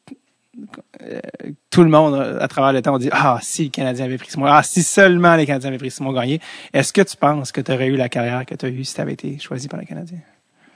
tout 1.70 1.82
le 1.82 1.90
monde 1.90 2.38
à 2.40 2.48
travers 2.48 2.72
le 2.72 2.82
temps 2.82 2.98
dit 2.98 3.10
ah 3.12 3.38
si 3.42 3.64
les 3.64 3.68
Canadiens 3.70 4.04
avaient 4.04 4.18
pris 4.18 4.30
Simon 4.30 4.46
ah 4.46 4.62
si 4.62 4.82
seulement 4.82 5.36
les 5.36 5.46
Canadiens 5.46 5.68
avaient 5.68 5.78
pris 5.78 5.90
Simon 5.90 6.12
Gagné 6.12 6.40
est-ce 6.72 6.92
que 6.92 7.02
tu 7.02 7.16
penses 7.16 7.52
que 7.52 7.60
tu 7.60 7.72
aurais 7.72 7.86
eu 7.86 7.96
la 7.96 8.08
carrière 8.08 8.44
que 8.46 8.54
tu 8.54 8.66
as 8.66 8.68
eue 8.68 8.84
si 8.84 8.94
tu 8.94 9.00
avais 9.00 9.12
été 9.12 9.38
choisi 9.38 9.68
par 9.68 9.80
les 9.80 9.86
Canadiens 9.86 10.18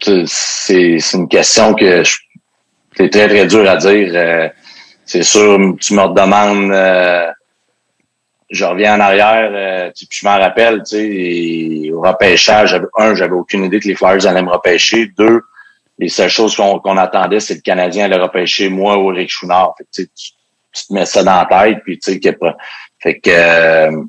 c'est 0.01 0.99
une 1.15 1.29
question 1.29 1.75
que 1.75 2.03
c'est 2.97 3.11
très 3.11 3.29
très 3.29 3.47
dur 3.47 3.69
à 3.69 3.77
dire 3.77 4.51
c'est 5.05 5.23
sûr 5.23 5.59
tu 5.81 5.95
me 5.95 6.15
demandes 6.15 7.35
je 8.55 8.65
reviens 8.65 8.97
en 8.97 9.01
arrière, 9.01 9.51
euh, 9.53 9.91
je 10.11 10.27
m'en 10.27 10.39
rappelle, 10.39 10.83
tu 10.85 10.97
sais, 10.97 11.91
au 11.93 12.01
repêchage, 12.01 12.81
un, 12.97 13.15
j'avais 13.15 13.33
aucune 13.33 13.65
idée 13.65 13.81
que 13.81 13.89
les 13.89 13.95
Flyers 13.95 14.27
allaient 14.27 14.43
me 14.43 14.51
repêcher. 14.51 15.11
Deux, 15.19 15.43
les 15.99 16.09
seules 16.09 16.31
choses 16.31 16.57
qu'on 16.57 16.97
attendait, 16.97 17.41
c'est 17.41 17.55
le 17.55 17.61
Canadien 17.61 18.07
allait 18.07 18.17
repêcher 18.17 18.69
moi 18.69 18.99
ou 18.99 19.13
Eric 19.13 19.31
Chouinard. 19.31 19.75
Fait 19.79 19.87
tu, 19.93 20.09
tu, 20.09 20.87
te 20.89 20.93
mets 20.93 21.07
ça 21.07 21.23
dans 21.23 21.47
la 21.49 21.67
tête, 21.67 21.79
puis 21.85 21.99
tu 21.99 22.13
sais, 22.13 22.21
fait 22.99 23.21
que, 23.21 23.31
euh, 23.31 24.03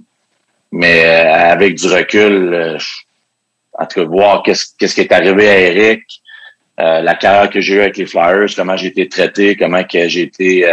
mais 0.72 1.06
euh, 1.06 1.52
avec 1.52 1.76
du 1.76 1.88
recul, 1.88 2.54
euh, 2.54 2.78
en 3.74 3.86
tout 3.86 4.02
cas, 4.02 4.06
voir 4.06 4.44
qu'est-ce 4.44 4.96
qui 4.96 5.02
est 5.02 5.12
arrivé 5.12 5.50
à 5.50 5.60
Eric, 5.60 6.04
la 6.78 7.16
carrière 7.16 7.50
que 7.50 7.62
j'ai 7.62 7.76
eue 7.76 7.82
avec 7.82 7.98
les 7.98 8.06
Flyers, 8.06 8.48
comment 8.56 8.76
j'ai 8.76 8.88
été 8.88 9.08
traité, 9.08 9.56
comment 9.56 9.84
que 9.84 10.08
j'ai 10.08 10.24
été 10.24 10.66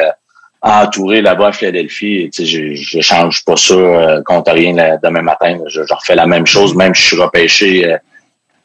entouré 0.63 1.21
là-bas 1.21 1.49
à 1.49 1.53
Philadelphie. 1.53 2.31
Tu 2.33 2.47
sais, 2.47 2.47
je, 2.47 2.75
je 2.75 3.01
change 3.01 3.45
pas 3.45 3.57
ça 3.57 3.75
euh, 3.75 4.23
contre 4.23 4.53
rien 4.53 4.97
demain 5.03 5.23
matin. 5.23 5.59
Je, 5.67 5.81
refais 5.81 6.15
la 6.15 6.27
même 6.27 6.47
chose, 6.47 6.75
même 6.75 6.95
si 6.95 7.03
je 7.03 7.07
suis 7.09 7.21
repêché. 7.21 7.97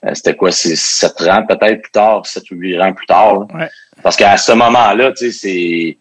Euh, 0.05 0.11
c'était 0.13 0.35
quoi, 0.35 0.51
c'est 0.51 0.75
sept 0.75 1.21
ans 1.21 1.43
peut-être 1.47 1.81
plus 1.81 1.91
tard, 1.91 2.25
sept 2.25 2.49
ou 2.51 2.55
huit 2.55 2.79
ans 2.79 2.93
plus 2.93 3.07
tard. 3.07 3.47
Parce 4.03 4.15
qu'à 4.15 4.37
ce 4.37 4.51
moment-là, 4.51 5.11
tu 5.11 5.31
sais, 5.31 5.39
c'est 5.39 5.97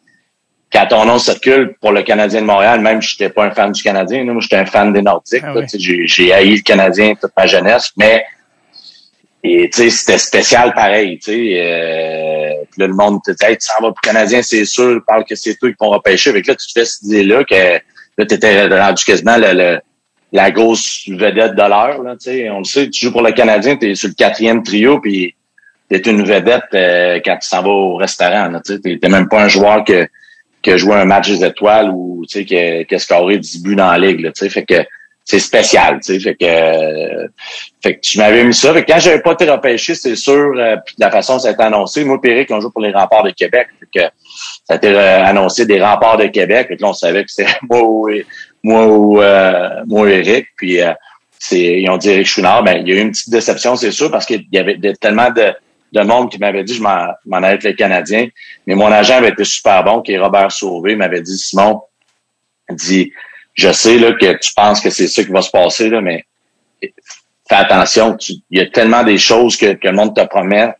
quand 0.73 0.87
ton 0.89 1.05
nom 1.07 1.19
circule 1.19 1.75
pour 1.81 1.93
le 1.93 2.03
Canadien 2.03 2.43
de 2.43 2.47
Montréal, 2.47 2.81
même 2.81 3.01
si 3.01 3.13
j'étais 3.13 3.31
pas 3.31 3.45
un 3.45 3.51
fan 3.51 3.73
du 3.73 3.83
Canadien, 3.83 4.25
moi 4.25 4.41
j'étais 4.41 4.57
un 4.57 4.67
fan 4.67 4.93
des 4.93 5.03
Nordiques. 5.03 5.45
Ah 5.45 5.55
j'ai 5.73 6.33
haï 6.33 6.57
le 6.57 6.63
Canadien 6.63 7.15
toute 7.15 7.33
ma 7.37 7.47
jeunesse, 7.47 7.93
mais 7.97 8.25
et 9.43 9.71
tu 9.71 9.83
sais, 9.83 9.91
c'était 9.91 10.19
spécial 10.19 10.75
pareil, 10.75 11.19
tu 11.19 11.33
sais. 11.33 11.61
Euh, 11.61 12.65
là, 12.79 12.87
le 12.89 12.95
monde 12.95 13.21
te 13.25 13.31
dit 13.31 13.45
hey, 13.45 13.57
tu 13.57 13.67
s'en 13.67 13.75
vas 13.75 13.93
pour 13.93 14.01
le 14.03 14.09
Canadien, 14.09 14.43
c'est 14.43 14.65
sûr, 14.65 15.01
parle 15.07 15.25
que 15.25 15.37
c'est 15.37 15.55
toi 15.55 15.71
qui 15.71 15.77
vont 15.81 15.91
repêcher. 15.91 16.31
Avec 16.31 16.47
là, 16.47 16.55
tu 16.57 16.67
te 16.67 16.73
fais 16.81 16.85
cette 16.85 17.03
idée-là 17.05 17.45
que 17.45 17.55
là, 18.19 18.27
tu 18.27 18.35
étais 18.35 18.67
rendu 18.67 19.05
quasiment 19.05 19.37
le, 19.39 19.79
la 20.33 20.51
grosse 20.51 21.09
vedette 21.09 21.55
de 21.55 21.62
l'heure. 21.62 22.03
Là. 22.03 22.16
On 22.53 22.59
le 22.59 22.64
sait, 22.64 22.91
tu 22.91 23.07
joues 23.07 23.12
pour 23.12 23.22
le 23.22 23.33
Canadien, 23.33 23.77
tu 23.77 23.91
es 23.91 23.95
sur 23.95 24.09
le 24.09 24.14
quatrième 24.14 24.62
trio, 24.62 25.01
puis 25.01 25.35
tu 25.91 25.97
es 25.97 26.01
une 26.01 26.24
vedette 26.24 26.64
euh, 26.74 27.20
quand 27.24 27.39
tu 27.39 27.49
s'en 27.49 27.62
vas 27.62 27.68
au 27.68 27.97
restaurant. 27.97 28.61
Tu 28.64 28.81
n'es 28.85 29.09
même 29.09 29.29
pas 29.29 29.43
un 29.43 29.49
joueur 29.49 29.85
que, 29.85 30.09
qui 30.62 30.70
a 30.70 30.95
un 30.95 31.05
match 31.05 31.29
des 31.29 31.45
étoiles 31.45 31.91
ou 31.91 32.24
qui 32.29 32.57
a, 32.57 32.85
qui 32.85 32.95
a 32.95 32.99
scoré 32.99 33.39
10 33.39 33.62
buts 33.62 33.77
dans 33.77 33.91
la 33.91 33.99
ligue. 33.99 34.20
Là. 34.20 34.31
Fait 34.35 34.64
que 34.64 34.85
c'est 35.27 35.41
spécial. 35.41 35.99
Fait 36.03 36.18
que, 36.37 36.45
euh, 36.45 37.29
fait 37.83 37.97
que 37.97 38.01
tu 38.01 38.18
m'avais 38.18 38.45
mis 38.45 38.55
ça. 38.55 38.72
Fait 38.72 38.85
que 38.85 38.93
quand 38.93 39.01
j'avais 39.01 39.20
pas 39.20 39.33
été 39.33 39.51
repêché, 39.51 39.97
c'est 39.97 40.14
sûr, 40.14 40.53
euh, 40.57 40.77
puis 40.87 40.95
de 40.99 41.05
la 41.05 41.11
façon 41.11 41.35
dont 41.35 41.39
ça 41.41 41.49
a 41.49 41.51
été 41.51 41.62
annoncé, 41.64 42.05
moi 42.05 42.18
et 42.22 42.31
Eric, 42.31 42.51
on 42.53 42.61
joue 42.61 42.70
pour 42.70 42.81
les 42.81 42.93
remparts 42.93 43.24
de 43.24 43.31
Québec. 43.31 43.66
Fait 43.81 44.01
que 44.01 44.07
ça 44.64 44.74
a 44.74 44.77
été 44.77 44.89
euh, 44.89 45.24
annoncé 45.24 45.66
des 45.66 45.83
remparts 45.83 46.16
de 46.16 46.27
Québec. 46.27 46.68
Fait 46.68 46.77
que 46.77 46.83
là, 46.83 46.91
on 46.91 46.95
savait 46.95 47.24
que 47.24 47.31
c'était 47.33 47.51
moi 47.68 48.12
moi 48.67 48.87
ou 48.87 49.21
moi 49.87 50.11
Eric. 50.11 50.49
Puis 50.57 50.79
c'est, 51.39 51.81
ils 51.81 51.89
ont 51.89 51.97
dit 51.97 52.11
Eric 52.11 52.27
Chouinard, 52.27 52.64
ben 52.64 52.79
il 52.79 52.89
y 52.89 52.93
a 52.93 52.97
eu 52.97 53.01
une 53.01 53.11
petite 53.11 53.31
déception, 53.31 53.77
c'est 53.77 53.91
sûr, 53.91 54.11
parce 54.11 54.27
qu'il 54.27 54.47
y 54.53 54.59
avait 54.59 54.79
tellement 55.01 55.31
de, 55.31 55.53
de 55.93 56.01
monde 56.03 56.31
qui 56.31 56.39
m'avait 56.39 56.64
dit 56.64 56.75
je 56.75 56.83
m'en, 56.83 57.09
m'en 57.27 57.39
allais 57.39 57.75
Canadiens. 57.75 58.29
Mais 58.67 58.75
mon 58.75 58.91
agent 58.91 59.14
avait 59.14 59.31
été 59.31 59.45
super 59.45 59.85
bon, 59.85 60.03
qui 60.03 60.12
est 60.12 60.19
Robert 60.19 60.53
Sauvé, 60.53 60.97
m'avait 60.97 61.21
dit 61.21 61.39
Simon, 61.39 61.83
dit 62.71 63.12
je 63.55 63.73
sais 63.73 63.99
là, 63.99 64.12
que 64.12 64.39
tu 64.39 64.53
penses 64.55 64.81
que 64.81 64.91
c'est 64.91 65.09
ça 65.09 65.25
qui 65.25 65.31
va 65.31 65.43
se 65.43 65.51
passer, 65.51 65.89
là, 65.89 66.01
mais 66.01 66.25
fais 67.49 67.55
attention. 67.55 68.17
Il 68.51 68.59
y 68.59 68.61
a 68.61 68.67
tellement 68.67 69.03
des 69.03 69.19
choses 69.19 69.57
que, 69.57 69.73
que 69.75 69.89
le 69.89 69.95
monde 69.95 70.14
te 70.14 70.25
promet 70.27 70.75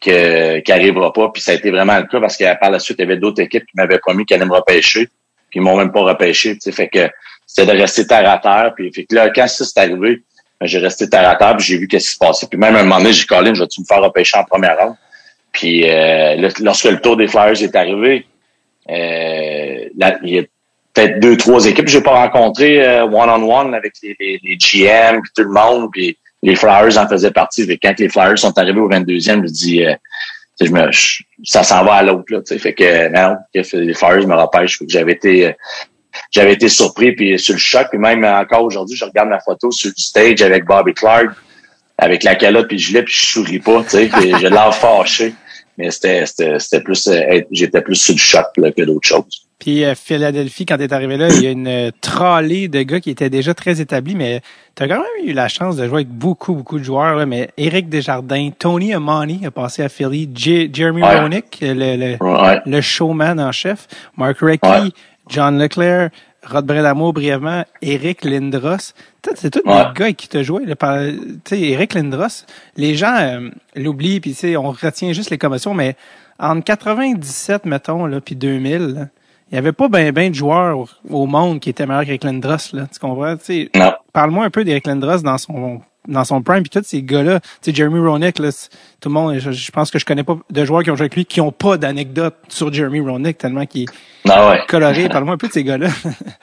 que, 0.00 0.60
qui 0.60 0.92
pas. 0.92 1.28
Puis 1.30 1.42
ça 1.42 1.52
a 1.52 1.54
été 1.54 1.70
vraiment 1.70 1.96
le 1.98 2.04
cas 2.04 2.20
parce 2.20 2.36
que 2.36 2.58
par 2.58 2.70
la 2.70 2.78
suite, 2.78 2.98
il 2.98 3.02
y 3.02 3.04
avait 3.04 3.16
d'autres 3.16 3.42
équipes 3.42 3.64
qui 3.64 3.76
m'avaient 3.76 3.98
promis 3.98 4.24
qu'elles 4.26 4.42
allaient 4.42 4.50
me 4.50 4.56
repêcher. 4.56 5.08
Puis 5.54 5.60
ils 5.60 5.62
m'ont 5.62 5.76
même 5.76 5.92
pas 5.92 6.00
repêché. 6.00 6.58
Fait 6.72 6.88
que 6.88 7.08
c'était 7.46 7.72
de 7.72 7.78
rester 7.78 8.04
terre 8.08 8.28
à 8.28 8.38
terre. 8.38 8.72
Puis 8.74 8.92
fait 8.92 9.04
que 9.04 9.14
là, 9.14 9.30
quand 9.30 9.46
ça 9.46 9.64
s'est 9.64 9.78
arrivé, 9.78 10.22
ben, 10.60 10.66
j'ai 10.66 10.80
resté 10.80 11.08
terre 11.08 11.28
à 11.28 11.36
terre, 11.36 11.56
puis 11.56 11.64
j'ai 11.64 11.78
vu 11.78 11.86
qu'est-ce 11.86 12.08
qui 12.08 12.14
se 12.14 12.18
passait. 12.18 12.48
Puis 12.48 12.58
même 12.58 12.74
à 12.74 12.80
un 12.80 12.82
moment 12.82 12.98
donné, 12.98 13.12
j'ai 13.12 13.24
collé, 13.24 13.54
je 13.54 13.60
vais-tu 13.60 13.80
me 13.80 13.86
faire 13.86 14.02
repêcher 14.02 14.36
en 14.36 14.42
première 14.42 14.76
ronde? 14.76 14.96
Puis 15.52 15.88
euh, 15.88 16.50
lorsque 16.60 16.86
le 16.86 17.00
tour 17.00 17.16
des 17.16 17.28
Flyers 17.28 17.62
est 17.62 17.76
arrivé, 17.76 18.26
euh, 18.90 19.88
il 20.24 20.30
y 20.30 20.38
a 20.40 20.42
peut-être 20.92 21.20
deux, 21.20 21.36
trois 21.36 21.64
équipes. 21.66 21.86
J'ai 21.86 22.00
pas 22.00 22.14
rencontré 22.14 22.84
euh, 22.84 23.04
one-on-one 23.04 23.74
avec 23.74 23.92
les, 24.02 24.16
les, 24.18 24.40
les 24.42 24.56
GM 24.56 25.22
puis 25.22 25.30
tout 25.36 25.44
le 25.44 25.52
monde. 25.52 25.90
Puis 25.92 26.18
les 26.42 26.56
Flyers 26.56 26.98
en 26.98 27.08
faisaient 27.08 27.30
partie. 27.30 27.66
Quand 27.80 27.94
les 27.96 28.08
Flyers 28.08 28.38
sont 28.38 28.58
arrivés 28.58 28.80
au 28.80 28.88
22e, 28.88 29.46
je 29.46 29.52
dis 29.52 29.84
euh, 29.84 29.94
je 30.60 30.70
me, 30.70 30.90
ça 31.44 31.62
s'en 31.62 31.84
va 31.84 31.94
à 31.94 32.02
l'autre. 32.02 32.24
Là, 32.28 32.40
fait 32.44 32.74
que 32.74 33.08
non, 33.08 33.36
les 33.54 33.94
Flyers 33.94 34.26
me 34.26 34.34
repêchent. 34.34 34.78
que 34.78 34.84
j'avais 34.88 35.12
été. 35.12 35.46
Euh, 35.46 35.52
j'avais 36.30 36.52
été 36.52 36.68
surpris 36.68 37.12
puis 37.12 37.38
sur 37.38 37.54
le 37.54 37.58
choc. 37.58 37.88
Puis 37.90 37.98
même 37.98 38.24
encore 38.24 38.62
aujourd'hui, 38.64 38.96
je 38.96 39.04
regarde 39.04 39.28
ma 39.28 39.40
photo 39.40 39.70
sur 39.72 39.88
le 39.88 40.00
stage 40.00 40.42
avec 40.42 40.64
Bobby 40.64 40.94
Clark, 40.94 41.30
avec 41.98 42.22
la 42.22 42.36
calotte 42.36 42.68
puis 42.68 42.76
le 42.76 42.82
gilet, 42.82 43.02
puis 43.02 43.14
je 43.14 43.26
souris 43.26 43.58
pas, 43.58 43.82
tu 43.82 43.90
sais, 43.90 44.10
j'ai 44.12 44.48
l'air 44.48 44.74
fâché. 44.80 45.34
Mais 45.76 45.90
c'était, 45.90 46.24
c'était, 46.24 46.80
plus, 46.80 47.10
j'étais 47.50 47.82
plus 47.82 47.96
sur 47.96 48.14
le 48.14 48.18
choc 48.18 48.46
que 48.54 48.82
d'autres 48.84 49.08
choses. 49.08 49.43
Puis 49.58 49.84
euh, 49.84 49.94
Philadelphie, 49.94 50.66
quand 50.66 50.76
tu 50.76 50.82
es 50.82 50.92
arrivé 50.92 51.16
là, 51.16 51.28
il 51.28 51.42
y 51.42 51.46
a 51.46 51.50
une 51.50 51.68
euh, 51.68 51.90
trolley 52.00 52.68
de 52.68 52.82
gars 52.82 53.00
qui 53.00 53.10
étaient 53.10 53.30
déjà 53.30 53.54
très 53.54 53.80
établis, 53.80 54.14
mais 54.14 54.42
tu 54.74 54.82
as 54.82 54.88
quand 54.88 54.98
même 54.98 55.28
eu 55.28 55.32
la 55.32 55.48
chance 55.48 55.76
de 55.76 55.86
jouer 55.86 55.98
avec 55.98 56.08
beaucoup, 56.08 56.54
beaucoup 56.54 56.78
de 56.78 56.84
joueurs. 56.84 57.16
Là, 57.16 57.26
mais 57.26 57.50
Eric 57.56 57.88
Desjardins, 57.88 58.50
Tony 58.58 58.92
Amani 58.92 59.46
a 59.46 59.50
passé 59.50 59.82
à 59.82 59.88
Philly, 59.88 60.28
Jeremy 60.34 61.02
ouais. 61.02 61.44
le, 61.60 62.60
le, 62.66 62.80
showman 62.80 63.40
en 63.40 63.52
chef, 63.52 63.86
Mark 64.16 64.38
Recchi, 64.40 64.92
John 65.28 65.58
Leclerc, 65.58 66.10
Rod 66.46 66.66
Bredamo 66.66 67.12
brièvement, 67.12 67.64
Eric 67.80 68.24
Lindros. 68.24 68.92
C'est 69.34 69.50
tous 69.50 69.62
des 69.62 69.84
gars 69.94 70.12
qui 70.12 70.28
te 70.28 70.42
joué. 70.42 70.64
Tu 70.66 70.76
sais, 71.44 71.60
Eric 71.60 71.94
Lindros, 71.94 72.44
les 72.76 72.94
gens 72.94 73.16
euh, 73.16 73.50
l'oublient, 73.74 74.20
puis 74.20 74.36
on 74.56 74.70
retient 74.70 75.12
juste 75.12 75.30
les 75.30 75.38
commotions, 75.38 75.74
mais 75.74 75.96
entre 76.38 76.64
97, 76.64 77.64
mettons, 77.64 78.06
là, 78.06 78.20
puis 78.20 78.36
2000, 78.36 79.08
il 79.54 79.58
n'y 79.58 79.58
avait 79.58 79.72
pas 79.72 79.88
bien 79.88 80.10
ben 80.10 80.30
de 80.30 80.34
joueurs 80.34 81.00
au 81.08 81.26
monde 81.26 81.60
qui 81.60 81.70
étaient 81.70 81.86
meilleurs 81.86 82.04
qu'Eric 82.04 82.24
Lindros, 82.24 82.72
là. 82.72 82.88
Tu 82.92 82.98
comprends? 82.98 83.36
Parle-moi 84.12 84.44
un 84.44 84.50
peu 84.50 84.64
d'Eric 84.64 84.84
Lindros 84.84 85.18
dans 85.18 85.38
son 85.38 85.80
dans 86.08 86.24
son 86.24 86.42
prime, 86.42 86.62
puis 86.62 86.70
tous 86.70 86.84
ces 86.84 87.02
gars-là, 87.02 87.38
tu 87.38 87.46
sais, 87.62 87.74
Jeremy 87.74 88.00
Roenick, 88.00 88.40
là, 88.40 88.50
tout 89.00 89.08
le 89.08 89.14
monde, 89.14 89.38
je, 89.38 89.70
pense 89.70 89.92
que 89.92 90.00
je 90.00 90.04
connais 90.04 90.24
pas 90.24 90.36
de 90.50 90.64
joueurs 90.64 90.82
qui 90.82 90.90
ont 90.90 90.96
joué 90.96 91.04
avec 91.04 91.14
lui 91.14 91.24
qui 91.24 91.40
ont 91.40 91.52
pas 91.52 91.76
d'anecdote 91.76 92.34
sur 92.48 92.72
Jeremy 92.72 92.98
Roenick, 92.98 93.38
tellement 93.38 93.64
qu'il 93.64 93.82
est 93.82 94.28
ah 94.28 94.58
coloré. 94.66 95.08
Parle-moi 95.08 95.34
un 95.34 95.38
peu 95.38 95.46
de 95.46 95.52
ces 95.52 95.62
gars-là. 95.62 95.86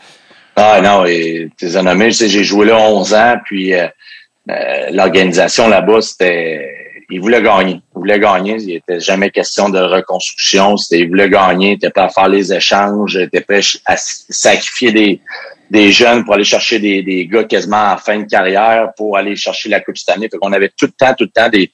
ah 0.56 0.80
non, 0.82 1.06
et 1.06 1.50
tu 1.58 1.68
nommé, 1.68 2.08
tu 2.08 2.14
sais, 2.14 2.30
j'ai 2.30 2.46
joué 2.46 2.66
là 2.66 2.80
11 2.80 3.14
ans, 3.14 3.36
puis 3.44 3.74
euh, 3.74 3.88
euh, 4.50 4.88
l'organisation 4.94 5.68
là-bas, 5.68 6.00
c'était 6.00 6.81
il 7.12 7.20
voulait 7.20 7.42
gagner. 7.42 7.82
Il 7.96 8.00
voulait 8.00 8.20
gagner. 8.20 8.56
Il 8.60 8.68
n'était 8.68 9.00
jamais 9.00 9.30
question 9.30 9.70
de 9.70 9.80
reconstruction. 9.80 10.78
C'était, 10.78 11.02
il 11.02 11.10
voulait 11.10 11.30
gagner. 11.30 11.72
Il 11.72 11.74
était 11.74 11.90
prêt 11.90 12.04
à 12.04 12.10
faire 12.10 12.30
les 12.30 12.54
échanges. 12.54 13.16
Il 13.16 13.24
était 13.24 13.42
prêt 13.42 13.62
à 13.86 13.96
sacrifier 13.98 14.92
des, 14.92 15.22
des 15.70 15.92
jeunes 15.92 16.24
pour 16.24 16.34
aller 16.36 16.46
chercher 16.46 16.80
des, 16.80 17.04
des 17.04 17.28
gars 17.28 17.44
quasiment 17.44 17.92
en 17.92 17.98
fin 17.98 18.20
de 18.20 18.26
carrière 18.26 18.92
pour 18.96 19.18
aller 19.18 19.36
chercher 19.36 19.70
la 19.70 19.82
Coupe 19.82 19.98
cette 19.98 20.16
année. 20.16 20.30
Fait 20.30 20.38
qu'on 20.38 20.54
avait 20.54 20.70
tout 20.70 20.86
le 20.86 20.92
temps, 20.92 21.14
tout 21.14 21.26
le 21.26 21.30
temps 21.30 21.50
des, 21.50 21.72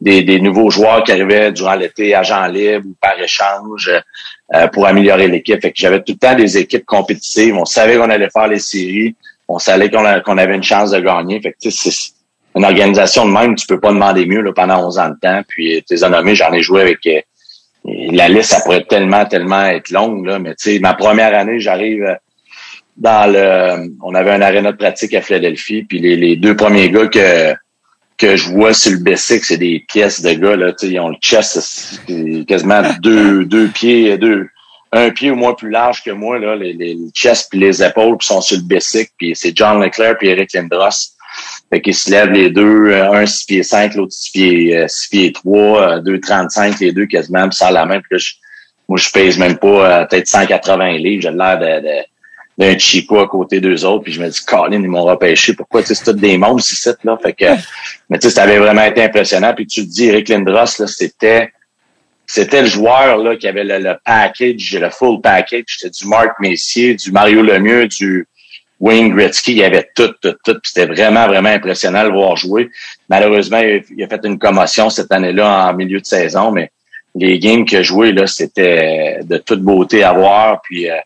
des, 0.00 0.22
des, 0.22 0.40
nouveaux 0.40 0.70
joueurs 0.70 1.02
qui 1.02 1.12
arrivaient 1.12 1.50
durant 1.52 1.74
l'été, 1.74 2.14
agents 2.14 2.46
libres 2.46 2.86
ou 2.86 2.94
par 3.00 3.20
échange, 3.20 3.90
euh, 4.54 4.68
pour 4.68 4.86
améliorer 4.86 5.26
l'équipe. 5.26 5.60
Fait 5.60 5.72
j'avais 5.74 5.98
tout 5.98 6.12
le 6.12 6.18
temps 6.18 6.34
des 6.34 6.58
équipes 6.58 6.86
compétitives. 6.86 7.56
On 7.56 7.64
savait 7.64 7.96
qu'on 7.96 8.10
allait 8.10 8.30
faire 8.30 8.46
les 8.46 8.60
séries. 8.60 9.16
On 9.48 9.58
savait 9.58 9.90
qu'on 9.90 10.04
avait 10.38 10.54
une 10.54 10.62
chance 10.62 10.90
de 10.92 11.00
gagner. 11.00 11.40
Fait 11.40 11.52
que 11.52 11.70
c'est 11.70 11.90
une 12.56 12.64
organisation 12.64 13.26
de 13.26 13.32
même, 13.32 13.54
tu 13.54 13.66
peux 13.66 13.78
pas 13.78 13.92
demander 13.92 14.26
mieux 14.26 14.40
là, 14.40 14.52
pendant 14.52 14.86
11 14.86 14.98
ans 14.98 15.10
de 15.10 15.16
temps. 15.20 15.42
Puis 15.46 15.82
tes 15.86 15.96
nommé, 16.08 16.34
j'en 16.34 16.52
ai 16.52 16.62
joué 16.62 16.80
avec 16.80 17.06
euh, 17.06 17.20
la 17.84 18.28
liste, 18.28 18.50
ça 18.50 18.60
pourrait 18.60 18.84
tellement, 18.84 19.26
tellement 19.26 19.66
être 19.66 19.90
longue, 19.90 20.26
là. 20.26 20.38
Mais 20.38 20.54
tu 20.54 20.72
sais, 20.72 20.78
ma 20.80 20.94
première 20.94 21.38
année, 21.38 21.60
j'arrive 21.60 22.02
euh, 22.02 22.14
dans 22.96 23.30
le. 23.30 23.92
On 24.02 24.14
avait 24.14 24.32
un 24.32 24.40
aréna 24.40 24.72
de 24.72 24.76
pratique 24.76 25.14
à 25.14 25.20
Philadelphie. 25.20 25.82
Puis 25.82 25.98
les, 25.98 26.16
les 26.16 26.36
deux 26.36 26.56
premiers 26.56 26.90
gars 26.90 27.08
que 27.08 27.54
que 28.16 28.34
je 28.34 28.48
vois 28.48 28.72
sur 28.72 28.92
le 28.92 28.98
basic, 28.98 29.44
c'est 29.44 29.58
des 29.58 29.84
pièces 29.86 30.22
de 30.22 30.32
gars, 30.32 30.56
là, 30.56 30.72
ils 30.82 30.98
ont 30.98 31.10
le 31.10 31.16
chest 31.20 32.00
quasiment 32.48 32.80
deux, 33.02 33.44
deux 33.44 33.68
pieds, 33.68 34.16
deux, 34.16 34.48
un 34.92 35.10
pied 35.10 35.30
au 35.30 35.34
moins 35.34 35.52
plus 35.52 35.70
large 35.70 36.02
que 36.02 36.10
moi, 36.10 36.38
là, 36.38 36.56
les, 36.56 36.72
les 36.72 36.96
chest 37.14 37.48
puis 37.50 37.60
les 37.60 37.82
épaules 37.82 38.16
qui 38.16 38.26
sont 38.26 38.40
sur 38.40 38.56
le 38.56 38.62
basic, 38.62 39.10
puis 39.18 39.36
c'est 39.36 39.54
John 39.54 39.82
Leclerc 39.82 40.16
puis 40.18 40.28
Eric 40.28 40.52
Lindros. 40.54 41.15
Fait 41.70 41.80
qu'ils 41.80 41.94
se 41.94 42.10
lèvent 42.10 42.32
les 42.32 42.50
deux, 42.50 42.90
euh, 42.90 43.12
un 43.12 43.26
6 43.26 43.44
pieds 43.44 43.62
5, 43.62 43.94
l'autre 43.94 44.12
6 44.12 44.30
pieds, 44.30 44.88
6 44.88 45.06
euh, 45.06 45.08
pieds 45.10 45.32
3, 45.32 46.00
2,35 46.00 46.68
euh, 46.68 46.74
les 46.80 46.92
deux 46.92 47.06
quasiment, 47.06 47.48
puis 47.48 47.56
sans 47.56 47.70
la 47.70 47.86
main. 47.86 48.00
Puis 48.00 48.38
moi, 48.88 48.98
je 48.98 49.10
pèse 49.10 49.38
même 49.38 49.58
pas 49.58 50.06
peut-être 50.06 50.28
180 50.28 50.92
livres. 50.98 51.22
J'ai 51.22 51.30
l'air 51.30 51.58
de, 51.58 51.86
de 51.86 52.04
d'un 52.58 52.78
Chico 52.78 53.18
à 53.18 53.28
côté 53.28 53.60
d'eux 53.60 53.84
autres, 53.84 54.04
puis 54.04 54.12
je 54.12 54.20
me 54.20 54.28
dis, 54.28 54.44
Colin, 54.46 54.82
ils 54.82 54.88
m'ont 54.88 55.04
repêché. 55.04 55.52
Pourquoi, 55.52 55.82
tu 55.82 55.88
sais, 55.88 55.94
c'est 55.94 56.04
tout 56.04 56.18
des 56.18 56.38
monstres 56.38 56.72
ici, 56.72 56.88
là? 57.04 57.18
Fait 57.22 57.34
que, 57.34 57.44
mais 58.08 58.18
tu 58.18 58.28
sais, 58.28 58.34
ça 58.34 58.44
avait 58.44 58.58
vraiment 58.58 58.84
été 58.84 59.02
impressionnant. 59.02 59.52
Puis 59.54 59.66
tu 59.66 59.82
te 59.82 59.90
dis, 59.90 60.06
Eric 60.06 60.28
Lindros, 60.28 60.78
là, 60.78 60.86
c'était, 60.86 61.52
c'était 62.26 62.62
le 62.62 62.68
joueur, 62.68 63.18
là, 63.18 63.36
qui 63.36 63.46
avait 63.46 63.64
le, 63.64 63.96
package, 64.04 64.78
le 64.80 64.90
full 64.90 65.20
package. 65.20 65.64
C'était 65.78 65.90
du 65.90 66.06
Marc 66.06 66.38
Messier, 66.40 66.94
du 66.94 67.12
Mario 67.12 67.42
Lemieux, 67.42 67.88
du 67.88 68.26
Wayne 68.80 69.14
Gretzky. 69.14 69.52
Il 69.52 69.58
y 69.58 69.64
avait 69.64 69.88
tout, 69.94 70.12
tout, 70.20 70.34
tout. 70.44 70.58
C'était 70.62 70.86
vraiment, 70.86 71.26
vraiment 71.26 71.48
impressionnant 71.48 72.02
de 72.02 72.08
le 72.08 72.14
voir 72.14 72.36
jouer. 72.36 72.70
Malheureusement, 73.08 73.60
il 73.60 74.02
a 74.02 74.08
fait 74.08 74.20
une 74.24 74.38
commotion 74.38 74.90
cette 74.90 75.12
année-là 75.12 75.70
en 75.70 75.74
milieu 75.74 76.00
de 76.00 76.06
saison, 76.06 76.50
mais 76.50 76.70
les 77.14 77.38
games 77.38 77.64
qu'il 77.64 77.78
a 77.78 77.82
joué, 77.82 78.12
là, 78.12 78.26
c'était 78.26 79.20
de 79.22 79.38
toute 79.38 79.62
beauté 79.62 80.02
à 80.02 80.12
voir. 80.12 80.60
Puis, 80.62 80.90
euh, 80.90 80.96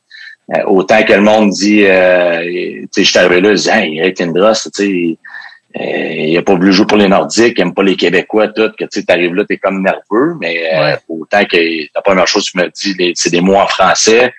euh, 0.56 0.64
autant 0.66 1.02
que 1.04 1.12
le 1.12 1.20
monde 1.20 1.50
dit, 1.50 1.84
euh, 1.84 2.84
tu 2.92 3.04
je 3.04 3.08
suis 3.08 3.18
arrivé 3.18 3.40
là, 3.40 3.50
je 3.50 3.62
dis, 3.62 3.68
hey, 3.68 3.98
Eric 3.98 4.18
Lindros, 4.18 4.54
tu 4.64 4.70
sais, 4.72 5.18
euh, 5.78 6.14
il 6.26 6.36
a 6.36 6.42
pas 6.42 6.54
voulu 6.54 6.72
jouer 6.72 6.86
pour 6.86 6.98
les 6.98 7.06
Nordiques, 7.06 7.54
il 7.56 7.60
aime 7.60 7.74
pas 7.74 7.84
les 7.84 7.94
Québécois, 7.94 8.48
tout, 8.48 8.72
que 8.76 8.84
tu 8.86 9.04
arrives 9.06 9.34
là, 9.34 9.44
t'es 9.44 9.58
comme 9.58 9.82
nerveux, 9.82 10.34
mais 10.40 10.68
euh, 10.74 10.96
autant 11.08 11.44
que 11.44 11.56
la 11.94 12.02
première 12.02 12.26
chose 12.26 12.50
que 12.50 12.58
tu 12.58 12.58
me 12.58 12.68
dis, 12.68 13.12
c'est 13.14 13.30
des 13.30 13.40
mots 13.40 13.54
en 13.54 13.68
français, 13.68 14.32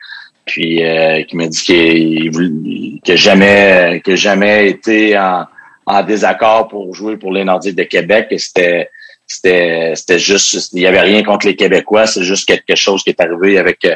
puis 0.45 0.83
euh, 0.83 1.23
qui 1.23 1.37
me 1.37 1.47
dit 1.47 1.61
qu'il 1.61 3.01
que 3.05 3.15
jamais 3.15 4.01
que 4.03 4.15
jamais 4.15 4.69
été 4.69 5.17
en, 5.17 5.45
en 5.85 6.03
désaccord 6.03 6.67
pour 6.67 6.93
jouer 6.93 7.17
pour 7.17 7.31
les 7.31 7.43
Nordiques 7.43 7.75
de 7.75 7.83
Québec, 7.83 8.27
c'était 8.37 8.89
c'était 9.27 9.93
c'était 9.95 10.19
juste 10.19 10.71
il 10.73 10.81
y 10.81 10.87
avait 10.87 11.01
rien 11.01 11.23
contre 11.23 11.47
les 11.47 11.55
Québécois, 11.55 12.07
c'est 12.07 12.23
juste 12.23 12.47
quelque 12.47 12.75
chose 12.75 13.03
qui 13.03 13.11
est 13.11 13.21
arrivé 13.21 13.57
avec 13.57 13.87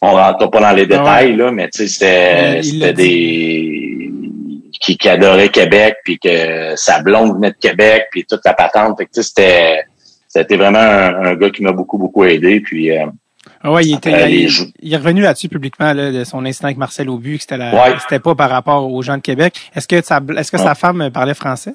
on 0.00 0.12
rentre 0.12 0.50
pas 0.50 0.60
dans 0.60 0.72
les 0.72 0.82
ah 0.82 0.86
détails, 0.86 1.36
là, 1.36 1.50
mais 1.50 1.68
tu 1.70 1.88
sais, 1.88 2.62
c'était 2.62 2.92
des 2.92 4.10
qui, 4.80 4.98
qui 4.98 5.08
adorait 5.08 5.48
Québec, 5.48 5.96
puis 6.04 6.18
que 6.18 6.76
sa 6.76 7.00
blonde 7.00 7.34
venait 7.34 7.52
de 7.52 7.56
Québec, 7.56 8.08
puis 8.10 8.24
toute 8.24 8.42
la 8.44 8.52
patente. 8.52 8.98
Fait 8.98 9.06
que 9.06 9.22
c'était 9.22 9.84
c'était 10.28 10.56
vraiment 10.56 10.78
un, 10.78 11.34
gars 11.36 11.50
qui 11.50 11.62
m'a 11.62 11.72
beaucoup, 11.72 11.96
beaucoup 11.96 12.24
aidé. 12.24 12.60
Puis 12.60 12.90
euh, 12.90 13.06
ah 13.66 13.72
ouais, 13.72 13.82
il, 13.86 13.94
était, 13.94 14.30
il, 14.30 14.92
est 14.92 14.96
revenu 14.96 15.22
là-dessus 15.22 15.48
publiquement 15.48 15.94
là, 15.94 16.12
de 16.12 16.22
son 16.24 16.44
instinct 16.44 16.66
avec 16.66 16.76
Marcel 16.76 17.08
Aubu, 17.08 17.38
que 17.38 17.44
c'était 17.44 18.18
pas 18.18 18.34
par 18.34 18.50
rapport 18.50 18.92
aux 18.92 19.00
gens 19.00 19.16
de 19.16 19.22
Québec. 19.22 19.58
Est-ce 19.74 19.88
que 19.88 20.02
sa, 20.02 20.20
est-ce 20.36 20.52
que 20.52 20.58
sa 20.58 20.74
femme 20.74 21.10
parlait 21.10 21.32
français? 21.32 21.72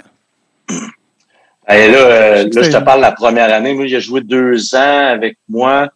Et 1.68 1.88
là, 1.88 1.98
euh, 1.98 2.50
là, 2.54 2.62
je 2.62 2.70
te 2.70 2.78
parle 2.78 3.02
la 3.02 3.12
première 3.12 3.52
année. 3.52 3.74
Moi, 3.74 3.88
j'ai 3.88 4.02
joué 4.02 4.22
deux 4.22 4.76
ans 4.76 5.08
avec 5.08 5.38
moi. 5.50 5.90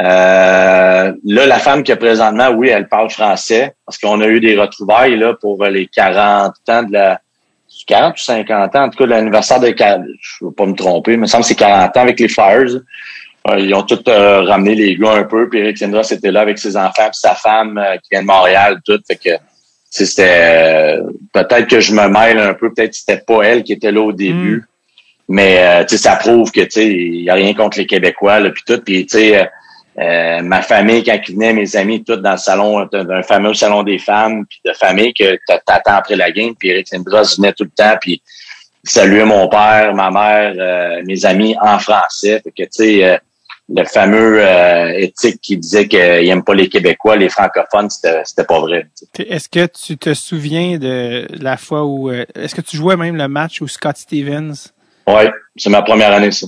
Euh, 0.00 1.12
là, 1.24 1.46
la 1.46 1.58
femme 1.58 1.82
qui 1.82 1.90
a 1.90 1.96
présentement, 1.96 2.50
oui, 2.50 2.68
elle 2.68 2.86
parle 2.86 3.10
français 3.10 3.74
parce 3.84 3.98
qu'on 3.98 4.20
a 4.20 4.28
eu 4.28 4.38
des 4.38 4.56
retrouvailles 4.56 5.16
là 5.16 5.34
pour 5.34 5.64
les 5.64 5.88
40 5.88 6.54
ans 6.68 6.82
de 6.84 6.92
la 6.92 7.20
40 7.86 8.14
ou 8.14 8.20
50 8.20 8.76
ans, 8.76 8.84
en 8.84 8.90
tout 8.90 8.98
cas, 8.98 9.06
l'anniversaire 9.06 9.58
de 9.58 9.74
je 9.76 10.44
veux 10.44 10.52
pas 10.52 10.66
me 10.66 10.74
tromper, 10.74 11.12
mais 11.12 11.16
il 11.16 11.20
me 11.20 11.26
semble 11.26 11.42
que 11.42 11.48
c'est 11.48 11.54
40 11.56 11.96
ans 11.96 12.00
avec 12.00 12.20
les 12.20 12.28
Flyers. 12.28 12.80
Euh, 13.48 13.58
ils 13.58 13.74
ont 13.74 13.82
tous 13.82 14.02
euh, 14.08 14.42
ramené 14.42 14.74
les 14.74 14.96
gars 14.96 15.14
un 15.14 15.24
peu, 15.24 15.48
puis 15.48 15.60
Eric 15.60 15.80
Lindros 15.80 16.02
était 16.02 16.30
là 16.30 16.40
avec 16.42 16.58
ses 16.58 16.76
enfants, 16.76 17.08
puis 17.10 17.18
sa 17.20 17.34
femme 17.34 17.80
qui 18.02 18.08
vient 18.12 18.22
de 18.22 18.26
Montréal, 18.26 18.78
tout. 18.84 19.00
Fait 19.06 19.16
que 19.16 19.30
c'était 19.90 20.98
peut-être 21.32 21.66
que 21.66 21.80
je 21.80 21.92
me 21.92 22.08
mêle 22.08 22.38
un 22.38 22.54
peu, 22.54 22.72
peut-être 22.72 22.90
que 22.90 22.96
c'était 22.96 23.22
pas 23.26 23.42
elle 23.42 23.62
qui 23.62 23.72
était 23.72 23.92
là 23.92 24.00
au 24.00 24.12
début. 24.12 24.58
Mm. 24.58 24.64
Mais 25.28 25.86
tu 25.86 25.96
sais, 25.96 26.02
ça 26.02 26.16
prouve 26.16 26.50
que 26.50 26.60
tu 26.60 26.70
sais, 26.70 26.88
il 26.88 27.22
y 27.22 27.30
a 27.30 27.34
rien 27.34 27.54
contre 27.54 27.78
les 27.78 27.86
Québécois, 27.86 28.40
là, 28.40 28.50
puis 28.50 28.62
tout. 28.66 28.80
Puis 28.84 29.06
tu 29.06 29.18
sais 29.18 29.48
euh, 29.98 30.40
ma 30.42 30.62
famille, 30.62 31.04
quand 31.04 31.18
ils 31.28 31.34
venaient, 31.34 31.52
mes 31.52 31.76
amis, 31.76 32.02
tout 32.02 32.16
dans 32.16 32.32
le 32.32 32.38
salon, 32.38 32.86
d'un 32.86 33.22
fameux 33.22 33.52
salon 33.52 33.82
des 33.82 33.98
femmes, 33.98 34.46
puis 34.46 34.60
de 34.64 34.72
famille 34.72 35.12
que 35.12 35.38
t'attends 35.46 35.96
après 35.96 36.16
la 36.16 36.30
game, 36.30 36.54
puis 36.58 36.70
Eric 36.70 36.90
Lindros 36.92 37.36
venait 37.36 37.52
tout 37.52 37.64
le 37.64 37.70
temps, 37.70 37.96
puis 38.00 38.22
saluait 38.84 39.26
mon 39.26 39.48
père, 39.48 39.94
ma 39.94 40.10
mère, 40.10 40.54
euh, 40.58 41.02
mes 41.04 41.26
amis 41.26 41.54
en 41.60 41.78
français. 41.78 42.40
Fait 42.42 42.50
que, 42.50 42.62
tu 42.62 42.68
sais, 42.70 43.04
euh, 43.04 43.16
le 43.74 43.84
fameux 43.84 44.42
éthique 44.96 45.40
qui 45.40 45.56
disait 45.56 45.88
qu'il 45.88 45.98
aime 46.00 46.44
pas 46.44 46.54
les 46.54 46.68
Québécois, 46.68 47.16
les 47.16 47.28
francophones, 47.28 47.88
c'était 47.90 48.44
pas 48.44 48.60
vrai. 48.60 48.86
Est-ce 49.18 49.48
que 49.48 49.66
tu 49.66 49.96
te 49.96 50.14
souviens 50.14 50.78
de 50.78 51.26
la 51.40 51.56
fois 51.56 51.84
où... 51.84 52.10
Est-ce 52.10 52.54
que 52.54 52.60
tu 52.60 52.76
jouais 52.76 52.96
même 52.96 53.16
le 53.16 53.28
match 53.28 53.60
où 53.60 53.68
Scott 53.68 53.96
Stevens... 53.96 54.72
Oui, 55.06 55.24
c'est 55.56 55.70
ma 55.70 55.82
première 55.82 56.12
année, 56.12 56.30
ça. 56.30 56.46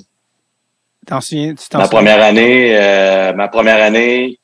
T'en 1.07 1.21
souviens, 1.21 1.55
tu 1.55 1.69
t'en 1.69 1.79
ma 1.79 1.89
première 1.89 2.23
année, 2.23 2.77
euh, 2.77 3.35
ma 3.35 3.49
première 3.49 3.83
année, 3.83 4.39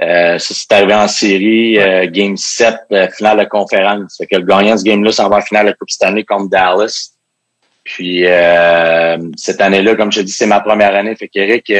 euh, 0.00 0.38
ça 0.38 0.54
c'est 0.54 0.72
arrivé 0.72 0.94
en 0.94 1.08
série, 1.08 1.78
euh, 1.78 2.08
game 2.08 2.36
7, 2.36 2.76
euh, 2.92 3.08
finale 3.10 3.40
de 3.40 3.44
conférence. 3.44 4.16
Fait 4.16 4.26
que 4.26 4.36
le 4.36 4.44
gagnant 4.44 4.74
de 4.74 4.78
ce 4.78 4.84
game-là 4.84 5.12
s'en 5.12 5.28
va 5.28 5.38
en 5.38 5.40
finale 5.40 5.66
de 5.66 5.72
Coupe 5.72 5.90
Stanley 5.90 6.24
contre 6.24 6.48
Dallas. 6.48 7.10
Puis 7.88 8.24
cette 9.36 9.60
année-là, 9.60 9.96
comme 9.96 10.12
je 10.12 10.20
te 10.20 10.24
dis, 10.26 10.32
c'est 10.32 10.46
ma 10.46 10.60
première 10.60 10.94
année. 10.94 11.16
Fait 11.16 11.28
qu'Eric, 11.28 11.72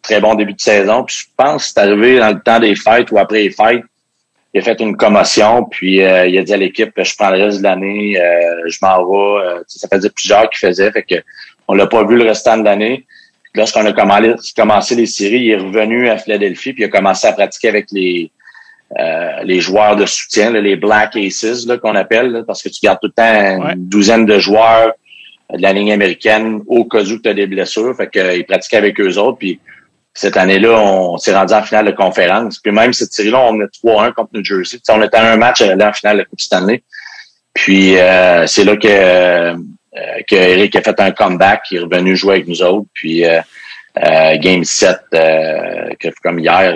très 0.00 0.20
bon 0.20 0.34
début 0.34 0.54
de 0.54 0.60
saison. 0.60 1.04
Puis 1.04 1.16
je 1.20 1.26
pense 1.36 1.66
que 1.66 1.72
c'est 1.72 1.80
arrivé 1.80 2.18
dans 2.18 2.30
le 2.30 2.40
temps 2.40 2.60
des 2.60 2.74
fêtes 2.76 3.10
ou 3.10 3.18
après 3.18 3.42
les 3.42 3.50
fêtes. 3.50 3.82
Il 4.54 4.60
a 4.60 4.62
fait 4.62 4.80
une 4.80 4.96
commotion, 4.96 5.64
puis 5.64 5.96
il 5.96 6.38
a 6.38 6.42
dit 6.42 6.52
à 6.52 6.56
l'équipe 6.56 6.92
je 6.96 7.14
prends 7.16 7.30
le 7.30 7.44
reste 7.44 7.58
de 7.58 7.62
l'année, 7.64 8.14
je 8.66 8.78
m'en 8.82 9.04
vais. 9.04 9.62
ça 9.66 9.88
faisait 9.92 10.10
plusieurs 10.10 10.48
qui 10.50 10.58
faisaient. 10.58 10.92
Fait 10.92 11.02
que 11.02 11.16
on 11.66 11.74
l'a 11.74 11.86
pas 11.86 12.04
vu 12.04 12.16
le 12.16 12.24
restant 12.24 12.56
de 12.58 12.64
l'année. 12.64 13.06
Lorsqu'on 13.54 13.84
a 13.84 13.92
commencé 13.92 14.94
les 14.94 15.06
séries, 15.06 15.40
il 15.40 15.50
est 15.50 15.56
revenu 15.56 16.08
à 16.08 16.16
Philadelphie 16.16 16.72
puis 16.72 16.84
il 16.84 16.86
a 16.86 16.88
commencé 16.88 17.26
à 17.26 17.32
pratiquer 17.32 17.68
avec 17.68 17.86
les 17.92 18.30
euh, 18.98 19.42
les 19.44 19.60
joueurs 19.60 19.96
de 19.96 20.04
soutien, 20.04 20.50
les 20.50 20.76
Black 20.76 21.16
Aces 21.16 21.66
qu'on 21.82 21.94
appelle, 21.94 22.44
parce 22.46 22.62
que 22.62 22.68
tu 22.68 22.80
gardes 22.82 22.98
tout 23.00 23.08
le 23.08 23.12
temps 23.12 23.70
une 23.70 23.88
douzaine 23.88 24.26
de 24.26 24.38
joueurs 24.38 24.92
de 25.52 25.62
la 25.62 25.72
ligne 25.72 25.92
américaine 25.92 26.60
au 26.66 26.84
cas 26.84 27.02
où 27.02 27.18
tu 27.18 27.28
as 27.28 27.34
des 27.34 27.46
blessures. 27.46 27.96
Fait 27.96 28.10
qu'ils 28.10 28.44
pratiquaient 28.44 28.76
avec 28.76 29.00
eux 29.00 29.16
autres. 29.18 29.38
Puis 29.38 29.60
cette 30.14 30.36
année-là, 30.36 30.78
on 30.78 31.16
s'est 31.16 31.34
rendu 31.34 31.54
en 31.54 31.62
finale 31.62 31.86
de 31.86 31.92
conférence. 31.92 32.58
Puis 32.58 32.72
même 32.72 32.92
cette 32.92 33.12
série-là, 33.12 33.40
on 33.50 33.60
est 33.60 33.84
3-1 33.84 34.12
contre 34.12 34.30
New 34.34 34.44
Jersey. 34.44 34.78
on 34.90 35.02
était 35.02 35.16
à 35.16 35.32
un 35.32 35.36
match 35.36 35.62
à 35.62 35.74
en 35.74 35.92
finale 35.92 36.18
de 36.18 36.24
Coupe 36.24 36.40
Stanley. 36.40 36.82
Puis 37.54 37.98
euh, 37.98 38.46
c'est 38.46 38.64
là 38.64 38.76
que 38.76 38.88
euh, 38.88 39.54
que 40.28 40.34
Eric 40.34 40.74
a 40.76 40.82
fait 40.82 40.98
un 41.00 41.10
comeback, 41.10 41.62
il 41.70 41.76
est 41.76 41.80
revenu 41.80 42.16
jouer 42.16 42.36
avec 42.36 42.48
nous 42.48 42.62
autres, 42.62 42.86
puis 42.94 43.24
euh, 43.98 44.00
euh 44.02 44.36
Game 44.38 44.64
7, 44.64 44.98
euh, 45.14 45.88
comme 46.22 46.38
hier, 46.38 46.74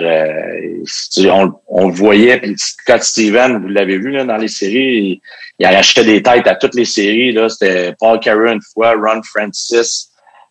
on, 1.19 1.51
on, 1.67 1.87
le 1.87 1.93
voyait, 1.93 2.37
puis 2.37 2.55
Scott 2.57 3.03
Steven, 3.03 3.61
vous 3.61 3.67
l'avez 3.67 3.97
vu 3.97 4.11
là, 4.11 4.23
dans 4.23 4.37
les 4.37 4.47
séries, 4.47 5.21
il, 5.59 5.65
arrachait 5.65 6.03
des 6.03 6.21
têtes 6.21 6.47
à 6.47 6.55
toutes 6.55 6.75
les 6.75 6.85
séries. 6.85 7.31
Là, 7.31 7.49
C'était 7.49 7.93
Paul 7.99 8.19
Carey 8.19 8.53
une 8.53 8.61
fois, 8.73 8.93
Ron 8.93 9.21
Francis. 9.23 10.09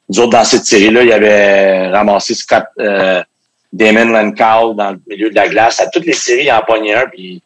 Nous 0.08 0.20
autres, 0.20 0.32
dans 0.32 0.44
cette 0.44 0.66
série-là, 0.66 1.02
il 1.02 1.12
avait 1.12 1.88
ramassé 1.88 2.34
Scott 2.34 2.64
Damon 3.72 4.06
Lancal 4.06 4.74
dans 4.74 4.92
le 4.92 5.00
milieu 5.06 5.30
de 5.30 5.34
la 5.34 5.48
glace. 5.48 5.80
À 5.80 5.88
toutes 5.88 6.06
les 6.06 6.12
séries, 6.12 6.44
il 6.44 6.52
en 6.52 6.62
pognait 6.62 6.94
un, 6.94 7.06
puis 7.06 7.42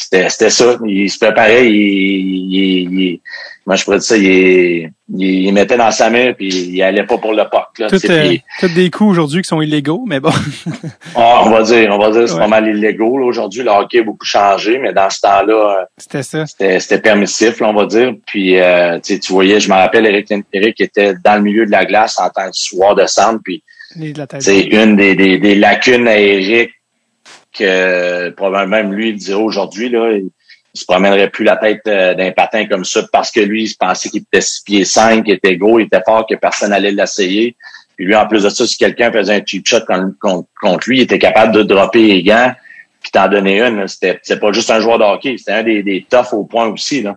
c'était 0.00 0.50
ça. 0.50 0.76
Il 0.86 1.10
se 1.10 1.18
préparait, 1.18 1.68
il, 1.68 1.74
il, 1.74 3.00
il, 3.00 3.20
moi 3.66 3.76
je 3.76 3.84
pourrais 3.84 3.98
dire 3.98 4.06
ça, 4.06 4.16
il, 4.16 4.90
il, 5.16 5.52
mettait 5.52 5.76
dans 5.76 5.90
sa 5.90 6.08
main 6.08 6.32
puis 6.32 6.48
il 6.48 6.82
allait 6.82 7.04
pas 7.04 7.18
pour 7.18 7.32
le 7.32 7.44
puck. 7.44 7.78
Là, 7.78 7.88
tout, 7.88 8.00
euh, 8.08 8.34
des 8.74 8.90
coups 8.90 9.10
aujourd'hui 9.10 9.42
qui 9.42 9.48
sont 9.48 9.60
illégaux, 9.60 10.04
mais 10.06 10.20
bon. 10.20 10.32
ah, 11.14 11.42
on 11.44 11.50
va 11.50 11.62
dire, 11.62 11.90
on 11.92 11.98
va 11.98 12.10
dire 12.10 12.28
c'est 12.28 12.38
pas 12.38 12.48
mal 12.48 12.66
illégaux. 12.66 13.20
Aujourd'hui, 13.22 13.62
le 13.62 13.70
hockey 13.70 14.00
a 14.00 14.02
beaucoup 14.02 14.24
changé, 14.24 14.78
mais 14.78 14.92
dans 14.92 15.10
ce 15.10 15.20
temps-là, 15.20 15.86
c'était 15.98 16.22
ça. 16.22 16.46
C'était 16.46 17.00
permissif, 17.00 17.60
là, 17.60 17.68
on 17.68 17.74
va 17.74 17.86
dire. 17.86 18.12
Puis 18.26 18.58
euh, 18.58 18.98
tu 19.00 19.20
voyais, 19.28 19.60
je 19.60 19.68
me 19.68 19.74
rappelle, 19.74 20.06
Eric, 20.06 20.32
Eric 20.52 20.80
était 20.80 21.14
dans 21.22 21.34
le 21.34 21.42
milieu 21.42 21.66
de 21.66 21.70
la 21.70 21.84
glace 21.84 22.18
en 22.18 22.30
tant 22.30 22.46
que 22.46 22.54
soir 22.54 22.94
de 22.94 23.06
centre, 23.06 23.40
puis 23.44 23.62
c'est 24.38 24.60
une 24.60 24.96
des, 24.96 25.14
des, 25.14 25.38
des 25.38 25.54
lacunes 25.56 26.06
à 26.06 26.18
Eric 26.18 26.70
que 27.52 28.30
probablement 28.30 28.76
même 28.76 28.92
lui 28.94 29.10
il 29.10 29.16
dirait 29.16 29.40
aujourd'hui 29.40 29.88
là, 29.88 30.12
il, 30.12 30.30
se 30.72 30.84
promènerait 30.84 31.30
plus 31.30 31.44
la 31.44 31.56
tête 31.56 31.80
euh, 31.88 32.14
d'un 32.14 32.30
patin 32.30 32.64
comme 32.66 32.84
ça 32.84 33.02
parce 33.12 33.32
que 33.32 33.40
lui 33.40 33.64
il 33.64 33.74
pensait 33.74 34.08
qu'il 34.08 34.22
était 34.22 34.40
6 34.40 34.62
pieds 34.64 34.84
5, 34.84 35.24
qu'il 35.24 35.34
était 35.34 35.56
gros, 35.56 35.80
il 35.80 35.86
était 35.86 36.02
fort, 36.06 36.26
que 36.28 36.36
personne 36.36 36.72
allait 36.72 36.92
l'essayer. 36.92 37.56
Puis 37.96 38.06
lui 38.06 38.14
en 38.14 38.28
plus 38.28 38.44
de 38.44 38.48
ça, 38.48 38.66
si 38.66 38.78
quelqu'un 38.78 39.10
faisait 39.10 39.34
un 39.34 39.42
cheap 39.44 39.66
shot 39.66 39.80
contre, 40.20 40.88
lui, 40.88 40.98
il 40.98 41.02
était 41.02 41.18
capable 41.18 41.52
de 41.52 41.64
dropper 41.64 42.06
les 42.06 42.22
gants 42.22 42.52
puis 43.00 43.10
t'en 43.10 43.28
donner 43.28 43.60
une. 43.60 43.88
C'était 43.88 44.20
c'est 44.22 44.38
pas 44.38 44.52
juste 44.52 44.70
un 44.70 44.80
joueur 44.80 44.98
de 44.98 45.04
hockey, 45.04 45.36
c'était 45.38 45.52
un 45.52 45.62
des, 45.62 45.82
des 45.82 46.06
toughs 46.08 46.32
au 46.32 46.44
point 46.44 46.68
aussi 46.68 47.02
là. 47.02 47.16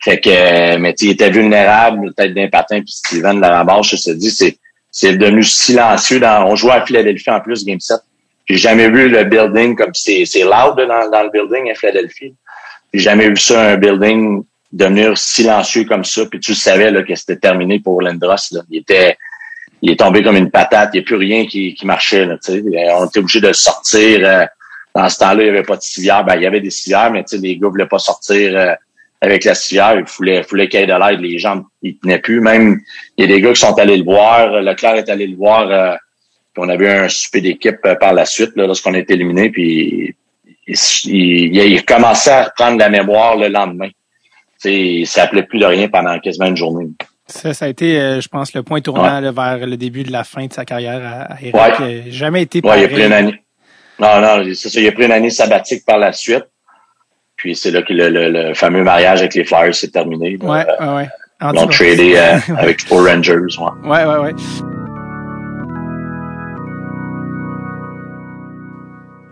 Fait 0.00 0.20
que 0.20 0.76
mais 0.76 0.94
il 1.00 1.10
était 1.10 1.30
vulnérable, 1.30 2.12
tête 2.14 2.34
d'un 2.34 2.48
patin 2.48 2.80
puis 2.80 2.92
Steven 2.92 3.36
de 3.36 3.40
la 3.40 3.64
je 3.82 3.96
se 3.96 4.10
dis 4.10 4.30
c'est 4.30 4.58
c'est 4.90 5.16
devenu 5.16 5.42
silencieux 5.42 6.20
dans 6.20 6.46
on 6.46 6.54
jouait 6.54 6.72
à 6.72 6.84
Philadelphie 6.84 7.30
en 7.30 7.40
plus 7.40 7.64
game 7.64 7.80
7 7.80 7.98
j'ai 8.46 8.56
jamais 8.56 8.88
vu 8.88 9.08
le 9.08 9.24
building 9.24 9.76
comme 9.76 9.94
c'est 9.94 10.24
loud 10.36 10.76
dans, 10.76 11.10
dans 11.10 11.22
le 11.22 11.30
building 11.30 11.70
à 11.70 11.74
Philadelphie. 11.74 12.34
J'ai 12.92 13.00
jamais 13.00 13.28
vu 13.28 13.36
ça 13.36 13.70
un 13.70 13.76
building 13.76 14.42
devenir 14.72 15.16
silencieux 15.16 15.84
comme 15.84 16.04
ça. 16.04 16.26
Puis 16.26 16.40
tu 16.40 16.54
savais 16.54 16.90
là, 16.90 17.02
que 17.02 17.14
c'était 17.14 17.36
terminé 17.36 17.78
pour 17.78 18.02
Lindros. 18.02 18.36
Là. 18.52 18.62
Il 18.70 18.78
était 18.78 19.16
il 19.82 19.90
est 19.90 19.96
tombé 19.96 20.22
comme 20.22 20.36
une 20.36 20.50
patate. 20.50 20.90
Il 20.94 20.98
n'y 20.98 21.02
a 21.02 21.06
plus 21.06 21.16
rien 21.16 21.46
qui, 21.46 21.74
qui 21.74 21.86
marchait. 21.86 22.24
Là, 22.24 22.36
on 22.96 23.06
était 23.06 23.18
obligé 23.18 23.40
de 23.40 23.52
sortir. 23.52 24.20
Euh, 24.22 24.46
dans 24.94 25.08
ce 25.08 25.18
temps-là, 25.18 25.42
il 25.42 25.44
n'y 25.44 25.48
avait 25.50 25.64
pas 25.64 25.76
de 25.76 25.82
civière. 25.82 26.24
Ben, 26.24 26.36
il 26.36 26.42
y 26.42 26.46
avait 26.46 26.60
des 26.60 26.70
civières, 26.70 27.10
mais 27.10 27.24
les 27.32 27.56
gars 27.56 27.66
ne 27.66 27.72
voulaient 27.72 27.86
pas 27.86 27.98
sortir 27.98 28.56
euh, 28.56 28.74
avec 29.20 29.44
la 29.44 29.54
civière. 29.54 29.94
Il 29.96 30.04
voulait, 30.04 30.42
voulait 30.42 30.68
qu'il 30.68 30.80
y 30.80 30.82
ait 30.84 30.86
de 30.86 30.92
l'aide. 30.92 31.20
Les 31.20 31.38
gens 31.38 31.64
ils 31.82 31.98
tenaient 31.98 32.20
plus. 32.20 32.40
Même 32.40 32.80
il 33.16 33.28
y 33.28 33.32
a 33.32 33.34
des 33.34 33.40
gars 33.40 33.52
qui 33.52 33.60
sont 33.60 33.76
allés 33.78 33.96
le 33.96 34.04
voir. 34.04 34.62
Leclerc 34.62 34.94
est 34.96 35.08
allé 35.08 35.26
le 35.26 35.36
voir 35.36 35.68
euh, 35.68 35.96
puis 36.52 36.62
on 36.64 36.68
a 36.68 36.74
eu 36.74 36.86
un 36.86 37.08
souper 37.08 37.40
d'équipe 37.40 37.78
euh, 37.86 37.94
par 37.94 38.12
la 38.12 38.24
suite, 38.24 38.52
là, 38.56 38.66
lorsqu'on 38.66 38.94
a 38.94 38.98
été 38.98 39.14
éliminé, 39.14 39.50
puis 39.50 40.14
il, 40.66 40.76
il, 41.04 41.56
il, 41.56 41.84
commençait 41.84 42.30
à 42.30 42.44
reprendre 42.44 42.78
la 42.78 42.88
mémoire 42.88 43.36
le 43.36 43.48
lendemain. 43.48 43.88
T'sais, 44.58 44.74
il 44.74 45.06
s'appelait 45.06 45.44
plus 45.44 45.58
de 45.58 45.64
rien 45.64 45.88
pendant 45.88 46.18
quasiment 46.18 46.46
une 46.46 46.56
journée. 46.56 46.88
Ça, 47.26 47.54
ça 47.54 47.64
a 47.64 47.68
été, 47.68 47.98
euh, 47.98 48.20
je 48.20 48.28
pense, 48.28 48.52
le 48.52 48.62
point 48.62 48.80
tournant 48.80 49.32
vers 49.32 49.66
le 49.66 49.76
début 49.76 50.02
de 50.02 50.12
la 50.12 50.24
fin 50.24 50.46
de 50.46 50.52
sa 50.52 50.64
carrière 50.64 51.00
à, 51.30 51.36
Eric. 51.40 51.54
Ouais. 51.54 52.04
jamais 52.08 52.42
été. 52.42 52.60
Ouais, 52.62 52.80
il 52.80 52.84
a 52.84 52.88
pris 52.88 53.06
une 53.06 53.12
année. 53.12 53.42
Non, 53.98 54.20
non, 54.20 54.44
c'est 54.54 54.68
ça. 54.68 54.80
Il 54.80 54.86
a 54.88 54.92
pris 54.92 55.06
une 55.06 55.12
année 55.12 55.30
sabbatique 55.30 55.84
par 55.86 55.98
la 55.98 56.12
suite. 56.12 56.44
Puis 57.36 57.56
c'est 57.56 57.70
là 57.70 57.82
que 57.82 57.92
le, 57.92 58.08
le, 58.08 58.54
fameux 58.54 58.84
mariage 58.84 59.20
avec 59.20 59.34
les 59.34 59.44
Flyers 59.44 59.74
s'est 59.74 59.88
terminé. 59.88 60.36
Ouais, 60.40 60.66
ouais, 60.80 60.88
ouais. 60.94 61.08
Ils 61.40 61.58
ont 61.58 61.66
tradé 61.66 62.14
euh, 62.16 62.38
avec 62.56 62.88
les 62.88 62.96
Rangers. 62.96 63.34
Ouais, 63.34 63.90
ouais, 63.90 64.04
ouais. 64.04 64.18
ouais. 64.18 64.71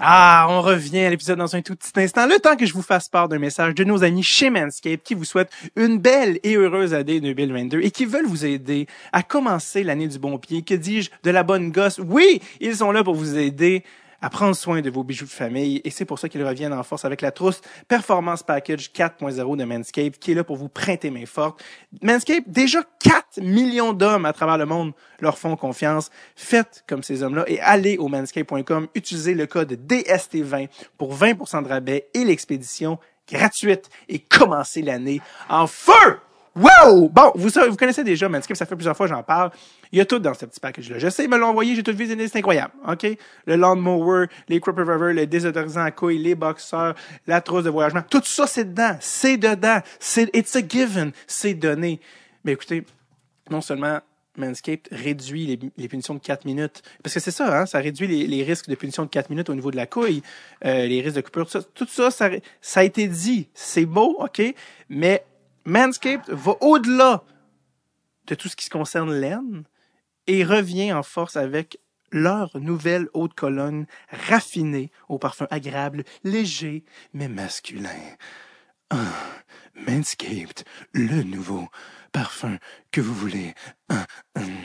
Ah, 0.03 0.47
on 0.49 0.63
revient 0.63 1.01
à 1.01 1.11
l'épisode 1.11 1.39
dans 1.39 1.55
un 1.55 1.61
tout 1.61 1.77
petit 1.77 1.93
instant. 2.01 2.27
Le 2.27 2.39
temps 2.39 2.57
que 2.57 2.65
je 2.65 2.73
vous 2.73 2.81
fasse 2.81 3.11
part 3.11 3.29
d'un 3.29 3.39
message 3.39 3.75
de 3.75 3.85
nos 3.85 4.03
amis 4.03 4.23
chez 4.23 4.49
Manscaped 4.49 5.03
qui 5.03 5.13
vous 5.13 5.27
souhaitent 5.27 5.51
une 5.77 5.99
belle 5.99 6.41
et 6.43 6.57
heureuse 6.57 6.95
année 6.95 7.21
2022 7.21 7.83
et 7.83 7.91
qui 7.91 8.07
veulent 8.07 8.25
vous 8.25 8.47
aider 8.47 8.87
à 9.13 9.23
commencer 9.23 9.85
l'année 9.85 10.09
du 10.09 10.19
bon 10.19 10.39
pied. 10.39 10.63
Que 10.63 10.73
dis-je? 10.73 11.11
De 11.23 11.31
la 11.31 11.43
bonne 11.43 11.71
gosse? 11.71 12.01
Oui, 12.03 12.41
ils 12.61 12.77
sont 12.77 12.93
là 12.93 13.05
pour 13.05 13.15
vous 13.15 13.37
aider 13.37 13.85
à 14.21 14.31
prendre 14.31 14.55
soin 14.55 14.81
de 14.81 14.91
vos 14.91 15.05
bijoux 15.05 15.25
de 15.25 15.31
famille 15.31 15.81
et 15.85 15.91
c'est 15.91 16.05
pour 16.05 16.19
ça 16.19 16.29
qu'ils 16.29 16.45
reviennent 16.45 16.73
en 16.73 16.83
force 16.83 17.05
avec 17.05 17.21
la 17.23 17.31
trousse 17.31 17.61
Performance 17.89 18.43
Package 18.43 18.91
4.0 18.93 19.57
de 19.57 19.65
Manscaped 19.65 20.19
qui 20.19 20.33
est 20.33 20.35
là 20.35 20.45
pour 20.45 20.57
vous 20.57 20.69
prêter 20.69 21.11
main 21.11 21.27
forte. 21.27 21.63
Manscaped, 22.03 22.45
déjà 22.47 22.83
4 23.01 23.41
millions 23.41 23.93
d'hommes 23.93 24.27
à 24.27 24.33
travers 24.33 24.59
le 24.59 24.67
monde 24.67 24.93
leur 25.21 25.39
font 25.39 25.57
confiance. 25.57 26.11
Faites 26.37 26.85
comme 26.87 27.03
ces 27.03 27.23
hommes-là 27.23 27.45
et 27.47 27.61
allez 27.61 27.97
au 27.97 28.09
manscaped.com, 28.09 28.89
utilisez 28.95 29.35
le 29.35 29.47
code 29.47 29.73
DST20 29.73 30.69
pour 30.99 31.15
20% 31.15 31.63
de 31.63 31.69
rabais 31.69 32.09
et 32.15 32.25
l'expédition 32.25 32.99
gratuite 33.31 33.89
et 34.09 34.19
commencez 34.19 34.83
l'année 34.83 35.21
en 35.49 35.67
feu! 35.67 36.21
Wow! 36.57 37.09
Bon, 37.09 37.33
vous, 37.37 37.49
vous 37.49 37.77
connaissez 37.77 38.03
déjà 38.03 38.29
Manscaped, 38.29 38.57
ça 38.57 38.67
fait 38.67 38.75
plusieurs 38.75 38.97
fois 38.97 39.07
que 39.07 39.15
j'en 39.15 39.23
parle. 39.23 39.51
Il 39.93 39.99
y 39.99 40.01
a 40.01 40.05
tout 40.05 40.19
dans 40.19 40.35
ce 40.35 40.47
petit 40.47 40.59
package-là. 40.59 40.99
Je 40.99 41.09
sais, 41.09 41.25
ils 41.25 41.31
me 41.31 41.37
l'ont 41.37 41.49
envoyé, 41.49 41.77
j'ai 41.77 41.83
tout 41.83 41.95
vu, 41.95 42.07
c'est 42.07 42.37
incroyable. 42.37 42.73
OK? 42.89 43.07
Le 43.47 43.57
lawnmower, 43.57 44.27
les 44.49 44.61
crop 44.61 44.77
revolver, 44.77 45.15
le 45.15 45.27
désodorisant 45.27 45.83
à 45.83 45.91
couilles, 45.93 46.19
les 46.19 46.35
boxeurs, 46.35 46.95
la 47.27 47.41
trousse 47.41 47.65
de 47.65 47.71
voyagement. 47.71 48.03
Tout 48.09 48.23
ça, 48.25 48.47
c'est 48.47 48.65
dedans. 48.65 48.97
C'est 49.01 49.37
dedans. 49.37 49.79
C'est, 50.01 50.29
it's 50.35 50.57
a 50.57 50.67
given. 50.67 51.13
C'est 51.27 51.55
donné. 51.55 52.01
Mais 52.45 52.53
écoutez, 52.53 52.85
non 53.51 53.61
seulement 53.61 54.01
Manscaped 54.37 54.89
réduit 54.91 55.47
les, 55.47 55.59
les, 55.77 55.89
punitions 55.89 56.15
de 56.15 56.21
4 56.21 56.45
minutes. 56.45 56.83
Parce 57.03 57.15
que 57.15 57.21
c'est 57.21 57.31
ça, 57.31 57.61
hein, 57.61 57.67
ça 57.67 57.79
réduit 57.79 58.07
les, 58.07 58.27
les, 58.27 58.43
risques 58.43 58.69
de 58.69 58.75
punition 58.75 59.05
de 59.05 59.09
4 59.09 59.31
minutes 59.31 59.51
au 59.51 59.55
niveau 59.55 59.71
de 59.71 59.77
la 59.77 59.87
couille, 59.87 60.23
euh, 60.65 60.87
les 60.87 61.01
risques 61.01 61.17
de 61.17 61.21
coupure, 61.21 61.47
tout 61.47 61.61
ça, 61.61 61.63
tout 61.75 61.87
ça, 61.87 62.11
ça, 62.11 62.31
ça 62.61 62.81
a 62.81 62.83
été 62.85 63.07
dit. 63.07 63.49
C'est 63.55 63.87
beau, 63.87 64.17
OK, 64.21 64.43
mais 64.89 65.25
Manscaped 65.71 66.29
va 66.29 66.57
au-delà 66.61 67.23
de 68.27 68.35
tout 68.35 68.49
ce 68.49 68.57
qui 68.57 68.65
se 68.65 68.71
concerne 68.71 69.15
l'aine 69.15 69.63
et 70.27 70.43
revient 70.43 70.93
en 70.93 71.05
force 71.05 71.37
avec 71.37 71.79
leur 72.11 72.59
nouvelle 72.59 73.07
haute 73.15 73.35
colonne 73.35 73.87
raffinée 74.29 74.91
au 75.09 75.19
parfum 75.19 75.47
agréable, 75.49 76.03
léger 76.25 76.85
mais 77.13 77.29
masculin. 77.29 77.89
Manscaped, 79.77 80.65
le 80.93 81.23
nouveau 81.23 81.69
parfum 82.11 82.59
que 82.91 83.01
vous 83.01 83.15
voulez. 83.15 83.55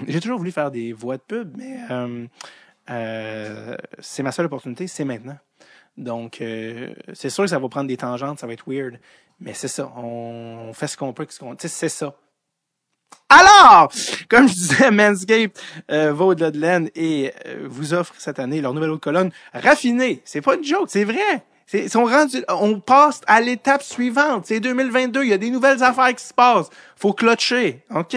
J'ai 0.07 0.19
toujours 0.19 0.39
voulu 0.39 0.51
faire 0.51 0.71
des 0.71 0.91
voix 0.91 1.17
de 1.17 1.21
pub, 1.21 1.55
mais 1.55 1.77
euh, 1.91 2.25
euh, 2.89 3.77
c'est 3.99 4.23
ma 4.23 4.31
seule 4.31 4.47
opportunité, 4.47 4.87
c'est 4.87 5.05
maintenant. 5.05 5.37
Donc, 5.97 6.41
euh, 6.41 6.93
c'est 7.13 7.29
sûr 7.29 7.43
que 7.43 7.49
ça 7.51 7.59
va 7.59 7.69
prendre 7.69 7.87
des 7.87 7.97
tangentes, 7.97 8.39
ça 8.39 8.47
va 8.47 8.53
être 8.53 8.67
weird. 8.67 8.99
Mais 9.39 9.53
c'est 9.53 9.67
ça, 9.67 9.91
on 9.97 10.71
fait 10.73 10.87
ce 10.87 10.97
qu'on 10.97 11.13
peut, 11.13 11.27
ce 11.29 11.39
qu'on, 11.39 11.55
c'est 11.59 11.89
ça. 11.89 12.15
Alors, 13.29 13.91
comme 14.29 14.47
je 14.47 14.53
disais, 14.53 14.91
Manscaped 14.91 15.51
euh, 15.91 16.13
va 16.13 16.25
au-delà 16.25 16.51
de 16.51 16.59
laine 16.59 16.89
et 16.95 17.33
euh, 17.45 17.65
vous 17.67 17.93
offre 17.93 18.13
cette 18.17 18.39
année 18.39 18.61
leur 18.61 18.73
nouvelle 18.73 18.91
haute 18.91 19.01
colonne 19.01 19.31
raffinée. 19.53 20.21
C'est 20.25 20.41
pas 20.41 20.55
une 20.55 20.63
joke, 20.63 20.89
c'est 20.89 21.03
vrai. 21.03 21.43
C'est, 21.65 21.87
sont 21.87 22.05
rendus, 22.05 22.43
on 22.47 22.79
passe 22.79 23.21
à 23.25 23.41
l'étape 23.41 23.81
suivante. 23.81 24.45
C'est 24.45 24.59
2022, 24.59 25.23
il 25.23 25.29
y 25.29 25.33
a 25.33 25.37
des 25.39 25.49
nouvelles 25.49 25.81
affaires 25.81 26.13
qui 26.13 26.23
se 26.23 26.33
passent. 26.33 26.69
Faut 26.95 27.13
clutcher, 27.13 27.83
OK? 27.93 28.15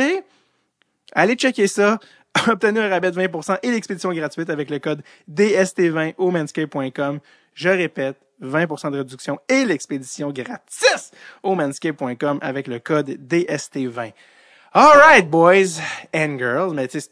Allez 1.12 1.34
checker 1.34 1.66
ça. 1.66 1.98
Obtenez 2.46 2.80
un 2.80 2.88
rabais 2.90 3.10
de 3.10 3.18
20% 3.18 3.58
et 3.62 3.70
l'expédition 3.70 4.12
gratuite 4.12 4.50
avec 4.50 4.68
le 4.68 4.78
code 4.78 5.02
DST20 5.32 6.14
au 6.18 6.30
manscape.com. 6.30 7.20
Je 7.54 7.68
répète, 7.70 8.16
20% 8.42 8.92
de 8.92 8.98
réduction 8.98 9.38
et 9.48 9.64
l'expédition 9.64 10.30
gratis 10.32 11.10
au 11.42 11.54
manscape.com 11.54 12.38
avec 12.40 12.66
le 12.66 12.78
code 12.78 13.08
DST20. 13.08 14.12
Alright, 14.72 15.28
boys 15.28 15.80
and 16.14 16.38
girls. 16.38 16.74
Mais 16.74 16.88
tu 16.88 17.00
sais, 17.00 17.10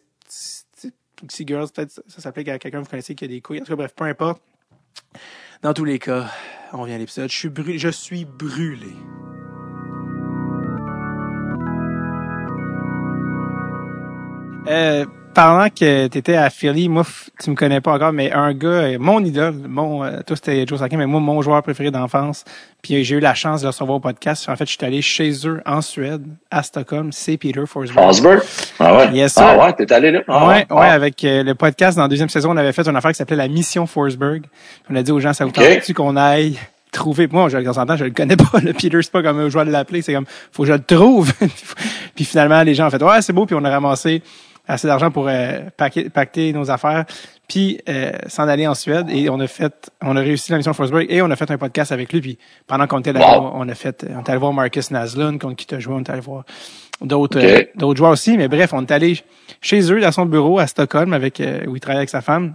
si 1.31 1.47
girls, 1.47 1.69
peut-être 1.75 2.03
ça 2.07 2.21
s'applique 2.21 2.49
à 2.49 2.59
quelqu'un 2.59 2.79
que 2.79 2.85
vous 2.85 2.91
connaissez 2.91 3.15
qui 3.15 3.25
a 3.25 3.29
des 3.29 3.41
couilles. 3.41 3.61
En 3.61 3.65
tout 3.65 3.73
cas, 3.73 3.77
bref, 3.77 3.95
peu 3.95 4.05
importe. 4.05 4.43
Dans 5.63 5.73
tous 5.73 5.85
les 5.85 5.99
cas, 5.99 6.31
on 6.73 6.83
revient 6.83 6.95
à 6.95 6.99
l'épisode. 6.99 7.31
Je 7.31 7.37
suis 7.37 7.49
brûlé. 7.49 7.79
Je 7.79 7.89
suis 7.89 8.25
brûlé. 8.25 8.95
Euh, 14.69 15.07
pendant 15.37 15.69
que 15.69 16.07
tu 16.07 16.19
étais 16.19 16.35
à 16.35 16.49
Philly, 16.49 16.89
moi, 16.89 17.05
tu 17.43 17.51
me 17.51 17.55
connais 17.55 17.83
pas 17.83 17.93
encore, 17.93 18.11
mais 18.15 18.33
un 18.33 18.55
gars, 18.55 18.99
mon 18.99 19.23
idole, 19.23 19.53
mon, 19.69 20.03
euh, 20.03 20.23
toi 20.27 20.35
c'était 20.35 20.67
Joe 20.67 20.79
Sakin, 20.79 20.97
mais 20.97 21.05
moi, 21.05 21.21
mon 21.21 21.43
joueur 21.43 21.63
préféré 21.63 21.91
d'enfance. 21.91 22.43
Puis 22.81 23.05
j'ai 23.05 23.17
eu 23.17 23.21
la 23.21 23.35
chance 23.35 23.61
de 23.61 23.67
le 23.67 23.69
recevoir 23.69 23.99
au 23.99 24.01
podcast. 24.01 24.49
En 24.49 24.57
fait, 24.57 24.65
je 24.65 24.71
suis 24.71 24.85
allé 24.87 25.03
chez 25.03 25.47
eux 25.47 25.61
en 25.67 25.83
Suède, 25.83 26.25
à 26.51 26.63
Stockholm. 26.63 27.13
C'est 27.13 27.37
Peter 27.37 27.65
Forsberg. 27.67 28.03
Forsberg? 28.03 28.41
Ah 28.81 28.97
ouais? 28.97 29.13
Yes, 29.13 29.37
Ah 29.37 29.59
ouais, 29.59 29.75
t'es 29.75 29.93
allé 29.93 30.11
là? 30.11 30.23
Ah 30.27 30.49
ouais, 30.49 30.67
ouais, 30.71 30.89
avec 30.89 31.23
euh, 31.25 31.43
le 31.43 31.55
podcast, 31.55 31.99
dans 31.99 32.05
la 32.05 32.09
deuxième 32.09 32.31
saison, 32.31 32.53
on 32.53 32.57
avait 32.57 32.73
fait 32.73 32.89
une 32.89 32.97
affaire 32.97 33.11
qui 33.11 33.19
s'appelait 33.19 33.37
la 33.37 33.49
Mission 33.49 33.87
Forsberg. 33.87 34.45
On 34.89 34.97
a 34.97 35.03
dit 35.03 35.13
aux 35.13 35.21
gens, 35.21 35.35
ça 35.35 35.45
vous 35.45 35.51
okay. 35.51 35.81
tente 35.81 35.93
qu'on 35.93 36.17
aille 36.17 36.59
trouver? 36.93 37.29
Moi, 37.31 37.51
je, 37.51 37.59
temps, 37.59 37.97
je 37.97 38.05
le 38.05 38.11
connais 38.11 38.37
pas, 38.53 38.59
le 38.63 38.73
Peter, 38.73 39.03
c'est 39.03 39.13
pas 39.13 39.23
comme 39.23 39.49
je 39.49 39.53
dois 39.53 39.67
l'appeler, 39.67 40.01
c'est 40.01 40.15
comme, 40.15 40.25
faut 40.51 40.63
que 40.63 40.69
je 40.69 40.73
le 40.73 40.83
trouve. 40.83 41.31
puis 42.15 42.25
finalement, 42.25 42.63
les 42.63 42.75
gens 42.75 42.87
ont 42.87 42.91
fait, 42.91 43.03
ouais, 43.03 43.21
c'est 43.21 43.35
beau, 43.35 43.45
puis 43.45 43.55
on 43.55 43.65
a 43.67 43.71
ramassé 43.71 44.23
assez 44.67 44.87
d'argent 44.87 45.11
pour 45.11 45.29
euh, 45.29 45.61
pacter 46.13 46.53
nos 46.53 46.71
affaires, 46.71 47.05
puis 47.49 47.81
euh, 47.89 48.13
s'en 48.27 48.49
aller 48.49 48.67
en 48.67 48.75
Suède. 48.75 49.09
Et 49.11 49.31
on 49.31 49.39
a 49.41 49.47
fait, 49.47 49.91
on 50.03 50.17
a 50.17 50.21
réussi 50.21 50.51
la 50.51 50.59
mission 50.59 50.73
Forsberg 50.73 51.07
et 51.09 51.23
on 51.23 51.31
a 51.31 51.37
fait 51.37 51.51
un 51.51 51.59
podcast 51.59 51.93
avec 51.93 52.13
lui. 52.13 52.21
Puis 52.21 52.39
pendant 52.67 52.87
qu'on 52.87 53.01
était 53.01 53.13
là, 53.13 53.41
on 53.41 53.69
a 53.69 53.75
fait, 53.75 54.07
on 54.09 54.23
est 54.23 54.29
allé 54.29 54.39
voir 54.39 54.53
Marcus 54.53 54.91
Naslund 54.91 55.41
contre 55.41 55.57
qui 55.57 55.67
t'a 55.67 55.79
joué, 55.79 55.95
on 55.95 56.01
est 56.01 56.11
allé 56.11 56.21
voir 56.21 56.45
d'autres 57.01 57.39
euh, 57.39 57.65
d'autres 57.75 57.99
joueurs 57.99 58.13
aussi. 58.13 58.37
Mais 58.37 58.49
bref, 58.49 58.73
on 58.73 58.83
est 58.83 58.93
allé 58.93 59.21
chez 59.61 59.93
eux, 59.93 60.01
dans 60.01 60.13
son 60.13 60.27
bureau 60.27 60.59
à 60.59 60.67
Stockholm, 60.67 61.13
avec 61.13 61.43
où 61.67 61.77
il 61.77 61.81
travaille 61.81 61.99
avec 61.99 62.11
sa 62.11 62.21
femme. 62.21 62.55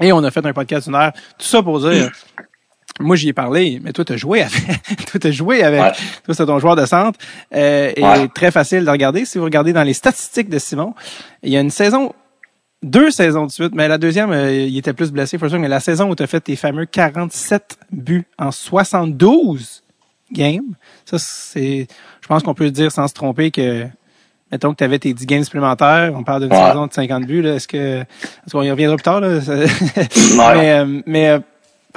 Et 0.00 0.12
on 0.12 0.22
a 0.24 0.30
fait 0.30 0.44
un 0.44 0.52
podcast 0.52 0.86
d'une 0.86 0.96
heure. 0.96 1.12
Tout 1.12 1.46
ça 1.46 1.62
pour 1.62 1.80
dire 1.80 2.10
moi 3.00 3.16
j'y 3.16 3.28
ai 3.28 3.32
parlé, 3.32 3.80
mais 3.82 3.92
toi 3.92 4.04
t'as 4.04 4.16
joué 4.16 4.42
avec, 4.42 5.06
toi 5.10 5.20
t'as 5.20 5.30
joué 5.30 5.62
avec, 5.62 5.94
toi 6.24 6.34
c'est 6.34 6.46
ton 6.46 6.58
joueur 6.58 6.76
de 6.76 6.86
centre, 6.86 7.18
euh, 7.54 7.92
et 7.94 8.28
très 8.34 8.50
facile 8.50 8.84
de 8.84 8.90
regarder. 8.90 9.24
Si 9.24 9.38
vous 9.38 9.44
regardez 9.44 9.72
dans 9.72 9.82
les 9.82 9.94
statistiques 9.94 10.48
de 10.48 10.58
Simon, 10.58 10.94
il 11.42 11.52
y 11.52 11.56
a 11.56 11.60
une 11.60 11.70
saison, 11.70 12.12
deux 12.82 13.10
saisons 13.10 13.46
de 13.46 13.50
suite, 13.50 13.74
mais 13.74 13.88
la 13.88 13.98
deuxième 13.98 14.30
euh, 14.32 14.52
il 14.52 14.76
était 14.76 14.92
plus 14.92 15.12
blessé, 15.12 15.38
for 15.38 15.50
mais 15.50 15.68
la 15.68 15.80
saison 15.80 16.10
où 16.10 16.14
tu 16.14 16.22
as 16.22 16.26
fait 16.26 16.40
tes 16.40 16.56
fameux 16.56 16.86
47 16.86 17.78
buts 17.92 18.26
en 18.38 18.50
72 18.50 19.82
games, 20.32 20.74
ça 21.04 21.18
c'est, 21.18 21.86
je 22.20 22.26
pense 22.28 22.42
qu'on 22.42 22.54
peut 22.54 22.70
dire 22.70 22.90
sans 22.90 23.08
se 23.08 23.14
tromper 23.14 23.50
que 23.50 23.86
Mettons 24.52 24.70
que 24.70 24.76
tu 24.76 24.84
avais 24.84 25.00
tes 25.00 25.12
10 25.12 25.26
games 25.26 25.42
supplémentaires, 25.42 26.12
on 26.14 26.22
parle 26.22 26.42
d'une 26.42 26.56
saison 26.56 26.86
de 26.86 26.92
50 26.92 27.26
buts, 27.26 27.42
là, 27.42 27.54
est-ce 27.54 27.66
que, 27.66 28.02
est-ce 28.02 28.52
qu'on 28.52 28.62
y 28.62 28.70
reviendra 28.70 28.96
plus 28.96 29.02
tard, 29.02 29.20
là? 29.20 29.40
mais, 30.54 30.70
euh, 30.70 31.00
mais 31.04 31.40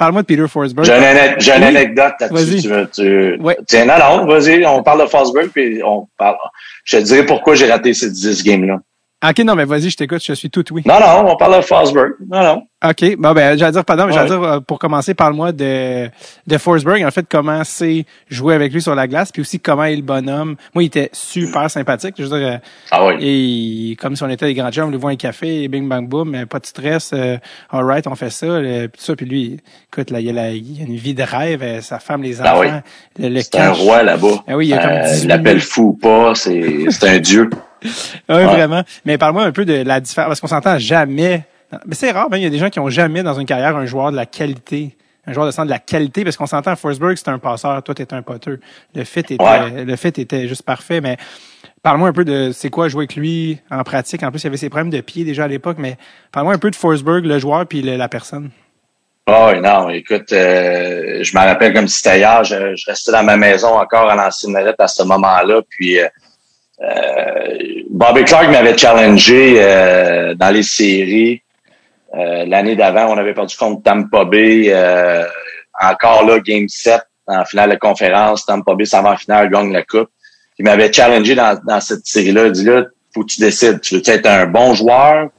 Parle-moi 0.00 0.22
de 0.22 0.26
Peter 0.26 0.48
Forsberg. 0.48 0.86
J'ai 0.86 1.52
une, 1.52 1.62
anecdote 1.62 2.14
là-dessus. 2.20 2.62
Tu, 2.62 2.70
tu... 2.90 3.36
Oui. 3.38 3.52
Tiens, 3.68 3.84
non, 3.84 3.98
non, 3.98 4.26
vas-y, 4.26 4.64
on 4.64 4.82
parle 4.82 5.02
de 5.02 5.06
Forsberg, 5.06 5.50
puis 5.50 5.82
on 5.84 6.08
parle. 6.16 6.36
Je 6.84 6.96
te 6.96 7.02
dirai 7.02 7.26
pourquoi 7.26 7.54
j'ai 7.54 7.70
raté 7.70 7.92
ces 7.92 8.10
10 8.10 8.42
games-là. 8.42 8.78
OK, 9.22 9.38
non, 9.40 9.54
mais 9.54 9.66
vas-y, 9.66 9.90
je 9.90 9.96
t'écoute, 9.98 10.22
je 10.24 10.32
suis 10.32 10.48
tout 10.48 10.64
oui. 10.70 10.82
Non, 10.86 10.98
non, 10.98 11.30
on 11.30 11.36
parle 11.36 11.58
de 11.58 11.60
Forsberg. 11.60 12.12
Non, 12.26 12.42
non. 12.42 12.62
OK, 12.82 13.16
bon, 13.18 13.32
ben, 13.34 13.58
j'allais 13.58 13.72
dire, 13.72 13.84
pardon, 13.84 14.06
mais 14.06 14.14
j'allais 14.14 14.30
dire, 14.30 14.42
euh, 14.42 14.60
pour 14.60 14.78
commencer, 14.78 15.12
parle-moi 15.12 15.52
de, 15.52 16.08
de 16.46 16.58
Forsberg, 16.58 17.04
en 17.04 17.10
fait, 17.10 17.26
comment 17.28 17.62
c'est 17.62 18.06
jouer 18.30 18.54
avec 18.54 18.72
lui 18.72 18.80
sur 18.80 18.94
la 18.94 19.06
glace, 19.06 19.30
puis 19.30 19.42
aussi 19.42 19.60
comment 19.60 19.84
est 19.84 19.96
le 19.96 20.00
bonhomme. 20.00 20.56
Moi, 20.74 20.84
il 20.84 20.86
était 20.86 21.10
super 21.12 21.70
sympathique, 21.70 22.14
je 22.16 22.22
veux 22.22 22.38
dire. 22.38 22.48
Euh, 22.48 22.56
ah 22.90 23.06
oui. 23.06 23.90
Et 23.92 23.96
comme 23.96 24.16
si 24.16 24.22
on 24.22 24.28
était 24.30 24.46
des 24.46 24.54
grands 24.54 24.70
gens, 24.70 24.86
on 24.86 24.90
lui 24.90 24.96
voit 24.96 25.10
un 25.10 25.16
café, 25.16 25.68
bing, 25.68 25.86
bang, 25.86 26.08
boom, 26.08 26.46
pas 26.46 26.58
de 26.58 26.64
stress, 26.64 27.10
euh, 27.12 27.36
all 27.70 27.84
right, 27.84 28.06
on 28.06 28.14
fait 28.14 28.30
ça, 28.30 28.46
puis 28.58 28.88
tout 28.98 29.04
ça, 29.04 29.14
puis 29.14 29.26
lui, 29.26 29.60
écoute, 29.92 30.10
là, 30.10 30.20
il 30.20 30.38
a, 30.38 30.44
a 30.44 30.50
une 30.50 30.96
vie 30.96 31.12
de 31.12 31.22
rêve, 31.22 31.82
sa 31.82 31.98
femme, 31.98 32.22
les 32.22 32.40
enfants, 32.40 32.52
ah 32.56 32.82
oui. 33.18 33.42
c'est 33.42 33.60
un 33.60 33.72
roi 33.72 34.02
là-bas. 34.02 34.44
Ah 34.48 34.56
oui, 34.56 34.68
il 34.68 34.72
a 34.72 34.78
comme 34.78 34.90
euh, 34.90 35.26
L'appelle 35.26 35.60
fou 35.60 35.88
ou 35.88 35.92
pas, 35.92 36.34
c'est, 36.34 36.86
c'est 36.88 37.06
un 37.06 37.18
dieu. 37.18 37.50
Oui, 37.82 38.44
vraiment. 38.44 38.82
Mais 39.04 39.18
parle-moi 39.18 39.44
un 39.44 39.52
peu 39.52 39.64
de 39.64 39.82
la 39.82 40.00
différence, 40.00 40.28
parce 40.28 40.40
qu'on 40.40 40.46
s'entend 40.46 40.78
jamais. 40.78 41.44
Mais 41.86 41.94
c'est 41.94 42.10
rare, 42.10 42.28
il 42.32 42.42
y 42.42 42.46
a 42.46 42.50
des 42.50 42.58
gens 42.58 42.70
qui 42.70 42.80
ont 42.80 42.90
jamais 42.90 43.22
dans 43.22 43.34
une 43.34 43.46
carrière 43.46 43.76
un 43.76 43.86
joueur 43.86 44.10
de 44.10 44.16
la 44.16 44.26
qualité. 44.26 44.96
Un 45.26 45.32
joueur 45.32 45.46
de 45.46 45.50
centre 45.50 45.66
de 45.66 45.70
la 45.70 45.78
qualité, 45.78 46.24
parce 46.24 46.36
qu'on 46.36 46.46
s'entend, 46.46 46.74
Forsberg, 46.76 47.16
c'est 47.16 47.28
un 47.28 47.38
passeur, 47.38 47.82
toi, 47.82 47.94
t'es 47.94 48.12
un 48.14 48.22
poteur. 48.22 48.56
Le 48.94 49.04
fit 49.04 49.20
était, 49.20 49.84
le 49.84 49.96
fit 49.96 50.08
était 50.08 50.48
juste 50.48 50.62
parfait, 50.62 51.02
mais 51.02 51.18
parle-moi 51.82 52.08
un 52.08 52.12
peu 52.12 52.24
de 52.24 52.52
c'est 52.52 52.70
quoi 52.70 52.88
jouer 52.88 53.02
avec 53.02 53.16
lui 53.16 53.60
en 53.70 53.82
pratique? 53.84 54.22
En 54.22 54.30
plus, 54.30 54.40
il 54.40 54.44
y 54.44 54.46
avait 54.48 54.56
ses 54.56 54.70
problèmes 54.70 54.90
de 54.90 55.02
pied 55.02 55.24
déjà 55.24 55.44
à 55.44 55.48
l'époque, 55.48 55.76
mais 55.78 55.98
parle-moi 56.32 56.54
un 56.54 56.58
peu 56.58 56.70
de 56.70 56.76
Forsberg, 56.76 57.26
le 57.26 57.38
joueur, 57.38 57.66
puis 57.66 57.82
la 57.82 58.08
personne. 58.08 58.50
Oh 59.26 59.52
non, 59.62 59.90
écoute, 59.90 60.32
euh, 60.32 61.22
je 61.22 61.38
me 61.38 61.44
rappelle 61.44 61.72
comme 61.72 61.86
si 61.86 61.98
c'était 61.98 62.18
hier, 62.18 62.42
je, 62.42 62.74
restais 62.86 63.12
dans 63.12 63.22
ma 63.22 63.36
maison 63.36 63.78
encore 63.78 64.10
à 64.10 64.16
l'ancienne 64.16 64.56
à 64.56 64.88
ce 64.88 65.02
moment-là, 65.04 65.60
puis 65.68 66.00
euh, 66.00 66.08
Bobby 67.90 68.24
Clark 68.24 68.50
m'avait 68.50 68.76
challengé 68.76 69.56
euh, 69.58 70.34
dans 70.34 70.50
les 70.50 70.62
séries. 70.62 71.42
Euh, 72.14 72.44
l'année 72.46 72.74
d'avant, 72.74 73.12
on 73.12 73.18
avait 73.18 73.34
perdu 73.34 73.56
contre 73.56 73.82
Tampa 73.82 74.24
Bay. 74.24 74.74
encore 75.80 76.24
là, 76.24 76.38
Game 76.40 76.68
7 76.68 77.02
en 77.26 77.44
finale 77.44 77.70
de 77.70 77.76
conférence. 77.76 78.46
Tampa 78.46 78.74
Bay 78.74 78.84
s'en 78.84 79.02
va 79.02 79.12
en 79.12 79.16
finale, 79.16 79.50
gagne 79.50 79.72
la 79.72 79.82
coupe. 79.82 80.08
Il 80.58 80.64
m'avait 80.64 80.92
challengé 80.92 81.34
dans, 81.34 81.80
cette 81.80 82.06
série-là. 82.06 82.46
Il 82.46 82.52
dit 82.52 82.64
là, 82.64 82.84
faut 83.14 83.22
que 83.22 83.32
tu 83.32 83.40
décides. 83.40 83.80
Tu 83.80 83.96
veux 83.96 84.02
être 84.06 84.26
un 84.26 84.46
bon 84.46 84.74
joueur, 84.74 85.30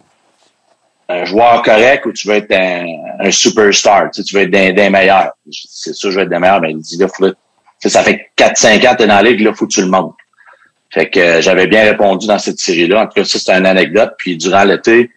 un 1.10 1.26
joueur 1.26 1.62
correct 1.62 2.06
ou 2.06 2.12
tu 2.12 2.28
veux 2.28 2.36
être 2.36 2.52
un, 2.52 3.30
superstar? 3.30 4.10
Tu, 4.12 4.24
veux 4.34 4.42
être 4.42 4.52
des, 4.52 4.90
meilleurs. 4.90 5.34
C'est 5.52 5.94
sûr, 5.94 6.12
je 6.12 6.18
veux 6.18 6.24
être 6.24 6.30
des 6.30 6.40
meilleurs. 6.40 6.62
Mais 6.62 6.72
il 6.72 6.80
dit 6.80 6.98
là, 6.98 7.08
faut, 7.08 7.28
ça 7.88 8.02
fait 8.02 8.32
4-5 8.38 8.88
ans 8.88 8.92
que 8.94 8.98
tu 8.98 9.04
es 9.04 9.08
dans 9.08 9.16
la 9.16 9.22
ligue, 9.22 9.42
là, 9.42 9.54
faut 9.54 9.68
que 9.68 9.74
tu 9.74 9.82
le 9.82 9.88
montres. 9.88 10.16
Fait 10.92 11.10
que 11.10 11.20
euh, 11.20 11.42
j'avais 11.42 11.68
bien 11.68 11.84
répondu 11.84 12.28
dans 12.28 12.40
cette 12.40 12.60
série-là. 12.60 13.04
En 13.04 13.06
tout 13.06 13.14
cas, 13.16 13.26
ça, 13.26 13.40
c'est 13.40 13.52
une 13.52 13.66
anecdote. 13.66 14.14
Puis 14.18 14.38
durant 14.38 14.64
l'été, 14.64 15.10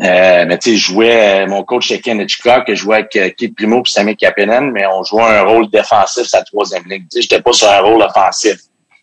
euh, 0.00 0.44
mais 0.46 0.58
tu 0.58 0.70
sais, 0.70 0.76
je 0.76 0.86
jouais, 0.86 1.44
euh, 1.44 1.46
mon 1.46 1.62
coach 1.62 1.88
c'était 1.88 2.00
Ken 2.00 2.20
Hitchcock, 2.20 2.64
je 2.66 2.74
jouais 2.74 2.96
avec 2.96 3.14
euh, 3.14 3.30
Keith 3.30 3.54
Primo 3.54 3.80
et 3.80 3.88
Sammy 3.88 4.16
Kapanen, 4.16 4.72
mais 4.72 4.84
on 4.86 5.04
jouait 5.04 5.22
un 5.22 5.42
rôle 5.42 5.70
défensif 5.70 6.24
sa 6.24 6.42
troisième 6.42 6.82
ligne. 6.88 7.02
Tu 7.02 7.08
sais, 7.10 7.22
j'étais 7.22 7.40
pas 7.40 7.52
sur 7.52 7.68
un 7.68 7.78
rôle 7.78 8.02
offensif. 8.02 8.56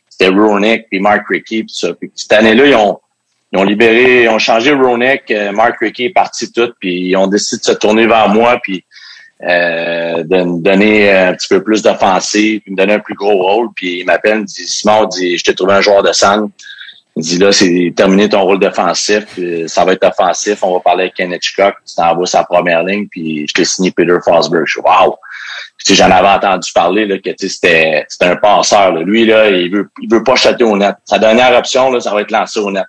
C'était 0.10 0.28
Ronick 0.28 0.90
puis 0.90 1.00
Mark 1.00 1.24
Rickey 1.30 1.64
puis 1.64 1.74
ça. 1.74 1.94
Puis 1.94 2.12
cette 2.14 2.34
année-là, 2.34 2.66
ils 2.66 2.76
ont, 2.76 3.00
ils 3.54 3.60
ont 3.60 3.64
libéré, 3.64 4.24
ils 4.24 4.30
ont 4.30 4.40
changé 4.40 4.74
Ronick, 4.74 5.34
Mark 5.54 5.78
Rickey 5.80 6.06
est 6.06 6.14
parti 6.14 6.52
tout, 6.52 6.74
puis 6.80 7.08
ils 7.08 7.16
ont 7.16 7.28
décidé 7.28 7.60
de 7.60 7.66
se 7.66 7.72
tourner 7.72 8.06
vers 8.06 8.28
moi, 8.28 8.60
puis 8.62 8.84
euh, 9.44 10.24
de 10.24 10.44
me 10.44 10.62
donner 10.62 11.12
un 11.12 11.34
petit 11.34 11.48
peu 11.48 11.64
plus 11.64 11.82
d'offensive, 11.82 12.62
me 12.68 12.76
donner 12.76 12.94
un 12.94 13.00
plus 13.00 13.16
gros 13.16 13.38
rôle. 13.38 13.70
Puis 13.76 14.00
il 14.00 14.06
m'appelle, 14.06 14.40
me 14.40 14.46
dit 14.46 14.68
Simon, 14.68 15.06
dit, 15.06 15.38
je 15.38 15.44
t'ai 15.44 15.56
trouvé 15.56 15.74
un 15.74 15.82
joueur 15.82 16.04
de 16.04 16.12
centre. 16.12 16.50
Il 17.18 17.24
dit 17.24 17.38
là, 17.38 17.52
c'est 17.52 17.94
terminé 17.96 18.30
ton 18.30 18.42
rôle 18.42 18.60
défensif, 18.60 19.26
ça 19.68 19.84
va 19.84 19.94
être 19.94 20.06
offensif. 20.06 20.64
On 20.64 20.74
va 20.74 20.80
parler 20.80 21.04
avec 21.04 21.16
Ken 21.16 21.32
Hitchcock, 21.32 21.76
tu 21.86 21.96
t'envoies 21.96 22.26
sa 22.26 22.46
première 22.46 22.84
ligne, 22.84 23.08
puis 23.10 23.46
je 23.48 23.54
t'ai 23.54 23.66
signé 23.66 23.92
Peter 23.92 24.18
Fosberg. 24.24 24.64
Je 24.66 24.80
wow! 24.80 25.18
J'en 25.90 26.12
avais 26.12 26.28
entendu 26.28 26.72
parler 26.74 27.06
là, 27.06 27.18
que 27.18 27.32
c'était 27.38 28.06
un 28.22 28.36
passeur. 28.36 28.94
Là. 28.94 29.02
Lui, 29.02 29.26
là, 29.26 29.50
il 29.50 29.72
veut, 29.72 29.90
il 30.02 30.10
veut 30.10 30.24
pas 30.24 30.36
châter 30.36 30.64
au 30.64 30.78
net. 30.78 30.96
Sa 31.06 31.20
dernière 31.20 31.58
option, 31.58 31.92
là, 31.92 32.00
ça 32.00 32.14
va 32.14 32.22
être 32.22 32.32
lancé 32.32 32.60
au 32.60 32.72
net. 32.72 32.86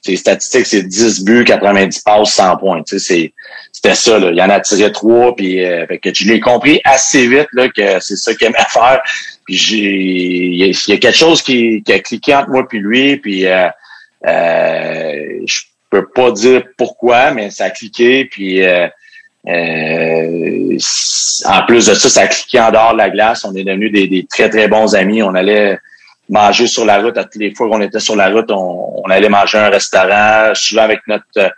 Ses 0.00 0.16
statistiques, 0.16 0.66
c'est 0.66 0.82
10 0.82 1.24
buts, 1.24 1.44
90 1.44 2.00
passes, 2.00 2.32
100 2.32 2.56
points. 2.58 2.82
C'était 2.86 3.94
ça. 3.94 4.18
Là. 4.18 4.30
Il 4.32 4.40
en 4.40 4.48
a 4.48 4.60
tiré 4.60 4.92
trois. 4.92 5.34
Puis, 5.34 5.64
euh, 5.64 5.86
que 5.86 6.14
je 6.14 6.28
l'ai 6.28 6.40
compris 6.40 6.80
assez 6.84 7.26
vite 7.26 7.48
là, 7.52 7.68
que 7.68 8.00
c'est 8.00 8.16
ça 8.16 8.34
qu'il 8.34 8.46
aimait 8.46 8.58
faire. 8.70 9.02
Puis 9.44 9.56
il 9.56 10.64
y, 10.64 10.92
a 10.92 10.96
quelque 10.98 11.16
chose 11.16 11.42
qui, 11.42 11.82
qui, 11.82 11.92
a 11.92 11.98
cliqué 11.98 12.34
entre 12.34 12.50
moi 12.50 12.68
puis 12.68 12.78
lui. 12.78 13.16
Puis 13.16 13.46
euh, 13.46 13.68
euh, 14.26 15.40
je 15.46 15.60
peux 15.90 16.08
pas 16.08 16.30
dire 16.32 16.64
pourquoi, 16.76 17.30
mais 17.30 17.50
ça 17.50 17.66
a 17.66 17.70
cliqué. 17.70 18.24
Puis 18.26 18.62
euh, 18.64 18.88
euh, 19.46 20.78
en 21.44 21.66
plus 21.66 21.86
de 21.86 21.94
ça, 21.94 22.08
ça 22.08 22.20
a 22.22 22.26
cliqué 22.26 22.60
en 22.60 22.70
dehors 22.70 22.92
de 22.92 22.98
la 22.98 23.10
glace. 23.10 23.44
On 23.44 23.54
est 23.54 23.64
devenus 23.64 23.92
des, 23.92 24.06
des 24.06 24.26
très, 24.26 24.50
très 24.50 24.68
bons 24.68 24.94
amis. 24.94 25.22
On 25.22 25.34
allait 25.34 25.78
manger 26.28 26.66
sur 26.66 26.84
la 26.84 27.00
route. 27.00 27.16
À 27.16 27.24
toutes 27.24 27.36
les 27.36 27.54
fois 27.54 27.68
qu'on 27.68 27.80
était 27.80 28.00
sur 28.00 28.16
la 28.16 28.28
route, 28.30 28.50
on, 28.50 29.02
allait 29.10 29.28
manger 29.28 29.58
un 29.58 29.70
restaurant, 29.70 30.52
souvent 30.54 30.82
avec 30.82 31.00
notre 31.06 31.52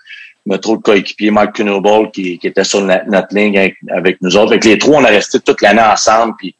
notre 0.46 0.70
autre 0.70 0.82
coéquipier, 0.82 1.30
Mike 1.30 1.60
Knoble, 1.60 2.10
qui, 2.10 2.38
qui 2.38 2.46
était 2.46 2.64
sur 2.64 2.80
notre, 2.80 3.34
ligne 3.34 3.74
avec, 3.90 4.20
nous 4.20 4.36
autres. 4.36 4.52
Avec 4.52 4.64
les 4.64 4.78
trois, 4.78 5.00
on 5.00 5.04
a 5.04 5.08
resté 5.08 5.38
toute 5.40 5.60
l'année 5.60 5.82
ensemble. 5.82 6.34
Puis 6.38 6.56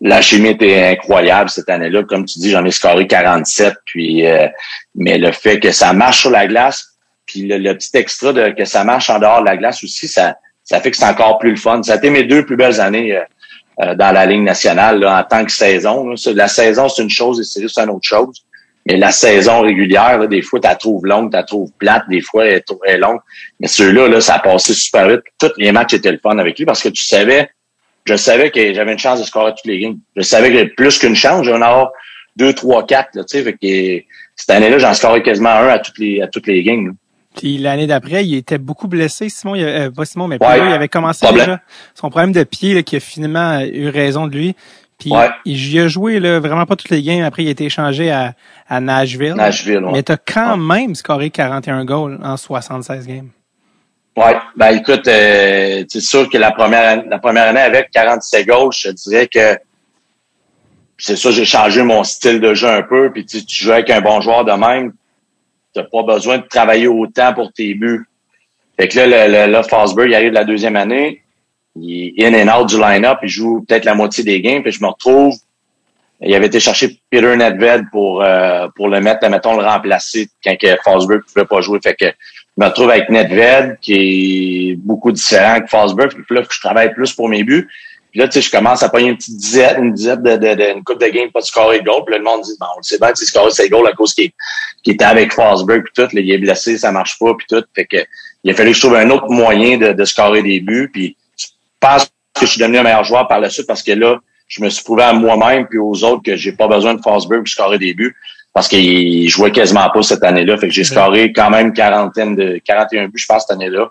la 0.00 0.20
chimie 0.20 0.50
était 0.50 0.86
incroyable 0.86 1.50
cette 1.50 1.68
année-là. 1.68 2.02
Comme 2.04 2.24
tu 2.24 2.38
dis, 2.38 2.50
j'en 2.50 2.64
ai 2.64 2.70
scoré 2.70 3.06
47. 3.06 3.74
Puis, 3.84 4.26
euh, 4.26 4.48
mais 4.94 5.18
le 5.18 5.32
fait 5.32 5.60
que 5.60 5.70
ça 5.70 5.92
marche 5.92 6.22
sur 6.22 6.30
la 6.30 6.46
glace, 6.46 6.96
puis 7.26 7.46
le, 7.46 7.72
petit 7.74 7.96
extra 7.96 8.32
de 8.32 8.50
que 8.50 8.64
ça 8.64 8.84
marche 8.84 9.10
en 9.10 9.18
dehors 9.18 9.40
de 9.40 9.46
la 9.46 9.56
glace 9.56 9.84
aussi, 9.84 10.08
ça, 10.08 10.36
ça 10.64 10.80
fait 10.80 10.90
que 10.90 10.96
c'est 10.96 11.04
encore 11.04 11.38
plus 11.38 11.50
le 11.50 11.56
fun. 11.56 11.82
Ça 11.82 11.94
a 11.94 11.96
été 11.96 12.10
mes 12.10 12.24
deux 12.24 12.44
plus 12.44 12.56
belles 12.56 12.80
années. 12.80 13.16
Euh, 13.16 13.22
euh, 13.80 13.94
dans 13.94 14.12
la 14.12 14.26
ligne 14.26 14.44
nationale 14.44 15.04
en 15.06 15.22
tant 15.24 15.44
que 15.44 15.52
saison. 15.52 16.14
La 16.34 16.48
saison, 16.48 16.88
c'est 16.88 17.02
une 17.02 17.10
chose 17.10 17.40
et 17.40 17.44
c'est 17.44 17.82
une 17.82 17.90
autre 17.90 18.06
chose. 18.06 18.44
Mais 18.86 18.96
la 18.96 19.12
saison 19.12 19.60
régulière, 19.60 20.26
des 20.28 20.42
fois, 20.42 20.58
tu 20.60 20.66
la 20.66 20.74
trouves 20.74 21.06
longue, 21.06 21.30
tu 21.30 21.36
la 21.36 21.44
trouves 21.44 21.70
plate, 21.78 22.04
des 22.08 22.20
fois, 22.20 22.46
elle 22.46 22.62
est 22.84 22.98
longue. 22.98 23.20
Mais 23.60 23.68
ceux-là, 23.68 24.08
là, 24.08 24.20
ça 24.20 24.34
a 24.34 24.38
passé 24.40 24.74
super 24.74 25.08
vite. 25.08 25.20
Tous 25.38 25.52
les 25.56 25.70
matchs 25.70 25.94
étaient 25.94 26.10
le 26.10 26.18
fun 26.18 26.36
avec 26.38 26.58
lui 26.58 26.64
parce 26.64 26.82
que 26.82 26.88
tu 26.88 27.04
savais, 27.04 27.48
je 28.04 28.16
savais 28.16 28.50
que 28.50 28.74
j'avais 28.74 28.92
une 28.92 28.98
chance 28.98 29.20
de 29.20 29.24
scorer 29.24 29.52
toutes 29.52 29.66
les 29.66 29.78
games. 29.78 29.98
Je 30.16 30.22
savais 30.22 30.50
que 30.52 30.74
plus 30.74 30.98
qu'une 30.98 31.14
chance, 31.14 31.46
j'en 31.46 31.62
avoir 31.62 31.92
deux, 32.36 32.52
trois, 32.52 32.84
quatre. 32.84 33.10
Là, 33.14 33.22
fait 33.28 33.52
que, 33.52 34.04
cette 34.34 34.50
année-là, 34.50 34.78
j'en 34.78 34.94
scorais 34.94 35.22
quasiment 35.22 35.50
un 35.50 35.68
à 35.68 35.78
toutes 35.78 35.98
les, 35.98 36.20
à 36.20 36.26
toutes 36.26 36.48
les 36.48 36.62
games. 36.64 36.94
Puis 37.36 37.58
l'année 37.58 37.86
d'après, 37.86 38.24
il 38.24 38.34
était 38.34 38.58
beaucoup 38.58 38.88
blessé, 38.88 39.28
Simon. 39.28 39.54
Il, 39.54 39.64
euh, 39.64 39.90
pas 39.90 40.04
Simon, 40.04 40.28
mais 40.28 40.38
il 40.40 40.44
avait 40.44 40.88
commencé 40.88 41.26
déjà 41.32 41.60
son 41.94 42.10
problème 42.10 42.32
de 42.32 42.44
pied 42.44 42.74
là, 42.74 42.82
qui 42.82 42.96
a 42.96 43.00
finalement 43.00 43.60
eu 43.60 43.88
raison 43.88 44.26
de 44.26 44.36
lui. 44.36 44.56
Puis 44.98 45.12
il, 45.44 45.78
a 45.80 45.88
joué 45.88 46.20
là, 46.20 46.38
vraiment 46.38 46.64
pas 46.64 46.76
toutes 46.76 46.90
les 46.90 47.02
games. 47.02 47.24
Après, 47.24 47.42
il 47.42 47.48
a 47.48 47.50
été 47.50 47.64
échangé 47.64 48.10
à, 48.10 48.34
à 48.68 48.80
Nashville. 48.80 49.34
Nashville, 49.34 49.82
Mais 49.92 50.02
t'as 50.02 50.16
quand 50.16 50.56
même 50.56 50.94
scoré 50.94 51.30
41 51.30 51.84
goals 51.84 52.20
en 52.22 52.36
76 52.36 53.06
games. 53.06 53.28
Ouais, 54.16 54.36
ben 54.56 54.76
écoute, 54.76 55.08
euh, 55.08 55.84
c'est 55.88 56.02
sûr 56.02 56.28
que 56.28 56.36
la 56.36 56.50
première 56.50 57.02
la 57.06 57.18
première 57.18 57.48
année 57.48 57.60
avec 57.60 57.90
47 57.92 58.46
goals, 58.46 58.72
je 58.72 58.90
dirais 58.90 59.26
que 59.26 59.58
c'est 60.98 61.16
ça, 61.16 61.30
j'ai 61.30 61.46
changé 61.46 61.82
mon 61.82 62.04
style 62.04 62.38
de 62.38 62.52
jeu 62.52 62.68
un 62.68 62.82
peu. 62.82 63.10
Puis 63.10 63.24
tu, 63.24 63.44
tu 63.44 63.64
joues 63.64 63.72
avec 63.72 63.88
un 63.88 64.02
bon 64.02 64.20
joueur 64.20 64.44
de 64.44 64.52
même, 64.52 64.92
t'as 65.74 65.84
pas 65.84 66.02
besoin 66.02 66.38
de 66.38 66.46
travailler 66.46 66.86
autant 66.86 67.32
pour 67.34 67.52
tes 67.52 67.74
buts. 67.74 68.04
Fait 68.78 68.88
que 68.88 68.98
là, 68.98 69.46
le, 69.46 69.52
le, 69.52 69.62
Fosberg, 69.62 70.08
il 70.08 70.14
arrive 70.14 70.32
la 70.32 70.44
deuxième 70.44 70.76
année, 70.76 71.22
il 71.76 72.14
est 72.16 72.26
in 72.26 72.48
and 72.48 72.60
out 72.60 72.68
du 72.68 72.78
line-up, 72.78 73.18
il 73.22 73.28
joue 73.28 73.64
peut-être 73.66 73.84
la 73.84 73.94
moitié 73.94 74.24
des 74.24 74.40
games, 74.40 74.62
puis 74.62 74.72
je 74.72 74.82
me 74.82 74.88
retrouve, 74.88 75.34
il 76.20 76.34
avait 76.34 76.46
été 76.46 76.60
chercher 76.60 76.98
Peter 77.10 77.36
Nedved 77.36 77.86
pour 77.90 78.22
euh, 78.22 78.68
pour 78.76 78.88
le 78.88 79.00
mettre, 79.00 79.28
mettons, 79.28 79.56
le 79.56 79.64
remplacer 79.64 80.28
quand 80.44 80.56
que 80.56 80.76
Fosberg 80.84 81.22
pouvait 81.24 81.46
pas 81.46 81.60
jouer. 81.60 81.80
Fait 81.82 81.94
que 81.94 82.06
je 82.06 82.62
me 82.62 82.66
retrouve 82.66 82.90
avec 82.90 83.08
Nedved, 83.08 83.78
qui 83.80 84.72
est 84.72 84.76
beaucoup 84.76 85.10
différent 85.10 85.60
que 85.60 85.66
Fosberg, 85.66 86.10
puis 86.10 86.36
là, 86.36 86.42
je 86.48 86.60
travaille 86.60 86.92
plus 86.92 87.12
pour 87.12 87.28
mes 87.28 87.42
buts. 87.42 87.68
Puis 88.12 88.20
là, 88.20 88.28
tu 88.28 88.34
sais, 88.34 88.42
je 88.42 88.50
commence 88.50 88.82
à 88.82 88.90
payer 88.90 89.08
une 89.08 89.16
petite 89.16 89.38
dizaine, 89.38 89.84
une 89.84 89.94
dizaine 89.94 90.22
de, 90.22 90.36
de, 90.36 90.54
de, 90.54 90.76
une 90.76 90.84
coupe 90.84 91.00
de 91.00 91.06
game, 91.06 91.30
pas 91.30 91.40
de 91.40 91.46
scorer 91.46 91.80
de 91.80 91.84
goal. 91.84 92.04
Puis 92.04 92.12
là, 92.12 92.18
le 92.18 92.24
monde 92.24 92.42
dit, 92.42 92.52
bon, 92.60 92.66
on 92.78 92.82
sait 92.82 92.98
bien 92.98 93.10
que 93.10 93.16
c'est 93.16 93.24
scorer 93.24 93.50
ses 93.50 93.70
goals 93.70 93.88
à 93.88 93.92
cause 93.92 94.12
qu'il 94.12 94.30
qui 94.82 94.90
était 94.90 95.06
avec 95.06 95.32
Fosberg, 95.32 95.82
puis 95.82 95.92
tout. 95.94 96.14
Là, 96.14 96.20
il 96.20 96.30
est 96.30 96.38
blessé, 96.38 96.76
ça 96.76 96.92
marche 96.92 97.18
pas, 97.18 97.32
puis 97.34 97.46
tout. 97.48 97.64
Fait 97.74 97.86
que 97.86 97.96
il 98.44 98.50
a 98.50 98.54
fallu 98.54 98.72
que 98.72 98.76
je 98.76 98.80
trouve 98.82 98.96
un 98.96 99.08
autre 99.08 99.30
moyen 99.30 99.78
de, 99.78 99.92
de 99.92 100.04
scorer 100.04 100.42
des 100.42 100.60
buts. 100.60 100.90
Puis 100.92 101.16
je 101.38 101.46
pense 101.80 102.04
que 102.04 102.44
je 102.44 102.50
suis 102.50 102.60
devenu 102.60 102.78
un 102.78 102.82
meilleur 102.82 103.04
joueur 103.04 103.28
par 103.28 103.40
la 103.40 103.48
suite 103.48 103.66
parce 103.66 103.82
que 103.82 103.92
là, 103.92 104.18
je 104.46 104.62
me 104.62 104.68
suis 104.68 104.84
prouvé 104.84 105.04
à 105.04 105.14
moi-même 105.14 105.66
puis 105.66 105.78
aux 105.78 106.04
autres 106.04 106.22
que 106.22 106.36
j'ai 106.36 106.52
pas 106.52 106.68
besoin 106.68 106.92
de 106.92 107.00
Fosberg 107.00 107.40
pour 107.40 107.48
scorer 107.48 107.78
des 107.78 107.94
buts 107.94 108.14
parce 108.52 108.68
qu'il 108.68 109.26
jouait 109.30 109.52
quasiment 109.52 109.88
pas 109.88 110.02
cette 110.02 110.22
année-là. 110.22 110.58
Fait 110.58 110.68
que 110.68 110.74
j'ai 110.74 110.84
scoré 110.84 111.32
quand 111.32 111.48
même 111.48 111.72
quarantaine 111.72 112.36
de 112.36 112.60
41 112.62 113.06
buts, 113.06 113.12
je 113.16 113.26
pense, 113.26 113.46
cette 113.48 113.52
année-là. 113.52 113.90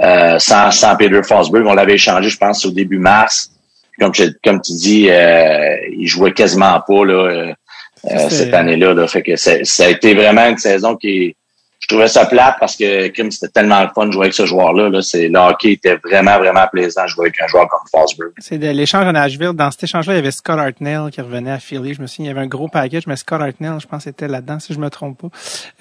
Euh, 0.00 0.38
sans, 0.38 0.70
sans 0.70 0.96
Peter 0.96 1.22
Fosberg. 1.22 1.66
On 1.66 1.74
l'avait 1.74 1.94
échangé, 1.94 2.28
je 2.28 2.38
pense, 2.38 2.64
au 2.64 2.70
début 2.70 2.98
mars. 2.98 3.50
Comme, 3.98 4.12
comme 4.42 4.60
tu 4.60 4.72
dis, 4.72 5.08
euh, 5.10 5.76
il 5.96 6.06
jouait 6.06 6.32
quasiment 6.32 6.80
pas 6.86 7.04
là, 7.04 7.12
euh, 7.12 7.52
euh 8.10 8.28
cette 8.30 8.54
année-là. 8.54 8.94
Là. 8.94 9.06
Fait 9.06 9.22
que 9.22 9.36
ça 9.36 9.54
a 9.84 9.88
été 9.88 10.14
vraiment 10.14 10.48
une 10.48 10.58
saison 10.58 10.96
qui 10.96 11.36
je 11.82 11.88
trouvais 11.88 12.06
ça 12.06 12.26
plate 12.26 12.56
parce 12.60 12.76
que 12.76 13.08
comme 13.08 13.32
c'était 13.32 13.50
tellement 13.52 13.82
le 13.82 13.88
fun 13.92 14.06
de 14.06 14.12
jouer 14.12 14.26
avec 14.26 14.34
ce 14.34 14.46
joueur-là. 14.46 14.88
Là, 14.88 15.02
c'est, 15.02 15.26
le 15.26 15.38
hockey 15.38 15.72
était 15.72 15.96
vraiment, 15.96 16.38
vraiment 16.38 16.64
plaisant 16.70 17.02
de 17.02 17.08
jouer 17.08 17.26
avec 17.26 17.42
un 17.42 17.48
joueur 17.48 17.66
comme 17.68 17.80
Fosberg. 17.90 18.30
C'est 18.38 18.58
de 18.58 18.68
l'échange 18.68 19.04
à 19.04 19.12
Nashville. 19.12 19.52
Dans 19.52 19.70
cet 19.72 19.82
échange-là, 19.82 20.14
il 20.14 20.16
y 20.16 20.20
avait 20.20 20.30
Scott 20.30 20.60
Hartnell 20.60 21.10
qui 21.10 21.20
revenait 21.20 21.50
à 21.50 21.58
Philly. 21.58 21.94
Je 21.94 22.00
me 22.00 22.06
souviens, 22.06 22.26
il 22.26 22.28
y 22.28 22.30
avait 22.30 22.40
un 22.40 22.46
gros 22.46 22.68
package, 22.68 23.08
mais 23.08 23.16
Scott 23.16 23.40
Hartnell, 23.42 23.80
je 23.80 23.86
pense, 23.88 24.06
était 24.06 24.28
là-dedans, 24.28 24.60
si 24.60 24.72
je 24.72 24.78
me 24.78 24.90
trompe 24.90 25.22
pas. 25.22 25.26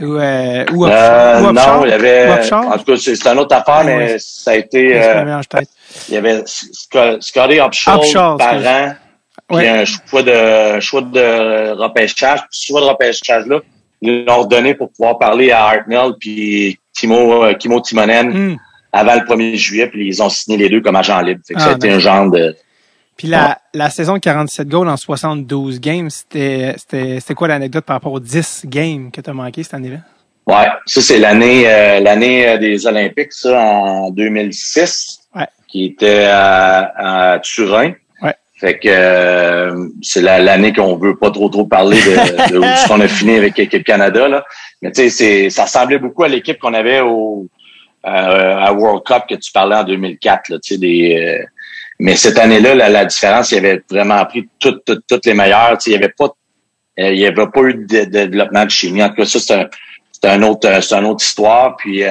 Ou, 0.03 0.17
euh, 0.17 0.65
ou, 0.73 0.87
euh, 0.87 1.51
Non, 1.51 1.85
il 1.85 1.91
y 1.91 1.93
avait... 1.93 2.31
En 2.51 2.77
tout 2.79 2.83
cas, 2.83 2.97
c'est, 2.97 3.27
une 3.27 3.39
autre 3.39 3.55
affaire, 3.55 3.83
mais 3.85 4.17
ça 4.17 4.51
a 4.51 4.55
été... 4.55 4.99
Euh, 4.99 5.41
il 6.07 6.15
y 6.15 6.17
avait 6.17 6.43
Scotty 6.45 7.59
Upshaw, 7.59 8.37
par 8.37 8.55
an. 8.55 8.95
Puis 9.49 9.67
un 9.67 9.85
choix 9.85 10.23
de, 10.23 10.79
choix 10.79 11.01
de 11.01 11.71
repêchage. 11.71 12.39
ce 12.49 12.67
choix 12.67 12.81
de 12.81 12.85
repêchage-là, 12.85 13.59
ils 14.01 14.25
l'ont 14.25 14.41
redonné 14.41 14.73
pour 14.73 14.91
pouvoir 14.91 15.17
parler 15.19 15.51
à 15.51 15.65
Hartnell 15.65 16.13
puis 16.19 16.79
Timo, 16.93 17.43
euh, 17.43 17.53
Kimo 17.53 17.79
Timonen 17.81 18.29
hmm. 18.29 18.57
avant 18.91 19.15
le 19.15 19.21
1er 19.21 19.55
juillet, 19.55 19.87
puis 19.87 20.07
ils 20.07 20.21
ont 20.21 20.29
signé 20.29 20.57
les 20.57 20.69
deux 20.69 20.81
comme 20.81 20.95
agents 20.95 21.21
libres. 21.21 21.41
Fait 21.47 21.53
que 21.53 21.59
ah, 21.59 21.77
un 21.81 21.99
genre 21.99 22.29
de... 22.29 22.55
Puis 23.17 23.27
la, 23.27 23.59
la 23.73 23.89
saison 23.89 24.15
de 24.15 24.19
47 24.19 24.67
goals 24.67 24.89
en 24.89 24.97
72 24.97 25.79
games, 25.79 26.09
c'était 26.09 26.73
c'était 26.77 27.35
quoi 27.35 27.47
l'anecdote 27.47 27.85
par 27.85 27.97
rapport 27.97 28.13
aux 28.13 28.19
10 28.19 28.63
games 28.65 29.11
que 29.11 29.21
tu 29.21 29.29
as 29.29 29.33
manqué 29.33 29.61
cette 29.61 29.75
année-là? 29.75 29.97
Ouais, 30.47 30.67
ça 30.87 31.01
c'est 31.01 31.19
l'année 31.19 31.69
euh, 31.69 31.99
l'année 31.99 32.47
euh, 32.47 32.57
des 32.57 32.87
Olympiques, 32.87 33.33
ça, 33.33 33.59
en 33.59 34.09
2006, 34.09 35.19
ouais. 35.35 35.45
qui 35.67 35.85
était 35.85 36.23
à, 36.23 37.33
à 37.33 37.39
Turin. 37.39 37.93
Fait 38.61 38.77
que 38.77 38.89
euh, 38.89 39.87
c'est 40.03 40.21
l'année 40.21 40.71
qu'on 40.71 40.95
veut 40.95 41.15
pas 41.15 41.31
trop 41.31 41.49
trop 41.49 41.65
parler 41.65 41.97
de, 41.97 42.11
de 42.53 42.61
ce 42.61 42.87
qu'on 42.87 43.01
a 43.01 43.07
fini 43.07 43.35
avec 43.35 43.57
l'équipe 43.57 43.83
Canada 43.83 44.27
là. 44.27 44.45
Mais 44.83 44.91
tu 44.91 45.09
sais, 45.09 45.49
ça 45.49 45.63
ressemblait 45.63 45.97
beaucoup 45.97 46.23
à 46.23 46.27
l'équipe 46.27 46.59
qu'on 46.59 46.75
avait 46.75 46.99
au 47.01 47.47
euh, 48.05 48.55
à 48.59 48.71
World 48.71 49.01
Cup 49.03 49.23
que 49.27 49.33
tu 49.33 49.51
parlais 49.51 49.77
en 49.77 49.83
2004 49.83 50.49
là. 50.49 50.59
Tu 50.63 50.75
sais 50.75 50.79
des 50.79 51.39
euh, 51.41 51.43
mais 51.97 52.15
cette 52.15 52.37
année-là, 52.37 52.75
la, 52.75 53.05
différence, 53.05 53.51
il 53.51 53.57
avait 53.57 53.81
vraiment 53.89 54.23
pris 54.25 54.47
toutes 54.59 54.85
toutes, 54.85 55.07
toutes 55.07 55.25
les 55.25 55.33
meilleures. 55.33 55.79
Tu 55.79 55.85
sais, 55.85 55.89
il 55.89 55.93
y 55.93 55.97
avait 55.97 56.13
pas 56.15 56.27
il 56.97 57.17
y 57.17 57.25
avait 57.25 57.47
pas 57.47 57.61
eu 57.61 57.73
de, 57.73 58.03
développement 58.03 58.65
de 58.65 58.69
chimie. 58.69 59.01
En 59.01 59.09
tout 59.09 59.15
cas, 59.15 59.25
ça 59.25 59.39
c'est 59.39 59.55
un 59.55 59.67
c'est 60.11 60.29
un 60.29 60.43
autre 60.43 60.83
c'est 60.83 60.95
une 60.95 61.05
autre 61.05 61.23
histoire. 61.23 61.77
Puis 61.77 62.03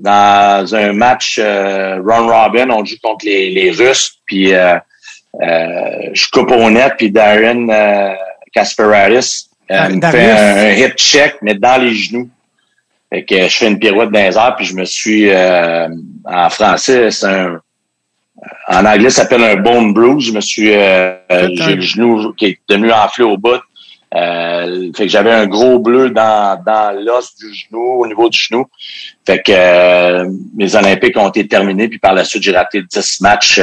dans 0.00 0.74
un 0.74 0.92
match 0.94 1.38
Ron 1.38 2.26
Robin, 2.26 2.70
on 2.70 2.84
joue 2.84 2.96
contre 3.00 3.24
les, 3.24 3.50
les 3.50 3.70
Russes. 3.70 4.16
Puis 4.26 4.52
euh, 4.52 4.78
je 5.40 6.30
coupe 6.30 6.50
au 6.50 6.70
net, 6.70 6.94
puis 6.96 7.10
Darren 7.10 7.68
euh, 7.68 8.14
Kasperatis 8.52 9.50
euh, 9.70 9.76
ah, 9.78 9.88
me 9.88 10.00
fait 10.00 10.30
un, 10.30 10.72
hit 10.72 10.96
check, 10.96 11.36
mais 11.42 11.54
dans 11.54 11.80
les 11.80 11.94
genoux. 11.94 12.28
Fait 13.10 13.24
que 13.24 13.42
je 13.42 13.56
fais 13.56 13.68
une 13.68 13.78
pirouette 13.78 14.10
dans 14.10 14.20
les 14.20 14.36
airs, 14.36 14.54
puis 14.56 14.66
je 14.66 14.74
me 14.74 14.84
suis 14.84 15.30
en 15.32 16.50
français, 16.50 17.10
c'est 17.10 17.26
un 17.26 17.60
en 18.68 18.84
anglais, 18.84 19.10
ça 19.10 19.22
s'appelle 19.22 19.44
un 19.44 19.56
bone 19.56 19.94
bruise. 19.94 20.26
Je 20.26 20.32
me 20.32 20.40
suis 20.40 20.72
j'ai 20.72 21.74
le 21.74 21.80
genou 21.80 22.32
qui 22.34 22.46
est 22.46 22.58
devenu 22.68 22.92
enflé 22.92 23.24
au 23.24 23.36
bout. 23.36 23.60
fait 24.12 24.92
que 24.92 25.08
j'avais 25.08 25.32
un 25.32 25.46
gros 25.46 25.78
bleu 25.78 26.10
dans, 26.10 26.60
dans 26.64 26.92
l'os 27.00 27.34
du 27.36 27.54
genou, 27.54 28.02
au 28.02 28.06
niveau 28.06 28.28
du 28.28 28.38
genou. 28.38 28.66
Fait 29.24 29.40
que 29.40 30.26
mes 30.56 30.74
Olympiques 30.74 31.16
ont 31.16 31.28
été 31.28 31.46
terminés, 31.46 31.88
puis 31.88 31.98
par 31.98 32.12
la 32.12 32.24
suite, 32.24 32.42
j'ai 32.42 32.52
raté 32.52 32.82
10 32.82 33.20
matchs 33.20 33.60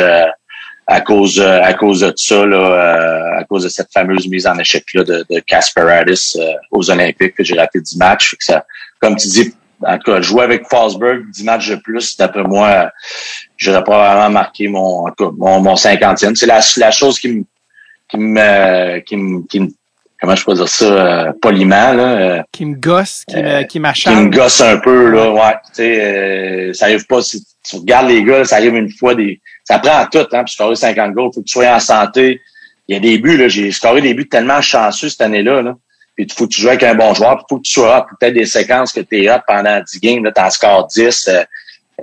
à 0.87 1.01
cause 1.01 1.39
euh, 1.39 1.61
à 1.61 1.73
cause 1.73 2.01
de 2.01 2.13
ça 2.15 2.45
là, 2.45 2.57
euh, 2.57 3.39
à 3.39 3.43
cause 3.45 3.63
de 3.63 3.69
cette 3.69 3.91
fameuse 3.93 4.27
mise 4.27 4.45
en 4.45 4.57
échec 4.57 4.85
là 4.93 5.03
de, 5.03 5.25
de 5.29 5.39
Kasparadis 5.39 6.33
euh, 6.35 6.53
aux 6.71 6.89
Olympiques 6.89 7.35
que 7.35 7.43
j'ai 7.43 7.57
raté 7.57 7.79
10 7.79 7.97
matchs. 7.97 8.35
Que 8.35 8.43
ça 8.43 8.65
comme 8.99 9.15
tu 9.15 9.27
dis 9.27 9.53
en 9.85 9.97
tout 9.97 10.11
cas 10.11 10.21
jouer 10.21 10.43
avec 10.43 10.67
Fosberg 10.69 11.29
10 11.31 11.43
matchs 11.43 11.69
de 11.69 11.75
plus. 11.75 12.17
D'après 12.17 12.43
moi 12.43 12.91
j'aurais 13.57 13.83
probablement 13.83 14.29
marqué 14.29 14.67
mon 14.67 15.05
mon, 15.19 15.61
mon 15.61 15.75
cinquantième. 15.75 16.35
C'est 16.35 16.45
la, 16.45 16.59
la 16.77 16.91
chose 16.91 17.19
qui 17.19 17.29
me 17.29 17.43
qui 18.09 18.17
me 18.17 18.99
qui 18.99 19.15
me, 19.15 19.47
qui 19.47 19.59
me 19.61 19.69
comment 20.23 20.35
je 20.35 20.45
peux 20.45 20.53
dire 20.53 20.69
ça 20.69 21.33
poliment 21.41 21.93
là 21.93 22.45
qui 22.51 22.65
me 22.65 22.75
gosse 22.75 23.23
qui 23.27 23.35
me 23.35 23.63
qui 23.63 23.79
m'acharne 23.79 24.15
qui 24.15 24.23
me 24.23 24.29
gosse 24.31 24.61
un 24.61 24.77
peu 24.77 25.09
là 25.09 25.31
ouais 25.31 25.55
tu 25.67 25.83
sais 25.83 26.71
ça 26.73 26.85
arrive 26.85 27.05
pas 27.05 27.21
si 27.21 27.45
tu 27.61 27.75
regardes 27.75 28.07
les 28.07 28.23
gars 28.23 28.45
ça 28.45 28.55
arrive 28.55 28.75
une 28.75 28.89
fois 28.89 29.13
des 29.13 29.41
ça 29.63 29.79
prend 29.79 30.05
tout, 30.05 30.27
hein, 30.31 30.39
pour 30.39 30.49
scorer 30.49 30.75
50 30.75 31.13
goals. 31.13 31.31
Faut 31.33 31.41
que 31.41 31.45
tu 31.45 31.53
sois 31.53 31.73
en 31.73 31.79
santé. 31.79 32.41
Il 32.87 32.95
y 32.95 32.97
a 32.97 32.99
des 32.99 33.17
buts, 33.17 33.37
là. 33.37 33.47
J'ai 33.47 33.71
scoré 33.71 34.01
des 34.01 34.13
buts 34.13 34.27
tellement 34.27 34.61
chanceux 34.61 35.09
cette 35.09 35.21
année-là, 35.21 35.61
là. 35.61 35.75
Puis 36.15 36.25
il 36.25 36.33
faut 36.33 36.45
que 36.45 36.53
tu 36.53 36.61
joues 36.61 36.67
avec 36.67 36.83
un 36.83 36.95
bon 36.95 37.13
joueur. 37.13 37.39
Il 37.41 37.45
faut 37.49 37.57
que 37.57 37.63
tu 37.63 37.71
sois 37.71 38.05
peut-être 38.19 38.33
des 38.33 38.45
séquences 38.45 38.91
que 38.91 38.99
tu 38.99 39.23
es 39.23 39.29
pendant 39.47 39.81
10 39.81 39.99
games. 39.99 40.23
Là, 40.23 40.31
t'en 40.31 40.49
scores 40.49 40.87
10. 40.87 41.27
Euh, 41.27 41.43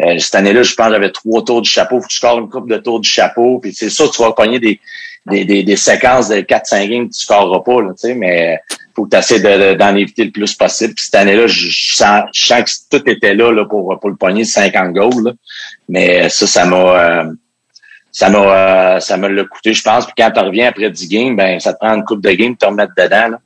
euh, 0.02 0.18
cette 0.18 0.34
année-là, 0.34 0.62
je 0.62 0.74
pense 0.74 0.86
que 0.86 0.94
j'avais 0.94 1.12
trois 1.12 1.44
tours 1.44 1.62
du 1.62 1.70
chapeau. 1.70 2.00
Faut 2.00 2.06
que 2.06 2.12
tu 2.12 2.16
scores 2.16 2.38
une 2.38 2.48
coupe 2.48 2.68
de 2.68 2.78
tours 2.78 3.00
du 3.00 3.08
chapeau. 3.08 3.60
Puis 3.60 3.72
c'est 3.72 3.90
ça, 3.90 4.08
tu 4.08 4.20
vas 4.20 4.32
pogner 4.32 4.58
des, 4.58 4.80
des, 5.26 5.44
des, 5.44 5.62
des 5.62 5.76
séquences 5.76 6.28
de 6.28 6.36
4-5 6.36 6.88
games 6.88 7.08
que 7.08 7.14
tu 7.14 7.20
scoreras 7.20 7.60
pas, 7.60 7.82
là, 7.82 7.92
mais 8.16 8.60
faut 8.94 9.04
que 9.04 9.10
tu 9.10 9.16
essaies 9.16 9.76
d'en 9.76 9.94
éviter 9.96 10.24
le 10.24 10.30
plus 10.30 10.54
possible. 10.54 10.94
Cette 10.96 11.14
année-là, 11.14 11.46
je, 11.46 11.94
sens, 11.94 12.24
je 12.32 12.46
sens 12.46 12.86
que 12.90 12.98
tout 12.98 13.10
était 13.10 13.34
là, 13.34 13.52
là 13.52 13.64
pour, 13.64 13.98
pour 14.00 14.10
le 14.10 14.16
pogner 14.16 14.44
50 14.44 14.92
goals. 14.92 15.24
Là. 15.24 15.32
Mais 15.88 16.28
ça, 16.28 16.46
ça 16.46 16.64
m'a. 16.64 16.76
Euh, 16.76 17.32
ça 18.12 18.28
m'a 18.28 18.38
euh, 18.38 19.00
ça 19.00 19.16
me 19.16 19.28
l'a 19.28 19.44
coûté, 19.44 19.72
je 19.72 19.82
pense. 19.82 20.04
Puis 20.04 20.14
quand 20.18 20.30
tu 20.32 20.40
reviens 20.40 20.68
après 20.68 20.90
10 20.90 21.08
games, 21.08 21.36
ben 21.36 21.60
ça 21.60 21.72
te 21.72 21.78
prend 21.78 21.94
une 21.94 22.04
coupe 22.04 22.20
de 22.20 22.32
game, 22.32 22.56
te 22.56 22.66
remettre 22.66 22.92
dedans. 22.96 23.28
Là. 23.28 23.40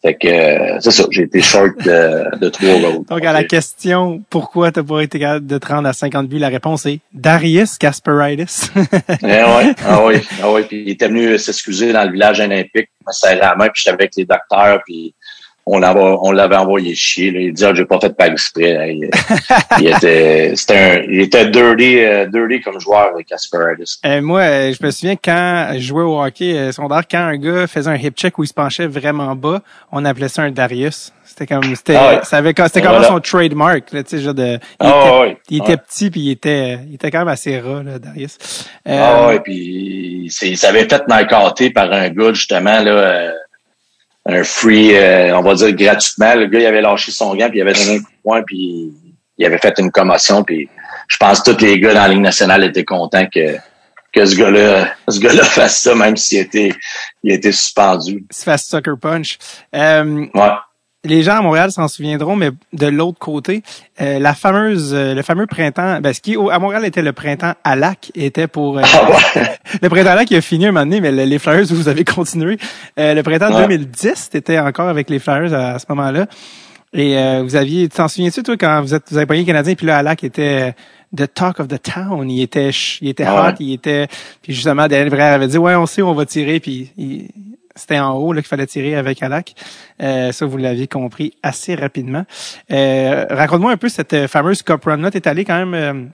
Fait 0.00 0.14
que 0.14 0.28
euh, 0.28 0.78
c'est 0.80 0.92
ça, 0.92 1.04
j'ai 1.10 1.22
été 1.22 1.40
short 1.40 1.76
de, 1.84 2.38
de 2.38 2.48
trois 2.48 2.68
goals. 2.80 3.04
Donc 3.08 3.24
à 3.24 3.32
la 3.32 3.44
question 3.44 4.22
pourquoi 4.30 4.70
tu 4.70 4.82
pas 4.84 5.00
été 5.00 5.18
capable 5.18 5.46
de 5.46 5.58
te 5.58 5.66
rendre 5.66 5.88
à 5.88 5.92
50 5.92 6.28
buts, 6.28 6.38
la 6.38 6.48
réponse 6.48 6.86
est 6.86 7.00
Darius 7.12 7.78
Kasparidis. 7.78 8.70
eh 8.76 9.26
ouais, 9.26 9.74
ah 9.84 10.04
oui, 10.04 10.16
ah 10.42 10.52
oui, 10.52 10.62
puis 10.68 10.82
il 10.86 10.90
était 10.90 11.08
venu 11.08 11.36
s'excuser 11.38 11.92
dans 11.92 12.04
le 12.04 12.12
village 12.12 12.38
olympique, 12.40 12.90
il 13.00 13.04
m'a 13.06 13.12
serré 13.12 13.36
la 13.36 13.56
main, 13.56 13.68
puis 13.68 13.82
j'étais 13.82 13.94
avec 13.94 14.12
les 14.16 14.24
docteurs, 14.24 14.80
puis 14.86 15.14
on 15.70 15.78
l'avait, 15.78 16.00
on 16.00 16.32
l'avait 16.32 16.56
envoyé 16.56 16.94
chier. 16.94 17.30
Là. 17.30 17.40
Il 17.40 17.52
disait, 17.52 17.68
ah, 17.68 17.74
j'ai 17.74 17.84
pas 17.84 18.00
fait 18.00 18.16
pas 18.16 18.28
exprès. 18.28 18.96
Il, 19.78 19.88
était, 19.88 20.52
c'était 20.56 20.78
un, 20.78 21.02
il 21.08 21.20
était 21.20 21.46
dirty, 21.50 21.98
euh, 21.98 22.26
dirty 22.26 22.60
comme 22.62 22.80
joueur 22.80 23.10
avec 23.12 23.30
Asparagus. 23.32 24.00
Euh, 24.06 24.22
moi, 24.22 24.40
euh, 24.40 24.72
je 24.72 24.84
me 24.84 24.90
souviens 24.90 25.16
quand 25.16 25.72
je 25.74 25.80
jouais 25.80 26.02
au 26.02 26.20
hockey 26.22 26.56
euh, 26.56 26.72
secondaire, 26.72 27.02
quand 27.08 27.18
un 27.18 27.36
gars 27.36 27.66
faisait 27.66 27.90
un 27.90 27.96
hip 27.96 28.12
check 28.16 28.38
où 28.38 28.44
il 28.44 28.46
se 28.46 28.54
penchait 28.54 28.86
vraiment 28.86 29.36
bas, 29.36 29.60
on 29.92 30.04
appelait 30.04 30.28
ça 30.28 30.42
un 30.42 30.50
Darius. 30.50 31.12
C'était 31.24 31.46
comme, 31.46 31.62
c'était, 31.74 31.94
ah 31.94 32.22
ça 32.24 32.38
avait, 32.38 32.54
c'était 32.56 32.80
comme 32.80 33.02
son 33.04 33.20
trademark, 33.20 33.92
là, 33.92 34.02
tu 34.02 34.16
sais, 34.16 34.22
genre 34.22 34.32
de, 34.32 34.54
il, 34.54 34.58
ah 34.80 35.22
était, 35.26 35.40
il 35.50 35.62
était 35.62 35.76
petit 35.76 36.10
puis 36.10 36.20
il 36.22 36.30
était, 36.30 36.78
il 36.88 36.94
était 36.94 37.10
quand 37.10 37.18
même 37.18 37.28
assez 37.28 37.60
ras, 37.60 37.82
là, 37.82 37.98
Darius. 37.98 38.38
ah 38.88 39.28
ouais, 39.28 39.40
puis 39.40 40.30
il 40.42 40.56
s'avait 40.56 40.88
fait 40.88 41.06
narcoter 41.06 41.68
par 41.70 41.92
un 41.92 42.08
gars 42.08 42.32
justement 42.32 42.80
là 42.80 43.34
un 44.28 44.44
free, 44.44 44.94
euh, 44.94 45.36
on 45.36 45.42
va 45.42 45.54
dire 45.54 45.72
gratuitement. 45.72 46.34
Le 46.34 46.46
gars, 46.46 46.60
il 46.60 46.66
avait 46.66 46.82
lâché 46.82 47.10
son 47.10 47.34
gant, 47.34 47.48
puis 47.48 47.58
il 47.58 47.62
avait 47.62 47.72
donné 47.72 47.96
un 47.96 47.98
coup 47.98 48.10
de 48.10 48.22
poing, 48.22 48.42
puis 48.42 48.92
il 49.38 49.46
avait 49.46 49.58
fait 49.58 49.74
une 49.78 49.90
commotion, 49.90 50.44
puis 50.44 50.68
je 51.08 51.16
pense 51.16 51.40
que 51.40 51.50
tous 51.50 51.64
les 51.64 51.80
gars 51.80 51.94
dans 51.94 52.02
la 52.02 52.08
Ligue 52.08 52.20
nationale 52.20 52.64
étaient 52.64 52.84
contents 52.84 53.26
que 53.26 53.56
que 54.12 54.24
ce 54.24 54.36
gars-là, 54.36 54.90
ce 55.08 55.18
gars-là 55.20 55.44
fasse 55.44 55.82
ça, 55.82 55.94
même 55.94 56.16
s'il 56.16 56.38
était, 56.38 56.72
il 57.22 57.32
était 57.32 57.52
suspendu. 57.52 58.24
Se 58.30 58.44
fasse 58.44 58.66
sucker 58.66 58.94
punch. 59.00 59.38
Euh, 59.74 60.26
ouais. 60.34 60.50
Les 61.08 61.22
gens 61.22 61.36
à 61.36 61.40
Montréal 61.40 61.72
s'en 61.72 61.88
souviendront, 61.88 62.36
mais 62.36 62.50
de 62.72 62.86
l'autre 62.86 63.18
côté, 63.18 63.62
euh, 64.00 64.18
la 64.18 64.34
fameuse, 64.34 64.92
euh, 64.94 65.14
le 65.14 65.22
fameux 65.22 65.46
printemps, 65.46 66.00
ben, 66.00 66.12
ce 66.12 66.20
qui 66.20 66.36
à 66.36 66.58
Montréal 66.58 66.84
était 66.84 67.02
le 67.02 67.12
printemps 67.12 67.54
à 67.64 67.76
lac, 67.76 68.12
était 68.14 68.46
pour 68.46 68.78
euh, 68.78 68.82
ah 68.84 69.40
le 69.82 69.88
printemps 69.88 70.10
à 70.10 70.14
lac 70.14 70.28
qui 70.28 70.36
a 70.36 70.40
fini 70.40 70.66
un 70.66 70.72
moment 70.72 70.84
donné, 70.84 71.00
mais 71.00 71.10
les 71.10 71.38
Flyers 71.38 71.66
vous 71.70 71.88
avez 71.88 72.04
continué. 72.04 72.58
le 72.96 73.22
printemps 73.22 73.50
2010, 73.50 74.30
t'étais 74.30 74.58
encore 74.58 74.88
avec 74.88 75.10
les 75.10 75.18
Flyers 75.18 75.52
à, 75.54 75.78
ce 75.78 75.86
moment-là. 75.88 76.26
Et 76.94 77.16
vous 77.42 77.54
aviez, 77.54 77.88
t'en 77.88 78.08
souviens-tu 78.08 78.42
toi 78.42 78.56
quand 78.56 78.80
vous 78.80 78.94
êtes, 78.94 79.10
vous 79.10 79.18
avez 79.18 79.38
le 79.38 79.44
Canadien, 79.44 79.74
puis 79.74 79.86
là 79.86 79.98
à 79.98 80.02
lac 80.02 80.24
était 80.24 80.74
the 81.14 81.32
talk 81.32 81.60
of 81.60 81.68
the 81.68 81.80
town. 81.82 82.30
Il 82.30 82.42
était, 82.42 82.70
il 83.00 83.08
était 83.08 83.24
ah 83.24 83.50
hot, 83.50 83.56
il 83.60 83.74
était, 83.74 84.06
puis 84.42 84.54
justement 84.54 84.88
Daniel 84.88 85.10
Brère 85.10 85.34
avait 85.34 85.48
dit 85.48 85.58
ouais 85.58 85.74
on 85.74 85.86
sait 85.86 86.02
où 86.02 86.08
on 86.08 86.14
va 86.14 86.24
tirer, 86.24 86.60
puis 86.60 86.90
il, 86.96 87.28
c'était 87.78 87.98
en 87.98 88.14
haut 88.14 88.32
là 88.32 88.42
qu'il 88.42 88.48
fallait 88.48 88.66
tirer 88.66 88.96
avec 88.96 89.22
Alak. 89.22 89.54
Euh, 90.02 90.32
ça, 90.32 90.46
vous 90.46 90.56
l'aviez 90.56 90.86
compris 90.86 91.34
assez 91.42 91.74
rapidement. 91.74 92.24
Euh, 92.72 93.24
raconte-moi 93.30 93.72
un 93.72 93.76
peu 93.76 93.88
cette 93.88 94.12
euh, 94.12 94.28
fameuse 94.28 94.62
Cup 94.62 94.84
Run-là. 94.84 95.10
T'es 95.10 95.26
allé 95.28 95.44
quand 95.44 95.64
même 95.64 96.10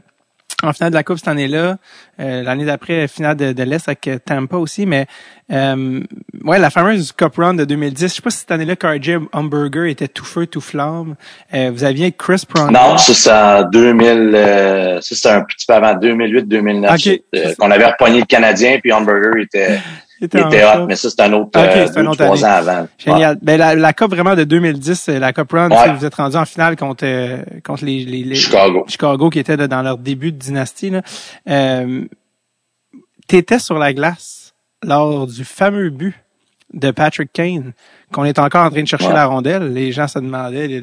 en 0.62 0.72
finale 0.72 0.90
de 0.90 0.94
la 0.94 1.02
Coupe 1.02 1.18
cette 1.18 1.28
année-là. 1.28 1.78
L'année 2.18 2.64
d'après, 2.64 3.08
finale 3.08 3.36
de, 3.36 3.62
l'Est 3.62 3.88
avec 3.88 4.08
Tampa 4.24 4.56
aussi. 4.56 4.86
Mais 4.86 5.06
ouais, 5.50 6.58
la 6.58 6.70
fameuse 6.70 7.12
Cup 7.12 7.34
Run 7.36 7.54
de 7.54 7.64
2010. 7.64 8.02
Je 8.02 8.06
sais 8.06 8.22
pas 8.22 8.30
si 8.30 8.38
cette 8.38 8.50
année-là, 8.50 8.76
KJ 8.76 9.18
Hamburger 9.32 9.86
était 9.86 10.08
tout 10.08 10.24
feu, 10.24 10.46
tout 10.46 10.60
flamme. 10.60 11.16
vous 11.52 11.84
aviez 11.84 12.12
Chris 12.12 12.44
Pronger. 12.48 12.72
Non, 12.72 12.96
ça 12.98 13.14
c'est 13.14 13.32
en 13.32 13.68
2000. 13.68 15.00
ça 15.02 15.14
c'était 15.14 15.28
un 15.30 15.42
petit 15.42 15.66
peu 15.66 15.74
avant 15.74 15.94
2008-2009. 15.94 17.56
qu'on 17.56 17.70
avait 17.70 17.86
repogné 17.86 18.20
le 18.20 18.26
Canadien, 18.26 18.78
puis 18.80 18.92
Hamburger 18.92 19.36
était 19.42 19.80
il 20.32 20.40
était 20.40 20.64
hot, 20.64 20.86
mais 20.86 20.96
ça, 20.96 21.10
c'est 21.10 21.20
un 21.22 21.32
autre, 21.32 21.58
okay, 21.58 21.80
euh, 21.80 21.88
deux, 21.88 22.16
trois 22.16 22.44
ans 22.44 22.48
avant. 22.48 22.88
Génial. 22.98 23.38
Ben, 23.42 23.58
la, 23.58 23.74
la 23.74 23.92
Coupe 23.92 24.10
vraiment 24.10 24.34
de 24.34 24.44
2010, 24.44 25.08
la 25.08 25.32
Coupe 25.32 25.52
Run, 25.52 25.68
vous 25.94 26.04
êtes 26.04 26.14
rendu 26.14 26.36
en 26.36 26.44
finale 26.44 26.76
contre, 26.76 27.04
euh, 27.06 27.38
contre 27.64 27.84
les, 27.84 28.04
les, 28.04 28.34
Chicago. 28.34 28.84
Chicago 28.88 29.30
qui 29.30 29.38
était 29.38 29.56
dans 29.56 29.82
leur 29.82 29.98
début 29.98 30.32
de 30.32 30.38
dynastie. 30.38 30.90
Là. 30.90 31.02
Euh, 31.48 32.04
T'étais 33.26 33.58
sur 33.58 33.78
la 33.78 33.92
glace 33.94 34.54
lors 34.82 35.26
du 35.26 35.44
fameux 35.44 35.90
but 35.90 36.14
de 36.74 36.90
Patrick 36.90 37.32
Kane, 37.32 37.72
qu'on 38.12 38.24
est 38.24 38.38
encore 38.38 38.66
en 38.66 38.70
train 38.70 38.82
de 38.82 38.88
chercher 38.88 39.12
la 39.12 39.26
rondelle. 39.26 39.72
Les 39.72 39.92
gens 39.92 40.08
se 40.08 40.18
demandaient, 40.18 40.82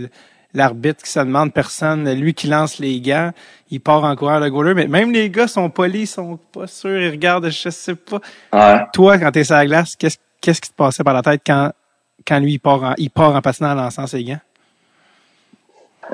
l'arbitre 0.54 1.04
qui 1.04 1.12
se 1.12 1.20
demande 1.20 1.54
personne, 1.54 2.12
lui 2.14 2.34
qui 2.34 2.47
lance 2.47 2.80
les 2.80 2.99
gants, 2.99 3.32
il 3.70 3.80
part 3.80 4.04
en 4.04 4.16
courant 4.16 4.39
le 4.39 4.49
goaler, 4.49 4.74
mais 4.74 4.88
même 4.88 5.12
les 5.12 5.30
gars 5.30 5.47
sont 5.47 5.70
polis, 5.70 6.02
ils 6.02 6.08
sont 6.08 6.38
pas 6.52 6.68
sûrs, 6.68 7.02
ils 7.02 7.10
regardent, 7.10 7.49
je 7.49 7.70
sais 7.70 7.95
pas. 7.95 8.88
Toi, 8.93 9.18
quand 9.18 9.32
t'es 9.32 9.43
sur 9.43 9.56
la 9.56 9.66
glace, 9.66 9.95
qu'est-ce, 9.95 10.18
qu'est-ce 10.41 10.62
qui 10.62 10.70
te 10.70 10.76
passait 10.76 11.04
par 11.04 11.14
la 11.14 11.22
tête 11.22 11.41
quand, 11.45 11.72
quand 12.28 12.39
lui, 12.39 12.54
il 12.54 12.60
part 12.60 12.84
en, 12.84 12.93
il 12.97 13.10
part 13.10 13.36
en 13.36 13.41
patinant 13.41 13.72
en 13.72 13.76
lançant 13.76 14.08
ses 14.08 14.24
gants? 14.24 14.39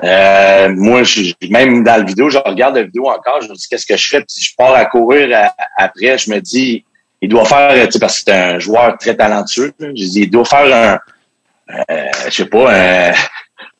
Euh, 0.04 0.68
moi, 0.76 1.02
je, 1.02 1.32
même 1.50 1.82
dans 1.82 1.96
la 1.96 2.04
vidéo, 2.04 2.30
je 2.30 2.38
regarde 2.38 2.76
la 2.76 2.84
vidéo 2.84 3.08
encore, 3.08 3.40
je 3.42 3.48
me 3.48 3.54
dis 3.54 3.66
qu'est-ce 3.68 3.86
que 3.86 3.96
je 3.96 4.08
fais, 4.08 4.20
puis 4.20 4.40
je 4.40 4.54
pars 4.56 4.74
à 4.74 4.84
courir 4.84 5.50
après, 5.76 6.16
je 6.18 6.30
me 6.30 6.40
dis, 6.40 6.84
il 7.20 7.28
doit 7.28 7.44
faire, 7.44 7.72
tu 7.86 7.92
sais, 7.92 7.98
parce 7.98 8.18
que 8.18 8.24
c'est 8.26 8.32
un 8.32 8.58
joueur 8.60 8.96
très 8.96 9.16
talentueux, 9.16 9.72
je 9.80 9.90
dis, 9.90 10.20
il 10.22 10.30
doit 10.30 10.44
faire 10.44 11.00
un, 11.68 11.74
euh, 11.90 12.10
je 12.26 12.30
sais 12.30 12.46
pas, 12.46 12.72
un, 12.72 13.12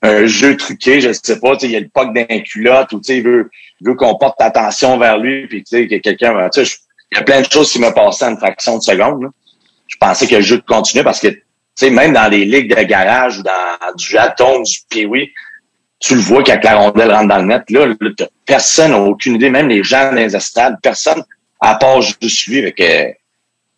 un 0.02 0.26
jeu 0.26 0.56
truqué, 0.56 1.00
je 1.00 1.12
sais 1.12 1.40
pas, 1.40 1.54
il 1.62 1.70
y 1.70 1.76
a 1.76 1.80
le 1.80 1.88
puck 1.88 2.14
d'un 2.14 2.40
culotte 2.40 2.92
ou 2.92 3.00
il 3.08 3.22
veut, 3.22 3.50
veut 3.80 3.94
qu'on 3.94 4.16
porte 4.16 4.40
attention 4.40 4.98
vers 4.98 5.18
lui, 5.18 5.46
puis 5.46 5.64
tu 5.64 5.70
sais, 5.70 5.88
que 5.88 5.96
quelqu'un, 5.96 6.48
il 6.56 7.16
y 7.16 7.18
a 7.18 7.22
plein 7.22 7.40
de 7.40 7.50
choses 7.50 7.72
qui 7.72 7.80
me 7.80 7.90
passaient 7.90 8.26
en 8.26 8.30
une 8.30 8.38
fraction 8.38 8.78
de 8.78 8.82
seconde. 8.82 9.30
Je 9.86 9.96
pensais 9.96 10.26
que 10.26 10.36
le 10.36 10.42
jeu 10.42 10.62
continuait 10.66 11.04
parce 11.04 11.20
que, 11.20 11.28
tu 11.28 11.42
sais, 11.74 11.90
même 11.90 12.12
dans 12.12 12.28
les 12.28 12.44
ligues 12.44 12.74
de 12.74 12.82
garage 12.82 13.38
ou 13.38 13.42
dans 13.42 13.96
du 13.96 14.06
jaton, 14.06 14.60
du 14.62 14.78
piwi, 14.88 15.30
tu 16.00 16.14
le 16.14 16.20
vois 16.20 16.44
quand 16.44 16.60
la 16.62 16.76
rondelle 16.76 17.12
rentre 17.12 17.28
dans 17.28 17.38
le 17.38 17.44
net. 17.44 17.68
Là, 17.70 17.86
personne 18.46 18.92
n'a 18.92 19.00
aucune 19.00 19.34
idée, 19.34 19.50
même 19.50 19.68
les 19.68 19.82
gens 19.82 20.10
dans 20.10 20.16
les 20.16 20.36
estades, 20.36 20.76
personne, 20.82 21.24
à 21.60 21.74
part 21.74 22.00
juste 22.02 22.46
lui, 22.46 22.58
avec, 22.58 22.80
euh, 22.80 23.10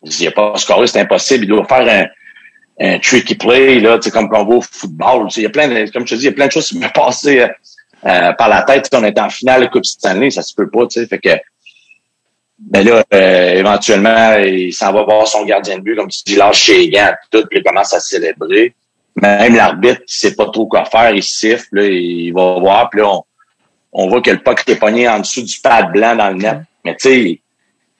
il 0.03 0.27
a 0.27 0.31
pas 0.31 0.55
scoré, 0.57 0.85
c'est 0.87 0.99
impossible. 0.99 1.45
Il 1.45 1.47
doit 1.47 1.65
faire 1.65 1.87
un, 1.87 2.05
un 2.81 2.99
tricky 2.99 3.35
play, 3.35 3.79
là, 3.79 3.99
comme 4.11 4.29
on 4.33 4.43
voit 4.43 4.55
au 4.57 4.61
football. 4.61 5.27
Il 5.37 5.43
y 5.43 5.45
a 5.45 5.49
plein 5.49 5.67
de, 5.67 5.89
comme 5.91 6.07
je 6.07 6.15
te 6.15 6.19
dis, 6.19 6.25
il 6.25 6.29
y 6.29 6.29
a 6.29 6.33
plein 6.33 6.47
de 6.47 6.51
choses 6.51 6.67
qui 6.67 6.79
me 6.79 6.87
passées 6.93 7.41
euh, 7.41 7.47
euh, 8.05 8.33
par 8.33 8.49
la 8.49 8.63
tête. 8.63 8.89
On 8.93 9.03
est 9.03 9.19
en 9.19 9.29
finale 9.29 9.61
de 9.61 9.67
Coupe 9.67 9.85
Stanley, 9.85 10.31
ça 10.31 10.41
se 10.41 10.53
peut 10.55 10.69
pas, 10.69 10.87
tu 10.87 10.99
sais. 10.99 11.07
Fait 11.07 11.19
que 11.19 11.29
ben 12.59 12.85
là, 12.85 13.03
euh, 13.13 13.53
éventuellement, 13.53 14.35
il 14.37 14.71
s'en 14.71 14.93
va 14.93 15.03
voir 15.03 15.27
son 15.27 15.45
gardien 15.45 15.77
de 15.77 15.83
but, 15.83 15.95
comme 15.95 16.09
tu 16.09 16.21
dis, 16.25 16.35
lâche 16.35 16.67
les 16.67 16.89
gants, 16.89 17.13
tout, 17.31 17.43
puis 17.49 17.59
il 17.59 17.63
commence 17.63 17.93
à 17.93 17.99
célébrer. 17.99 18.75
Même 19.15 19.55
l'arbitre, 19.55 20.01
il 20.07 20.13
sait 20.13 20.35
pas 20.35 20.45
trop 20.45 20.67
quoi 20.67 20.85
faire, 20.85 21.11
il 21.11 21.23
siffle, 21.23 21.67
là, 21.71 21.85
il 21.85 22.31
va 22.31 22.59
voir, 22.59 22.89
puis 22.89 23.01
là, 23.01 23.09
on, 23.09 23.23
on 23.93 24.07
voit 24.07 24.21
que 24.21 24.31
le 24.31 24.37
puck 24.37 24.63
est 24.67 24.75
pogné 24.75 25.07
en 25.07 25.19
dessous 25.19 25.41
du 25.41 25.59
pad 25.59 25.91
blanc 25.91 26.15
dans 26.15 26.29
le 26.29 26.35
net. 26.35 26.59
Mais 26.85 26.95
tu 26.95 27.09
sais, 27.09 27.41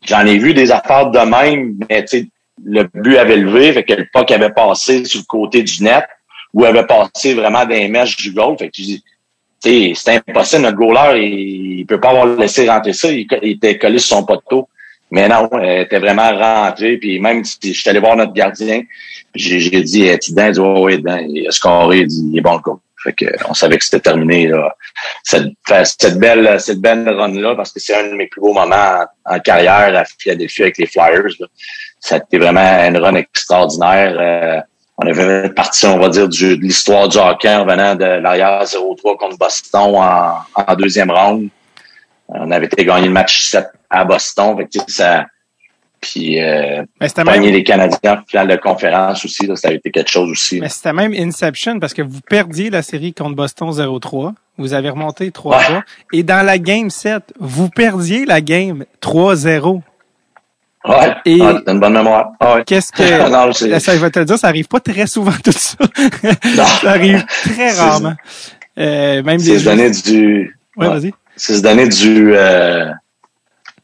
j'en 0.03 0.25
ai 0.25 0.37
vu 0.37 0.53
des 0.53 0.71
affaires 0.71 1.09
de 1.09 1.19
même, 1.19 1.75
mais 1.89 2.05
tu 2.05 2.19
sais, 2.19 2.27
le 2.63 2.83
but 2.93 3.17
avait 3.17 3.37
levé, 3.37 3.73
fait 3.73 3.83
que 3.83 3.93
le 3.93 4.07
puck 4.13 4.31
avait 4.31 4.51
passé 4.51 5.05
sur 5.05 5.19
le 5.19 5.25
côté 5.25 5.63
du 5.63 5.83
net 5.83 6.05
ou 6.53 6.65
avait 6.65 6.85
passé 6.85 7.33
vraiment 7.33 7.63
dans 7.63 7.69
les 7.69 7.87
mèches 7.87 8.17
du 8.17 8.31
goal. 8.31 8.57
Fait 8.57 8.67
que 8.67 8.73
tu 8.73 8.81
dis, 8.81 9.03
c'est 9.61 10.15
impossible, 10.27 10.63
notre 10.63 10.77
goaler, 10.77 11.21
il, 11.21 11.79
il 11.79 11.85
peut 11.85 11.99
pas 11.99 12.09
avoir 12.09 12.27
laissé 12.37 12.69
rentrer 12.69 12.93
ça, 12.93 13.11
il, 13.11 13.27
était 13.43 13.77
collé 13.77 13.99
sur 13.99 14.17
son 14.17 14.25
poteau. 14.25 14.67
Mais 15.13 15.27
non, 15.27 15.49
elle 15.61 15.81
était 15.81 15.99
vraiment 15.99 16.31
rentré, 16.31 16.97
puis 16.97 17.19
même 17.19 17.43
si 17.43 17.57
je 17.61 17.79
suis 17.79 17.89
allé 17.89 17.99
voir 17.99 18.15
notre 18.15 18.33
gardien, 18.33 18.81
j'ai 19.35 19.81
dit, 19.81 20.05
es-tu 20.05 20.31
dedans? 20.31 20.47
Il 20.47 20.53
dit, 20.53 20.59
ouais, 20.59 20.97
dedans. 20.97 21.25
Il 21.27 21.47
a 21.47 21.51
scoré, 21.51 21.99
il 21.99 22.07
dit, 22.07 22.29
il 22.31 22.37
est 22.37 22.41
bon 22.41 22.55
le 22.55 22.59
coup. 22.61 22.79
Fait 23.03 23.13
que 23.13 23.25
on 23.49 23.53
savait 23.53 23.77
que 23.77 23.85
c'était 23.85 23.99
terminé 23.99 24.47
là. 24.47 24.75
Cette, 25.23 25.53
cette 25.83 26.19
belle 26.19 26.59
cette 26.59 26.79
belle 26.79 27.09
run 27.09 27.33
là 27.33 27.55
parce 27.55 27.71
que 27.71 27.79
c'est 27.79 27.95
un 27.95 28.09
de 28.09 28.15
mes 28.15 28.27
plus 28.27 28.41
beaux 28.41 28.53
moments 28.53 29.05
en, 29.25 29.39
carrière 29.39 29.95
à 29.95 30.05
Philadelphie 30.05 30.63
avec 30.63 30.77
les 30.77 30.85
Flyers. 30.85 31.35
Là. 31.39 31.47
Ça 31.99 32.15
a 32.15 32.17
été 32.19 32.37
vraiment 32.37 32.59
une 32.59 32.97
run 32.97 33.15
extraordinaire. 33.15 34.15
Euh, 34.19 34.61
on 34.97 35.07
avait 35.07 35.49
parti, 35.49 35.85
on 35.87 35.97
va 35.97 36.09
dire, 36.09 36.29
du, 36.29 36.57
de 36.57 36.61
l'histoire 36.61 37.07
du 37.07 37.17
hockey 37.17 37.53
en 37.53 37.65
venant 37.65 37.95
de 37.95 38.05
l'arrière 38.05 38.63
0-3 38.63 39.17
contre 39.17 39.37
Boston 39.37 39.95
en, 39.95 40.33
en, 40.53 40.75
deuxième 40.75 41.09
round. 41.09 41.49
On 42.27 42.51
avait 42.51 42.67
été 42.67 42.85
gagné 42.85 43.07
le 43.07 43.13
match 43.13 43.49
7 43.49 43.65
à 43.89 44.05
Boston. 44.05 44.55
Fait 44.57 44.65
que, 44.65 44.91
ça, 44.91 45.25
puis 46.01 46.41
euh, 46.41 46.83
même... 47.25 47.43
les 47.43 47.63
Canadiens 47.63 48.19
en 48.19 48.25
finale 48.27 48.47
de 48.47 48.55
conférence 48.55 49.23
aussi, 49.23 49.45
là, 49.45 49.55
ça 49.55 49.69
a 49.69 49.71
été 49.71 49.91
quelque 49.91 50.09
chose 50.09 50.31
aussi. 50.31 50.59
Mais 50.59 50.67
c'était 50.67 50.93
même 50.93 51.13
Inception 51.13 51.79
parce 51.79 51.93
que 51.93 52.01
vous 52.01 52.21
perdiez 52.21 52.69
la 52.71 52.81
série 52.81 53.13
contre 53.13 53.35
Boston 53.35 53.69
0-3. 53.69 54.33
Vous 54.57 54.73
avez 54.73 54.89
remonté 54.89 55.29
3-3. 55.29 55.83
Et 56.11 56.23
dans 56.23 56.45
la 56.45 56.57
game 56.57 56.89
7, 56.89 57.33
vous 57.39 57.69
perdiez 57.69 58.25
la 58.25 58.41
game 58.41 58.85
3-0. 59.01 59.81
Ouais, 60.83 61.15
et 61.25 61.39
une 61.39 61.79
bonne 61.79 61.93
mémoire. 61.93 62.31
ouais. 62.41 62.63
Qu'est-ce 62.65 62.91
que 62.91 63.29
non, 63.29 63.79
ça 63.79 63.95
va 63.97 64.09
te 64.09 64.19
dire, 64.19 64.39
ça 64.39 64.47
arrive 64.47 64.67
pas 64.67 64.79
très 64.79 65.05
souvent 65.05 65.31
tout 65.43 65.51
ça. 65.51 65.77
ça 66.55 66.89
arrive 66.89 67.23
très 67.43 67.73
rarement. 67.73 68.15
Euh, 68.79 69.21
même 69.21 69.37
des 69.37 69.61
donner 69.61 69.91
du. 69.91 70.57
Ouais, 70.75 70.87
vas-y. 70.87 71.13
C'est 71.35 71.57
se 71.57 71.61
donner 71.61 71.87
du. 71.87 72.33
Euh, 72.35 72.91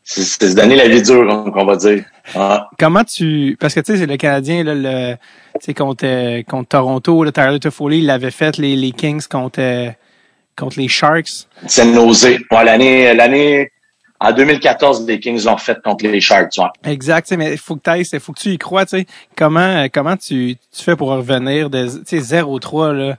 c'est 0.10 0.48
se 0.48 0.56
donner 0.56 0.78
la 0.78 0.88
vie 0.88 1.02
dure, 1.02 1.52
on 1.54 1.66
va 1.66 1.76
dire. 1.76 2.06
Comment 2.80 3.04
tu, 3.04 3.58
parce 3.60 3.74
que 3.74 3.82
tu 3.82 3.92
sais, 3.92 3.98
c'est 4.00 4.06
le 4.06 4.16
Canadien 4.16 4.64
là, 4.64 4.74
le, 4.74 5.16
tu 5.62 5.74
contre 5.74 6.42
contre 6.44 6.70
Toronto, 6.70 7.26
le 7.26 7.34
Tyler 7.34 7.60
Toffoli, 7.60 8.00
il 8.00 8.06
l'avait 8.06 8.32
fait 8.32 8.58
les, 8.58 8.78
les 8.78 8.92
Kings 8.92 9.28
contre 9.28 9.92
contre 10.56 10.80
les 10.80 10.88
Sharks. 10.88 11.48
C'est 11.68 11.86
nausée. 11.86 12.40
Ouais, 12.52 12.64
l'année 12.64 13.14
l'année 13.14 13.70
en 14.22 14.32
2014, 14.32 15.06
les 15.06 15.20
Kings 15.20 15.44
l'ont 15.44 15.58
fait 15.58 15.78
contre 15.84 16.06
les 16.08 16.22
Sharks, 16.22 16.54
ouais. 16.58 16.92
Exact, 16.92 17.30
mais 17.34 17.52
il 17.52 17.58
faut 17.58 17.76
que 17.76 17.82
tu 17.94 18.16
il 18.16 18.20
faut 18.22 18.32
que 18.32 18.40
tu 18.40 18.50
y 18.52 18.58
crois, 18.58 18.86
tu 18.86 19.00
sais. 19.00 19.06
Comment, 19.36 19.88
comment 19.94 20.16
tu, 20.16 20.56
tu 20.76 20.84
fais 20.84 20.96
pour 20.96 21.10
revenir 21.10 21.70
de, 21.70 21.86
tu 22.00 22.22
sais, 22.22 22.42
0-3, 22.42 22.94
là? 22.94 23.18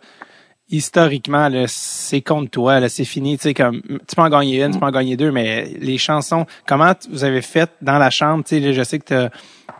Historiquement, 0.71 1.49
c'est 1.66 2.21
contre 2.21 2.51
toi, 2.51 2.89
c'est 2.91 3.07
fini, 3.07 3.39
tu 3.39 3.45
sais, 3.45 3.55
comme, 3.55 3.81
tu 3.81 4.14
peux 4.14 4.21
en 4.21 4.29
gagner 4.29 4.62
une, 4.62 4.73
tu 4.73 4.79
peux 4.79 4.85
en 4.85 4.91
gagner 4.91 5.16
deux, 5.16 5.33
mais 5.33 5.64
les 5.81 5.97
chansons, 5.97 6.45
comment 6.66 6.93
vous 7.11 7.25
avez 7.25 7.41
fait 7.41 7.71
dans 7.81 7.97
la 7.97 8.11
chambre, 8.11 8.45
tu 8.45 8.61
sais, 8.61 8.73
je 8.75 8.83
sais 8.83 8.99
que 8.99 9.05
t'as 9.05 9.29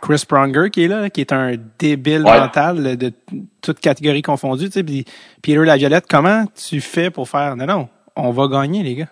Chris 0.01 0.25
Pronger 0.27 0.71
qui 0.71 0.85
est 0.85 0.89
là, 0.89 1.11
qui 1.11 1.21
est 1.21 1.33
un 1.33 1.57
débile 1.79 2.23
mental 2.23 2.97
de 2.97 3.13
toute 3.61 3.81
catégorie 3.81 4.23
confondue, 4.23 4.67
tu 4.67 4.73
sais, 4.73 4.83
puis 4.83 5.05
Peter 5.43 5.63
Laviolette, 5.63 6.07
comment 6.09 6.47
tu 6.55 6.81
fais 6.81 7.11
pour 7.11 7.29
faire, 7.29 7.55
non, 7.55 7.67
non, 7.67 7.89
on 8.17 8.31
va 8.31 8.49
gagner, 8.49 8.83
les 8.83 8.95
gars? 8.95 9.09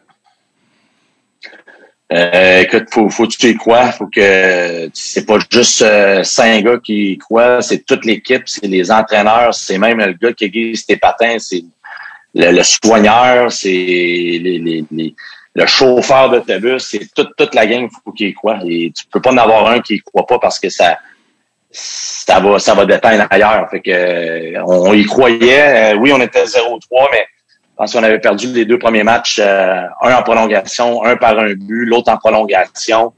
Euh, 2.13 2.61
écoute, 2.61 2.87
faut, 2.93 3.11
faut 3.11 3.27
que 3.27 3.37
tu 3.37 3.49
y 3.49 3.57
crois. 3.57 3.91
Faut 3.93 4.07
que 4.07 4.89
c'est 4.93 5.27
pas 5.27 5.39
juste 5.51 5.83
euh, 5.83 6.23
cinq 6.23 6.65
gars 6.65 6.79
qui 6.83 7.13
y 7.13 7.19
croient, 7.19 7.63
c'est 7.63 7.85
toute 7.85 8.05
l'équipe, 8.05 8.43
c'est 8.47 8.67
les 8.67 8.91
entraîneurs, 8.93 9.55
c'est 9.55 9.79
même 9.79 9.99
le 9.99 10.13
gars 10.13 10.33
qui 10.33 10.45
aiguise 10.45 10.87
tes 10.87 10.97
patins, 10.97 11.39
c'est 11.39 11.65
le, 12.35 12.63
soigneur, 12.63 13.51
c'est 13.51 13.69
les, 13.69 14.39
les, 14.39 14.85
les, 14.91 15.15
le 15.55 15.67
chauffeur 15.67 16.31
d'autobus, 16.31 16.87
c'est 16.87 17.13
toute, 17.15 17.35
toute 17.37 17.55
la 17.55 17.67
gang, 17.67 17.89
faut 18.05 18.13
qu'il 18.13 18.29
y 18.29 18.35
croit. 18.35 18.61
Et 18.67 18.93
tu 18.95 19.05
peux 19.07 19.21
pas 19.21 19.33
en 19.33 19.39
avoir 19.39 19.69
un 19.69 19.81
qui 19.81 19.95
y 19.95 20.01
croit 20.01 20.27
pas 20.27 20.39
parce 20.39 20.61
que 20.61 20.69
ça 20.69 20.99
ça 21.79 22.41
va, 22.41 22.59
ça 22.59 22.75
va 22.75 22.87
déteindre 22.87 23.27
ailleurs. 23.31 23.69
Fait 23.71 23.81
que 23.81 24.59
on, 24.63 24.95
y 24.95 25.05
croyait. 25.05 25.95
oui, 25.95 26.13
on 26.13 26.21
était 26.21 26.45
0-3, 26.45 27.09
mais 27.13 27.27
pense 27.77 27.93
qu'on 27.93 28.03
avait 28.03 28.19
perdu 28.19 28.53
les 28.53 28.65
deux 28.65 28.79
premiers 28.79 29.03
matchs, 29.03 29.39
un 29.39 29.89
en 30.01 30.23
prolongation, 30.23 31.05
un 31.05 31.17
par 31.17 31.39
un 31.39 31.55
but, 31.55 31.85
l'autre 31.85 32.11
en 32.11 32.17
prolongation. 32.17 33.13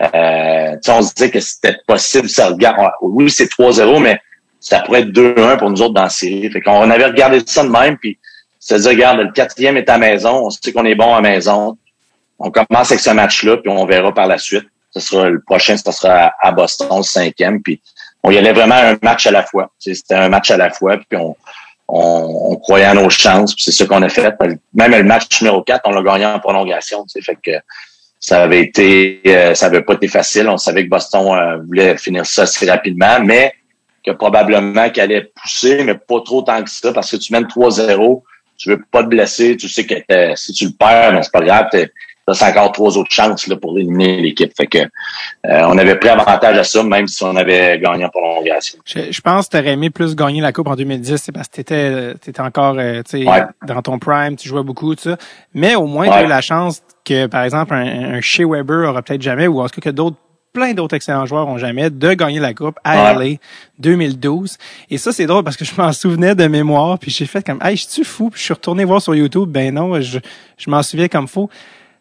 Euh, 0.00 0.76
on 0.88 1.02
se 1.02 1.14
disait 1.14 1.30
que 1.30 1.40
c'était 1.40 1.76
possible, 1.86 2.28
ça 2.28 2.48
regarde. 2.48 2.90
Oui, 3.02 3.30
c'est 3.30 3.50
3-0, 3.50 4.00
mais 4.00 4.18
ça 4.58 4.80
pourrait 4.80 5.02
être 5.02 5.10
2-1 5.10 5.58
pour 5.58 5.70
nous 5.70 5.82
autres 5.82 5.94
dans 5.94 6.04
la 6.04 6.08
série. 6.08 6.50
Fait 6.50 6.60
qu'on 6.60 6.90
avait 6.90 7.04
regardé 7.04 7.40
ça 7.44 7.62
de 7.62 7.68
même, 7.68 7.98
puis 7.98 8.18
se 8.58 8.74
dire, 8.74 8.90
regarde, 8.90 9.18
le 9.18 9.32
quatrième 9.32 9.76
est 9.76 9.88
à 9.88 9.98
maison, 9.98 10.46
on 10.46 10.50
sait 10.50 10.72
qu'on 10.72 10.84
est 10.84 10.94
bon 10.94 11.14
à 11.14 11.20
maison. 11.20 11.76
On 12.38 12.50
commence 12.50 12.90
avec 12.90 13.00
ce 13.00 13.10
match-là, 13.10 13.58
puis 13.58 13.70
on 13.70 13.84
verra 13.84 14.12
par 14.12 14.26
la 14.26 14.38
suite. 14.38 14.66
Ce 14.92 15.00
sera 15.00 15.28
le 15.28 15.40
prochain, 15.40 15.76
ce 15.76 15.92
sera 15.92 16.32
à 16.40 16.52
Boston, 16.52 16.88
le 16.96 17.02
cinquième. 17.02 17.62
Puis 17.62 17.80
on 18.22 18.30
y 18.30 18.38
allait 18.38 18.52
vraiment 18.52 18.74
un 18.74 18.96
match 19.02 19.26
à 19.26 19.30
la 19.30 19.44
fois. 19.44 19.70
C'était 19.78 20.14
un 20.14 20.28
match 20.28 20.50
à 20.50 20.56
la 20.56 20.70
fois, 20.70 20.96
puis 20.96 21.18
on, 21.18 21.36
on, 21.92 22.56
croyait 22.56 22.86
à 22.86 22.94
nos 22.94 23.10
chances, 23.10 23.54
c'est 23.58 23.72
ce 23.72 23.84
qu'on 23.84 24.02
a 24.02 24.08
fait. 24.08 24.34
Même 24.74 24.92
le 24.92 25.02
match 25.02 25.40
numéro 25.40 25.62
4, 25.62 25.82
on 25.84 25.90
l'a 25.90 26.02
gagné 26.02 26.26
en 26.26 26.38
prolongation. 26.38 27.04
Ça 28.18 28.42
avait 28.42 28.60
été, 28.60 29.20
euh, 29.26 29.54
ça 29.54 29.66
avait 29.66 29.82
pas 29.82 29.94
été 29.94 30.08
facile. 30.08 30.48
On 30.48 30.58
savait 30.58 30.84
que 30.84 30.90
Boston 30.90 31.26
euh, 31.32 31.58
voulait 31.66 31.96
finir 31.96 32.26
ça 32.26 32.42
assez 32.42 32.70
rapidement, 32.70 33.20
mais 33.24 33.54
que 34.04 34.10
probablement 34.12 34.90
qu'elle 34.90 35.10
allait 35.10 35.30
pousser, 35.34 35.82
mais 35.84 35.94
pas 35.94 36.20
trop 36.24 36.42
tant 36.42 36.62
que 36.62 36.70
ça, 36.70 36.92
parce 36.92 37.10
que 37.10 37.16
tu 37.16 37.32
mènes 37.32 37.44
3-0, 37.44 38.22
tu 38.56 38.68
veux 38.68 38.82
pas 38.90 39.02
te 39.02 39.08
blesser, 39.08 39.56
tu 39.56 39.68
sais 39.68 39.86
que 39.86 39.94
si 40.36 40.52
tu 40.52 40.66
le 40.66 40.72
perds, 40.72 41.12
mais 41.12 41.22
c'est 41.22 41.32
pas 41.32 41.40
grave, 41.40 41.66
t'as 42.38 42.50
encore 42.50 42.72
trois 42.72 42.96
autres 42.96 43.10
chances 43.10 43.46
là, 43.46 43.56
pour 43.56 43.78
éliminer 43.78 44.20
l'équipe. 44.20 44.52
Fait 44.56 44.66
que 44.66 44.78
euh, 44.78 45.62
on 45.66 45.78
avait 45.78 45.96
pris 45.96 46.08
avantage 46.08 46.58
à 46.58 46.64
ça, 46.64 46.82
même 46.82 47.06
si 47.06 47.22
on 47.24 47.36
avait 47.36 47.78
gagné 47.78 48.04
en 48.04 48.08
prolongation. 48.08 48.78
Je, 48.84 49.20
pense 49.20 49.46
que 49.46 49.56
tu 49.56 49.62
aurais 49.62 49.72
aimé 49.72 49.90
plus 49.90 50.14
gagner 50.14 50.40
la 50.40 50.52
Coupe 50.52 50.68
en 50.68 50.76
2010, 50.76 51.16
c'est 51.16 51.32
parce 51.32 51.48
que 51.48 51.54
tu 51.54 51.60
étais, 51.60 52.40
encore 52.40 52.76
dans 52.76 53.82
ton 53.82 53.98
prime, 53.98 54.36
tu 54.36 54.48
jouais 54.48 54.62
beaucoup, 54.62 54.94
tout 54.94 55.02
ça. 55.02 55.16
Mais 55.54 55.74
au 55.74 55.86
moins, 55.86 56.06
tu 56.06 56.12
as 56.12 56.24
eu 56.24 56.28
la 56.28 56.40
chance 56.40 56.82
que, 57.04 57.26
par 57.26 57.44
exemple, 57.44 57.74
un, 57.74 58.14
un 58.14 58.20
Shea 58.20 58.46
Weber 58.46 58.88
aura 58.88 59.02
peut-être 59.02 59.22
jamais, 59.22 59.46
ou 59.46 59.60
en 59.60 59.68
tout 59.68 59.80
cas 59.80 59.90
que 59.90 59.94
d'autres 59.94 60.16
plein 60.52 60.74
d'autres 60.74 60.96
excellents 60.96 61.26
joueurs 61.26 61.48
ont 61.48 61.58
jamais 61.58 61.90
de 61.90 62.12
gagner 62.12 62.40
la 62.40 62.54
coupe 62.54 62.78
à 62.84 63.14
LA 63.14 63.36
2012 63.78 64.58
et 64.90 64.98
ça 64.98 65.12
c'est 65.12 65.26
drôle 65.26 65.44
parce 65.44 65.56
que 65.56 65.64
je 65.64 65.72
m'en 65.76 65.92
souvenais 65.92 66.34
de 66.34 66.46
mémoire 66.46 66.98
puis 66.98 67.10
j'ai 67.10 67.26
fait 67.26 67.44
comme 67.44 67.60
hey 67.62 67.76
je 67.76 67.86
suis 67.86 68.04
fou? 68.04 68.30
Puis 68.30 68.40
je 68.40 68.44
suis 68.46 68.54
retourné 68.54 68.84
voir 68.84 69.00
sur 69.00 69.14
YouTube. 69.14 69.48
Ben 69.48 69.72
non 69.74 70.00
je, 70.00 70.18
je 70.58 70.70
m'en 70.70 70.82
souviens 70.82 71.08
comme 71.08 71.28
fou 71.28 71.48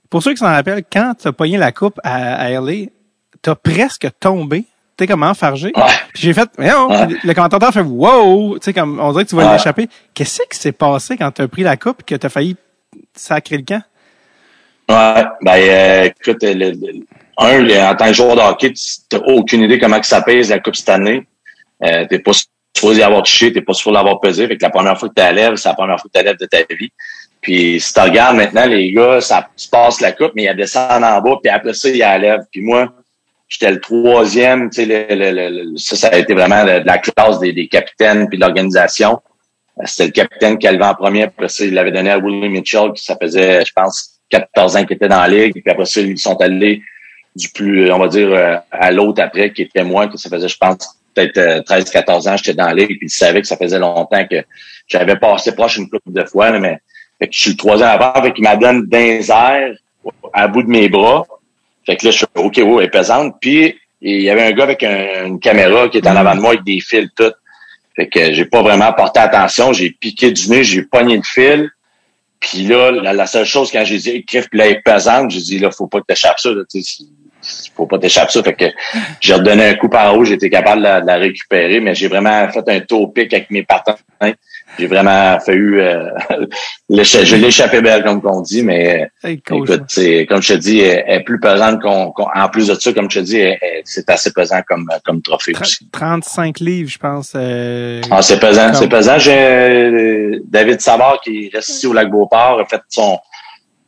pour 0.09 0.23
ceux 0.23 0.31
qui 0.31 0.37
s'en 0.37 0.47
rappellent 0.47 0.83
quand 0.91 1.13
tu 1.19 1.27
as 1.27 1.31
pogné 1.31 1.57
la 1.57 1.71
coupe 1.71 1.99
à, 2.03 2.35
à 2.35 2.49
LA 2.49 2.87
t'as 3.41 3.55
presque 3.55 4.07
tombé. 4.19 4.65
T'es 4.97 5.07
comme 5.07 5.23
enfargé. 5.23 5.71
Puis 6.13 6.23
j'ai 6.23 6.33
fait 6.33 6.49
mais 6.57 6.69
non, 6.69 6.89
le 7.23 7.33
commentateur 7.33 7.71
fait 7.71 7.79
wow. 7.79 8.59
Tu 8.59 8.65
sais 8.65 8.73
comme 8.73 8.99
on 8.99 9.11
dirait 9.11 9.23
que 9.23 9.29
tu 9.29 9.35
vas 9.35 9.53
l'échapper. 9.53 9.87
Qu'est-ce 10.13 10.41
qui 10.49 10.59
s'est 10.59 10.73
passé 10.73 11.15
quand 11.15 11.31
tu 11.31 11.41
as 11.41 11.47
pris 11.47 11.63
la 11.63 11.77
coupe 11.77 12.03
que 12.03 12.15
tu 12.15 12.25
as 12.25 12.29
failli 12.29 12.57
sacrer 13.15 13.57
le 13.57 13.63
camp? 13.63 13.81
Ouais, 14.89 15.23
ben 15.41 15.53
euh, 15.55 16.03
écoute, 16.05 16.41
le, 16.41 16.73
un, 17.37 17.91
en 17.91 17.95
tant 17.95 18.07
que 18.07 18.13
joueur 18.13 18.35
de 18.35 18.41
hockey, 18.41 18.73
tu 18.73 19.15
n'as 19.15 19.19
aucune 19.27 19.61
idée 19.61 19.79
comment 19.79 19.99
que 19.99 20.07
ça 20.07 20.21
pèse 20.21 20.49
la 20.49 20.59
Coupe 20.59 20.75
cette 20.75 20.89
année. 20.89 21.25
Euh, 21.83 22.05
t'es 22.09 22.19
pas 22.19 22.31
supposé 22.75 23.03
avoir 23.03 23.23
touché, 23.23 23.53
t'es 23.53 23.61
pas 23.61 23.73
supposé 23.73 23.93
l'avoir 23.93 24.19
pesé. 24.19 24.47
Fait 24.47 24.57
que 24.57 24.63
la 24.63 24.71
première 24.71 24.99
fois 24.99 25.07
que 25.07 25.13
tu 25.13 25.35
lèves, 25.35 25.55
c'est 25.55 25.69
la 25.69 25.75
première 25.75 25.99
fois 25.99 26.09
que 26.13 26.19
tu 26.19 26.25
lèves 26.25 26.37
de 26.37 26.45
ta 26.45 26.57
vie. 26.75 26.91
Puis 27.41 27.79
si 27.79 27.93
tu 27.93 27.99
regardes 27.99 28.35
maintenant, 28.35 28.65
les 28.65 28.91
gars, 28.91 29.21
ça 29.21 29.47
se 29.55 29.69
passe 29.69 30.01
la 30.01 30.11
coupe, 30.11 30.31
mais 30.35 30.45
il 30.45 30.55
descend 30.55 31.03
en 31.03 31.21
bas, 31.21 31.37
puis 31.41 31.51
après 31.51 31.73
ça, 31.73 31.89
il 31.89 31.99
la 31.99 32.17
lève. 32.17 32.41
Puis 32.51 32.61
moi, 32.61 32.91
j'étais 33.47 33.71
le 33.71 33.79
troisième, 33.79 34.69
tu 34.69 34.85
sais, 34.85 35.07
le, 35.09 35.77
ça, 35.77 35.95
ça 35.95 36.07
a 36.09 36.17
été 36.17 36.33
vraiment 36.33 36.63
de, 36.63 36.83
la 36.85 36.97
classe 36.97 37.39
des, 37.39 37.53
des 37.53 37.67
capitaines 37.67 38.27
puis 38.27 38.37
de 38.37 38.43
l'organisation. 38.43 39.21
Euh, 39.79 39.83
c'était 39.85 40.05
le 40.05 40.11
capitaine 40.11 40.57
qui 40.57 40.67
a 40.67 40.71
levé 40.71 40.83
en 40.83 40.95
premier, 40.95 41.23
après 41.23 41.47
ça, 41.47 41.63
il 41.63 41.73
l'avait 41.73 41.91
donné 41.91 42.11
à 42.11 42.17
William 42.17 42.51
Mitchell, 42.51 42.91
qui 42.93 43.03
ça 43.03 43.17
faisait, 43.19 43.63
je 43.65 43.71
pense, 43.73 44.19
14 44.29 44.75
ans 44.75 44.85
qu'il 44.85 44.97
était 44.97 45.07
dans 45.07 45.21
la 45.21 45.27
ligue. 45.27 45.53
Puis 45.53 45.63
après 45.67 45.85
ça, 45.85 46.01
ils 46.01 46.17
sont 46.19 46.35
allés 46.41 46.81
du 47.35 47.49
plus, 47.49 47.91
on 47.91 47.99
va 47.99 48.07
dire, 48.09 48.31
euh, 48.31 48.57
à 48.71 48.91
l'autre 48.91 49.23
après, 49.23 49.53
qui 49.53 49.61
était 49.61 49.83
moi, 49.83 50.07
que 50.07 50.17
ça 50.17 50.29
faisait, 50.29 50.49
je 50.49 50.57
pense, 50.57 50.99
peut-être 51.13 51.63
13, 51.63 51.89
14 51.89 52.27
ans, 52.27 52.37
j'étais 52.37 52.53
dans 52.53 52.67
la 52.67 52.73
ligue, 52.73 52.97
puis 52.97 52.99
ils 53.03 53.09
savaient 53.09 53.41
que 53.41 53.47
ça 53.47 53.57
faisait 53.57 53.79
longtemps 53.79 54.27
que 54.27 54.43
j'avais 54.87 55.15
passé 55.15 55.53
proche 55.53 55.77
une 55.77 55.89
couple 55.89 56.11
de 56.11 56.25
fois, 56.25 56.51
mais 56.59 56.79
fait 57.19 57.27
que 57.27 57.35
je 57.35 57.39
suis 57.39 57.51
le 57.51 57.57
troisième 57.57 57.89
avant, 57.89 58.13
fait 58.21 58.33
qu'il 58.33 58.43
m'a 58.43 58.55
donné 58.55 58.81
d'un 58.87 59.19
air 59.21 59.75
à 60.33 60.47
bout 60.47 60.63
de 60.63 60.69
mes 60.69 60.87
bras. 60.87 61.25
Fait 61.85 61.97
que 61.97 62.05
là, 62.05 62.11
je 62.11 62.17
suis 62.17 62.25
OK, 62.35 62.57
ouais, 62.57 62.63
elle 62.77 62.83
est 62.85 62.89
pesante. 62.89 63.35
Puis 63.41 63.77
il 64.01 64.21
y 64.21 64.29
avait 64.29 64.43
un 64.43 64.51
gars 64.51 64.63
avec 64.63 64.83
une 64.83 65.39
caméra 65.39 65.89
qui 65.89 65.97
était 65.97 66.09
en 66.09 66.15
avant 66.15 66.35
de 66.35 66.39
moi 66.39 66.51
avec 66.51 66.63
des 66.63 66.79
fils 66.79 67.09
tout. 67.15 67.31
Fait 67.95 68.07
que 68.07 68.31
j'ai 68.31 68.45
pas 68.45 68.61
vraiment 68.61 68.93
porté 68.93 69.19
attention. 69.19 69.73
J'ai 69.73 69.89
piqué 69.89 70.31
du 70.31 70.49
nez, 70.49 70.63
j'ai 70.63 70.83
pogné 70.83 71.17
le 71.17 71.23
fil. 71.23 71.69
Puis 72.39 72.63
là, 72.63 72.91
la, 72.91 73.27
seule 73.27 73.45
chose, 73.45 73.69
quand 73.69 73.83
j'ai 73.83 73.97
dit 73.97 74.23
puis 74.25 74.41
là, 74.53 74.67
elle 74.67 74.77
est 74.77 74.81
pesante, 74.81 75.29
j'ai 75.31 75.41
dit 75.41 75.59
là, 75.59 75.71
faut 75.71 75.87
pas 75.87 75.99
que 75.99 76.05
t'échappes 76.05 76.39
ça. 76.39 76.51
Là, 76.51 76.63
faut 77.75 77.85
pas 77.85 77.99
t'échapper 77.99 78.31
ça. 78.31 78.43
Fait 78.43 78.53
que 78.53 78.65
j'ai 79.19 79.33
redonné 79.33 79.65
un 79.65 79.75
coup 79.75 79.89
par 79.89 80.17
haut, 80.17 80.23
été 80.23 80.49
capable 80.49 80.81
de 80.81 81.05
la, 81.05 81.15
récupérer, 81.17 81.81
mais 81.81 81.95
j'ai 81.95 82.07
vraiment 82.07 82.47
fait 82.49 82.67
un 82.69 82.79
taux 82.79 83.07
pic 83.07 83.33
avec 83.33 83.51
mes 83.51 83.63
partenaires. 83.63 84.35
J'ai 84.79 84.87
vraiment 84.87 85.39
fait 85.39 85.57
euh, 85.57 86.09
je 86.89 87.35
l'ai 87.35 87.47
échappé 87.47 87.81
belle, 87.81 88.03
comme 88.03 88.21
on 88.23 88.41
dit, 88.41 88.63
mais 88.63 89.09
écoute, 89.23 89.83
c'est, 89.87 90.25
comme 90.25 90.41
je 90.41 90.53
te 90.53 90.59
dis, 90.59 90.79
elle, 90.79 91.03
est 91.07 91.23
plus 91.23 91.39
pesante 91.39 91.81
qu'on, 91.81 92.13
en 92.15 92.49
plus 92.49 92.67
de 92.67 92.75
ça, 92.75 92.93
comme 92.93 93.11
je 93.11 93.19
te 93.19 93.25
dis, 93.25 93.41
c'est 93.83 94.09
assez 94.09 94.31
pesant 94.31 94.61
comme, 94.67 94.87
comme 95.05 95.21
trophée 95.21 95.53
aussi. 95.59 95.87
35 95.91 96.59
livres, 96.59 96.89
je 96.89 96.97
pense. 96.97 97.33
Euh, 97.35 98.01
ah, 98.09 98.21
c'est 98.21 98.39
pesant, 98.39 98.73
c'est 98.73 98.87
pesant. 98.87 99.19
J'ai 99.19 99.37
euh, 99.37 100.39
David 100.45 100.79
Savard 100.79 101.19
qui 101.21 101.49
reste 101.53 101.69
ici 101.69 101.87
au 101.87 101.93
Lac 101.93 102.09
Beauport, 102.09 102.61
a 102.61 102.65
fait 102.65 102.81
son, 102.87 103.19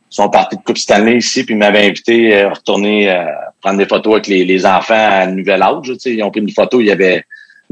son 0.09 0.29
parti 0.29 0.57
de 0.57 0.61
Coupe 0.61 0.77
Stanley 0.77 1.17
ici, 1.17 1.45
puis 1.45 1.55
il 1.55 1.57
m'avait 1.57 1.87
invité 1.87 2.41
à 2.41 2.49
retourner 2.49 3.25
prendre 3.61 3.77
des 3.77 3.85
photos 3.85 4.13
avec 4.13 4.27
les, 4.27 4.43
les 4.43 4.65
enfants 4.65 4.93
à 4.95 5.25
nouvel 5.27 5.61
âge. 5.61 5.83
Tu 5.83 5.99
sais, 5.99 6.13
ils 6.13 6.23
ont 6.23 6.31
pris 6.31 6.41
une 6.41 6.51
photo, 6.51 6.81
il 6.81 6.87
y 6.87 6.91
avait 6.91 7.23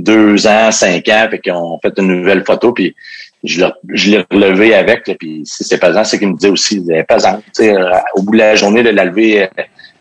deux 0.04 0.47
ans, 0.47 0.72
cinq 0.72 1.08
ans, 1.10 1.28
puis 1.30 1.39
qu'ils 1.39 1.54
ont 1.54 1.80
fait 1.82 1.93
une 1.97 2.08
nouvelle 2.08 2.43
photo, 2.43 2.72
puis 2.72 2.95
je 3.43 3.62
l'ai 3.62 4.26
relevé 4.32 4.74
avec, 4.74 5.04
puis 5.18 5.43
si 5.45 5.64
c'est 5.64 5.80
pesant, 5.80 6.04
c'est 6.04 6.20
qu'il 6.20 6.30
me 6.30 6.36
disait 6.36 6.50
aussi, 6.50 6.84
c'est 6.86 7.06
pesant. 7.08 7.41
Sais, 7.54 7.74
au 8.16 8.22
bout 8.22 8.34
de 8.34 8.38
la 8.38 8.56
journée, 8.56 8.84
de 8.84 8.89
la 8.89 9.06
lever 9.06 9.43
euh, 9.43 9.47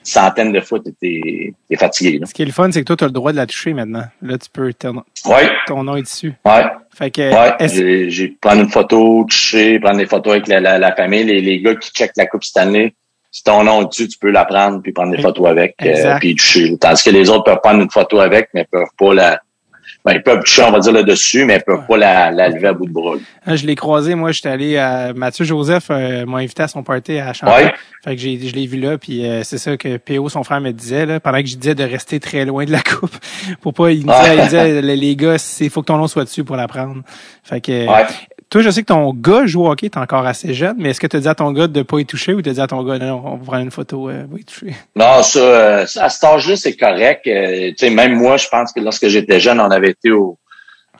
centaines 0.02 0.52
de 0.52 0.60
fois, 0.60 0.80
t'es 1.00 1.54
es 1.70 1.76
fatigué. 1.76 2.18
Là. 2.18 2.26
Ce 2.26 2.34
qui 2.34 2.42
est 2.42 2.46
le 2.46 2.52
fun, 2.52 2.70
c'est 2.72 2.80
que 2.80 2.86
toi, 2.86 2.96
tu 2.96 3.04
as 3.04 3.08
le 3.08 3.12
droit 3.12 3.30
de 3.30 3.36
la 3.36 3.46
toucher 3.46 3.74
maintenant. 3.74 4.04
Là, 4.22 4.38
tu 4.38 4.48
peux 4.52 4.72
ton, 4.72 5.02
ouais. 5.26 5.50
ton 5.66 5.84
nom 5.84 5.96
est 5.96 6.02
dessus. 6.02 6.34
Ouais. 6.44 6.64
Fait 6.96 7.12
que 7.12 7.22
ouais, 7.22 8.08
j'ai 8.10 8.36
prendre 8.40 8.62
une 8.62 8.70
photo, 8.70 9.24
toucher, 9.28 9.78
prendre 9.78 9.98
des 9.98 10.06
photos 10.06 10.32
avec 10.32 10.48
la, 10.48 10.78
la, 10.78 10.94
famille, 10.96 11.24
les, 11.24 11.40
les 11.40 11.60
gars 11.60 11.76
qui 11.76 11.92
checkent 11.92 12.16
la 12.16 12.26
Coupe 12.26 12.42
Stanley 12.42 12.92
si 13.30 13.44
ton 13.44 13.62
nom 13.62 13.82
est 13.82 13.86
dessus, 13.86 14.08
tu 14.08 14.18
peux 14.18 14.30
la 14.30 14.44
prendre 14.44 14.80
puis 14.82 14.92
prendre 14.92 15.14
des 15.14 15.22
photos 15.22 15.48
avec, 15.48 15.76
euh, 15.82 16.18
puis 16.18 16.34
toucher. 16.34 16.76
Tandis 16.78 17.02
que 17.02 17.10
les 17.10 17.28
autres 17.28 17.44
peuvent 17.44 17.60
prendre 17.62 17.82
une 17.82 17.90
photo 17.90 18.20
avec, 18.20 18.48
mais 18.54 18.66
peuvent 18.70 18.88
pas 18.98 19.14
la. 19.14 19.40
Ben, 20.04 20.14
ils 20.14 20.22
peuvent 20.22 20.40
toucher, 20.40 20.62
on 20.62 20.70
va 20.70 20.78
dire, 20.78 20.92
là 20.92 21.02
dessus, 21.02 21.44
mais 21.44 21.56
ils 21.56 21.62
peuvent 21.62 21.86
pas 21.86 21.96
la, 21.96 22.30
la 22.30 22.48
lever 22.48 22.68
à 22.68 22.72
bout 22.72 22.86
de 22.86 22.92
bras. 22.92 23.16
Ah, 23.46 23.56
je 23.56 23.66
l'ai 23.66 23.74
croisé, 23.74 24.14
moi, 24.14 24.32
j'étais 24.32 24.48
allé 24.48 24.76
à 24.76 25.12
Mathieu 25.12 25.44
Joseph 25.44 25.88
euh, 25.90 26.26
m'a 26.26 26.38
invité 26.38 26.62
à 26.62 26.68
son 26.68 26.82
party 26.82 27.18
à 27.18 27.32
Champlain. 27.32 27.72
Fait 28.04 28.14
que 28.14 28.22
je 28.22 28.54
l'ai 28.54 28.66
vu 28.66 28.78
là, 28.78 28.96
puis 28.96 29.26
euh, 29.26 29.42
c'est 29.42 29.58
ça 29.58 29.76
que 29.76 29.96
PO, 29.96 30.28
son 30.28 30.44
frère, 30.44 30.60
me 30.60 30.72
disait, 30.72 31.06
là, 31.06 31.20
pendant 31.20 31.40
que 31.40 31.46
je 31.46 31.56
disais 31.56 31.74
de 31.74 31.84
rester 31.84 32.20
très 32.20 32.44
loin 32.44 32.64
de 32.64 32.72
la 32.72 32.80
coupe. 32.80 33.16
pour 33.60 33.74
pas, 33.74 33.90
il 33.90 34.04
disait, 34.04 34.36
il 34.36 34.42
disait 34.42 34.82
les 34.82 35.16
gars, 35.16 35.36
il 35.60 35.70
faut 35.70 35.80
que 35.80 35.86
ton 35.86 35.96
nom 35.96 36.06
soit 36.06 36.24
dessus 36.24 36.44
pour 36.44 36.56
la 36.56 36.68
prendre. 36.68 37.02
Fait 37.42 37.60
que 37.60 37.86
toi, 38.50 38.62
je 38.62 38.70
sais 38.70 38.82
que 38.82 38.86
ton 38.86 39.12
gars 39.12 39.46
joue 39.46 39.64
au 39.64 39.70
hockey, 39.70 39.90
t'es 39.90 39.98
encore 39.98 40.26
assez 40.26 40.54
jeune, 40.54 40.76
mais 40.78 40.90
est-ce 40.90 41.00
que 41.00 41.06
tu 41.06 41.16
as 41.16 41.20
dit 41.20 41.28
à 41.28 41.34
ton 41.34 41.52
gars 41.52 41.66
de 41.66 41.82
pas 41.82 42.00
y 42.00 42.06
toucher 42.06 42.34
ou 42.34 42.40
tu 42.40 42.48
as 42.48 42.54
dit 42.54 42.60
à 42.60 42.66
ton 42.66 42.82
gars, 42.82 42.98
non, 42.98 43.22
on 43.24 43.36
va 43.36 43.44
prendre 43.44 43.62
une 43.62 43.70
photo, 43.70 44.08
euh, 44.08 44.24
va 44.30 44.38
y 44.38 44.44
toucher? 44.44 44.74
Non, 44.96 45.22
ça, 45.22 45.38
euh, 45.38 45.86
à 45.96 46.08
cet 46.08 46.24
âge-là, 46.24 46.56
c'est 46.56 46.76
correct. 46.76 47.26
Euh, 47.26 47.68
tu 47.70 47.74
sais, 47.78 47.90
même 47.90 48.14
moi, 48.14 48.36
je 48.36 48.48
pense 48.48 48.72
que 48.72 48.80
lorsque 48.80 49.08
j'étais 49.08 49.38
jeune, 49.38 49.60
on 49.60 49.70
avait 49.70 49.90
été 49.90 50.10
au, 50.10 50.38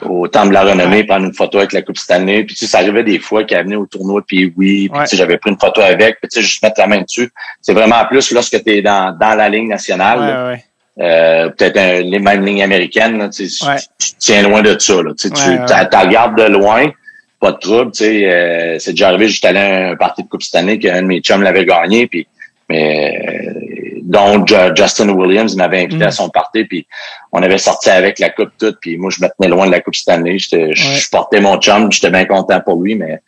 au 0.03 0.29
Temple 0.29 0.49
de 0.49 0.55
la 0.55 0.63
Renommée, 0.65 1.05
prendre 1.05 1.25
une 1.25 1.35
photo 1.35 1.59
avec 1.59 1.73
la 1.73 1.83
Coupe 1.83 1.97
année. 2.11 2.45
Puis 2.45 2.55
tu 2.55 2.67
sais, 2.67 2.71
ça 2.71 2.79
arrivait 2.79 3.03
des 3.03 3.19
fois 3.19 3.45
qu'il 3.45 3.57
venait 3.59 3.77
au 3.77 3.87
tournoi, 3.87 4.23
puis 4.27 4.53
oui, 4.57 4.89
puis 4.89 5.01
tu 5.01 5.07
sais, 5.07 5.17
j'avais 5.17 5.39
pris 5.39 5.51
une 5.51 5.59
photo 5.59 5.81
avec, 5.81 6.21
puis 6.21 6.29
tu 6.29 6.41
sais, 6.41 6.43
juste 6.43 6.63
mettre 6.63 6.81
la 6.81 6.87
main 6.87 7.01
dessus. 7.01 7.31
C'est 7.63 7.73
vraiment 7.73 8.05
plus 8.07 8.31
lorsque 8.33 8.63
tu 8.63 8.71
es 8.71 8.83
dans, 8.83 9.17
dans 9.19 9.35
la 9.35 9.49
ligne 9.49 9.69
nationale. 9.69 10.61
Euh, 11.01 11.49
peut-être 11.51 12.03
les 12.03 12.19
mêmes 12.19 12.45
lignes 12.45 12.63
américaines, 12.63 13.31
tu, 13.31 13.47
tu, 13.47 14.11
tiens 14.19 14.43
loin 14.43 14.63
de 14.63 14.77
ça. 14.79 15.01
Là, 15.01 15.13
tu, 15.17 15.31
tu 15.31 15.41
regardes 15.41 16.37
de 16.37 16.43
loin, 16.43 16.91
pas 17.41 17.53
de 17.53 17.59
trouble. 17.59 17.93
Tu 17.93 18.05
sais, 18.05 18.31
euh, 18.31 18.79
c'est 18.79 18.93
déjà 18.93 19.09
arrivé, 19.09 19.29
j'étais 19.29 19.49
allé 19.49 19.61
à 19.61 19.91
un 19.91 19.97
parti 19.97 20.23
de 20.23 20.29
Coupe 20.29 20.43
cette 20.43 20.57
année 20.57 20.79
qu'un 20.79 21.03
de 21.03 21.07
mes 21.07 21.21
chums 21.21 21.43
l'avait 21.43 21.65
gagné, 21.65 22.07
puis 22.07 22.27
mais 22.69 23.17
euh, 23.27 24.01
dont 24.03 24.45
Justin 24.47 25.09
Williams 25.11 25.57
m'avait 25.57 25.85
invité 25.85 26.05
à 26.05 26.09
mm. 26.09 26.13
son 26.13 26.29
parti, 26.29 26.65
puis 26.65 26.87
on 27.33 27.43
avait 27.43 27.59
sorti 27.59 27.91
avec 27.91 28.19
la 28.19 28.31
coupe 28.31 28.51
toute, 28.59 28.79
puis 28.81 28.97
moi 28.97 29.11
je 29.11 29.23
me 29.23 29.29
tenais 29.29 29.49
loin 29.49 29.67
de 29.67 29.71
la 29.71 29.81
coupe 29.81 29.95
cette 29.95 30.09
année. 30.09 30.39
Je 30.39 31.11
portais 31.11 31.41
mon 31.41 31.59
chum, 31.59 31.91
j'étais 31.91 32.11
bien 32.11 32.25
content 32.27 32.61
pour 32.61 32.83
lui, 32.83 32.95
mais 32.95 33.21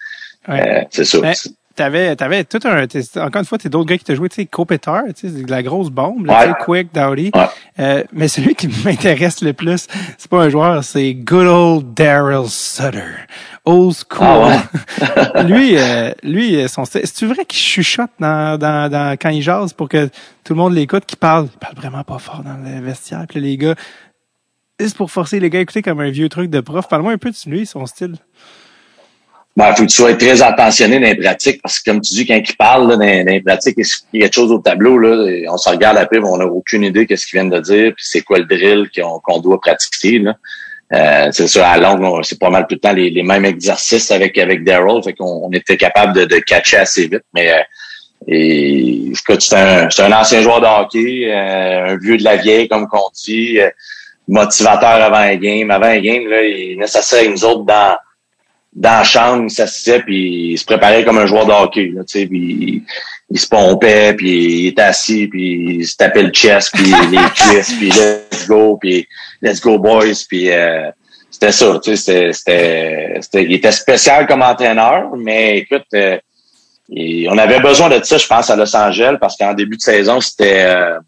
euh, 0.48 0.82
c'est 0.90 1.04
ça. 1.04 1.18
T'avais, 1.81 2.15
t'avais 2.15 2.44
tout 2.44 2.61
un, 2.65 2.85
encore 2.85 3.40
une 3.40 3.47
fois, 3.47 3.57
t'es 3.57 3.70
d'autres 3.70 3.86
gars 3.86 3.97
qui 3.97 4.05
t'ont 4.05 4.15
joué, 4.15 4.28
tu 4.28 4.36
sais, 4.36 4.47
Kopitar, 4.47 5.05
tu 5.16 5.28
sais, 5.28 5.43
de 5.43 5.51
la 5.51 5.62
grosse 5.62 5.89
bombe, 5.89 6.27
là, 6.27 6.52
Quick, 6.65 6.93
Dowdy. 6.93 7.32
Euh, 7.78 8.05
mais 8.12 8.28
celui 8.28 8.55
qui 8.55 8.69
m'intéresse 8.85 9.40
le 9.40 9.55
plus, 9.55 9.86
c'est 10.19 10.31
pas 10.31 10.43
un 10.43 10.51
joueur, 10.51 10.85
c'est 10.85 11.15
good 11.15 11.47
old 11.47 11.94
Daryl 11.94 12.48
Sutter. 12.48 13.02
Old 13.65 13.94
school. 13.94 14.52
Ah 15.01 15.43
lui, 15.44 15.78
euh, 15.78 16.12
lui, 16.23 16.69
son 16.69 16.85
c'est-tu 16.85 17.27
vrai 17.27 17.47
qu'il 17.47 17.59
chuchote 17.59 18.11
dans, 18.19 18.59
dans, 18.59 18.90
dans, 18.90 19.16
quand 19.16 19.31
il 19.31 19.40
jase 19.40 19.73
pour 19.73 19.89
que 19.89 20.09
tout 20.44 20.52
le 20.52 20.57
monde 20.57 20.74
l'écoute, 20.74 21.07
qu'il 21.07 21.19
parle, 21.19 21.48
il 21.51 21.59
parle 21.59 21.77
vraiment 21.77 22.05
pas 22.05 22.19
fort 22.19 22.43
dans 22.43 22.59
le 22.62 22.85
vestiaire, 22.85 23.24
puis 23.27 23.40
les 23.40 23.57
gars, 23.57 23.74
c'est 24.78 24.97
pour 24.97 25.11
forcer 25.11 25.40
les 25.40 25.48
gars 25.48 25.61
à 25.61 25.62
écouter 25.62 25.82
comme 25.82 26.01
un 26.01 26.11
vieux 26.11 26.28
truc 26.28 26.51
de 26.51 26.61
prof. 26.61 26.89
Parle-moi 26.89 27.12
un 27.12 27.19
peu 27.19 27.31
de 27.31 27.51
lui, 27.51 27.66
son 27.66 27.86
style. 27.86 28.16
Ben, 29.56 29.74
faut 29.74 29.82
que 29.82 29.89
tu 29.89 29.97
sois 29.97 30.14
très 30.14 30.43
attentionné 30.43 31.01
dans 31.01 31.06
les 31.06 31.16
pratiques 31.16 31.60
parce 31.60 31.81
que 31.81 31.90
comme 31.90 32.01
tu 32.01 32.14
dis, 32.14 32.27
quand 32.27 32.36
il 32.36 32.56
parle 32.56 32.89
là, 32.89 32.97
dans, 32.97 33.31
les 33.32 33.40
pratiques, 33.40 33.77
il 34.12 34.20
y 34.20 34.22
a 34.22 34.27
quelque 34.27 34.35
chose 34.35 34.52
au 34.52 34.59
tableau, 34.59 34.97
là, 34.97 35.27
on 35.51 35.56
se 35.56 35.68
regarde 35.68 35.98
après, 35.98 36.18
on 36.18 36.39
n'a 36.39 36.47
aucune 36.47 36.85
idée 36.85 37.05
de 37.05 37.16
ce 37.16 37.27
qu'il 37.27 37.40
vient 37.40 37.48
de 37.48 37.59
dire, 37.59 37.93
puis 37.97 38.05
c'est 38.06 38.22
quoi 38.22 38.39
le 38.39 38.44
drill 38.44 38.89
qu'on 38.94 39.40
doit 39.40 39.60
pratiquer. 39.60 40.20
Là. 40.20 40.36
Euh, 40.93 41.28
c'est 41.32 41.48
sûr, 41.48 41.62
à 41.64 41.78
longue, 41.78 42.24
c'est 42.24 42.39
pas 42.39 42.51
mal 42.51 42.66
tout 42.68 42.77
le 42.77 42.81
temps 42.81 42.93
les, 42.93 43.22
mêmes 43.22 43.44
exercices 43.44 44.10
avec 44.12 44.39
avec 44.39 44.64
Daryl, 44.64 45.02
fait 45.02 45.14
qu'on 45.14 45.48
on 45.48 45.51
était 45.52 45.77
capable 45.77 46.14
de, 46.14 46.24
de 46.24 46.36
catcher 46.39 46.78
assez 46.78 47.02
vite. 47.09 47.24
Mais 47.35 47.52
euh, 47.52 47.62
et, 48.28 49.12
c'est 49.14 49.55
un, 49.56 49.89
un 49.98 50.12
ancien 50.12 50.43
joueur 50.43 50.60
de 50.60 50.66
hockey, 50.66 51.31
euh, 51.31 51.93
un 51.93 51.97
vieux 51.97 52.18
de 52.18 52.24
la 52.24 52.36
vieille, 52.36 52.68
comme 52.68 52.86
qu'on 52.86 53.10
dit, 53.24 53.59
motivateur 54.28 55.02
avant 55.02 55.16
un 55.16 55.36
game. 55.36 55.70
Avant 55.70 55.86
un 55.86 56.01
game, 56.01 56.28
là, 56.28 56.43
il 56.43 56.72
est 56.72 56.77
nécessaire 56.77 57.28
nous 57.28 57.44
autres 57.44 57.64
dans 57.64 57.97
dans 58.72 58.98
la 58.98 59.05
chambre, 59.05 59.44
il 59.44 59.51
s'assisait 59.51 60.01
puis 60.01 60.52
il 60.52 60.59
se 60.59 60.64
préparait 60.64 61.05
comme 61.05 61.18
un 61.18 61.26
joueur 61.26 61.47
de 61.47 61.52
hockey. 61.52 61.90
Là, 61.94 62.02
puis 62.05 62.84
il, 63.30 63.38
se 63.38 63.48
pompait, 63.48 64.14
puis 64.14 64.62
il 64.62 64.66
était 64.68 64.82
assis, 64.82 65.26
puis 65.26 65.78
il 65.78 65.86
se 65.86 65.97
tapait 65.97 66.22
le 66.22 66.30
chest, 66.30 66.70
puis 66.72 66.92
les 67.10 67.18
cuisses, 67.34 67.74
puis 67.78 67.90
let's 67.90 68.47
go, 68.47 68.76
puis 68.80 69.06
let's 69.42 69.60
go 69.60 69.78
boys, 69.78 70.24
puis 70.28 70.51
euh, 70.51 70.90
c'était 71.30 71.52
ça. 71.52 71.80
C'était, 71.82 72.32
c'était, 72.32 73.18
c'était, 73.20 73.44
il 73.44 73.55
était 73.55 73.72
spécial 73.72 74.26
comme 74.26 74.42
entraîneur, 74.42 75.10
mais 75.16 75.59
écoute, 75.59 75.86
euh, 75.94 76.18
on 77.28 77.38
avait 77.38 77.60
besoin 77.60 77.88
de 77.88 78.02
ça, 78.05 78.18
je 78.18 78.26
pense, 78.26 78.51
à 78.51 78.56
Los 78.56 78.74
Angeles, 78.74 79.16
parce 79.20 79.36
qu'en 79.36 79.55
début 79.55 79.76
de 79.76 79.82
saison, 79.82 80.20
c'était 80.20 80.64
euh, 80.64 80.98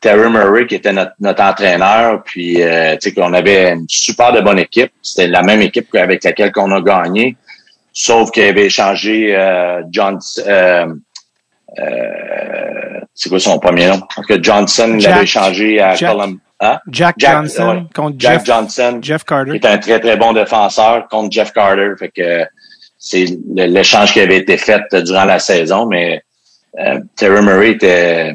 Terry 0.00 0.30
Murray 0.30 0.66
qui 0.66 0.76
était 0.76 0.92
notre, 0.92 1.12
notre 1.20 1.42
entraîneur, 1.42 2.22
puis 2.24 2.62
euh, 2.62 2.94
tu 2.94 3.10
sais 3.10 3.14
qu'on 3.14 3.34
avait 3.34 3.72
une 3.72 3.86
super 3.88 4.32
de 4.32 4.40
bonne 4.40 4.58
équipe. 4.58 4.92
C'était 5.02 5.28
la 5.28 5.42
même 5.42 5.60
équipe 5.60 5.94
avec 5.94 6.24
laquelle 6.24 6.52
qu'on 6.52 6.72
a 6.72 6.80
gagné, 6.80 7.36
sauf 7.92 8.30
qu'il 8.30 8.44
avait 8.44 8.66
échangé 8.66 9.36
euh, 9.36 9.82
John. 9.90 10.18
Euh, 10.46 10.86
euh, 11.78 13.00
c'est 13.14 13.28
quoi 13.28 13.38
son 13.38 13.58
premier 13.58 13.88
nom? 13.88 14.00
Parce 14.14 14.26
que 14.26 14.42
Johnson 14.42 14.98
l'avait 15.00 15.24
échangé 15.24 15.80
à 15.80 15.96
Columbus. 15.96 16.40
Hein? 16.62 16.78
Jack, 16.90 17.14
Johnson 17.18 17.86
contre 17.94 18.16
Jack 18.18 18.32
Jeff, 18.34 18.44
Johnson, 18.44 18.98
Jeff 19.00 19.24
Carter. 19.24 19.58
Qui 19.58 19.66
est 19.66 19.70
un 19.70 19.78
très 19.78 19.98
très 19.98 20.16
bon 20.16 20.34
défenseur 20.34 21.08
contre 21.08 21.32
Jeff 21.32 21.52
Carter. 21.52 21.92
Fait 21.98 22.10
que 22.10 22.44
c'est 22.98 23.26
l'échange 23.54 24.12
qui 24.12 24.20
avait 24.20 24.36
été 24.36 24.58
fait 24.58 24.82
durant 25.04 25.24
la 25.24 25.38
saison, 25.38 25.86
mais 25.86 26.22
euh, 26.78 27.00
Terry 27.16 27.42
Murray 27.42 27.70
était 27.72 28.34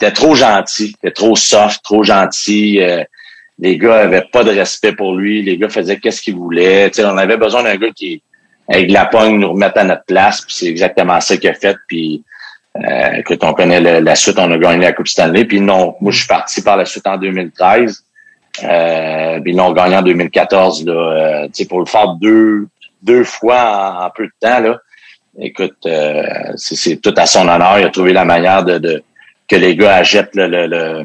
était 0.00 0.12
trop 0.12 0.34
gentil, 0.34 0.94
était 1.02 1.12
trop 1.12 1.36
soft, 1.36 1.82
trop 1.84 2.02
gentil. 2.02 2.80
Euh, 2.80 3.04
les 3.58 3.76
gars 3.76 3.96
avaient 3.96 4.24
pas 4.32 4.42
de 4.42 4.50
respect 4.50 4.92
pour 4.92 5.14
lui. 5.14 5.42
Les 5.42 5.58
gars 5.58 5.68
faisaient 5.68 5.98
qu'est-ce 5.98 6.22
qu'ils 6.22 6.36
voulaient. 6.36 6.90
on 7.00 7.18
avait 7.18 7.36
besoin 7.36 7.62
d'un 7.62 7.76
gars 7.76 7.90
qui, 7.94 8.22
avec 8.68 8.90
la 8.90 9.04
pogne, 9.04 9.38
nous 9.38 9.52
remette 9.52 9.76
à 9.76 9.84
notre 9.84 10.04
place. 10.04 10.40
Puis 10.40 10.54
c'est 10.54 10.66
exactement 10.66 11.20
ça 11.20 11.36
qu'il 11.36 11.50
a 11.50 11.54
fait. 11.54 11.76
Puis 11.86 12.22
euh, 12.76 13.22
quand 13.26 13.44
on 13.44 13.52
connaît 13.52 14.00
la 14.00 14.14
suite, 14.14 14.38
on 14.38 14.50
a 14.50 14.58
gagné 14.58 14.84
la 14.84 14.92
Coupe 14.92 15.08
Stanley. 15.08 15.44
Puis 15.44 15.60
non, 15.60 15.96
moi 16.00 16.10
je 16.12 16.18
suis 16.18 16.28
parti 16.28 16.62
par 16.62 16.76
la 16.76 16.86
suite 16.86 17.06
en 17.06 17.18
2013. 17.18 18.04
Euh, 18.64 19.40
puis 19.40 19.52
ils 19.52 19.56
l'ont 19.56 19.72
gagné 19.72 19.96
en 19.96 20.02
2014. 20.02 20.86
Là, 20.86 20.92
euh, 21.44 21.64
pour 21.68 21.80
le 21.80 21.86
faire 21.86 22.14
deux, 22.14 22.66
deux 23.02 23.24
fois 23.24 24.04
en, 24.06 24.10
peu 24.10 24.24
de 24.24 24.32
temps, 24.40 24.60
là, 24.60 24.78
écoute, 25.38 25.76
euh, 25.86 26.22
c'est 26.56 26.96
tout 27.00 27.14
à 27.16 27.26
son 27.26 27.48
honneur. 27.48 27.78
Il 27.78 27.84
a 27.84 27.90
trouvé 27.90 28.12
la 28.12 28.24
manière 28.24 28.64
de, 28.64 28.78
de 28.78 29.02
que 29.50 29.56
les 29.56 29.74
gars 29.74 29.96
achètent 29.96 30.36
le, 30.36 30.46
le, 30.46 31.04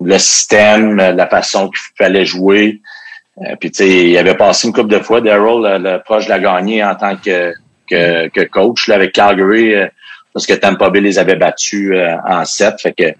le, 0.00 0.18
système, 0.18 0.96
la 0.96 1.26
façon 1.26 1.68
qu'il 1.68 1.96
fallait 1.98 2.24
jouer. 2.24 2.80
Euh, 3.38 3.56
puis 3.58 3.72
tu 3.72 3.78
sais, 3.78 4.10
il 4.10 4.16
avait 4.16 4.36
passé 4.36 4.68
une 4.68 4.72
couple 4.72 4.90
de 4.90 5.00
fois, 5.00 5.20
Daryl, 5.20 5.60
le, 5.82 5.98
proche 5.98 6.26
de 6.26 6.30
la 6.30 6.38
gagner 6.38 6.84
en 6.84 6.94
tant 6.94 7.16
que, 7.16 7.52
que, 7.88 8.28
que 8.28 8.44
coach 8.44 8.86
là, 8.86 8.94
avec 8.94 9.12
Calgary, 9.12 9.74
euh, 9.74 9.88
parce 10.32 10.46
que 10.46 10.52
Tampa 10.54 10.88
Bay 10.90 11.00
les 11.00 11.18
avait 11.18 11.34
battus 11.34 11.90
euh, 11.92 12.14
en 12.26 12.44
sept. 12.44 12.80
Fait 12.80 12.92
que 12.92 13.12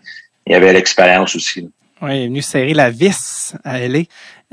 il 0.46 0.54
avait 0.54 0.72
l'expérience 0.72 1.34
aussi. 1.34 1.68
Oui, 2.00 2.10
il 2.16 2.22
est 2.22 2.26
venu 2.26 2.42
serrer 2.42 2.74
la 2.74 2.90
vis 2.90 3.54
à 3.64 3.78
LA. 3.80 4.00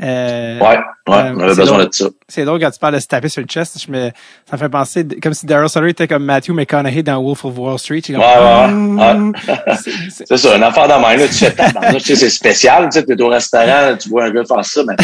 Euh, 0.02 0.60
ouais, 0.60 0.78
ouais, 0.78 0.82
on 1.08 1.40
avait 1.40 1.56
besoin 1.56 1.84
de 1.84 1.90
ça. 1.92 2.06
C'est 2.28 2.46
drôle 2.46 2.60
quand 2.62 2.72
tu 2.72 2.80
parles 2.80 2.96
de 2.96 3.00
se 3.00 3.08
taper 3.08 3.28
sur 3.28 3.42
le 3.42 3.48
chest. 3.48 3.84
Je 3.86 3.92
me, 3.92 4.10
ça 4.50 4.54
me 4.54 4.58
fait 4.58 4.70
penser 4.70 5.06
comme 5.22 5.34
si 5.34 5.46
Daryl 5.46 5.68
Sutter 5.68 5.90
était 5.90 6.08
comme 6.08 6.24
Matthew 6.24 6.52
McConaughey 6.52 7.04
dans 7.04 7.22
Wolf 7.22 7.44
of 7.44 7.58
Wall 7.58 7.78
Street. 7.78 8.04
ouais, 8.10 8.16
ouais, 8.16 8.68
hmm. 8.68 9.34
C'est 10.26 10.38
ça, 10.38 10.56
un 10.56 10.62
enfant 10.62 10.88
dans 10.88 11.02
là, 11.02 11.28
tu 11.28 11.34
fais 11.34 11.54
tu 11.94 12.00
sais, 12.00 12.16
c'est 12.16 12.30
spécial, 12.30 12.90
tu 12.90 13.00
sais, 13.00 13.06
es 13.08 13.22
au 13.22 13.28
restaurant, 13.28 13.98
tu 13.98 14.10
vois 14.10 14.26
un 14.26 14.32
gars 14.32 14.46
faire 14.46 14.64
ça, 14.64 14.84
mais 14.88 14.96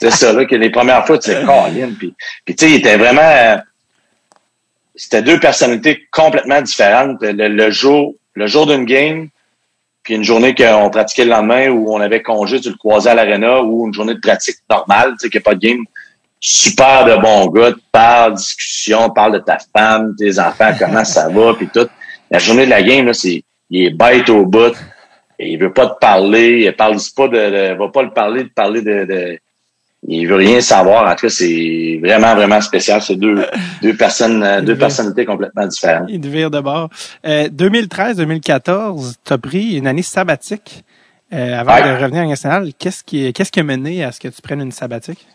c'est 0.00 0.12
ça, 0.12 0.32
là, 0.32 0.44
que 0.44 0.54
les 0.54 0.70
premières 0.70 1.04
fois, 1.06 1.18
tu 1.18 1.32
sais, 1.32 1.42
Colin, 1.44 1.90
puis, 1.98 2.14
puis 2.44 2.54
tu 2.54 2.66
sais, 2.66 2.70
il 2.70 2.76
était 2.76 2.96
vraiment, 2.96 3.60
c'était 4.94 5.22
deux 5.22 5.40
personnalités 5.40 6.06
complètement 6.12 6.62
différentes. 6.62 7.18
Le, 7.20 7.48
le 7.48 7.70
jour, 7.70 8.14
le 8.34 8.46
jour 8.46 8.66
d'une 8.66 8.84
game, 8.84 9.28
puis 10.06 10.14
une 10.14 10.22
journée 10.22 10.54
qu'on 10.54 10.88
pratiquait 10.88 11.24
le 11.24 11.30
lendemain 11.30 11.68
où 11.68 11.92
on 11.92 12.00
avait 12.00 12.22
congé, 12.22 12.60
tu 12.60 12.70
le 12.70 12.76
croisais 12.76 13.10
à 13.10 13.14
l'arena 13.16 13.60
ou 13.60 13.88
une 13.88 13.92
journée 13.92 14.14
de 14.14 14.20
pratique 14.20 14.58
normale, 14.70 15.14
tu 15.14 15.16
sais, 15.18 15.30
qu'il 15.30 15.40
n'y 15.40 15.42
a 15.42 15.44
pas 15.44 15.54
de 15.56 15.58
game. 15.58 15.84
Super 16.38 17.04
de 17.06 17.20
bon 17.20 17.48
gars, 17.48 17.72
parle 17.90 18.34
discussion, 18.34 19.10
parle 19.10 19.32
de 19.32 19.38
ta 19.40 19.58
femme, 19.76 20.14
tes 20.16 20.38
enfants, 20.38 20.70
comment 20.78 21.04
ça 21.04 21.28
va, 21.28 21.54
puis 21.58 21.66
tout. 21.74 21.88
La 22.30 22.38
journée 22.38 22.66
de 22.66 22.70
la 22.70 22.84
game, 22.84 23.06
là, 23.06 23.14
c'est, 23.14 23.42
il 23.68 23.86
est 23.86 23.90
bête 23.90 24.30
au 24.30 24.46
bout. 24.46 24.76
Et 25.40 25.50
il 25.50 25.58
veut 25.58 25.72
pas 25.72 25.88
te 25.88 25.98
parler, 25.98 26.62
il 26.64 26.76
parle 26.76 26.98
pas 27.16 27.26
de, 27.26 27.76
va 27.76 27.88
pas 27.88 28.02
le 28.04 28.10
parler, 28.10 28.44
de 28.44 28.48
parler 28.50 28.82
de 28.82 29.40
il 30.08 30.26
veut 30.26 30.36
rien 30.36 30.60
savoir. 30.60 31.10
En 31.10 31.14
tout 31.14 31.26
cas, 31.26 31.28
c'est 31.28 32.00
vraiment, 32.02 32.34
vraiment 32.34 32.60
spécial. 32.60 33.02
C'est 33.02 33.16
deux, 33.16 33.44
deux 33.82 33.96
personnes, 33.96 34.42
euh, 34.42 34.60
deux 34.60 34.76
personnalités 34.76 35.24
complètement 35.24 35.66
différentes. 35.66 36.08
Il 36.08 36.20
devient 36.20 36.48
de 36.52 36.60
bord. 36.60 36.90
Euh, 37.26 37.48
2013-2014, 37.48 39.14
tu 39.24 39.32
as 39.32 39.38
pris 39.38 39.76
une 39.76 39.86
année 39.86 40.02
sabbatique 40.02 40.84
euh, 41.32 41.58
avant 41.58 41.76
de 41.76 42.02
revenir 42.02 42.22
en 42.22 42.28
national. 42.28 42.70
Qu'est-ce 42.78 43.02
qui, 43.02 43.32
qu'est-ce 43.32 43.50
qui 43.50 43.60
a 43.60 43.64
mené 43.64 44.04
à 44.04 44.12
ce 44.12 44.20
que 44.20 44.28
tu 44.28 44.40
prennes 44.40 44.60
une 44.60 44.72
sabbatique? 44.72 45.26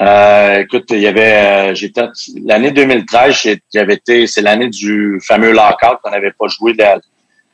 Euh, 0.00 0.60
écoute, 0.60 0.86
il 0.90 1.00
y 1.00 1.06
avait, 1.06 1.74
j'étais, 1.74 2.06
l'année 2.46 2.70
2013, 2.70 3.58
j'avais 3.72 3.94
été, 3.94 4.26
c'est 4.26 4.40
l'année 4.40 4.68
du 4.68 5.20
fameux 5.22 5.52
lockout 5.52 5.98
qu'on 6.02 6.10
n'avait 6.10 6.32
pas 6.32 6.46
joué 6.48 6.72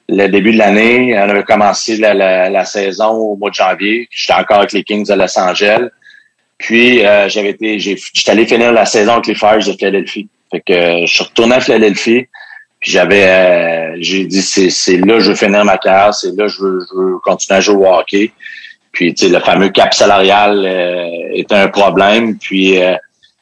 le 0.09 0.29
début 0.29 0.53
de 0.53 0.59
l'année. 0.59 1.17
On 1.19 1.29
avait 1.29 1.43
commencé 1.43 1.97
la, 1.97 2.15
la, 2.49 2.65
saison 2.65 3.11
au 3.11 3.37
mois 3.37 3.51
de 3.51 3.55
janvier. 3.55 4.09
J'étais 4.11 4.39
encore 4.39 4.59
avec 4.59 4.73
les 4.73 4.85
Kings 4.85 5.07
de 5.07 5.15
Los 5.15 5.39
Angeles. 5.39 5.89
Puis 6.59 7.05
euh, 7.05 7.29
j'avais 7.29 7.51
été, 7.51 7.79
j'étais 7.79 8.31
allé 8.31 8.47
finir 8.47 8.73
la 8.73 8.87
saison 8.87 9.13
avec 9.13 9.27
les 9.27 9.35
Fires 9.35 9.59
de 9.59 9.73
Philadelphie. 9.73 10.29
Fait 10.51 10.61
que 10.61 10.73
euh, 10.73 11.07
je 11.07 11.15
suis 11.15 11.25
retourné 11.25 11.57
à 11.57 11.61
Philadelphie. 11.61 12.27
Puis 12.81 12.93
j'avais, 12.93 13.25
euh, 13.25 13.97
j'ai 14.01 14.25
dit 14.25 14.43
c'est 14.43 14.97
là 14.99 15.19
je 15.19 15.31
veux 15.31 15.35
finir 15.35 15.65
ma 15.65 15.79
carrière, 15.79 16.15
c'est 16.15 16.35
là 16.37 16.47
je 16.47 16.61
veux, 16.61 16.81
je 16.89 16.99
veux 16.99 17.19
continuer 17.19 17.59
à 17.59 17.61
jouer 17.61 17.77
au 17.77 17.87
hockey. 17.87 18.33
Puis 18.93 19.13
tu 19.15 19.27
sais 19.27 19.33
le 19.33 19.41
fameux 19.41 19.71
cap 19.71 19.93
salarial 19.93 20.67
était 21.35 21.55
un 21.55 21.69
problème. 21.69 22.39
Puis 22.39 22.79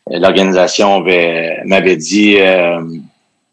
l'organisation 0.08 1.04
m'avait 1.64 1.96
dit 1.96 2.38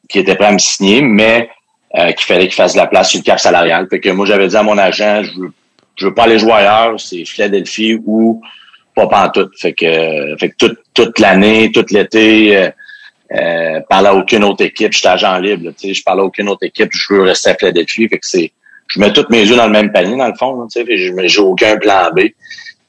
qu'il 0.10 0.22
était 0.22 0.36
prêt 0.36 0.48
à 0.48 0.52
me 0.52 0.60
signer, 0.60 1.02
mais 1.02 1.50
qu'il 1.94 2.26
fallait 2.26 2.46
qu'il 2.46 2.56
fasse 2.56 2.74
de 2.74 2.78
la 2.78 2.88
place 2.88 3.10
sur 3.10 3.20
le 3.20 3.24
cap 3.24 3.40
salarial. 3.40 3.88
Fait 3.90 4.00
que 4.00 4.10
moi 4.10 4.26
j'avais 4.26 4.48
dit 4.48 4.56
à 4.56 4.64
mon 4.64 4.78
agent 4.78 5.24
je 5.24 5.40
veux 5.40 5.52
je 5.96 6.08
veux 6.08 6.14
pas 6.14 6.24
aller 6.24 6.40
jouer 6.40 6.54
ailleurs, 6.54 7.00
c'est 7.00 7.26
Philadelphie 7.26 8.00
ou 8.06 8.42
pas 8.96 9.08
pantoute. 9.08 9.52
Fait 9.58 9.74
que, 9.74 10.36
fait 10.40 10.50
que 10.50 10.56
toute, 10.58 10.80
toute 10.94 11.20
l'année, 11.20 11.72
tout 11.72 11.86
l'été, 11.92 12.58
euh, 12.58 12.70
euh, 13.34 13.80
parlais 13.90 14.10
à 14.10 14.16
aucune 14.16 14.44
autre 14.44 14.66
équipe. 14.66 14.94
J'étais 14.94 15.08
agent 15.08 15.38
libre. 15.38 15.72
Tu 15.80 15.88
sais, 15.88 15.94
je 15.94 16.04
parlais 16.04 16.22
à 16.22 16.26
aucune 16.26 16.50
autre 16.50 16.66
équipe. 16.66 16.90
Je 16.92 17.14
veux 17.14 17.22
rester 17.22 17.52
à 17.52 17.56
Philadelphie. 17.56 18.08
Fait 18.10 18.18
que 18.18 18.26
c'est, 18.26 18.52
je 18.88 19.00
mets 19.00 19.14
toutes 19.14 19.30
mes 19.30 19.46
yeux 19.46 19.56
dans 19.56 19.68
le 19.68 19.72
même 19.72 19.92
panier, 19.92 20.18
dans 20.18 20.28
le 20.28 20.36
fond. 20.36 20.68
Tu 20.68 20.84
sais, 20.84 20.98
je 20.98 21.28
j'ai 21.28 21.40
aucun 21.40 21.78
plan 21.78 22.10
B. 22.16 22.22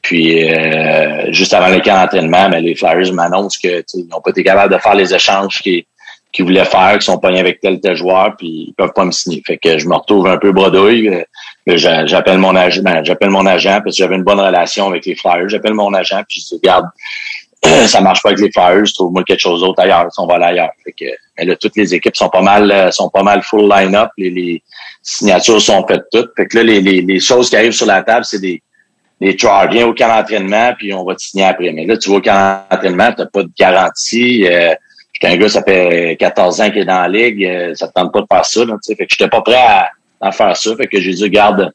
Puis 0.01 0.51
euh, 0.51 1.31
juste 1.33 1.55
avant 1.55 1.69
le 1.69 1.81
camp 1.81 1.95
d'entraînement, 1.95 2.49
mais 2.49 2.61
les 2.61 2.75
Flyers 2.75 3.13
m'annoncent 3.13 3.61
que 3.63 3.85
ils 3.95 4.09
n'ont 4.09 4.21
pas 4.21 4.31
été 4.31 4.43
capables 4.43 4.75
de 4.75 4.79
faire 4.81 4.97
les 4.97 5.15
échanges 5.15 5.63
qu'ils 6.33 6.45
qui 6.45 6.51
voulaient 6.51 6.65
faire, 6.65 6.99
qui 6.99 7.05
sont 7.05 7.19
pognés 7.19 7.41
avec 7.41 7.61
tel 7.61 7.81
tel 7.81 7.95
joueur, 7.95 8.35
puis 8.37 8.67
ils 8.69 8.75
peuvent 8.77 8.93
pas 8.95 9.05
me 9.05 9.11
signer. 9.11 9.43
Fait 9.47 9.59
que 9.59 9.79
je 9.79 9.87
me 9.87 9.95
retrouve 9.95 10.27
un 10.27 10.39
peu 10.39 10.53
bredouille. 10.53 11.25
J'appelle 11.67 12.39
mon 12.39 12.57
agent, 12.57 12.83
j'appelle 13.05 13.31
mon 13.31 13.47
agent 13.47 13.81
parce 13.83 13.97
que 13.97 14.03
j'avais 14.03 14.17
une 14.17 14.25
bonne 14.25 14.41
relation 14.41 14.89
avec 14.89 15.07
les 15.07 15.15
Flyers. 15.15 15.49
J'appelle 15.49 15.75
mon 15.75 15.93
agent 15.95 16.23
puis 16.29 16.41
je 16.41 16.57
dis 16.57 16.61
regarde, 16.63 16.87
ça 17.87 18.01
marche 18.01 18.23
pas 18.23 18.31
avec 18.31 18.41
les 18.41 18.51
Flyers, 18.51 18.93
trouve-moi 18.95 19.23
quelque 19.25 19.41
chose 19.41 19.61
d'autre 19.61 19.83
ailleurs, 19.83 20.09
on 20.19 20.27
va 20.27 20.35
aller 20.35 20.45
ailleurs. 20.47 20.73
Fait 20.85 20.93
que, 20.93 21.11
mais 21.37 21.45
là, 21.45 21.57
toutes 21.57 21.77
les 21.77 21.95
équipes 21.95 22.17
sont 22.17 22.31
pas 22.31 22.43
mal 22.43 22.93
sont 22.93 23.11
pas 23.11 23.23
mal 23.23 23.43
full 23.43 23.69
line-up, 23.69 24.11
les, 24.17 24.31
les, 24.31 24.63
signatures 25.03 25.61
sont 25.61 25.85
faites 25.87 26.05
toutes. 26.13 26.31
Fait 26.37 26.47
que 26.47 26.59
là, 26.59 26.63
les, 26.65 26.81
les, 26.81 27.03
les 27.03 27.21
choses 27.21 27.51
qui 27.51 27.57
arrivent 27.57 27.73
sur 27.73 27.87
la 27.87 28.03
table, 28.03 28.25
c'est 28.25 28.41
des 28.41 28.63
des 29.23 29.37
trials. 29.37 29.71
Viens 29.71 29.87
au 29.87 29.95
camp 29.95 30.09
d'entraînement, 30.09 30.73
puis 30.77 30.93
on 30.93 31.05
va 31.05 31.15
te 31.15 31.23
signer 31.23 31.45
après. 31.45 31.73
Mais 31.73 31.87
là, 31.87 31.97
tu 31.97 32.11
vas 32.11 32.17
au 32.17 32.21
camp 32.21 32.65
d'entraînement, 32.71 33.13
tu 33.13 33.23
pas 33.33 33.43
de 33.45 33.51
garantie. 33.57 34.47
Euh, 34.47 34.75
J'étais 35.23 35.35
un 35.35 35.37
gars, 35.39 35.49
ça 35.49 35.63
fait 35.63 36.17
14 36.19 36.61
ans 36.61 36.71
qu'il 36.71 36.83
est 36.83 36.85
dans 36.85 37.03
la 37.03 37.09
ligue, 37.09 37.45
euh, 37.45 37.75
ça 37.75 37.87
te 37.87 37.93
tente 37.93 38.13
pas 38.13 38.23
de 38.23 38.27
faire 38.31 38.45
ça. 38.45 38.65
Là, 38.65 38.77
fait 38.85 38.97
que 38.97 39.05
j'étais 39.09 39.29
pas 39.29 39.41
prêt 39.41 39.55
à, 39.55 39.89
à, 40.21 40.33
faire 40.33 40.57
ça. 40.57 40.75
Fait 40.77 40.89
que 40.89 41.01
j'ai 41.01 41.13
dit, 41.13 41.31
garde, 41.31 41.71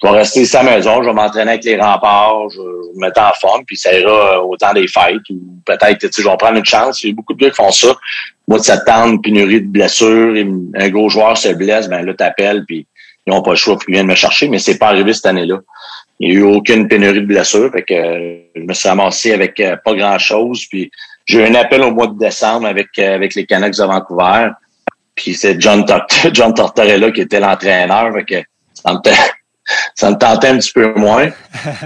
je 0.00 0.08
vais 0.08 0.18
rester 0.18 0.56
à 0.56 0.62
maison, 0.62 1.02
je 1.02 1.08
vais 1.08 1.14
m'entraîner 1.14 1.50
avec 1.52 1.64
les 1.64 1.76
remparts, 1.76 2.48
je 2.50 2.58
vais 2.60 2.94
me 2.94 3.00
mettre 3.00 3.20
en 3.20 3.32
forme, 3.40 3.64
puis 3.66 3.76
ça 3.76 3.98
ira 3.98 4.44
au 4.44 4.56
temps 4.56 4.72
des 4.72 4.86
fêtes. 4.86 5.28
Ou 5.30 5.40
peut-être, 5.66 5.98
tu 5.98 6.12
sais, 6.12 6.22
je 6.22 6.28
vais 6.28 6.36
prendre 6.36 6.58
une 6.58 6.64
chance. 6.64 7.02
Il 7.02 7.08
y 7.08 7.12
a 7.12 7.14
beaucoup 7.14 7.34
de 7.34 7.40
gars 7.40 7.50
qui 7.50 7.56
font 7.56 7.72
ça. 7.72 7.96
Moi, 8.46 8.58
de 8.58 8.64
septembre, 8.64 9.20
pénurie 9.20 9.62
de 9.62 9.66
blessures, 9.66 10.34
un 10.74 10.88
gros 10.90 11.08
joueur 11.08 11.36
se 11.36 11.48
blesse, 11.48 11.88
ben 11.88 12.04
là, 12.04 12.14
t'appelles, 12.14 12.64
puis 12.66 12.86
ils 13.26 13.32
n'ont 13.32 13.42
pas 13.42 13.50
le 13.50 13.56
choix, 13.56 13.76
puis 13.76 13.86
ils 13.88 13.94
viennent 13.94 14.06
me 14.06 14.14
chercher, 14.14 14.48
mais 14.48 14.58
c'est 14.58 14.78
pas 14.78 14.88
arrivé 14.88 15.12
cette 15.12 15.26
année-là. 15.26 15.58
Il 16.20 16.30
n'y 16.30 16.36
a 16.36 16.40
eu 16.40 16.42
aucune 16.42 16.86
pénurie 16.86 17.22
de 17.22 17.26
blessures. 17.26 17.72
Fait 17.72 17.82
que 17.82 17.94
euh, 17.94 18.36
je 18.54 18.60
me 18.60 18.74
suis 18.74 18.88
ramassé 18.88 19.32
avec 19.32 19.58
euh, 19.58 19.76
pas 19.82 19.94
grand-chose. 19.94 20.66
Puis 20.68 20.90
j'ai 21.26 21.40
eu 21.40 21.44
un 21.44 21.54
appel 21.54 21.82
au 21.82 21.92
mois 21.92 22.06
de 22.06 22.18
décembre 22.18 22.66
avec, 22.66 22.88
euh, 22.98 23.14
avec 23.14 23.34
les 23.34 23.46
Canucks 23.46 23.76
de 23.76 23.84
Vancouver. 23.84 24.50
Puis 25.14 25.34
c'est 25.34 25.60
John, 25.60 25.84
John 26.32 26.54
Tortorella 26.54 27.10
qui 27.10 27.22
était 27.22 27.40
l'entraîneur. 27.40 28.12
Que 28.26 28.42
ça 28.74 28.92
me, 28.92 28.98
ça 29.94 30.10
me 30.10 30.16
tentait 30.16 30.48
un 30.48 30.58
petit 30.58 30.72
peu 30.72 30.92
moins. 30.94 31.30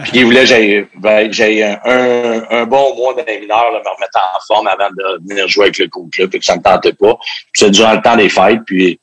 Puis 0.05 0.13
il 0.15 0.25
voulait 0.25 0.45
que 0.45 1.33
j'ai 1.33 1.65
un, 1.65 1.79
un, 1.85 2.43
un, 2.51 2.65
bon 2.65 2.97
mois 2.97 3.15
de 3.15 3.23
mineurs, 3.41 3.73
me 3.73 3.79
remettre 3.79 4.19
en 4.19 4.41
forme 4.47 4.69
avant 4.69 4.91
de 4.91 5.29
venir 5.29 5.49
jouer 5.49 5.65
avec 5.65 5.79
le 5.79 5.89
coach. 5.89 6.19
Là, 6.19 6.27
fait 6.31 6.39
que 6.39 6.45
ça 6.45 6.57
me 6.57 6.63
tentait 6.63 6.93
pas. 6.93 7.15
Puis 7.17 7.65
c'est 7.65 7.71
durant 7.71 7.93
le 7.93 8.03
temps 8.03 8.17
des 8.17 8.29
fêtes. 8.29 8.61
Puis 8.67 9.01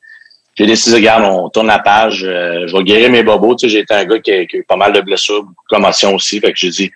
j'ai 0.54 0.66
décidé, 0.66 0.96
regarde, 0.96 1.24
on 1.24 1.48
tourne 1.48 1.68
la 1.68 1.78
page, 1.78 2.24
euh, 2.24 2.66
je 2.66 2.76
vais 2.76 2.84
guérir 2.84 3.10
mes 3.10 3.22
bobos. 3.22 3.56
Tu 3.56 3.66
sais, 3.66 3.72
j'ai 3.72 3.78
été 3.80 3.94
un 3.94 4.04
gars 4.04 4.18
qui 4.18 4.32
a, 4.32 4.42
eu 4.42 4.64
pas 4.68 4.76
mal 4.76 4.92
de 4.92 5.00
blessures, 5.00 5.42
beaucoup 5.42 5.64
de 5.70 5.76
commotions 5.76 6.14
aussi. 6.14 6.40
Fait 6.40 6.52
que 6.52 6.58
j'ai 6.58 6.70
dit, 6.70 6.92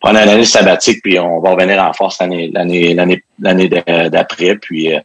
prendre 0.00 0.18
une 0.18 0.28
année 0.28 0.44
sabbatique, 0.44 1.02
puis 1.02 1.18
on 1.18 1.40
va 1.40 1.50
revenir 1.50 1.82
en 1.82 1.92
force 1.92 2.18
l'année 2.20 2.50
l'année 2.52 2.94
l'année 2.94 3.22
l'année 3.38 3.68
d'après. 3.68 4.56
Puis 4.56 4.92
euh, 4.92 5.00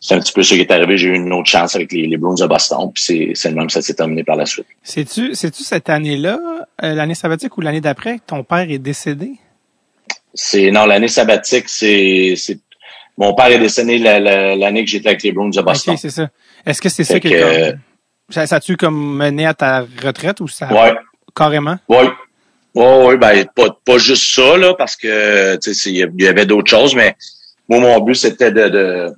c'est 0.00 0.14
un 0.14 0.20
petit 0.20 0.32
peu 0.32 0.42
ce 0.42 0.54
qui 0.54 0.60
est 0.60 0.70
arrivé. 0.70 0.96
J'ai 0.96 1.08
eu 1.08 1.14
une 1.14 1.32
autre 1.32 1.48
chance 1.48 1.76
avec 1.76 1.92
les, 1.92 2.06
les 2.06 2.16
Bruins 2.16 2.34
de 2.34 2.46
Boston. 2.46 2.90
Puis 2.92 3.02
c'est, 3.02 3.30
c'est 3.34 3.50
le 3.50 3.56
même, 3.56 3.70
ça 3.70 3.82
s'est 3.82 3.94
terminé 3.94 4.24
par 4.24 4.36
la 4.36 4.46
suite. 4.46 4.66
C'est-tu, 4.82 5.34
c'est-tu 5.34 5.62
cette 5.62 5.90
année-là, 5.90 6.38
euh, 6.82 6.94
l'année 6.94 7.14
sabbatique 7.14 7.56
ou 7.58 7.60
l'année 7.60 7.80
d'après, 7.80 8.18
que 8.18 8.24
ton 8.26 8.42
père 8.42 8.70
est 8.70 8.78
décédé? 8.78 9.32
C'est 10.34 10.70
non, 10.70 10.86
l'année 10.86 11.08
sabbatique, 11.08 11.68
c'est, 11.68 12.34
c'est 12.36 12.58
mon 13.16 13.34
père 13.34 13.46
est 13.46 13.58
décédé 13.58 13.98
l'année 13.98 14.84
que 14.84 14.90
j'étais 14.90 15.08
avec 15.08 15.22
les 15.22 15.32
Bruins 15.32 15.50
de 15.50 15.60
Boston. 15.60 15.94
OK, 15.94 16.00
c'est 16.00 16.10
ça. 16.10 16.28
Est-ce 16.64 16.80
que 16.80 16.88
c'est 16.88 17.04
ça 17.04 17.18
qui 17.18 17.28
est 17.28 17.40
comme... 17.40 17.80
Ça, 18.30 18.46
ça 18.46 18.60
tu 18.60 18.76
comme 18.76 19.16
mené 19.16 19.46
à 19.46 19.54
ta 19.54 19.86
retraite 20.04 20.40
ou 20.40 20.48
ça? 20.48 20.72
Ouais. 20.72 20.94
Carrément? 21.34 21.78
Oui. 21.88 22.06
Oui, 22.74 22.84
oui, 23.06 23.16
ben, 23.16 23.46
pas, 23.54 23.76
pas 23.84 23.98
juste 23.98 24.34
ça, 24.34 24.56
là, 24.56 24.74
parce 24.74 24.96
que, 24.96 25.56
tu 25.56 25.74
sais, 25.74 25.90
il 25.90 26.22
y 26.22 26.28
avait 26.28 26.46
d'autres 26.46 26.70
choses, 26.70 26.94
mais 26.94 27.16
moi, 27.68 27.80
mon 27.80 28.00
but, 28.00 28.14
c'était 28.14 28.52
de, 28.52 28.68
de, 28.68 29.12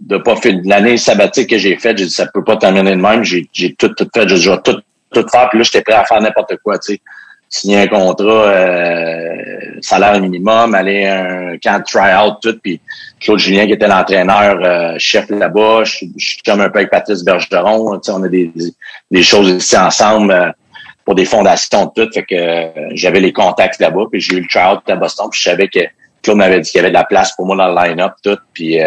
de 0.00 0.16
pas 0.18 0.36
faire 0.36 0.54
l'année 0.64 0.96
sabbatique 0.96 1.50
que 1.50 1.58
j'ai 1.58 1.76
faite. 1.76 1.98
J'ai 1.98 2.06
dit, 2.06 2.10
ça 2.10 2.26
peut 2.26 2.44
pas 2.44 2.56
terminer 2.56 2.90
de 2.90 3.00
même. 3.00 3.24
J'ai, 3.24 3.46
j'ai 3.52 3.74
tout, 3.74 3.88
tout 3.88 4.08
fait. 4.14 4.28
J'ai 4.28 4.56
tout, 4.62 4.80
tout 5.12 5.26
faire. 5.30 5.48
Puis 5.50 5.58
là, 5.58 5.64
j'étais 5.64 5.82
prêt 5.82 5.94
à 5.94 6.04
faire 6.04 6.20
n'importe 6.20 6.56
quoi, 6.62 6.78
tu 6.78 6.94
sais 6.94 7.00
signer 7.54 7.78
un 7.78 7.86
contrat 7.86 8.48
euh, 8.48 9.36
salaire 9.80 10.20
minimum, 10.20 10.74
aller 10.74 11.06
à 11.06 11.24
un 11.24 11.58
camp 11.58 11.80
try-out, 11.84 12.38
tout, 12.42 12.58
puis 12.60 12.80
Claude 13.20 13.38
Julien 13.38 13.66
qui 13.66 13.72
était 13.72 13.86
l'entraîneur 13.86 14.58
euh, 14.60 14.96
chef 14.98 15.30
là-bas, 15.30 15.84
je, 15.84 16.06
suis 16.18 16.42
comme 16.44 16.60
un 16.60 16.68
peu 16.68 16.80
avec 16.80 16.90
Patrice 16.90 17.22
Bergeron, 17.22 18.00
on 18.08 18.22
a 18.24 18.28
des, 18.28 18.50
des 19.08 19.22
choses 19.22 19.50
ici 19.50 19.76
ensemble 19.76 20.32
euh, 20.32 20.50
pour 21.04 21.14
des 21.14 21.24
fondations 21.24 21.86
tout, 21.88 22.08
fait 22.12 22.24
que 22.24 22.70
j'avais 22.92 23.20
les 23.20 23.32
contacts 23.32 23.80
là-bas, 23.80 24.04
puis 24.10 24.20
j'ai 24.20 24.36
eu 24.36 24.40
le 24.40 24.46
try-out 24.48 24.80
à 24.88 24.96
Boston, 24.96 25.28
puis 25.30 25.40
je 25.40 25.50
savais 25.50 25.68
que 25.68 25.80
Claude 26.22 26.38
m'avait 26.38 26.60
dit 26.60 26.70
qu'il 26.70 26.78
y 26.78 26.80
avait 26.80 26.90
de 26.90 26.94
la 26.94 27.04
place 27.04 27.32
pour 27.36 27.46
moi 27.46 27.56
dans 27.56 27.68
le 27.68 27.88
line-up, 27.88 28.14
tout, 28.22 28.38
puis 28.52 28.78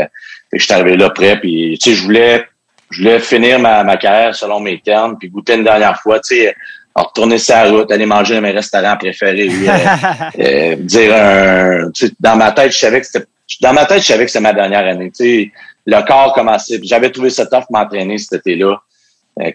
je 0.54 0.64
suis 0.64 0.74
arrivé 0.74 0.98
là 0.98 1.10
prêt, 1.12 1.40
puis 1.40 1.78
tu 1.82 1.92
sais, 1.92 1.96
je 1.96 2.04
voulais 2.04 2.46
je 2.90 3.00
voulais 3.00 3.20
finir 3.20 3.60
ma, 3.60 3.84
ma 3.84 3.98
carrière 3.98 4.34
selon 4.34 4.60
mes 4.60 4.80
termes, 4.80 5.18
puis 5.18 5.30
goûter 5.30 5.56
une 5.56 5.64
dernière 5.64 6.00
fois, 6.00 6.20
tu 6.20 6.38
sais, 6.38 6.56
retourner 6.96 7.38
sa 7.38 7.66
route, 7.66 7.92
aller 7.92 8.06
manger 8.06 8.36
dans 8.36 8.42
mes 8.42 8.52
restaurants 8.52 8.98
préférés, 8.98 9.50
euh, 9.50 10.40
euh, 10.40 10.76
dire 10.78 11.16
un, 11.16 11.92
dans 12.20 12.36
ma 12.36 12.52
tête, 12.52 12.72
je 12.72 12.78
savais 12.78 13.02
que 13.02 13.08
c'était, 13.08 13.26
dans 13.62 13.74
ma 13.74 13.86
tête, 13.86 14.02
je 14.02 14.08
savais 14.08 14.26
que 14.26 14.32
c'était 14.32 14.42
ma 14.42 14.54
dernière 14.54 14.86
année. 14.86 15.12
Tu 15.12 15.24
sais, 15.24 15.52
le 15.86 16.06
corps 16.06 16.34
commençait. 16.34 16.80
J'avais 16.84 17.12
trouvé 17.12 17.30
ça 17.30 17.46
tough 17.46 17.66
m'entraîner 17.70 18.18
cet 18.18 18.46
été-là. 18.46 18.82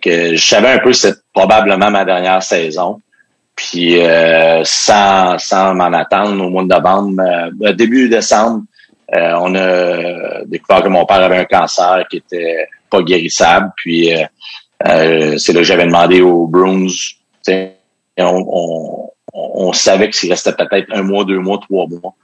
Que 0.01 0.37
je 0.37 0.47
savais 0.47 0.69
un 0.69 0.79
peu 0.79 0.91
que 0.91 0.97
c'était 0.97 1.19
probablement 1.33 1.91
ma 1.91 2.05
dernière 2.05 2.43
saison. 2.43 3.01
Puis 3.55 4.01
euh, 4.01 4.63
sans, 4.65 5.39
sans 5.39 5.75
m'en 5.75 5.93
attendre 5.93 6.45
au 6.45 6.51
mois 6.51 6.63
de 6.63 6.69
novembre, 6.69 7.23
euh, 7.63 7.73
début 7.73 8.09
décembre, 8.09 8.63
on 9.15 9.55
a 9.55 10.43
découvert 10.47 10.83
que 10.83 10.89
mon 10.89 11.05
père 11.05 11.23
avait 11.23 11.37
un 11.37 11.45
cancer 11.45 12.07
qui 12.11 12.17
était 12.17 12.67
pas 12.89 13.03
guérissable. 13.03 13.71
Puis 13.77 14.11
c'est 14.81 15.53
là 15.53 15.61
que 15.61 15.63
j'avais 15.63 15.85
demandé 15.85 16.23
aux 16.23 16.47
Bruins 16.47 16.87
on, 18.19 19.11
on, 19.33 19.73
savait 19.73 20.11
qu'il 20.11 20.31
restait 20.31 20.53
peut-être 20.53 20.89
un 20.93 21.03
mois, 21.03 21.25
deux 21.25 21.39
mois, 21.39 21.59
trois 21.59 21.87
mois. 21.87 22.15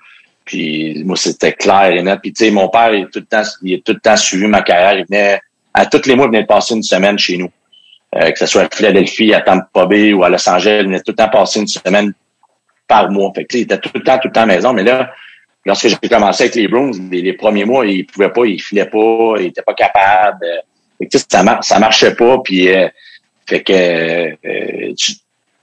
Puis 0.44 1.02
moi, 1.04 1.16
c'était 1.16 1.52
clair 1.52 1.92
et 1.92 2.02
net. 2.02 2.20
Puis 2.22 2.32
tu 2.32 2.44
sais, 2.44 2.50
mon 2.50 2.68
père, 2.68 2.94
il 2.94 3.06
tout 3.08 3.20
le 3.20 3.26
temps, 3.26 3.42
il 3.62 3.74
a 3.74 3.78
tout 3.78 3.92
le 3.92 4.00
temps 4.00 4.16
suivi 4.16 4.46
ma 4.46 4.62
carrière. 4.62 4.98
Il 4.98 5.06
venait, 5.06 5.40
à 5.78 5.86
tous 5.86 6.06
les 6.06 6.16
mois, 6.16 6.26
il 6.26 6.30
venait 6.30 6.42
de 6.42 6.46
passer 6.46 6.74
une 6.74 6.82
semaine 6.82 7.18
chez 7.18 7.36
nous. 7.36 7.50
Euh, 8.16 8.30
que 8.30 8.38
ce 8.38 8.46
soit 8.46 8.62
à 8.62 8.68
Philadelphie, 8.74 9.34
à 9.34 9.42
Tampa 9.42 9.86
Bay 9.86 10.12
ou 10.12 10.24
à 10.24 10.28
Los 10.28 10.48
Angeles, 10.48 10.78
il 10.80 10.86
venait 10.86 11.00
tout 11.00 11.12
le 11.12 11.16
temps 11.16 11.28
passer 11.28 11.60
une 11.60 11.68
semaine 11.68 12.12
par 12.86 13.10
mois. 13.10 13.30
Fait 13.34 13.44
que, 13.44 13.56
il 13.58 13.62
était 13.62 13.78
tout 13.78 13.90
le 13.94 14.02
temps, 14.02 14.18
tout 14.18 14.28
le 14.28 14.32
temps 14.32 14.42
à 14.42 14.46
la 14.46 14.54
maison. 14.54 14.72
Mais 14.72 14.82
là, 14.82 15.12
lorsque 15.64 15.88
j'ai 15.88 16.08
commencé 16.08 16.44
avec 16.44 16.54
les 16.54 16.68
Bruins, 16.68 16.90
les, 17.10 17.32
premiers 17.34 17.64
mois, 17.64 17.86
il 17.86 18.06
pouvait 18.06 18.30
pas, 18.30 18.46
il 18.46 18.60
filait 18.60 18.86
pas, 18.86 19.34
il 19.38 19.46
était 19.46 19.62
pas 19.62 19.74
capable. 19.74 20.46
Fait 20.98 21.06
que, 21.06 21.18
ça, 21.18 21.60
ça 21.60 21.78
marchait 21.78 22.14
pas. 22.14 22.38
Puis 22.42 22.74
euh, 22.74 22.88
fait 23.46 23.62
que 23.62 23.72
euh, 23.72 24.94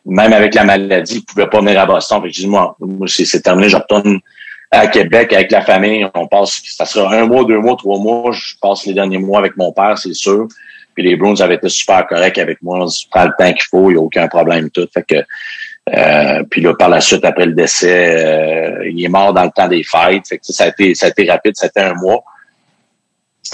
même 0.05 0.33
avec 0.33 0.53
la 0.53 0.63
maladie, 0.63 1.17
il 1.17 1.25
pouvait 1.25 1.47
pas 1.47 1.59
venir 1.59 1.79
à 1.79 1.85
Boston. 1.85 2.21
Fait 2.21 2.29
que 2.29 2.33
je 2.35 2.41
dis, 2.41 2.47
moi, 2.47 2.75
moi 2.79 3.07
c'est 3.07 3.41
terminé, 3.41 3.69
je 3.69 3.77
retourne 3.77 4.19
à 4.71 4.87
Québec 4.87 5.33
avec 5.33 5.51
la 5.51 5.61
famille. 5.61 6.07
On 6.13 6.27
passe, 6.27 6.61
ça 6.65 6.85
sera 6.85 7.15
un 7.15 7.25
mois, 7.25 7.45
deux 7.45 7.59
mois, 7.59 7.75
trois 7.77 7.99
mois. 7.99 8.31
Je 8.31 8.55
passe 8.61 8.85
les 8.85 8.93
derniers 8.93 9.17
mois 9.17 9.39
avec 9.39 9.57
mon 9.57 9.71
père, 9.71 9.97
c'est 9.97 10.13
sûr. 10.13 10.47
Puis 10.93 11.03
les 11.03 11.15
Bruins 11.15 11.39
avaient 11.41 11.55
été 11.55 11.69
super 11.69 12.07
corrects 12.07 12.37
avec 12.37 12.61
moi. 12.61 12.79
On 12.79 12.87
se 12.87 13.07
prend 13.09 13.25
le 13.25 13.33
temps 13.37 13.51
qu'il 13.51 13.65
faut, 13.69 13.89
il 13.89 13.93
n'y 13.93 13.99
a 13.99 14.01
aucun 14.01 14.27
problème 14.27 14.69
tout. 14.69 14.87
Fait 14.93 15.03
que 15.03 15.15
euh, 15.93 16.43
puis 16.49 16.61
là, 16.61 16.73
par 16.73 16.89
la 16.89 16.99
suite, 16.99 17.23
après 17.25 17.45
le 17.45 17.53
décès, 17.53 18.15
euh, 18.15 18.89
il 18.89 19.03
est 19.03 19.09
mort 19.09 19.33
dans 19.33 19.43
le 19.43 19.51
temps 19.51 19.67
des 19.67 19.83
fêtes. 19.83 20.27
Fait 20.27 20.37
que 20.37 20.45
ça 20.45 20.63
a 20.63 20.67
été, 20.69 20.95
ça 20.95 21.07
a 21.07 21.09
été 21.09 21.29
rapide, 21.29 21.53
c'était 21.55 21.81
un 21.81 21.93
mois. 21.93 22.23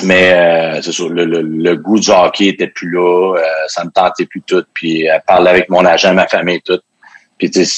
Mais 0.04 0.34
euh, 0.34 0.82
c'est 0.82 0.92
sûr, 0.92 1.10
le, 1.10 1.26
le, 1.26 1.76
goût 1.76 2.00
du 2.00 2.10
hockey 2.10 2.48
était 2.48 2.68
plus 2.68 2.90
là, 2.90 3.36
euh, 3.36 3.42
ça 3.68 3.84
me 3.84 3.92
tentait 3.92 4.26
plus 4.26 4.42
tout. 4.42 4.64
Puis 4.74 5.10
euh, 5.10 5.20
parler 5.28 5.50
avec 5.50 5.70
mon 5.70 5.86
agent, 5.86 6.14
ma 6.14 6.28
famille, 6.28 6.62
tout. 6.62 6.80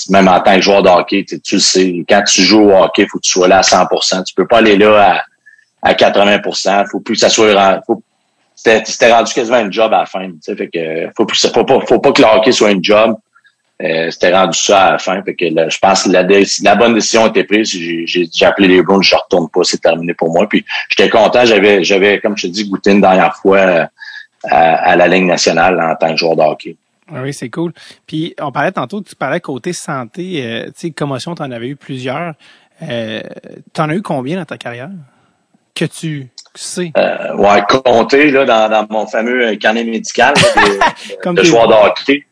Même 0.09 0.27
en 0.27 0.39
tant 0.41 0.55
que 0.55 0.61
joueur 0.61 0.83
de 0.83 0.89
hockey, 0.89 1.25
tu 1.25 1.55
le 1.55 1.59
sais, 1.59 2.03
quand 2.07 2.23
tu 2.23 2.41
joues 2.41 2.69
au 2.69 2.83
hockey, 2.83 3.07
faut 3.09 3.17
que 3.17 3.23
tu 3.23 3.31
sois 3.31 3.47
là 3.47 3.59
à 3.59 3.61
100%. 3.61 4.23
Tu 4.23 4.33
peux 4.33 4.47
pas 4.47 4.57
aller 4.57 4.77
là 4.77 5.23
à, 5.81 5.89
à 5.89 5.93
80%. 5.93 6.89
Faut 6.91 6.99
plus 6.99 7.15
que 7.15 7.19
ça 7.19 7.29
soit 7.29 7.81
faut, 7.85 8.01
c'était 8.55 9.11
rendu 9.11 9.33
quasiment 9.33 9.57
un 9.57 9.71
job 9.71 9.93
à 9.93 9.99
la 9.99 10.05
fin. 10.05 10.29
Fait 10.45 10.67
que 10.67 11.09
faut, 11.17 11.27
faut, 11.27 11.63
pas, 11.65 11.79
faut 11.87 11.99
pas 11.99 12.11
que 12.11 12.21
le 12.21 12.27
hockey 12.27 12.51
soit 12.51 12.69
un 12.69 12.79
job. 12.81 13.15
Euh, 13.81 14.09
c'était 14.11 14.33
rendu 14.33 14.57
ça 14.57 14.85
à 14.85 14.91
la 14.93 14.97
fin. 14.99 15.21
Fait 15.23 15.35
que 15.35 15.45
je 15.47 15.77
pense 15.79 16.03
que 16.03 16.09
la, 16.11 16.23
la 16.23 16.75
bonne 16.75 16.93
décision 16.93 17.25
a 17.25 17.27
été 17.27 17.43
prise. 17.43 17.69
J'ai 17.71 18.45
appelé 18.45 18.67
les 18.67 18.81
Browns, 18.81 19.03
je 19.03 19.15
retourne 19.15 19.49
pas, 19.49 19.61
c'est 19.63 19.81
terminé 19.81 20.13
pour 20.13 20.31
moi. 20.31 20.47
J'étais 20.89 21.09
content, 21.09 21.45
j'avais, 21.45 21.83
j'avais, 21.83 22.19
comme 22.19 22.37
je 22.37 22.47
te 22.47 22.51
dis, 22.51 22.69
goûté 22.69 22.91
une 22.91 23.01
dernière 23.01 23.35
fois 23.35 23.57
euh, 23.57 23.85
à, 24.43 24.95
la 24.95 25.07
Ligue 25.07 25.25
nationale 25.25 25.81
en 25.81 25.95
tant 25.95 26.11
que 26.11 26.17
joueur 26.17 26.35
de 26.35 26.41
hockey. 26.41 26.77
Ah 27.11 27.21
oui, 27.21 27.33
c'est 27.33 27.49
cool. 27.49 27.73
Puis 28.07 28.35
on 28.39 28.51
parlait 28.51 28.71
tantôt, 28.71 29.01
tu 29.01 29.15
parlais 29.15 29.39
côté 29.39 29.73
santé, 29.73 30.45
euh, 30.45 30.65
tu 30.67 30.71
sais, 30.75 30.91
commotion, 30.91 31.35
tu 31.35 31.41
en 31.41 31.51
avais 31.51 31.69
eu 31.69 31.75
plusieurs. 31.75 32.33
Euh, 32.81 33.21
tu 33.73 33.81
en 33.81 33.89
as 33.89 33.95
eu 33.95 34.01
combien 34.01 34.37
dans 34.37 34.45
ta 34.45 34.57
carrière? 34.57 34.89
Que 35.75 35.85
tu 35.85 36.29
sais? 36.55 36.91
Euh, 36.97 37.35
ouais, 37.35 37.61
compter 37.67 38.31
là, 38.31 38.45
dans, 38.45 38.69
dans 38.69 38.87
mon 38.89 39.07
fameux 39.07 39.55
carnet 39.55 39.83
médical 39.83 40.33
de, 41.25 41.31
de 41.31 41.43
joueur 41.43 41.67
de 41.67 41.73
hockey. 41.73 42.25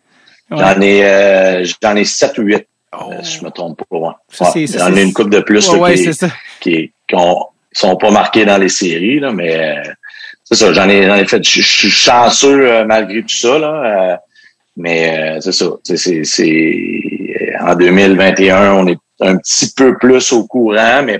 J'en 0.52 0.82
ai, 0.82 1.06
euh, 1.06 1.66
j'en 1.82 1.96
ai 1.96 2.04
7 2.04 2.38
ou 2.40 2.42
8. 2.44 2.68
Oh. 2.94 3.12
Euh, 3.12 3.24
si 3.24 3.38
je 3.40 3.46
me 3.46 3.50
trompe 3.52 3.82
pas. 3.90 3.98
Ouais. 3.98 4.68
J'en 4.68 4.96
ai 4.96 5.02
une 5.02 5.14
coupe 5.14 5.30
de 5.30 5.40
plus 5.40 5.70
qui, 6.60 6.92
qui, 7.08 7.16
ont, 7.16 7.46
sont 7.72 7.96
pas 7.96 8.12
marqués 8.12 8.46
dans 8.46 8.58
les 8.58 8.70
séries, 8.70 9.20
là, 9.20 9.32
mais 9.32 9.56
euh, 9.56 9.92
c'est 10.44 10.56
ça, 10.56 10.74
j'en 10.74 10.90
ai, 10.90 11.06
ai 11.06 11.26
fait. 11.26 11.42
Je, 11.42 11.62
suis 11.62 11.90
chanceux 11.90 12.70
euh, 12.70 12.86
malgré 12.86 13.22
tout 13.22 13.30
ça, 13.30 13.58
là. 13.58 14.20
Mais 14.82 15.40
c'est 15.42 15.52
ça. 15.52 15.68
C'est, 15.84 16.24
c'est, 16.24 17.54
en 17.62 17.76
2021, 17.76 18.74
on 18.74 18.88
est 18.88 19.00
un 19.20 19.38
petit 19.38 19.72
peu 19.76 19.98
plus 19.98 20.32
au 20.34 20.48
courant, 20.48 21.04
mais 21.04 21.20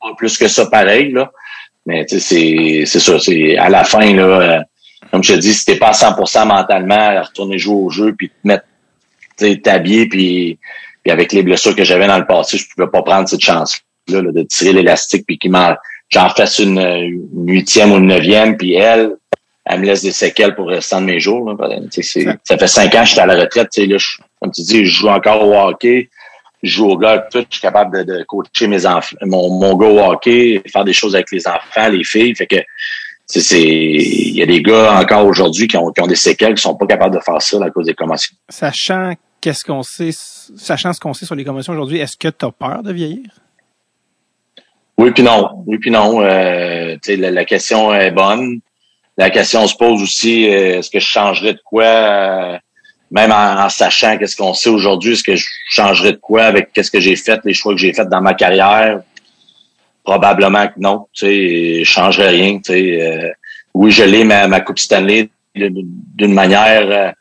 pas 0.00 0.14
plus 0.16 0.38
que 0.38 0.48
ça 0.48 0.66
pareil, 0.66 1.12
là. 1.12 1.30
Mais 1.86 2.06
c'est 2.08 2.20
c'est 2.86 3.00
ça, 3.00 3.18
c'est 3.18 3.58
à 3.58 3.68
la 3.68 3.84
fin, 3.84 4.14
là, 4.14 4.22
euh, 4.22 4.60
comme 5.10 5.22
je 5.22 5.34
te 5.34 5.38
dis, 5.38 5.52
si 5.52 5.66
t'es 5.66 5.76
pas 5.76 5.88
à 5.88 5.92
100% 5.92 6.46
mentalement, 6.46 7.22
retourner 7.22 7.58
jouer 7.58 7.74
au 7.74 7.90
jeu, 7.90 8.14
puis 8.16 8.30
te 8.30 8.34
mettre 8.44 8.64
t'habiller, 9.62 10.08
puis, 10.08 10.58
puis 11.02 11.12
avec 11.12 11.32
les 11.32 11.42
blessures 11.42 11.76
que 11.76 11.84
j'avais 11.84 12.06
dans 12.06 12.18
le 12.18 12.26
passé, 12.26 12.56
je 12.56 12.66
pouvais 12.74 12.90
pas 12.90 13.02
prendre 13.02 13.28
cette 13.28 13.40
chance-là 13.40 14.22
de 14.22 14.42
tirer 14.44 14.72
l'élastique, 14.72 15.26
puis 15.26 15.38
qu'il 15.38 15.52
j'en 16.08 16.28
fasse 16.30 16.58
une, 16.58 17.20
huitième 17.46 17.92
ou 17.92 17.96
une 17.96 18.06
neuvième, 18.06 18.56
puis 18.56 18.74
elle, 18.74 19.16
elle 19.66 19.80
me 19.80 19.86
laisse 19.86 20.02
des 20.02 20.12
séquelles 20.12 20.54
pour 20.54 20.68
le 20.68 20.76
restant 20.76 21.00
de 21.00 21.06
mes 21.06 21.20
jours. 21.20 21.50
Là. 21.50 21.68
Ça 22.44 22.58
fait 22.58 22.66
cinq 22.66 22.94
ans 22.94 23.00
que 23.00 23.06
je 23.06 23.12
suis 23.12 23.20
à 23.20 23.26
la 23.26 23.34
retraite. 23.34 23.76
Là, 23.76 23.96
je, 23.98 24.18
comme 24.40 24.52
tu 24.52 24.62
dis, 24.62 24.84
je 24.84 25.00
joue 25.00 25.08
encore 25.08 25.46
au 25.46 25.54
hockey 25.54 26.10
je 26.64 26.76
joue 26.76 26.86
au 26.86 26.96
golf, 26.96 27.24
tout, 27.30 27.44
je 27.50 27.56
suis 27.56 27.60
capable 27.60 28.04
de, 28.04 28.24
coacher 28.24 28.66
mes 28.66 28.86
enfants, 28.86 29.16
mon, 29.22 29.50
mon 29.50 29.76
gars 29.76 29.86
au 29.86 30.00
hockey, 30.12 30.62
faire 30.66 30.84
des 30.84 30.92
choses 30.92 31.14
avec 31.14 31.30
les 31.30 31.46
enfants, 31.46 31.88
les 31.90 32.04
filles. 32.04 32.34
Fait 32.34 32.46
que 32.46 32.56
c'est 33.26 33.60
il 33.60 34.34
y 34.34 34.42
a 34.42 34.46
des 34.46 34.62
gars 34.62 34.98
encore 34.98 35.26
aujourd'hui 35.26 35.66
qui 35.66 35.76
ont, 35.76 35.90
qui 35.92 36.00
ont 36.00 36.06
des 36.06 36.14
séquelles 36.14 36.54
qui 36.54 36.62
sont 36.62 36.74
pas 36.74 36.86
capables 36.86 37.14
de 37.14 37.20
faire 37.20 37.40
ça 37.40 37.62
à 37.62 37.70
cause 37.70 37.86
des 37.86 37.94
commotions. 37.94 38.34
Sachant 38.48 39.14
qu'est-ce 39.40 39.64
qu'on 39.64 39.82
sait, 39.82 40.10
sachant 40.12 40.92
ce 40.92 41.00
qu'on 41.00 41.14
sait 41.14 41.26
sur 41.26 41.34
les 41.34 41.44
commotions 41.44 41.72
aujourd'hui, 41.74 41.98
est-ce 41.98 42.16
que 42.16 42.28
tu 42.28 42.44
as 42.44 42.50
peur 42.50 42.82
de 42.82 42.92
vieillir? 42.92 43.26
Oui 44.96 45.10
puis 45.10 45.22
non, 45.22 45.64
oui 45.66 45.78
puis 45.78 45.90
non. 45.90 46.22
Euh, 46.22 46.96
la, 47.08 47.30
la, 47.30 47.44
question 47.44 47.92
est 47.92 48.10
bonne. 48.10 48.60
La 49.16 49.30
question 49.30 49.66
se 49.66 49.76
pose 49.76 50.02
aussi, 50.02 50.48
euh, 50.48 50.78
est-ce 50.78 50.90
que 50.90 50.98
je 50.98 51.06
changerais 51.06 51.54
de 51.54 51.60
quoi? 51.64 51.84
Euh, 51.84 52.58
même 53.10 53.30
en, 53.30 53.68
sachant 53.68 54.18
qu'est-ce 54.18 54.36
qu'on 54.36 54.54
sait 54.54 54.70
aujourd'hui, 54.70 55.12
est-ce 55.12 55.22
que 55.22 55.36
je 55.36 55.46
changerais 55.68 56.12
de 56.12 56.18
quoi 56.18 56.44
avec 56.44 56.72
qu'est-ce 56.72 56.90
que 56.90 57.00
j'ai 57.00 57.14
fait, 57.14 57.40
les 57.44 57.54
choix 57.54 57.74
que 57.74 57.80
j'ai 57.80 57.92
fait 57.92 58.06
dans 58.06 58.20
ma 58.20 58.34
carrière? 58.34 59.00
Probablement 60.02 60.66
que 60.66 60.78
non. 60.78 61.06
Tu 61.12 61.26
sais, 61.26 61.84
je 61.84 61.90
changerais 61.90 62.30
rien. 62.30 62.58
Tu 62.58 62.72
sais, 62.72 63.02
euh, 63.02 63.30
oui, 63.72 63.92
je 63.92 64.02
l'ai 64.02 64.24
ma, 64.24 64.48
ma 64.48 64.60
Coupe 64.60 64.78
Stanley 64.78 65.28
d'une 65.54 66.34
manière 66.34 67.14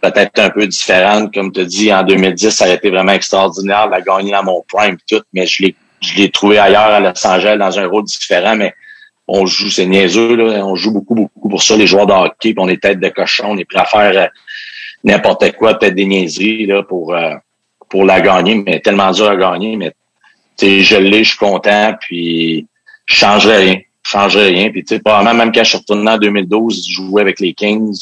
peut-être 0.00 0.38
un 0.38 0.50
peu 0.50 0.66
différente. 0.66 1.34
Comme 1.34 1.52
tu 1.52 1.66
dis, 1.66 1.92
en 1.92 2.04
2010, 2.04 2.50
ça 2.50 2.66
a 2.66 2.68
été 2.68 2.88
vraiment 2.88 3.12
extraordinaire 3.12 3.88
la 3.88 4.00
gagner 4.00 4.30
dans 4.30 4.44
mon 4.44 4.64
prime 4.68 4.96
tout, 5.08 5.22
mais 5.32 5.46
je 5.46 5.64
l'ai 5.64 5.74
je 6.00 6.14
l'ai 6.14 6.30
trouvé 6.30 6.58
ailleurs 6.58 6.82
à 6.82 7.00
Los 7.00 7.26
Angeles 7.26 7.56
dans 7.58 7.78
un 7.78 7.86
rôle 7.86 8.04
différent, 8.04 8.56
mais 8.56 8.74
on 9.32 9.46
joue, 9.46 9.70
c'est 9.70 9.86
niaiseux, 9.86 10.34
là, 10.34 10.66
on 10.66 10.74
joue 10.74 10.90
beaucoup, 10.90 11.14
beaucoup 11.14 11.48
pour 11.48 11.62
ça, 11.62 11.76
les 11.76 11.86
joueurs 11.86 12.06
de 12.06 12.12
hockey, 12.12 12.52
on 12.58 12.68
est 12.68 12.82
tête 12.82 12.98
de 12.98 13.08
cochon, 13.10 13.50
on 13.50 13.58
est 13.58 13.64
prêt 13.64 13.78
à 13.78 13.84
faire 13.84 14.24
euh, 14.24 14.26
n'importe 15.04 15.52
quoi, 15.52 15.74
peut-être 15.74 15.94
des 15.94 16.04
niaiseries 16.04 16.66
là, 16.66 16.82
pour, 16.82 17.14
euh, 17.14 17.34
pour 17.88 18.04
la 18.04 18.20
gagner, 18.20 18.56
mais 18.56 18.80
tellement 18.80 19.12
dur 19.12 19.28
à 19.28 19.36
gagner. 19.36 19.76
Mais 19.76 19.92
je 20.60 20.96
l'ai, 20.96 21.22
je 21.22 21.30
suis 21.30 21.38
content, 21.38 21.94
puis 22.00 22.66
je 23.06 23.14
changerais 23.14 23.58
rien. 23.58 23.80
Je 24.02 24.10
changerais 24.10 24.48
rien. 24.48 24.70
Puis 24.70 24.82
tu 24.82 24.96
sais, 24.96 25.00
probablement 25.00 25.34
même 25.34 25.52
quand 25.52 25.62
je 25.62 25.68
suis 25.68 25.78
retourné 25.78 26.10
en 26.10 26.18
2012, 26.18 26.88
je 26.88 26.92
jouais 26.94 27.22
avec 27.22 27.38
les 27.38 27.54
Kings. 27.54 27.96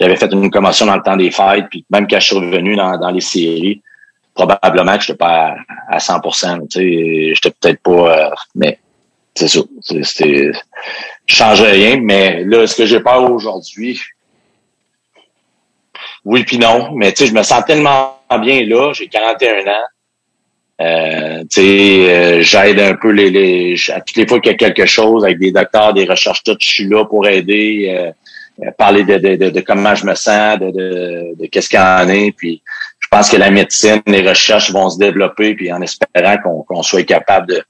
J'avais 0.00 0.16
fait 0.16 0.32
une 0.32 0.50
commotion 0.50 0.86
dans 0.86 0.96
le 0.96 1.02
temps 1.02 1.16
des 1.16 1.30
fêtes, 1.30 1.66
puis 1.70 1.84
même 1.90 2.06
quand 2.08 2.18
je 2.18 2.26
suis 2.26 2.36
revenu 2.36 2.76
dans, 2.76 2.98
dans 2.98 3.10
les 3.10 3.20
séries, 3.20 3.82
probablement 4.34 4.96
que 4.96 5.04
je 5.04 5.12
n'étais 5.12 5.18
pas 5.18 5.56
à, 5.88 5.98
100% 5.98 6.68
tu 6.68 6.78
sais, 6.78 7.34
j'étais 7.34 7.50
peut-être 7.50 7.82
pas, 7.82 8.30
euh, 8.30 8.30
mais 8.54 8.78
c'est 9.36 9.48
ça. 9.48 9.60
C'était, 10.02 10.50
je 11.26 11.34
changerais 11.34 11.72
rien, 11.72 12.00
mais 12.00 12.42
là, 12.44 12.66
ce 12.66 12.74
que 12.74 12.86
j'ai 12.86 13.00
peur 13.00 13.30
aujourd'hui, 13.30 14.00
oui 16.24 16.44
puis 16.44 16.58
non, 16.58 16.92
mais 16.94 17.12
tu 17.12 17.18
sais, 17.18 17.26
je 17.28 17.34
me 17.34 17.42
sens 17.42 17.64
tellement 17.64 18.18
bien 18.40 18.64
là, 18.66 18.92
j'ai 18.92 19.06
41 19.06 19.66
ans. 19.66 19.84
Euh, 20.78 21.40
tu 21.50 21.60
sais, 21.60 22.14
euh, 22.14 22.42
j'aide 22.42 22.80
un 22.80 22.94
peu 22.96 23.10
les, 23.10 23.30
les 23.30 23.76
à 23.90 24.00
toutes 24.00 24.16
les 24.16 24.26
fois 24.26 24.40
qu'il 24.40 24.52
y 24.52 24.54
a 24.54 24.58
quelque 24.58 24.84
chose 24.86 25.24
avec 25.24 25.38
des 25.38 25.52
docteurs, 25.52 25.94
des 25.94 26.04
recherches, 26.04 26.42
tout, 26.42 26.56
je 26.60 26.68
suis 26.68 26.88
là 26.88 27.04
pour 27.04 27.26
aider, 27.26 28.12
euh, 28.60 28.70
parler 28.76 29.04
de, 29.04 29.16
de, 29.16 29.50
de, 29.50 29.60
comment 29.60 29.94
je 29.94 30.04
me 30.04 30.14
sens, 30.14 30.58
de, 30.58 30.70
de, 30.70 31.34
de 31.38 31.46
qu'est-ce 31.46 31.68
qu'il 31.68 31.78
y 31.78 31.82
en 31.82 32.08
est, 32.08 32.32
puis 32.32 32.62
je 32.98 33.08
pense 33.10 33.30
que 33.30 33.36
la 33.36 33.50
médecine, 33.50 34.02
les 34.06 34.26
recherches 34.26 34.70
vont 34.70 34.90
se 34.90 34.98
développer, 34.98 35.54
puis 35.54 35.72
en 35.72 35.80
espérant 35.80 36.36
qu'on 36.42 36.62
qu'on 36.62 36.82
soit 36.82 37.04
capable 37.04 37.46
de, 37.48 37.62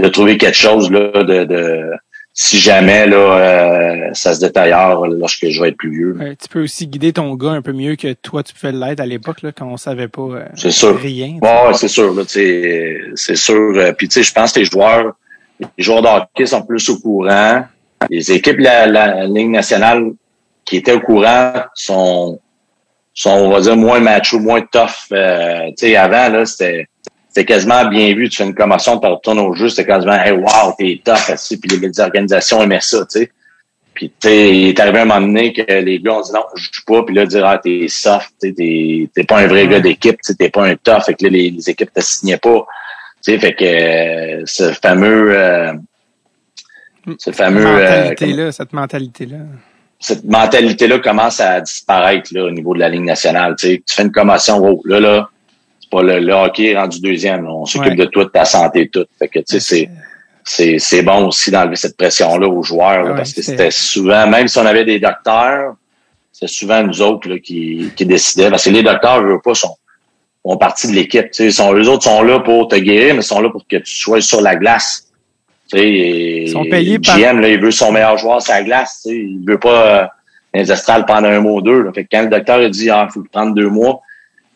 de 0.00 0.08
trouver 0.08 0.38
quelque 0.38 0.56
chose 0.56 0.90
là, 0.90 1.22
de, 1.22 1.44
de 1.44 1.90
si 2.38 2.58
jamais 2.58 3.06
là 3.06 3.16
euh, 3.16 4.10
ça 4.12 4.34
se 4.34 4.40
détaillère 4.40 5.00
lorsque 5.00 5.48
je 5.48 5.58
vais 5.58 5.70
être 5.70 5.78
plus 5.78 5.90
vieux. 5.90 6.36
tu 6.38 6.48
peux 6.50 6.62
aussi 6.62 6.86
guider 6.86 7.14
ton 7.14 7.34
gars 7.34 7.52
un 7.52 7.62
peu 7.62 7.72
mieux 7.72 7.96
que 7.96 8.12
toi 8.12 8.42
tu 8.42 8.52
pouvais 8.52 8.72
l'être 8.72 9.00
à 9.00 9.06
l'époque 9.06 9.40
là 9.40 9.52
quand 9.52 9.66
on 9.66 9.78
savait 9.78 10.08
pas 10.08 10.20
euh, 10.20 10.44
c'est 10.54 10.70
sûr. 10.70 10.98
rien. 10.98 11.38
Ouais, 11.40 11.72
c'est 11.72 11.88
sûr 11.88 12.12
là, 12.12 12.24
c'est 12.26 13.36
sûr. 13.36 13.72
Euh, 13.74 13.92
puis 13.92 14.08
tu 14.08 14.16
sais, 14.16 14.22
je 14.22 14.34
pense 14.34 14.52
que 14.52 14.58
les 14.60 14.66
joueurs, 14.66 15.14
les 15.60 15.82
joueurs 15.82 16.02
de 16.02 16.08
hockey 16.08 16.44
sont 16.44 16.62
plus 16.62 16.86
au 16.90 16.98
courant. 16.98 17.64
Les 18.10 18.30
équipes 18.30 18.58
de 18.58 18.64
la, 18.64 18.86
la, 18.86 19.24
Ligue 19.24 19.48
nationale 19.48 20.12
qui 20.66 20.76
étaient 20.76 20.92
au 20.92 21.00
courant 21.00 21.54
sont 21.74 22.38
sont 23.14 23.30
on 23.30 23.50
va 23.50 23.60
dire 23.62 23.78
moins 23.78 24.00
macho, 24.00 24.38
moins 24.38 24.60
tough. 24.60 25.08
tu 25.08 25.16
sais, 25.78 25.96
avant 25.96 26.28
là 26.28 26.44
c'était 26.44 26.86
c'était 27.36 27.52
quasiment 27.52 27.84
bien 27.84 28.14
vu. 28.14 28.30
Tu 28.30 28.38
fais 28.38 28.44
une 28.44 28.54
commotion, 28.54 28.98
tu 28.98 29.06
retournes 29.06 29.40
au 29.40 29.52
jeu, 29.52 29.68
c'était 29.68 29.84
quasiment 29.84 30.14
Hey 30.14 30.32
wow, 30.32 30.72
t'es 30.78 31.02
tough 31.04 31.34
aussi, 31.34 31.60
puis 31.60 31.78
les 31.78 32.00
organisations 32.00 32.62
aimaient 32.62 32.80
ça, 32.80 33.04
tu 33.04 33.20
sais. 33.20 33.30
Puis 33.92 34.10
tu 34.18 34.28
il 34.28 34.68
est 34.68 34.80
arrivé 34.80 35.00
un 35.00 35.04
moment 35.04 35.20
donné 35.20 35.52
que 35.52 35.70
les 35.70 36.00
gars 36.00 36.14
ont 36.14 36.22
dit 36.22 36.32
non, 36.32 36.44
je 36.54 36.70
joue 36.72 36.82
pas, 36.86 37.02
puis 37.02 37.14
là, 37.14 37.26
dire 37.26 37.44
Ah, 37.44 37.58
t'es 37.58 37.88
soft, 37.88 38.32
t'es 38.40 38.54
t'es 39.14 39.24
pas 39.24 39.40
un 39.40 39.48
vrai 39.48 39.68
gars 39.68 39.80
d'équipe, 39.80 40.18
t'es 40.38 40.48
pas 40.48 40.66
un 40.66 40.76
tough, 40.76 41.02
fait 41.04 41.12
que 41.12 41.24
là, 41.24 41.30
les, 41.30 41.50
les 41.50 41.68
équipes 41.68 41.92
te 41.92 42.00
signaient 42.00 42.38
pas. 42.38 42.66
Tu 43.22 43.32
sais, 43.32 43.38
fait 43.38 43.52
que 43.52 43.64
euh, 43.64 44.42
ce 44.46 44.72
fameux 44.72 45.38
euh, 45.38 45.74
ce 47.18 47.32
fameux 47.32 47.66
euh, 47.66 48.04
mentalité-là, 48.04 48.52
cette 48.52 48.72
mentalité-là 48.72 49.36
cette 49.98 50.24
mentalité-là 50.24 51.00
commence 51.00 51.40
à 51.40 51.60
disparaître 51.60 52.30
là, 52.32 52.44
au 52.44 52.50
niveau 52.50 52.74
de 52.74 52.80
la 52.80 52.88
ligne 52.88 53.04
nationale. 53.04 53.56
Tu, 53.58 53.66
sais, 53.66 53.82
tu 53.86 53.94
fais 53.94 54.02
une 54.02 54.12
commotion, 54.12 54.58
oh, 54.62 54.82
là, 54.84 55.00
là, 55.00 55.30
pas 55.90 56.02
le, 56.02 56.32
hockey 56.32 56.76
rendu 56.76 57.00
deuxième. 57.00 57.46
On 57.46 57.66
s'occupe 57.66 57.96
de 57.96 58.04
toi, 58.04 58.24
de 58.24 58.30
ta 58.30 58.44
santé, 58.44 58.88
tout. 58.88 59.06
Fait 59.18 59.28
que, 59.28 59.38
tu 59.40 59.60
sais, 59.60 59.88
c'est, 60.44 60.78
c'est, 60.78 61.02
bon 61.02 61.26
aussi 61.26 61.50
d'enlever 61.50 61.76
cette 61.76 61.96
pression-là 61.96 62.48
aux 62.48 62.62
joueurs, 62.62 63.14
parce 63.16 63.32
que 63.32 63.42
c'était 63.42 63.70
souvent, 63.70 64.26
même 64.26 64.48
si 64.48 64.58
on 64.58 64.66
avait 64.66 64.84
des 64.84 65.00
docteurs, 65.00 65.74
c'est 66.32 66.48
souvent 66.48 66.82
nous 66.82 67.00
autres 67.00 67.28
là, 67.28 67.38
qui, 67.38 67.90
qui 67.96 68.04
décidaient. 68.04 68.50
Parce 68.50 68.64
que 68.64 68.70
les 68.70 68.82
docteurs, 68.82 69.22
ne 69.22 69.28
veulent 69.28 69.42
pas, 69.42 69.54
sont, 69.54 69.76
font 70.42 70.56
partie 70.56 70.88
de 70.88 70.92
l'équipe. 70.92 71.30
Tu 71.30 71.44
sais, 71.44 71.50
sont, 71.50 71.74
eux 71.74 71.88
autres 71.88 72.04
sont 72.04 72.22
là 72.22 72.40
pour 72.40 72.68
te 72.68 72.76
guérir, 72.76 73.14
mais 73.14 73.20
ils 73.20 73.24
sont 73.24 73.40
là 73.40 73.50
pour 73.50 73.66
que 73.66 73.76
tu 73.76 73.94
sois 73.94 74.20
sur 74.20 74.40
la 74.40 74.56
glace. 74.56 75.10
Tu 75.70 75.78
sais, 75.78 75.90
ils 75.90 76.50
sont 76.50 76.64
payés 76.64 76.98
GM, 76.98 77.40
là, 77.40 77.48
il 77.48 77.60
veut 77.60 77.70
son 77.70 77.90
meilleur 77.90 78.18
joueur 78.18 78.42
sur 78.42 78.52
la 78.52 78.62
glace. 78.62 79.00
Tu 79.02 79.10
sais, 79.10 79.16
il 79.16 79.44
veut 79.46 79.58
pas 79.58 79.86
euh, 79.86 80.06
les 80.54 80.70
astrales 80.70 81.06
pendant 81.06 81.28
un 81.28 81.40
mois 81.40 81.54
ou 81.54 81.62
deux. 81.62 81.82
Là. 81.82 81.92
Fait 81.92 82.04
que 82.04 82.08
quand 82.12 82.22
le 82.22 82.28
docteur 82.28 82.60
a 82.60 82.68
dit 82.68 82.90
ah, 82.90 83.06
il 83.08 83.12
faut 83.12 83.24
prendre 83.32 83.54
deux 83.54 83.68
mois, 83.68 84.00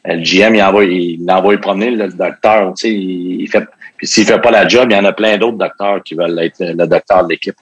le 0.04 0.22
GM, 0.22 0.54
il 0.54 0.62
envoie, 0.62 0.84
il 0.84 1.30
envoie 1.30 1.56
promener 1.58 1.90
le 1.90 2.08
docteur. 2.08 2.74
Tu 2.74 2.88
sais, 2.88 2.94
il 2.94 3.48
fait, 3.48 3.66
puis 4.00 4.06
s'il 4.06 4.24
fait 4.24 4.40
pas 4.40 4.50
la 4.50 4.66
job, 4.66 4.88
il 4.90 4.94
y 4.94 4.98
en 4.98 5.04
a 5.04 5.12
plein 5.12 5.36
d'autres 5.36 5.58
docteurs 5.58 6.02
qui 6.02 6.14
veulent 6.14 6.38
être 6.38 6.56
le 6.58 6.86
docteur 6.86 7.22
de 7.24 7.32
l'équipe. 7.34 7.54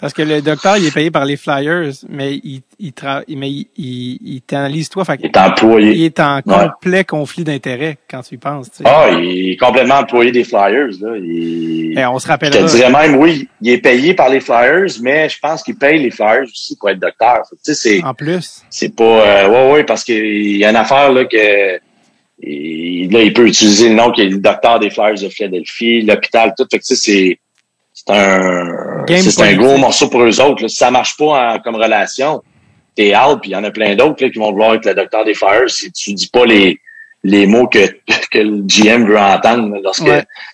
Parce 0.00 0.14
que 0.14 0.22
le 0.22 0.40
docteur, 0.40 0.78
il 0.78 0.86
est 0.86 0.94
payé 0.94 1.10
par 1.10 1.26
les 1.26 1.36
Flyers, 1.36 1.92
mais 2.08 2.36
il, 2.36 2.62
il, 2.78 2.94
mais 3.36 3.50
il, 3.50 3.68
il, 3.76 4.40
t'analyse 4.40 4.88
toi. 4.88 5.04
Fait 5.04 5.18
il 5.20 5.26
est 5.26 5.36
employé. 5.36 5.92
Il 5.92 6.04
est 6.04 6.20
en 6.20 6.40
complet 6.40 7.04
conflit 7.04 7.44
d'intérêt 7.44 7.98
quand 8.10 8.22
tu 8.22 8.36
y 8.36 8.38
penses. 8.38 8.70
Tu 8.70 8.78
sais. 8.78 8.84
Ah, 8.86 9.10
il 9.10 9.50
est 9.50 9.56
complètement 9.58 9.96
employé 9.96 10.32
des 10.32 10.44
Flyers. 10.44 10.92
Là. 11.02 11.18
Il, 11.18 11.92
ben, 11.94 12.08
on 12.08 12.18
se 12.18 12.28
rappellera. 12.28 12.60
Je 12.60 12.72
te 12.72 12.76
dirais 12.76 12.90
même, 12.90 13.16
oui, 13.16 13.46
il 13.60 13.70
est 13.70 13.78
payé 13.78 14.14
par 14.14 14.30
les 14.30 14.40
Flyers, 14.40 14.88
mais 15.02 15.28
je 15.28 15.38
pense 15.38 15.62
qu'il 15.62 15.76
paye 15.76 16.02
les 16.02 16.10
Flyers 16.10 16.44
aussi 16.44 16.78
pour 16.80 16.88
être 16.88 16.98
docteur. 16.98 17.42
Tu 17.50 17.56
sais, 17.62 17.74
c'est, 17.74 18.02
en 18.02 18.14
plus. 18.14 18.62
C'est 18.70 18.96
pas... 18.96 19.04
Euh, 19.04 19.48
ouais, 19.48 19.72
ouais, 19.74 19.84
parce 19.84 20.02
qu'il 20.02 20.56
y 20.56 20.64
a 20.64 20.70
une 20.70 20.76
affaire 20.76 21.12
là 21.12 21.26
que 21.26 21.78
et 22.42 23.08
là, 23.10 23.22
il 23.22 23.32
peut 23.32 23.46
utiliser 23.46 23.88
le 23.88 23.94
nom 23.94 24.10
qui 24.10 24.22
est 24.22 24.28
le 24.28 24.38
docteur 24.38 24.80
des 24.80 24.90
Flyers 24.90 25.20
de 25.20 25.28
Philadelphie, 25.28 26.02
l'hôpital, 26.02 26.52
tout. 26.56 26.66
Fait 26.70 26.78
que 26.78 26.84
c'est 26.84 27.38
c'est 27.92 28.10
un 28.10 29.04
c'est 29.06 29.42
un 29.42 29.54
gros 29.54 29.78
morceau 29.78 30.08
pour 30.08 30.22
eux 30.22 30.40
autres. 30.40 30.62
Là. 30.62 30.68
Si 30.68 30.76
ça 30.76 30.90
marche 30.90 31.16
pas 31.16 31.58
comme 31.60 31.76
relation, 31.76 32.42
t'es 32.96 33.16
out. 33.16 33.40
Puis 33.40 33.50
il 33.50 33.54
y 33.54 33.56
en 33.56 33.64
a 33.64 33.70
plein 33.70 33.94
d'autres 33.94 34.26
qui 34.28 34.38
vont 34.38 34.50
vouloir 34.50 34.74
être 34.74 34.84
le 34.84 34.94
docteur 34.94 35.24
des 35.24 35.34
Flyers 35.34 35.70
si 35.70 35.92
tu 35.92 36.12
dis 36.12 36.28
pas 36.28 36.44
les 36.44 36.80
les 37.22 37.46
mots 37.46 37.66
que, 37.66 37.78
que 38.30 38.38
le 38.38 38.62
GM 38.66 39.06
veut 39.06 39.18
entendre 39.18 39.76
lorsque 39.82 40.10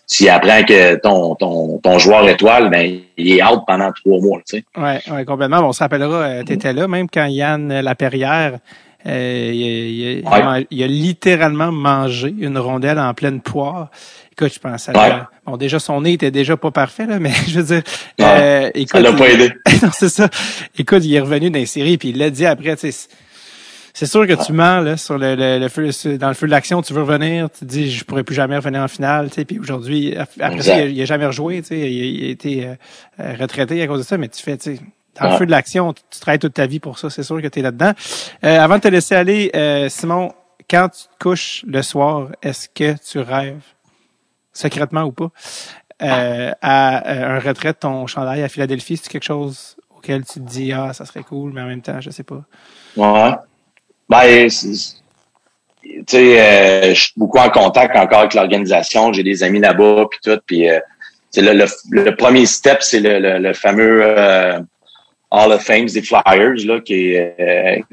s'il 0.07 0.29
apprend 0.29 0.63
que 0.63 0.95
ton, 0.97 1.35
ton, 1.35 1.79
ton 1.79 1.99
joueur 1.99 2.29
étoile, 2.29 2.71
ben 2.71 3.01
il 3.17 3.39
est 3.39 3.43
out 3.43 3.63
pendant 3.67 3.91
trois 3.91 4.21
mois. 4.21 4.39
Tu 4.49 4.59
sais. 4.59 4.65
Ouais, 4.77 5.01
ouais, 5.13 5.25
complètement. 5.25 5.69
On 5.69 5.73
se 5.73 5.81
rappellera, 5.81 6.23
euh, 6.23 6.43
tu 6.45 6.53
étais 6.53 6.73
là, 6.73 6.87
même 6.87 7.09
quand 7.09 7.27
Yann 7.27 7.81
Laperrière 7.81 8.59
euh, 9.07 10.23
il, 10.71 10.83
a, 10.83 10.87
littéralement 10.87 11.73
mangé 11.73 12.35
une 12.39 12.59
rondelle 12.59 12.99
en 12.99 13.15
pleine 13.15 13.41
poire. 13.41 13.91
Écoute, 14.33 14.53
je 14.55 14.59
pense 14.59 14.89
à 14.89 15.29
bon 15.47 15.57
déjà 15.57 15.79
son 15.79 16.03
nez 16.03 16.13
était 16.13 16.31
déjà 16.31 16.57
pas 16.57 16.71
parfait 16.71 17.07
là, 17.07 17.19
mais 17.19 17.33
je 17.49 17.61
veux 17.61 17.67
dire, 17.75 17.83
euh, 18.21 18.71
écoute, 18.75 18.93
ça 18.93 19.01
l'a 19.01 19.13
pas 19.13 19.29
aidé. 19.29 19.53
non, 19.83 19.91
c'est 19.93 20.09
ça. 20.09 20.29
Écoute, 20.79 21.05
il 21.05 21.15
est 21.15 21.21
revenu 21.21 21.51
dans 21.51 21.59
les 21.59 21.67
séries 21.67 21.99
puis 21.99 22.11
il 22.11 22.19
l'a 22.19 22.31
dit 22.31 22.47
après, 22.47 22.77
tu 22.77 22.93
sais 22.93 23.09
c'est 23.93 24.07
sûr 24.07 24.27
que 24.27 24.33
tu 24.45 24.53
mens 24.53 24.81
là, 24.81 24.97
sur 24.97 25.19
le, 25.19 25.35
le, 25.35 25.69
feu, 25.69 25.91
dans 26.17 26.29
le 26.29 26.35
feu 26.35 26.47
de 26.47 26.51
l'action, 26.51 26.81
tu 26.83 26.93
veux 26.93 27.03
revenir, 27.03 27.51
tu 27.51 27.61
te 27.61 27.65
dis 27.65 27.91
je 27.91 28.05
pourrais 28.05 28.23
plus 28.23 28.35
jamais 28.35 28.57
revenir 28.57 28.83
en 28.83 28.89
finale, 28.89 29.29
tu 29.29 29.35
sais, 29.35 29.45
puis 29.45 29.59
aujourd'hui, 29.59 30.17
après 30.17 30.63
ça, 30.63 30.85
il, 30.85 31.01
a, 31.01 31.05
jamais 31.05 31.27
rejoué, 31.27 31.61
tu 31.63 31.69
sais, 31.69 31.93
il, 31.93 32.25
a 32.25 32.29
été 32.29 32.67
euh, 32.67 33.35
retraité 33.39 33.83
à 33.83 33.87
cause 33.87 34.01
de 34.01 34.05
ça, 34.05 34.17
mais 34.17 34.29
tu 34.29 34.43
fais, 34.43 34.57
tu 34.57 34.77
sais, 34.77 34.81
dans 35.19 35.31
le 35.31 35.37
feu 35.37 35.47
de 35.47 35.51
l'action, 35.51 35.93
tu, 35.93 36.21
travailles 36.21 36.39
toute 36.39 36.55
ta 36.55 36.67
vie 36.67 36.81
pour 36.81 36.99
ça, 36.99 37.11
c'est 37.11 37.23
sûr 37.23 37.41
que 37.43 37.49
tu 37.49 37.59
es 37.59 37.63
là-dedans. 37.63 37.93
Euh, 38.45 38.61
avant 38.61 38.77
de 38.77 38.83
te 38.83 38.89
laisser 38.89 39.15
aller, 39.15 39.51
euh, 39.55 39.89
Simon, 39.89 40.33
quand 40.69 40.89
tu 40.89 41.05
te 41.05 41.23
couches 41.23 41.65
le 41.67 41.83
soir, 41.83 42.29
est-ce 42.43 42.69
que 42.69 42.95
tu 42.99 43.19
rêves, 43.19 43.63
secrètement 44.53 45.03
ou 45.03 45.13
pas, 45.13 45.31
euh, 46.03 46.53
à 46.63 47.35
un 47.35 47.39
retrait 47.41 47.73
de 47.73 47.79
ton 47.79 48.07
chandail 48.07 48.43
à 48.43 48.49
Philadelphie? 48.49 48.97
C'est 48.97 49.11
quelque 49.11 49.25
chose 49.25 49.77
auquel 49.95 50.25
tu 50.25 50.35
te 50.35 50.49
dis, 50.49 50.73
ah, 50.73 50.93
ça 50.93 51.05
serait 51.05 51.23
cool, 51.23 51.53
mais 51.53 51.61
en 51.61 51.67
même 51.67 51.83
temps, 51.83 52.01
je 52.01 52.11
sais 52.11 52.23
pas. 52.23 52.43
Ouais. 52.97 53.33
Ben, 54.09 54.49
tu 54.49 54.75
sais, 56.07 56.95
je 56.95 57.01
suis 57.01 57.13
beaucoup 57.17 57.39
en 57.39 57.51
contact 57.51 57.97
encore 57.97 58.21
avec 58.21 58.35
l'organisation. 58.35 59.13
J'ai 59.13 59.23
des 59.23 59.43
amis 59.43 59.61
là-bas, 59.61 60.07
puis 60.11 60.21
tout. 60.23 60.41
Puis, 60.47 60.67
le, 61.37 61.67
le, 61.91 62.17
premier 62.17 62.47
step, 62.47 62.79
c'est 62.81 63.01
le, 63.01 63.39
le, 63.39 63.53
fameux 63.53 64.03
Hall 65.31 65.53
of 65.53 65.63
Fame 65.63 65.87
des 65.87 66.03
Flyers, 66.03 66.67
là, 66.67 66.81
qui, 66.81 67.17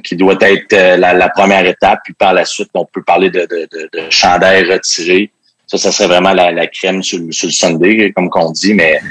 qui 0.03 0.15
doit 0.15 0.37
être 0.41 0.97
la, 0.97 1.13
la, 1.13 1.29
première 1.29 1.65
étape. 1.65 1.99
Puis 2.03 2.13
par 2.13 2.33
la 2.33 2.45
suite, 2.45 2.69
on 2.73 2.85
peut 2.85 3.03
parler 3.03 3.29
de, 3.29 3.41
de, 3.41 3.67
de, 3.71 3.89
de 3.93 4.09
chandail 4.09 4.63
retiré. 4.63 5.31
Ça, 5.67 5.77
ça 5.77 5.91
serait 5.91 6.07
vraiment 6.07 6.31
la, 6.31 6.51
la 6.51 6.65
crème 6.67 7.03
sur, 7.03 7.19
sur, 7.31 7.47
le 7.47 7.51
Sunday, 7.51 8.13
comme 8.15 8.29
qu'on 8.29 8.51
dit, 8.51 8.73
mais 8.73 9.01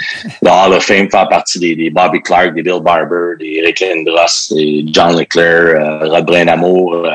le 0.41 0.49
Hall 0.49 0.73
of 0.73 0.85
Fame 0.85 1.11
fait 1.11 1.29
partie 1.29 1.59
des, 1.59 1.77
des, 1.77 1.91
Bobby 1.91 2.23
Clark, 2.23 2.55
des 2.55 2.63
Bill 2.63 2.81
Barber, 2.83 3.37
des 3.39 3.57
Eric 3.57 3.81
Lindros, 3.81 4.55
des 4.55 4.83
John 4.91 5.19
Leclerc, 5.19 5.77
euh, 5.77 6.09
Rod 6.09 6.25
Brain-Amour, 6.25 6.95
euh, 6.95 7.11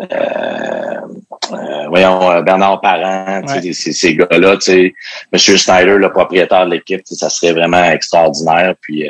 euh, 0.00 1.86
voyons, 1.88 2.42
Bernard 2.42 2.80
Parent, 2.80 3.42
ces, 3.62 3.72
ces 3.72 4.16
gars-là, 4.16 4.56
Monsieur 5.32 5.56
Snyder, 5.56 5.96
le 5.96 6.10
propriétaire 6.10 6.66
de 6.66 6.72
l'équipe, 6.72 7.02
ça 7.04 7.30
serait 7.30 7.52
vraiment 7.52 7.84
extraordinaire. 7.84 8.74
Puis 8.80 9.08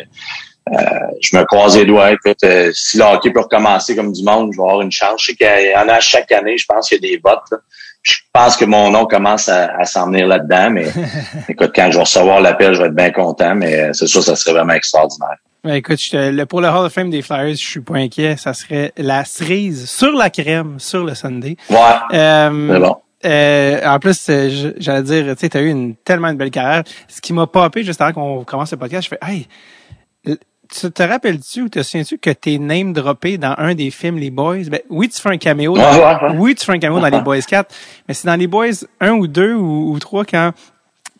je 1.20 1.36
me 1.36 1.44
croise 1.44 1.76
les 1.76 1.84
doigts. 1.84 2.12
Écoute, 2.12 2.44
si 2.72 2.98
le 2.98 3.04
hockey 3.04 3.30
peut 3.30 3.40
recommencer 3.40 3.96
comme 3.96 4.12
du 4.12 4.22
monde, 4.22 4.52
je 4.52 4.58
vais 4.58 4.64
avoir 4.64 4.82
une 4.82 4.92
chance. 4.92 5.22
Je 5.22 5.26
sais 5.26 5.34
qu'il 5.34 5.72
y 5.72 5.76
en 5.76 5.88
a 5.88 6.00
chaque 6.00 6.30
année, 6.32 6.56
je 6.58 6.66
pense 6.66 6.88
qu'il 6.88 7.02
y 7.02 7.06
a 7.06 7.10
des 7.10 7.20
votes. 7.22 7.44
Là 7.50 7.58
je 8.02 8.14
pense 8.32 8.56
que 8.56 8.64
mon 8.64 8.90
nom 8.90 9.06
commence 9.06 9.48
à, 9.48 9.84
s'en 9.84 10.06
venir 10.06 10.26
là-dedans, 10.26 10.70
mais 10.70 10.86
écoute, 11.48 11.72
quand 11.74 11.90
je 11.90 11.96
vais 11.96 12.04
recevoir 12.04 12.40
l'appel, 12.40 12.72
je 12.72 12.80
vais 12.80 12.88
être 12.88 12.94
bien 12.94 13.10
content, 13.10 13.54
mais 13.54 13.92
c'est 13.92 14.06
sûr, 14.06 14.22
ça 14.22 14.36
serait 14.36 14.52
vraiment 14.52 14.72
extraordinaire. 14.72 15.36
Ben, 15.64 15.74
écoute, 15.74 15.98
le, 16.12 16.44
pour 16.44 16.60
le 16.60 16.68
Hall 16.68 16.86
of 16.86 16.92
Fame 16.92 17.10
des 17.10 17.20
Flyers, 17.20 17.56
je 17.56 17.66
suis 17.66 17.80
pas 17.80 17.96
inquiet. 17.96 18.36
Ça 18.36 18.54
serait 18.54 18.92
la 18.96 19.24
cerise 19.24 19.90
sur 19.90 20.12
la 20.12 20.30
crème 20.30 20.78
sur 20.78 21.04
le 21.04 21.14
Sunday. 21.14 21.56
Ouais. 21.68 21.76
Euh, 22.12 22.72
c'est 22.72 22.80
bon. 22.80 22.96
Euh, 23.24 23.80
en 23.84 23.98
plus, 23.98 24.26
euh, 24.30 24.72
j'allais 24.78 25.02
dire, 25.02 25.24
tu 25.34 25.40
sais, 25.40 25.48
t'as 25.48 25.60
eu 25.60 25.68
une 25.68 25.96
tellement 25.96 26.28
une 26.28 26.36
belle 26.36 26.52
carrière. 26.52 26.84
Ce 27.08 27.20
qui 27.20 27.32
m'a 27.32 27.48
popé 27.48 27.82
juste 27.82 28.00
avant 28.00 28.12
qu'on 28.12 28.44
commence 28.44 28.70
le 28.70 28.78
podcast, 28.78 29.02
je 29.04 29.08
fais, 29.08 29.30
hey, 29.30 29.48
tu 30.68 30.90
te 30.90 31.02
rappelles-tu 31.02 31.62
ou 31.62 31.68
te 31.68 31.82
souviens-tu 31.82 32.18
que 32.18 32.30
t'es 32.30 32.58
name 32.58 32.92
droppé 32.92 33.38
dans 33.38 33.54
un 33.58 33.74
des 33.74 33.90
films 33.90 34.18
Les 34.18 34.30
Boys? 34.30 34.64
Ben, 34.70 34.80
oui, 34.90 35.08
tu 35.08 35.20
fais 35.20 35.30
un 35.30 35.38
caméo. 35.38 35.76
Dans, 35.76 36.34
oui, 36.36 36.54
tu 36.54 36.64
fais 36.64 36.72
un 36.72 36.78
caméo 36.78 37.00
dans 37.00 37.08
Les 37.08 37.20
Boys 37.20 37.40
4, 37.40 37.74
mais 38.06 38.14
c'est 38.14 38.26
dans 38.26 38.36
Les 38.36 38.46
Boys 38.46 38.84
1 39.00 39.12
ou 39.12 39.26
2 39.26 39.54
ou, 39.54 39.92
ou 39.92 39.98
3 39.98 40.24
quand 40.24 40.52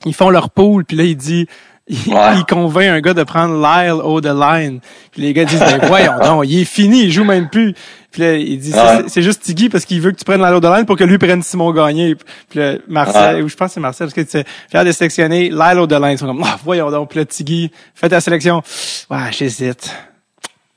ils 0.05 0.15
font 0.15 0.31
leur 0.31 0.51
pool, 0.51 0.85
puis 0.85 0.97
là, 0.97 1.05
il 1.05 1.17
dit 1.17 1.47
il, 1.89 2.45
convainc 2.47 2.89
un 2.89 3.01
gars 3.01 3.15
de 3.15 3.23
prendre 3.23 3.55
Lyle 3.55 4.03
au 4.03 4.21
the 4.21 4.27
line. 4.27 4.81
Puis 5.11 5.23
les 5.23 5.33
gars 5.33 5.45
disent 5.45 5.61
ben 5.61 5.81
voyons 5.87 6.19
non, 6.23 6.43
il 6.43 6.61
est 6.61 6.65
fini, 6.65 7.05
il 7.05 7.13
joue 7.13 7.25
même 7.25 7.49
plus. 7.49 7.75
Puis 8.11 8.23
là, 8.23 8.35
il 8.35 8.59
dit 8.59 8.73
c'est 9.09 9.23
juste 9.23 9.43
Tiggy 9.43 9.69
parce 9.69 9.85
qu'il 9.85 10.01
veut 10.01 10.13
que 10.13 10.17
tu 10.17 10.25
prennes 10.25 10.43
Lyle 10.43 10.61
line 10.63 10.87
pour 10.87 10.97
que 10.97 11.05
lui 11.05 11.19
prenne 11.19 11.43
Simon 11.43 11.73
Gagné. 11.73 12.17
Puis 12.49 12.59
là, 12.59 12.75
Marcel, 12.89 13.43
ou 13.43 13.49
je 13.49 13.55
pense 13.55 13.69
que 13.69 13.75
c'est 13.75 13.81
Marcel 13.81 14.07
parce 14.07 14.15
que 14.15 14.21
tu 14.23 14.31
sais, 14.31 14.45
faire 14.71 14.85
de 14.85 14.93
sélectionner 14.93 15.51
Lyle 15.51 15.87
line, 15.91 16.13
ils 16.13 16.19
sont 16.19 16.27
comme 16.27 16.43
ah, 16.45 16.59
voyons 16.65 16.91
donc, 16.91 17.11
puis 17.11 17.19
là 17.19 17.25
Tiggy, 17.25 17.71
fais 17.95 18.09
ta 18.09 18.21
sélection. 18.21 18.63
Ouais, 19.11 19.31
j'hésite. 19.31 19.91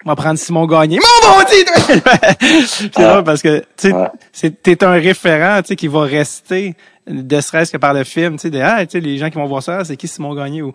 On 0.03 0.09
va 0.09 0.15
prendre 0.15 0.39
Simon 0.39 0.65
Gagné. 0.65 0.97
Mon 0.97 1.29
bon 1.29 1.43
Dieu! 1.47 2.65
c'est 2.67 2.91
drôle 2.93 3.23
parce 3.23 3.41
que 3.41 3.63
tu 3.77 3.93
sais, 4.33 4.49
t'es 4.51 4.83
un 4.83 4.91
référent, 4.91 5.61
tu 5.61 5.69
sais, 5.69 5.75
qui 5.75 5.87
va 5.87 6.01
rester 6.01 6.75
de 7.07 7.41
serait-ce 7.41 7.71
que 7.71 7.77
par 7.77 7.93
le 7.93 8.03
film, 8.03 8.37
tu 8.37 8.49
sais, 8.49 8.61
ah, 8.61 8.85
tu 8.85 8.91
sais, 8.91 8.99
les 8.99 9.17
gens 9.17 9.29
qui 9.29 9.37
vont 9.37 9.45
voir 9.45 9.63
ça, 9.63 9.85
c'est 9.85 9.95
qui 9.95 10.07
Simon 10.07 10.35
Gagné 10.35 10.61
ou 10.61 10.73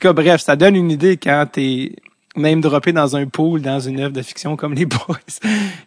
tout 0.00 0.08
cas, 0.08 0.12
bref, 0.12 0.40
ça 0.40 0.56
donne 0.56 0.76
une 0.76 0.90
idée 0.90 1.16
quand 1.16 1.46
t'es 1.52 1.92
même 2.36 2.60
droppé 2.60 2.92
dans 2.92 3.16
un 3.16 3.26
pool, 3.26 3.60
dans 3.60 3.80
une 3.80 4.00
œuvre 4.00 4.12
de 4.12 4.22
fiction 4.22 4.56
comme 4.56 4.74
Les 4.74 4.86
Boys, 4.86 5.18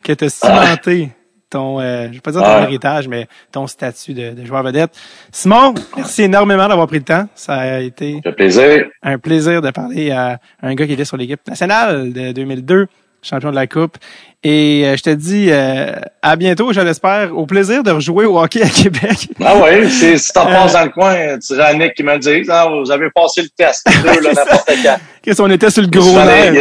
que 0.03 0.13
t'as 0.13 0.29
cimenté 0.29 1.09
ton, 1.49 1.79
euh, 1.79 2.07
je 2.07 2.13
vais 2.13 2.19
pas 2.19 2.31
dire 2.31 2.41
ton 2.41 2.63
héritage, 2.63 3.07
mais 3.07 3.27
ton 3.51 3.67
statut 3.67 4.13
de, 4.13 4.31
de, 4.31 4.43
joueur 4.43 4.63
vedette. 4.63 4.91
Simon, 5.31 5.75
merci 5.95 6.23
énormément 6.23 6.67
d'avoir 6.67 6.87
pris 6.87 6.97
le 6.97 7.03
temps. 7.03 7.27
Ça 7.35 7.53
a 7.53 7.79
été 7.79 8.21
plaisir. 8.35 8.87
un 9.03 9.19
plaisir 9.19 9.61
de 9.61 9.69
parler 9.69 10.09
à 10.09 10.39
un 10.63 10.73
gars 10.73 10.87
qui 10.87 10.93
était 10.93 11.05
sur 11.05 11.15
l'équipe 11.15 11.47
nationale 11.47 12.11
de 12.11 12.31
2002 12.31 12.87
champion 13.23 13.49
de 13.49 13.55
la 13.55 13.67
Coupe. 13.67 13.97
Et 14.43 14.83
euh, 14.85 14.97
je 14.97 15.03
te 15.03 15.09
dis 15.09 15.47
euh, 15.49 15.93
à 16.21 16.35
bientôt, 16.35 16.73
je 16.73 16.81
l'espère. 16.81 17.35
Au 17.35 17.45
plaisir 17.45 17.81
de 17.81 17.91
rejouer 17.91 18.25
au 18.25 18.37
hockey 18.39 18.61
à 18.61 18.69
Québec. 18.69 19.29
Ah 19.43 19.55
oui, 19.63 19.89
si 20.19 20.33
t'en 20.33 20.49
euh, 20.49 20.53
passes 20.53 20.73
dans 20.73 20.83
le 20.83 20.89
coin, 20.89 21.15
tu 21.39 21.53
diras 21.53 21.67
à 21.67 21.73
Nick 21.73 21.93
qui 21.93 22.03
me 22.03 22.17
dit 22.17 22.49
ah, 22.49 22.67
vous 22.69 22.91
avez 22.91 23.09
passé 23.09 23.41
le 23.41 23.49
test, 23.49 23.85
n'importe 24.05 24.71
quand. 24.83 24.97
Qu'est-ce 25.23 25.41
qu'on 25.41 25.49
était 25.49 25.69
sur 25.69 25.81
le 25.81 25.87
gros 25.87 26.11
nerf? 26.13 26.53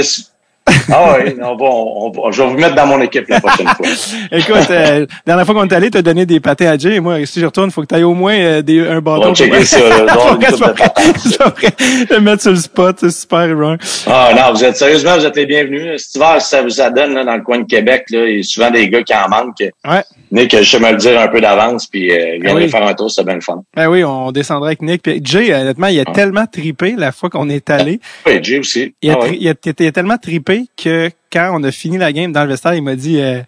Ah 0.67 1.17
oui, 1.19 1.35
on 1.43 1.57
va, 1.57 1.65
on, 1.65 2.31
je 2.31 2.43
vais 2.43 2.49
vous 2.49 2.57
mettre 2.57 2.77
dans 2.77 2.87
mon 2.87 3.01
équipe 3.01 3.29
la 3.29 3.41
prochaine 3.41 3.67
fois. 3.67 3.87
Écoute, 4.33 4.71
euh, 4.71 5.01
la 5.01 5.07
dernière 5.27 5.47
fois 5.47 5.55
qu'on 5.55 5.67
est 5.67 5.73
allé, 5.73 5.91
tu 5.91 5.99
as 5.99 6.03
donné 6.03 6.25
des 6.25 6.39
pâtés 6.39 6.69
à 6.69 6.79
Jay. 6.79 7.01
Moi, 7.01 7.27
si 7.27 7.41
je 7.41 7.47
retourne, 7.47 7.69
il 7.69 7.73
faut 7.73 7.83
que 7.83 7.87
tu 7.87 7.97
ailles 7.97 8.05
au 8.05 8.15
moins 8.15 8.35
euh, 8.35 8.63
des, 8.63 8.87
un 8.87 9.01
bâton. 9.01 9.23
On 9.23 9.29
va 9.29 9.35
checker 9.35 9.65
ça. 9.65 9.81
Mettre 12.21 12.43
sur 12.43 12.53
le 12.53 12.57
spot, 12.57 12.97
c'est 13.01 13.11
super 13.11 13.49
wrong. 13.57 13.79
Ah 14.07 14.31
non, 14.37 14.53
vous 14.53 14.65
êtes 14.65 14.77
sérieusement, 14.77 15.17
vous 15.17 15.27
êtes 15.27 15.37
les 15.37 15.47
bienvenus. 15.47 16.11
Tu 16.13 16.19
vas, 16.19 16.39
ça 16.39 16.63
vous 16.63 16.71
donne 16.95 17.15
là, 17.15 17.25
dans 17.25 17.37
le 17.37 17.43
coin 17.43 17.59
de 17.59 17.67
Québec, 17.67 18.05
là, 18.11 18.27
il 18.27 18.37
y 18.37 18.41
a 18.41 18.43
souvent 18.43 18.71
des 18.71 18.89
gars 18.89 19.03
qui 19.03 19.15
en 19.15 19.29
manquent. 19.29 19.65
Ouais. 19.85 20.03
Nick, 20.31 20.57
je 20.57 20.63
sais 20.63 20.79
me 20.79 20.91
le 20.91 20.97
dire 20.97 21.21
un 21.21 21.29
peu 21.29 21.41
d'avance, 21.41 21.87
puis 21.87 22.11
euh, 22.11 22.39
viens 22.41 22.57
ah 22.57 22.69
faire 22.69 22.87
un 22.87 22.95
tour, 22.95 23.11
c'est 23.11 23.25
bien 23.25 23.35
le 23.35 23.41
fun. 23.41 23.63
Ben 23.77 23.89
oui, 23.89 24.05
on 24.05 24.33
descendrait 24.33 24.71
avec 24.71 24.83
Nick. 24.83 25.03
Puis 25.03 25.21
Jay, 25.23 25.53
honnêtement, 25.53 25.89
il 25.89 26.01
a 26.01 26.07
tellement 26.07 26.47
tripé 26.47 26.95
la 26.97 27.13
fois 27.13 27.29
qu'on 27.29 27.51
est 27.51 27.69
allé. 27.69 28.01
Oui, 28.27 28.39
Jay 28.43 28.59
aussi. 28.59 28.95
Il 29.03 29.11
a, 29.11 29.19
ah 29.21 29.27
il, 29.29 29.49
a, 29.49 29.55
il 29.79 29.87
a 29.87 29.93
tellement 29.93 30.17
tripé 30.17 30.52
que 30.77 31.11
quand 31.33 31.51
on 31.55 31.62
a 31.65 31.70
fini 31.70 31.99
la 31.99 32.12
game 32.12 32.33
dans 32.33 32.43
le 32.43 32.51
vestiaire, 32.51 32.74
il 32.74 32.83
m'a 32.83 32.97
dit 32.97 33.20
euh, 33.20 33.43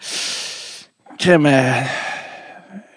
Crème, 1.19 1.47
euh, 1.47 1.73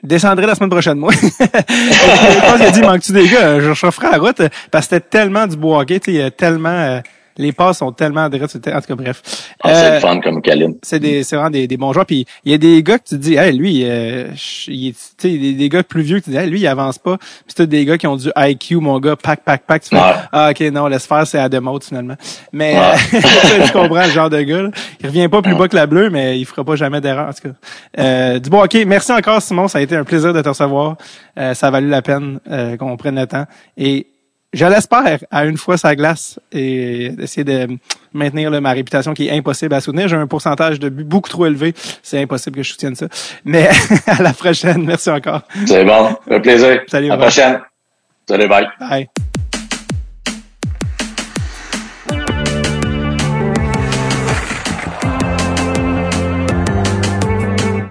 descendrai 0.03 0.45
la 0.45 0.55
semaine 0.55 0.69
prochaine, 0.69 0.97
moi. 0.97 1.11
je 1.11 2.39
pense 2.41 2.57
qu'il 2.57 2.65
a 2.65 2.71
dit 2.71 2.81
Manque-tu 2.81 3.11
des 3.11 3.27
gars 3.27 3.59
Je 3.59 3.73
ferai 3.73 4.11
la 4.11 4.17
route 4.17 4.41
parce 4.71 4.87
que 4.87 4.95
c'était 4.95 5.07
tellement 5.07 5.47
du 5.47 5.57
beau 5.57 5.79
hockey, 5.79 5.99
il 6.07 6.13
y 6.13 6.21
a 6.21 6.31
tellement. 6.31 7.01
Euh, 7.39 7.43
les 7.43 7.51
passes 7.51 7.79
sont 7.79 7.91
tellement 7.91 8.27
directes. 8.29 8.55
En 8.55 8.81
tout 8.81 8.87
cas, 8.87 8.95
bref. 8.95 9.21
Ah, 9.63 9.73
c'est 9.73 9.99
fun 9.99 10.19
comme 10.19 10.41
Kalim. 10.41 10.75
C'est 10.81 10.99
des, 10.99 11.23
c'est 11.23 11.35
vraiment 11.35 11.51
des, 11.51 11.67
des, 11.67 11.77
bons 11.77 11.93
joueurs. 11.93 12.05
Puis 12.05 12.25
il 12.45 12.51
y 12.51 12.55
a 12.55 12.57
des 12.57 12.81
gars 12.83 12.99
que 12.99 13.03
tu 13.07 13.15
te 13.15 13.21
dis, 13.21 13.35
hey, 13.35 13.55
lui, 13.55 13.83
euh, 13.83 14.27
il, 14.67 14.93
sais, 14.95 15.29
des, 15.37 15.53
des, 15.53 15.69
gars 15.69 15.83
plus 15.83 16.01
vieux 16.01 16.19
que 16.19 16.25
tu 16.25 16.31
dis, 16.31 16.37
hey, 16.37 16.49
lui, 16.49 16.59
il 16.59 16.67
avance 16.67 16.97
pas. 16.97 17.17
Puis 17.17 17.55
c'est 17.55 17.67
des 17.67 17.85
gars 17.85 17.97
qui 17.97 18.07
ont 18.07 18.15
du 18.15 18.29
IQ, 18.37 18.77
mon 18.77 18.99
gars, 18.99 19.15
pack, 19.15 19.41
pack, 19.43 19.63
pack. 19.65 19.83
Tu 19.83 19.89
fais, 19.89 20.01
ah, 20.31 20.51
ok, 20.51 20.59
non, 20.71 20.87
laisse 20.87 21.05
faire, 21.05 21.25
c'est 21.27 21.39
à 21.39 21.49
mode 21.61 21.83
finalement. 21.83 22.15
Mais 22.51 22.75
tu 23.65 23.71
comprends 23.71 24.03
le 24.03 24.11
genre 24.11 24.29
de 24.29 24.41
gars. 24.41 24.61
Là. 24.63 24.69
Il 24.99 25.07
revient 25.07 25.27
pas 25.27 25.41
plus 25.41 25.55
bas 25.55 25.67
que 25.67 25.75
la 25.75 25.87
bleue, 25.87 26.09
mais 26.09 26.39
il 26.39 26.45
fera 26.45 26.63
pas 26.63 26.75
jamais 26.75 27.01
d'erreur. 27.01 27.29
En 27.29 27.33
tout 27.33 27.49
cas, 27.49 27.55
euh, 27.99 28.39
du 28.39 28.49
bon, 28.49 28.63
ok. 28.63 28.75
Merci 28.85 29.11
encore, 29.11 29.41
Simon. 29.41 29.67
Ça 29.67 29.79
a 29.79 29.81
été 29.81 29.95
un 29.95 30.03
plaisir 30.03 30.33
de 30.33 30.41
te 30.41 30.49
recevoir. 30.49 30.97
Euh, 31.37 31.53
ça 31.53 31.67
a 31.67 31.71
valu 31.71 31.89
la 31.89 32.01
peine 32.01 32.39
euh, 32.49 32.77
qu'on 32.77 32.95
prenne 32.97 33.15
le 33.15 33.27
temps. 33.27 33.45
Et 33.77 34.07
je 34.53 34.65
l'espère, 34.65 35.19
à 35.29 35.45
une 35.45 35.57
fois 35.57 35.77
sa 35.77 35.95
glace 35.95 36.39
et 36.51 37.11
essayer 37.19 37.43
de 37.43 37.67
maintenir 38.13 38.49
ma 38.61 38.71
réputation 38.71 39.13
qui 39.13 39.27
est 39.27 39.31
impossible 39.31 39.73
à 39.73 39.81
soutenir. 39.81 40.07
J'ai 40.07 40.15
un 40.15 40.27
pourcentage 40.27 40.79
de 40.79 40.89
but 40.89 41.03
beaucoup 41.03 41.29
trop 41.29 41.45
élevé. 41.45 41.73
C'est 42.01 42.21
impossible 42.21 42.57
que 42.57 42.63
je 42.63 42.71
soutienne 42.71 42.95
ça. 42.95 43.07
Mais 43.43 43.69
à 44.07 44.21
la 44.21 44.33
prochaine. 44.33 44.83
Merci 44.85 45.09
encore. 45.09 45.41
C'est 45.65 45.83
bon. 45.83 46.15
Un 46.29 46.39
plaisir. 46.39 46.81
Salut. 46.87 47.07
À 47.07 47.15
la 47.15 47.17
prochaine. 47.17 47.59
Salut. 48.27 48.47
Bye. 48.47 48.67
Bye. 48.79 49.07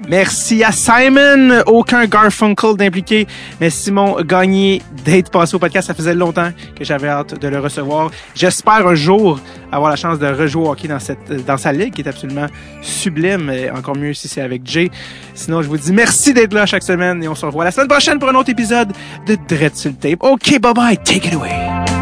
Merci 0.08 0.62
à 0.62 0.72
Simon. 0.72 1.62
Aucun 1.66 2.06
Garfunkel 2.06 2.76
d'impliqué, 2.76 3.26
mais 3.60 3.70
Simon 3.70 4.16
Gagné 4.22 4.82
d'être 5.04 5.30
passé 5.30 5.56
au 5.56 5.58
podcast. 5.58 5.88
Ça 5.88 5.94
faisait 5.94 6.14
longtemps 6.14 6.50
que 6.76 6.84
j'avais 6.84 7.08
hâte 7.08 7.40
de 7.40 7.48
le 7.48 7.58
recevoir. 7.58 8.10
J'espère 8.34 8.86
un 8.86 8.94
jour 8.94 9.40
avoir 9.72 9.90
la 9.90 9.96
chance 9.96 10.18
de 10.18 10.26
rejouer 10.26 10.66
au 10.66 10.70
hockey 10.70 10.88
dans, 10.88 11.00
cette, 11.00 11.44
dans 11.44 11.56
sa 11.56 11.72
ligue 11.72 11.94
qui 11.94 12.02
est 12.02 12.08
absolument 12.08 12.46
sublime. 12.82 13.50
Et 13.50 13.70
encore 13.70 13.96
mieux 13.96 14.14
si 14.14 14.28
c'est 14.28 14.42
avec 14.42 14.62
Jay. 14.64 14.90
Sinon, 15.34 15.62
je 15.62 15.68
vous 15.68 15.76
dis 15.78 15.92
merci 15.92 16.32
d'être 16.32 16.54
là 16.54 16.66
chaque 16.66 16.84
semaine 16.84 17.22
et 17.22 17.28
on 17.28 17.34
se 17.34 17.44
revoit 17.44 17.64
la 17.64 17.70
semaine 17.70 17.88
prochaine 17.88 18.18
pour 18.18 18.28
un 18.28 18.34
autre 18.34 18.50
épisode 18.50 18.92
de 19.26 19.36
Dread 19.48 19.72
tape. 20.00 20.22
OK, 20.22 20.60
bye 20.60 20.74
bye. 20.74 20.96
Take 20.98 21.28
it 21.28 21.34
away. 21.34 21.95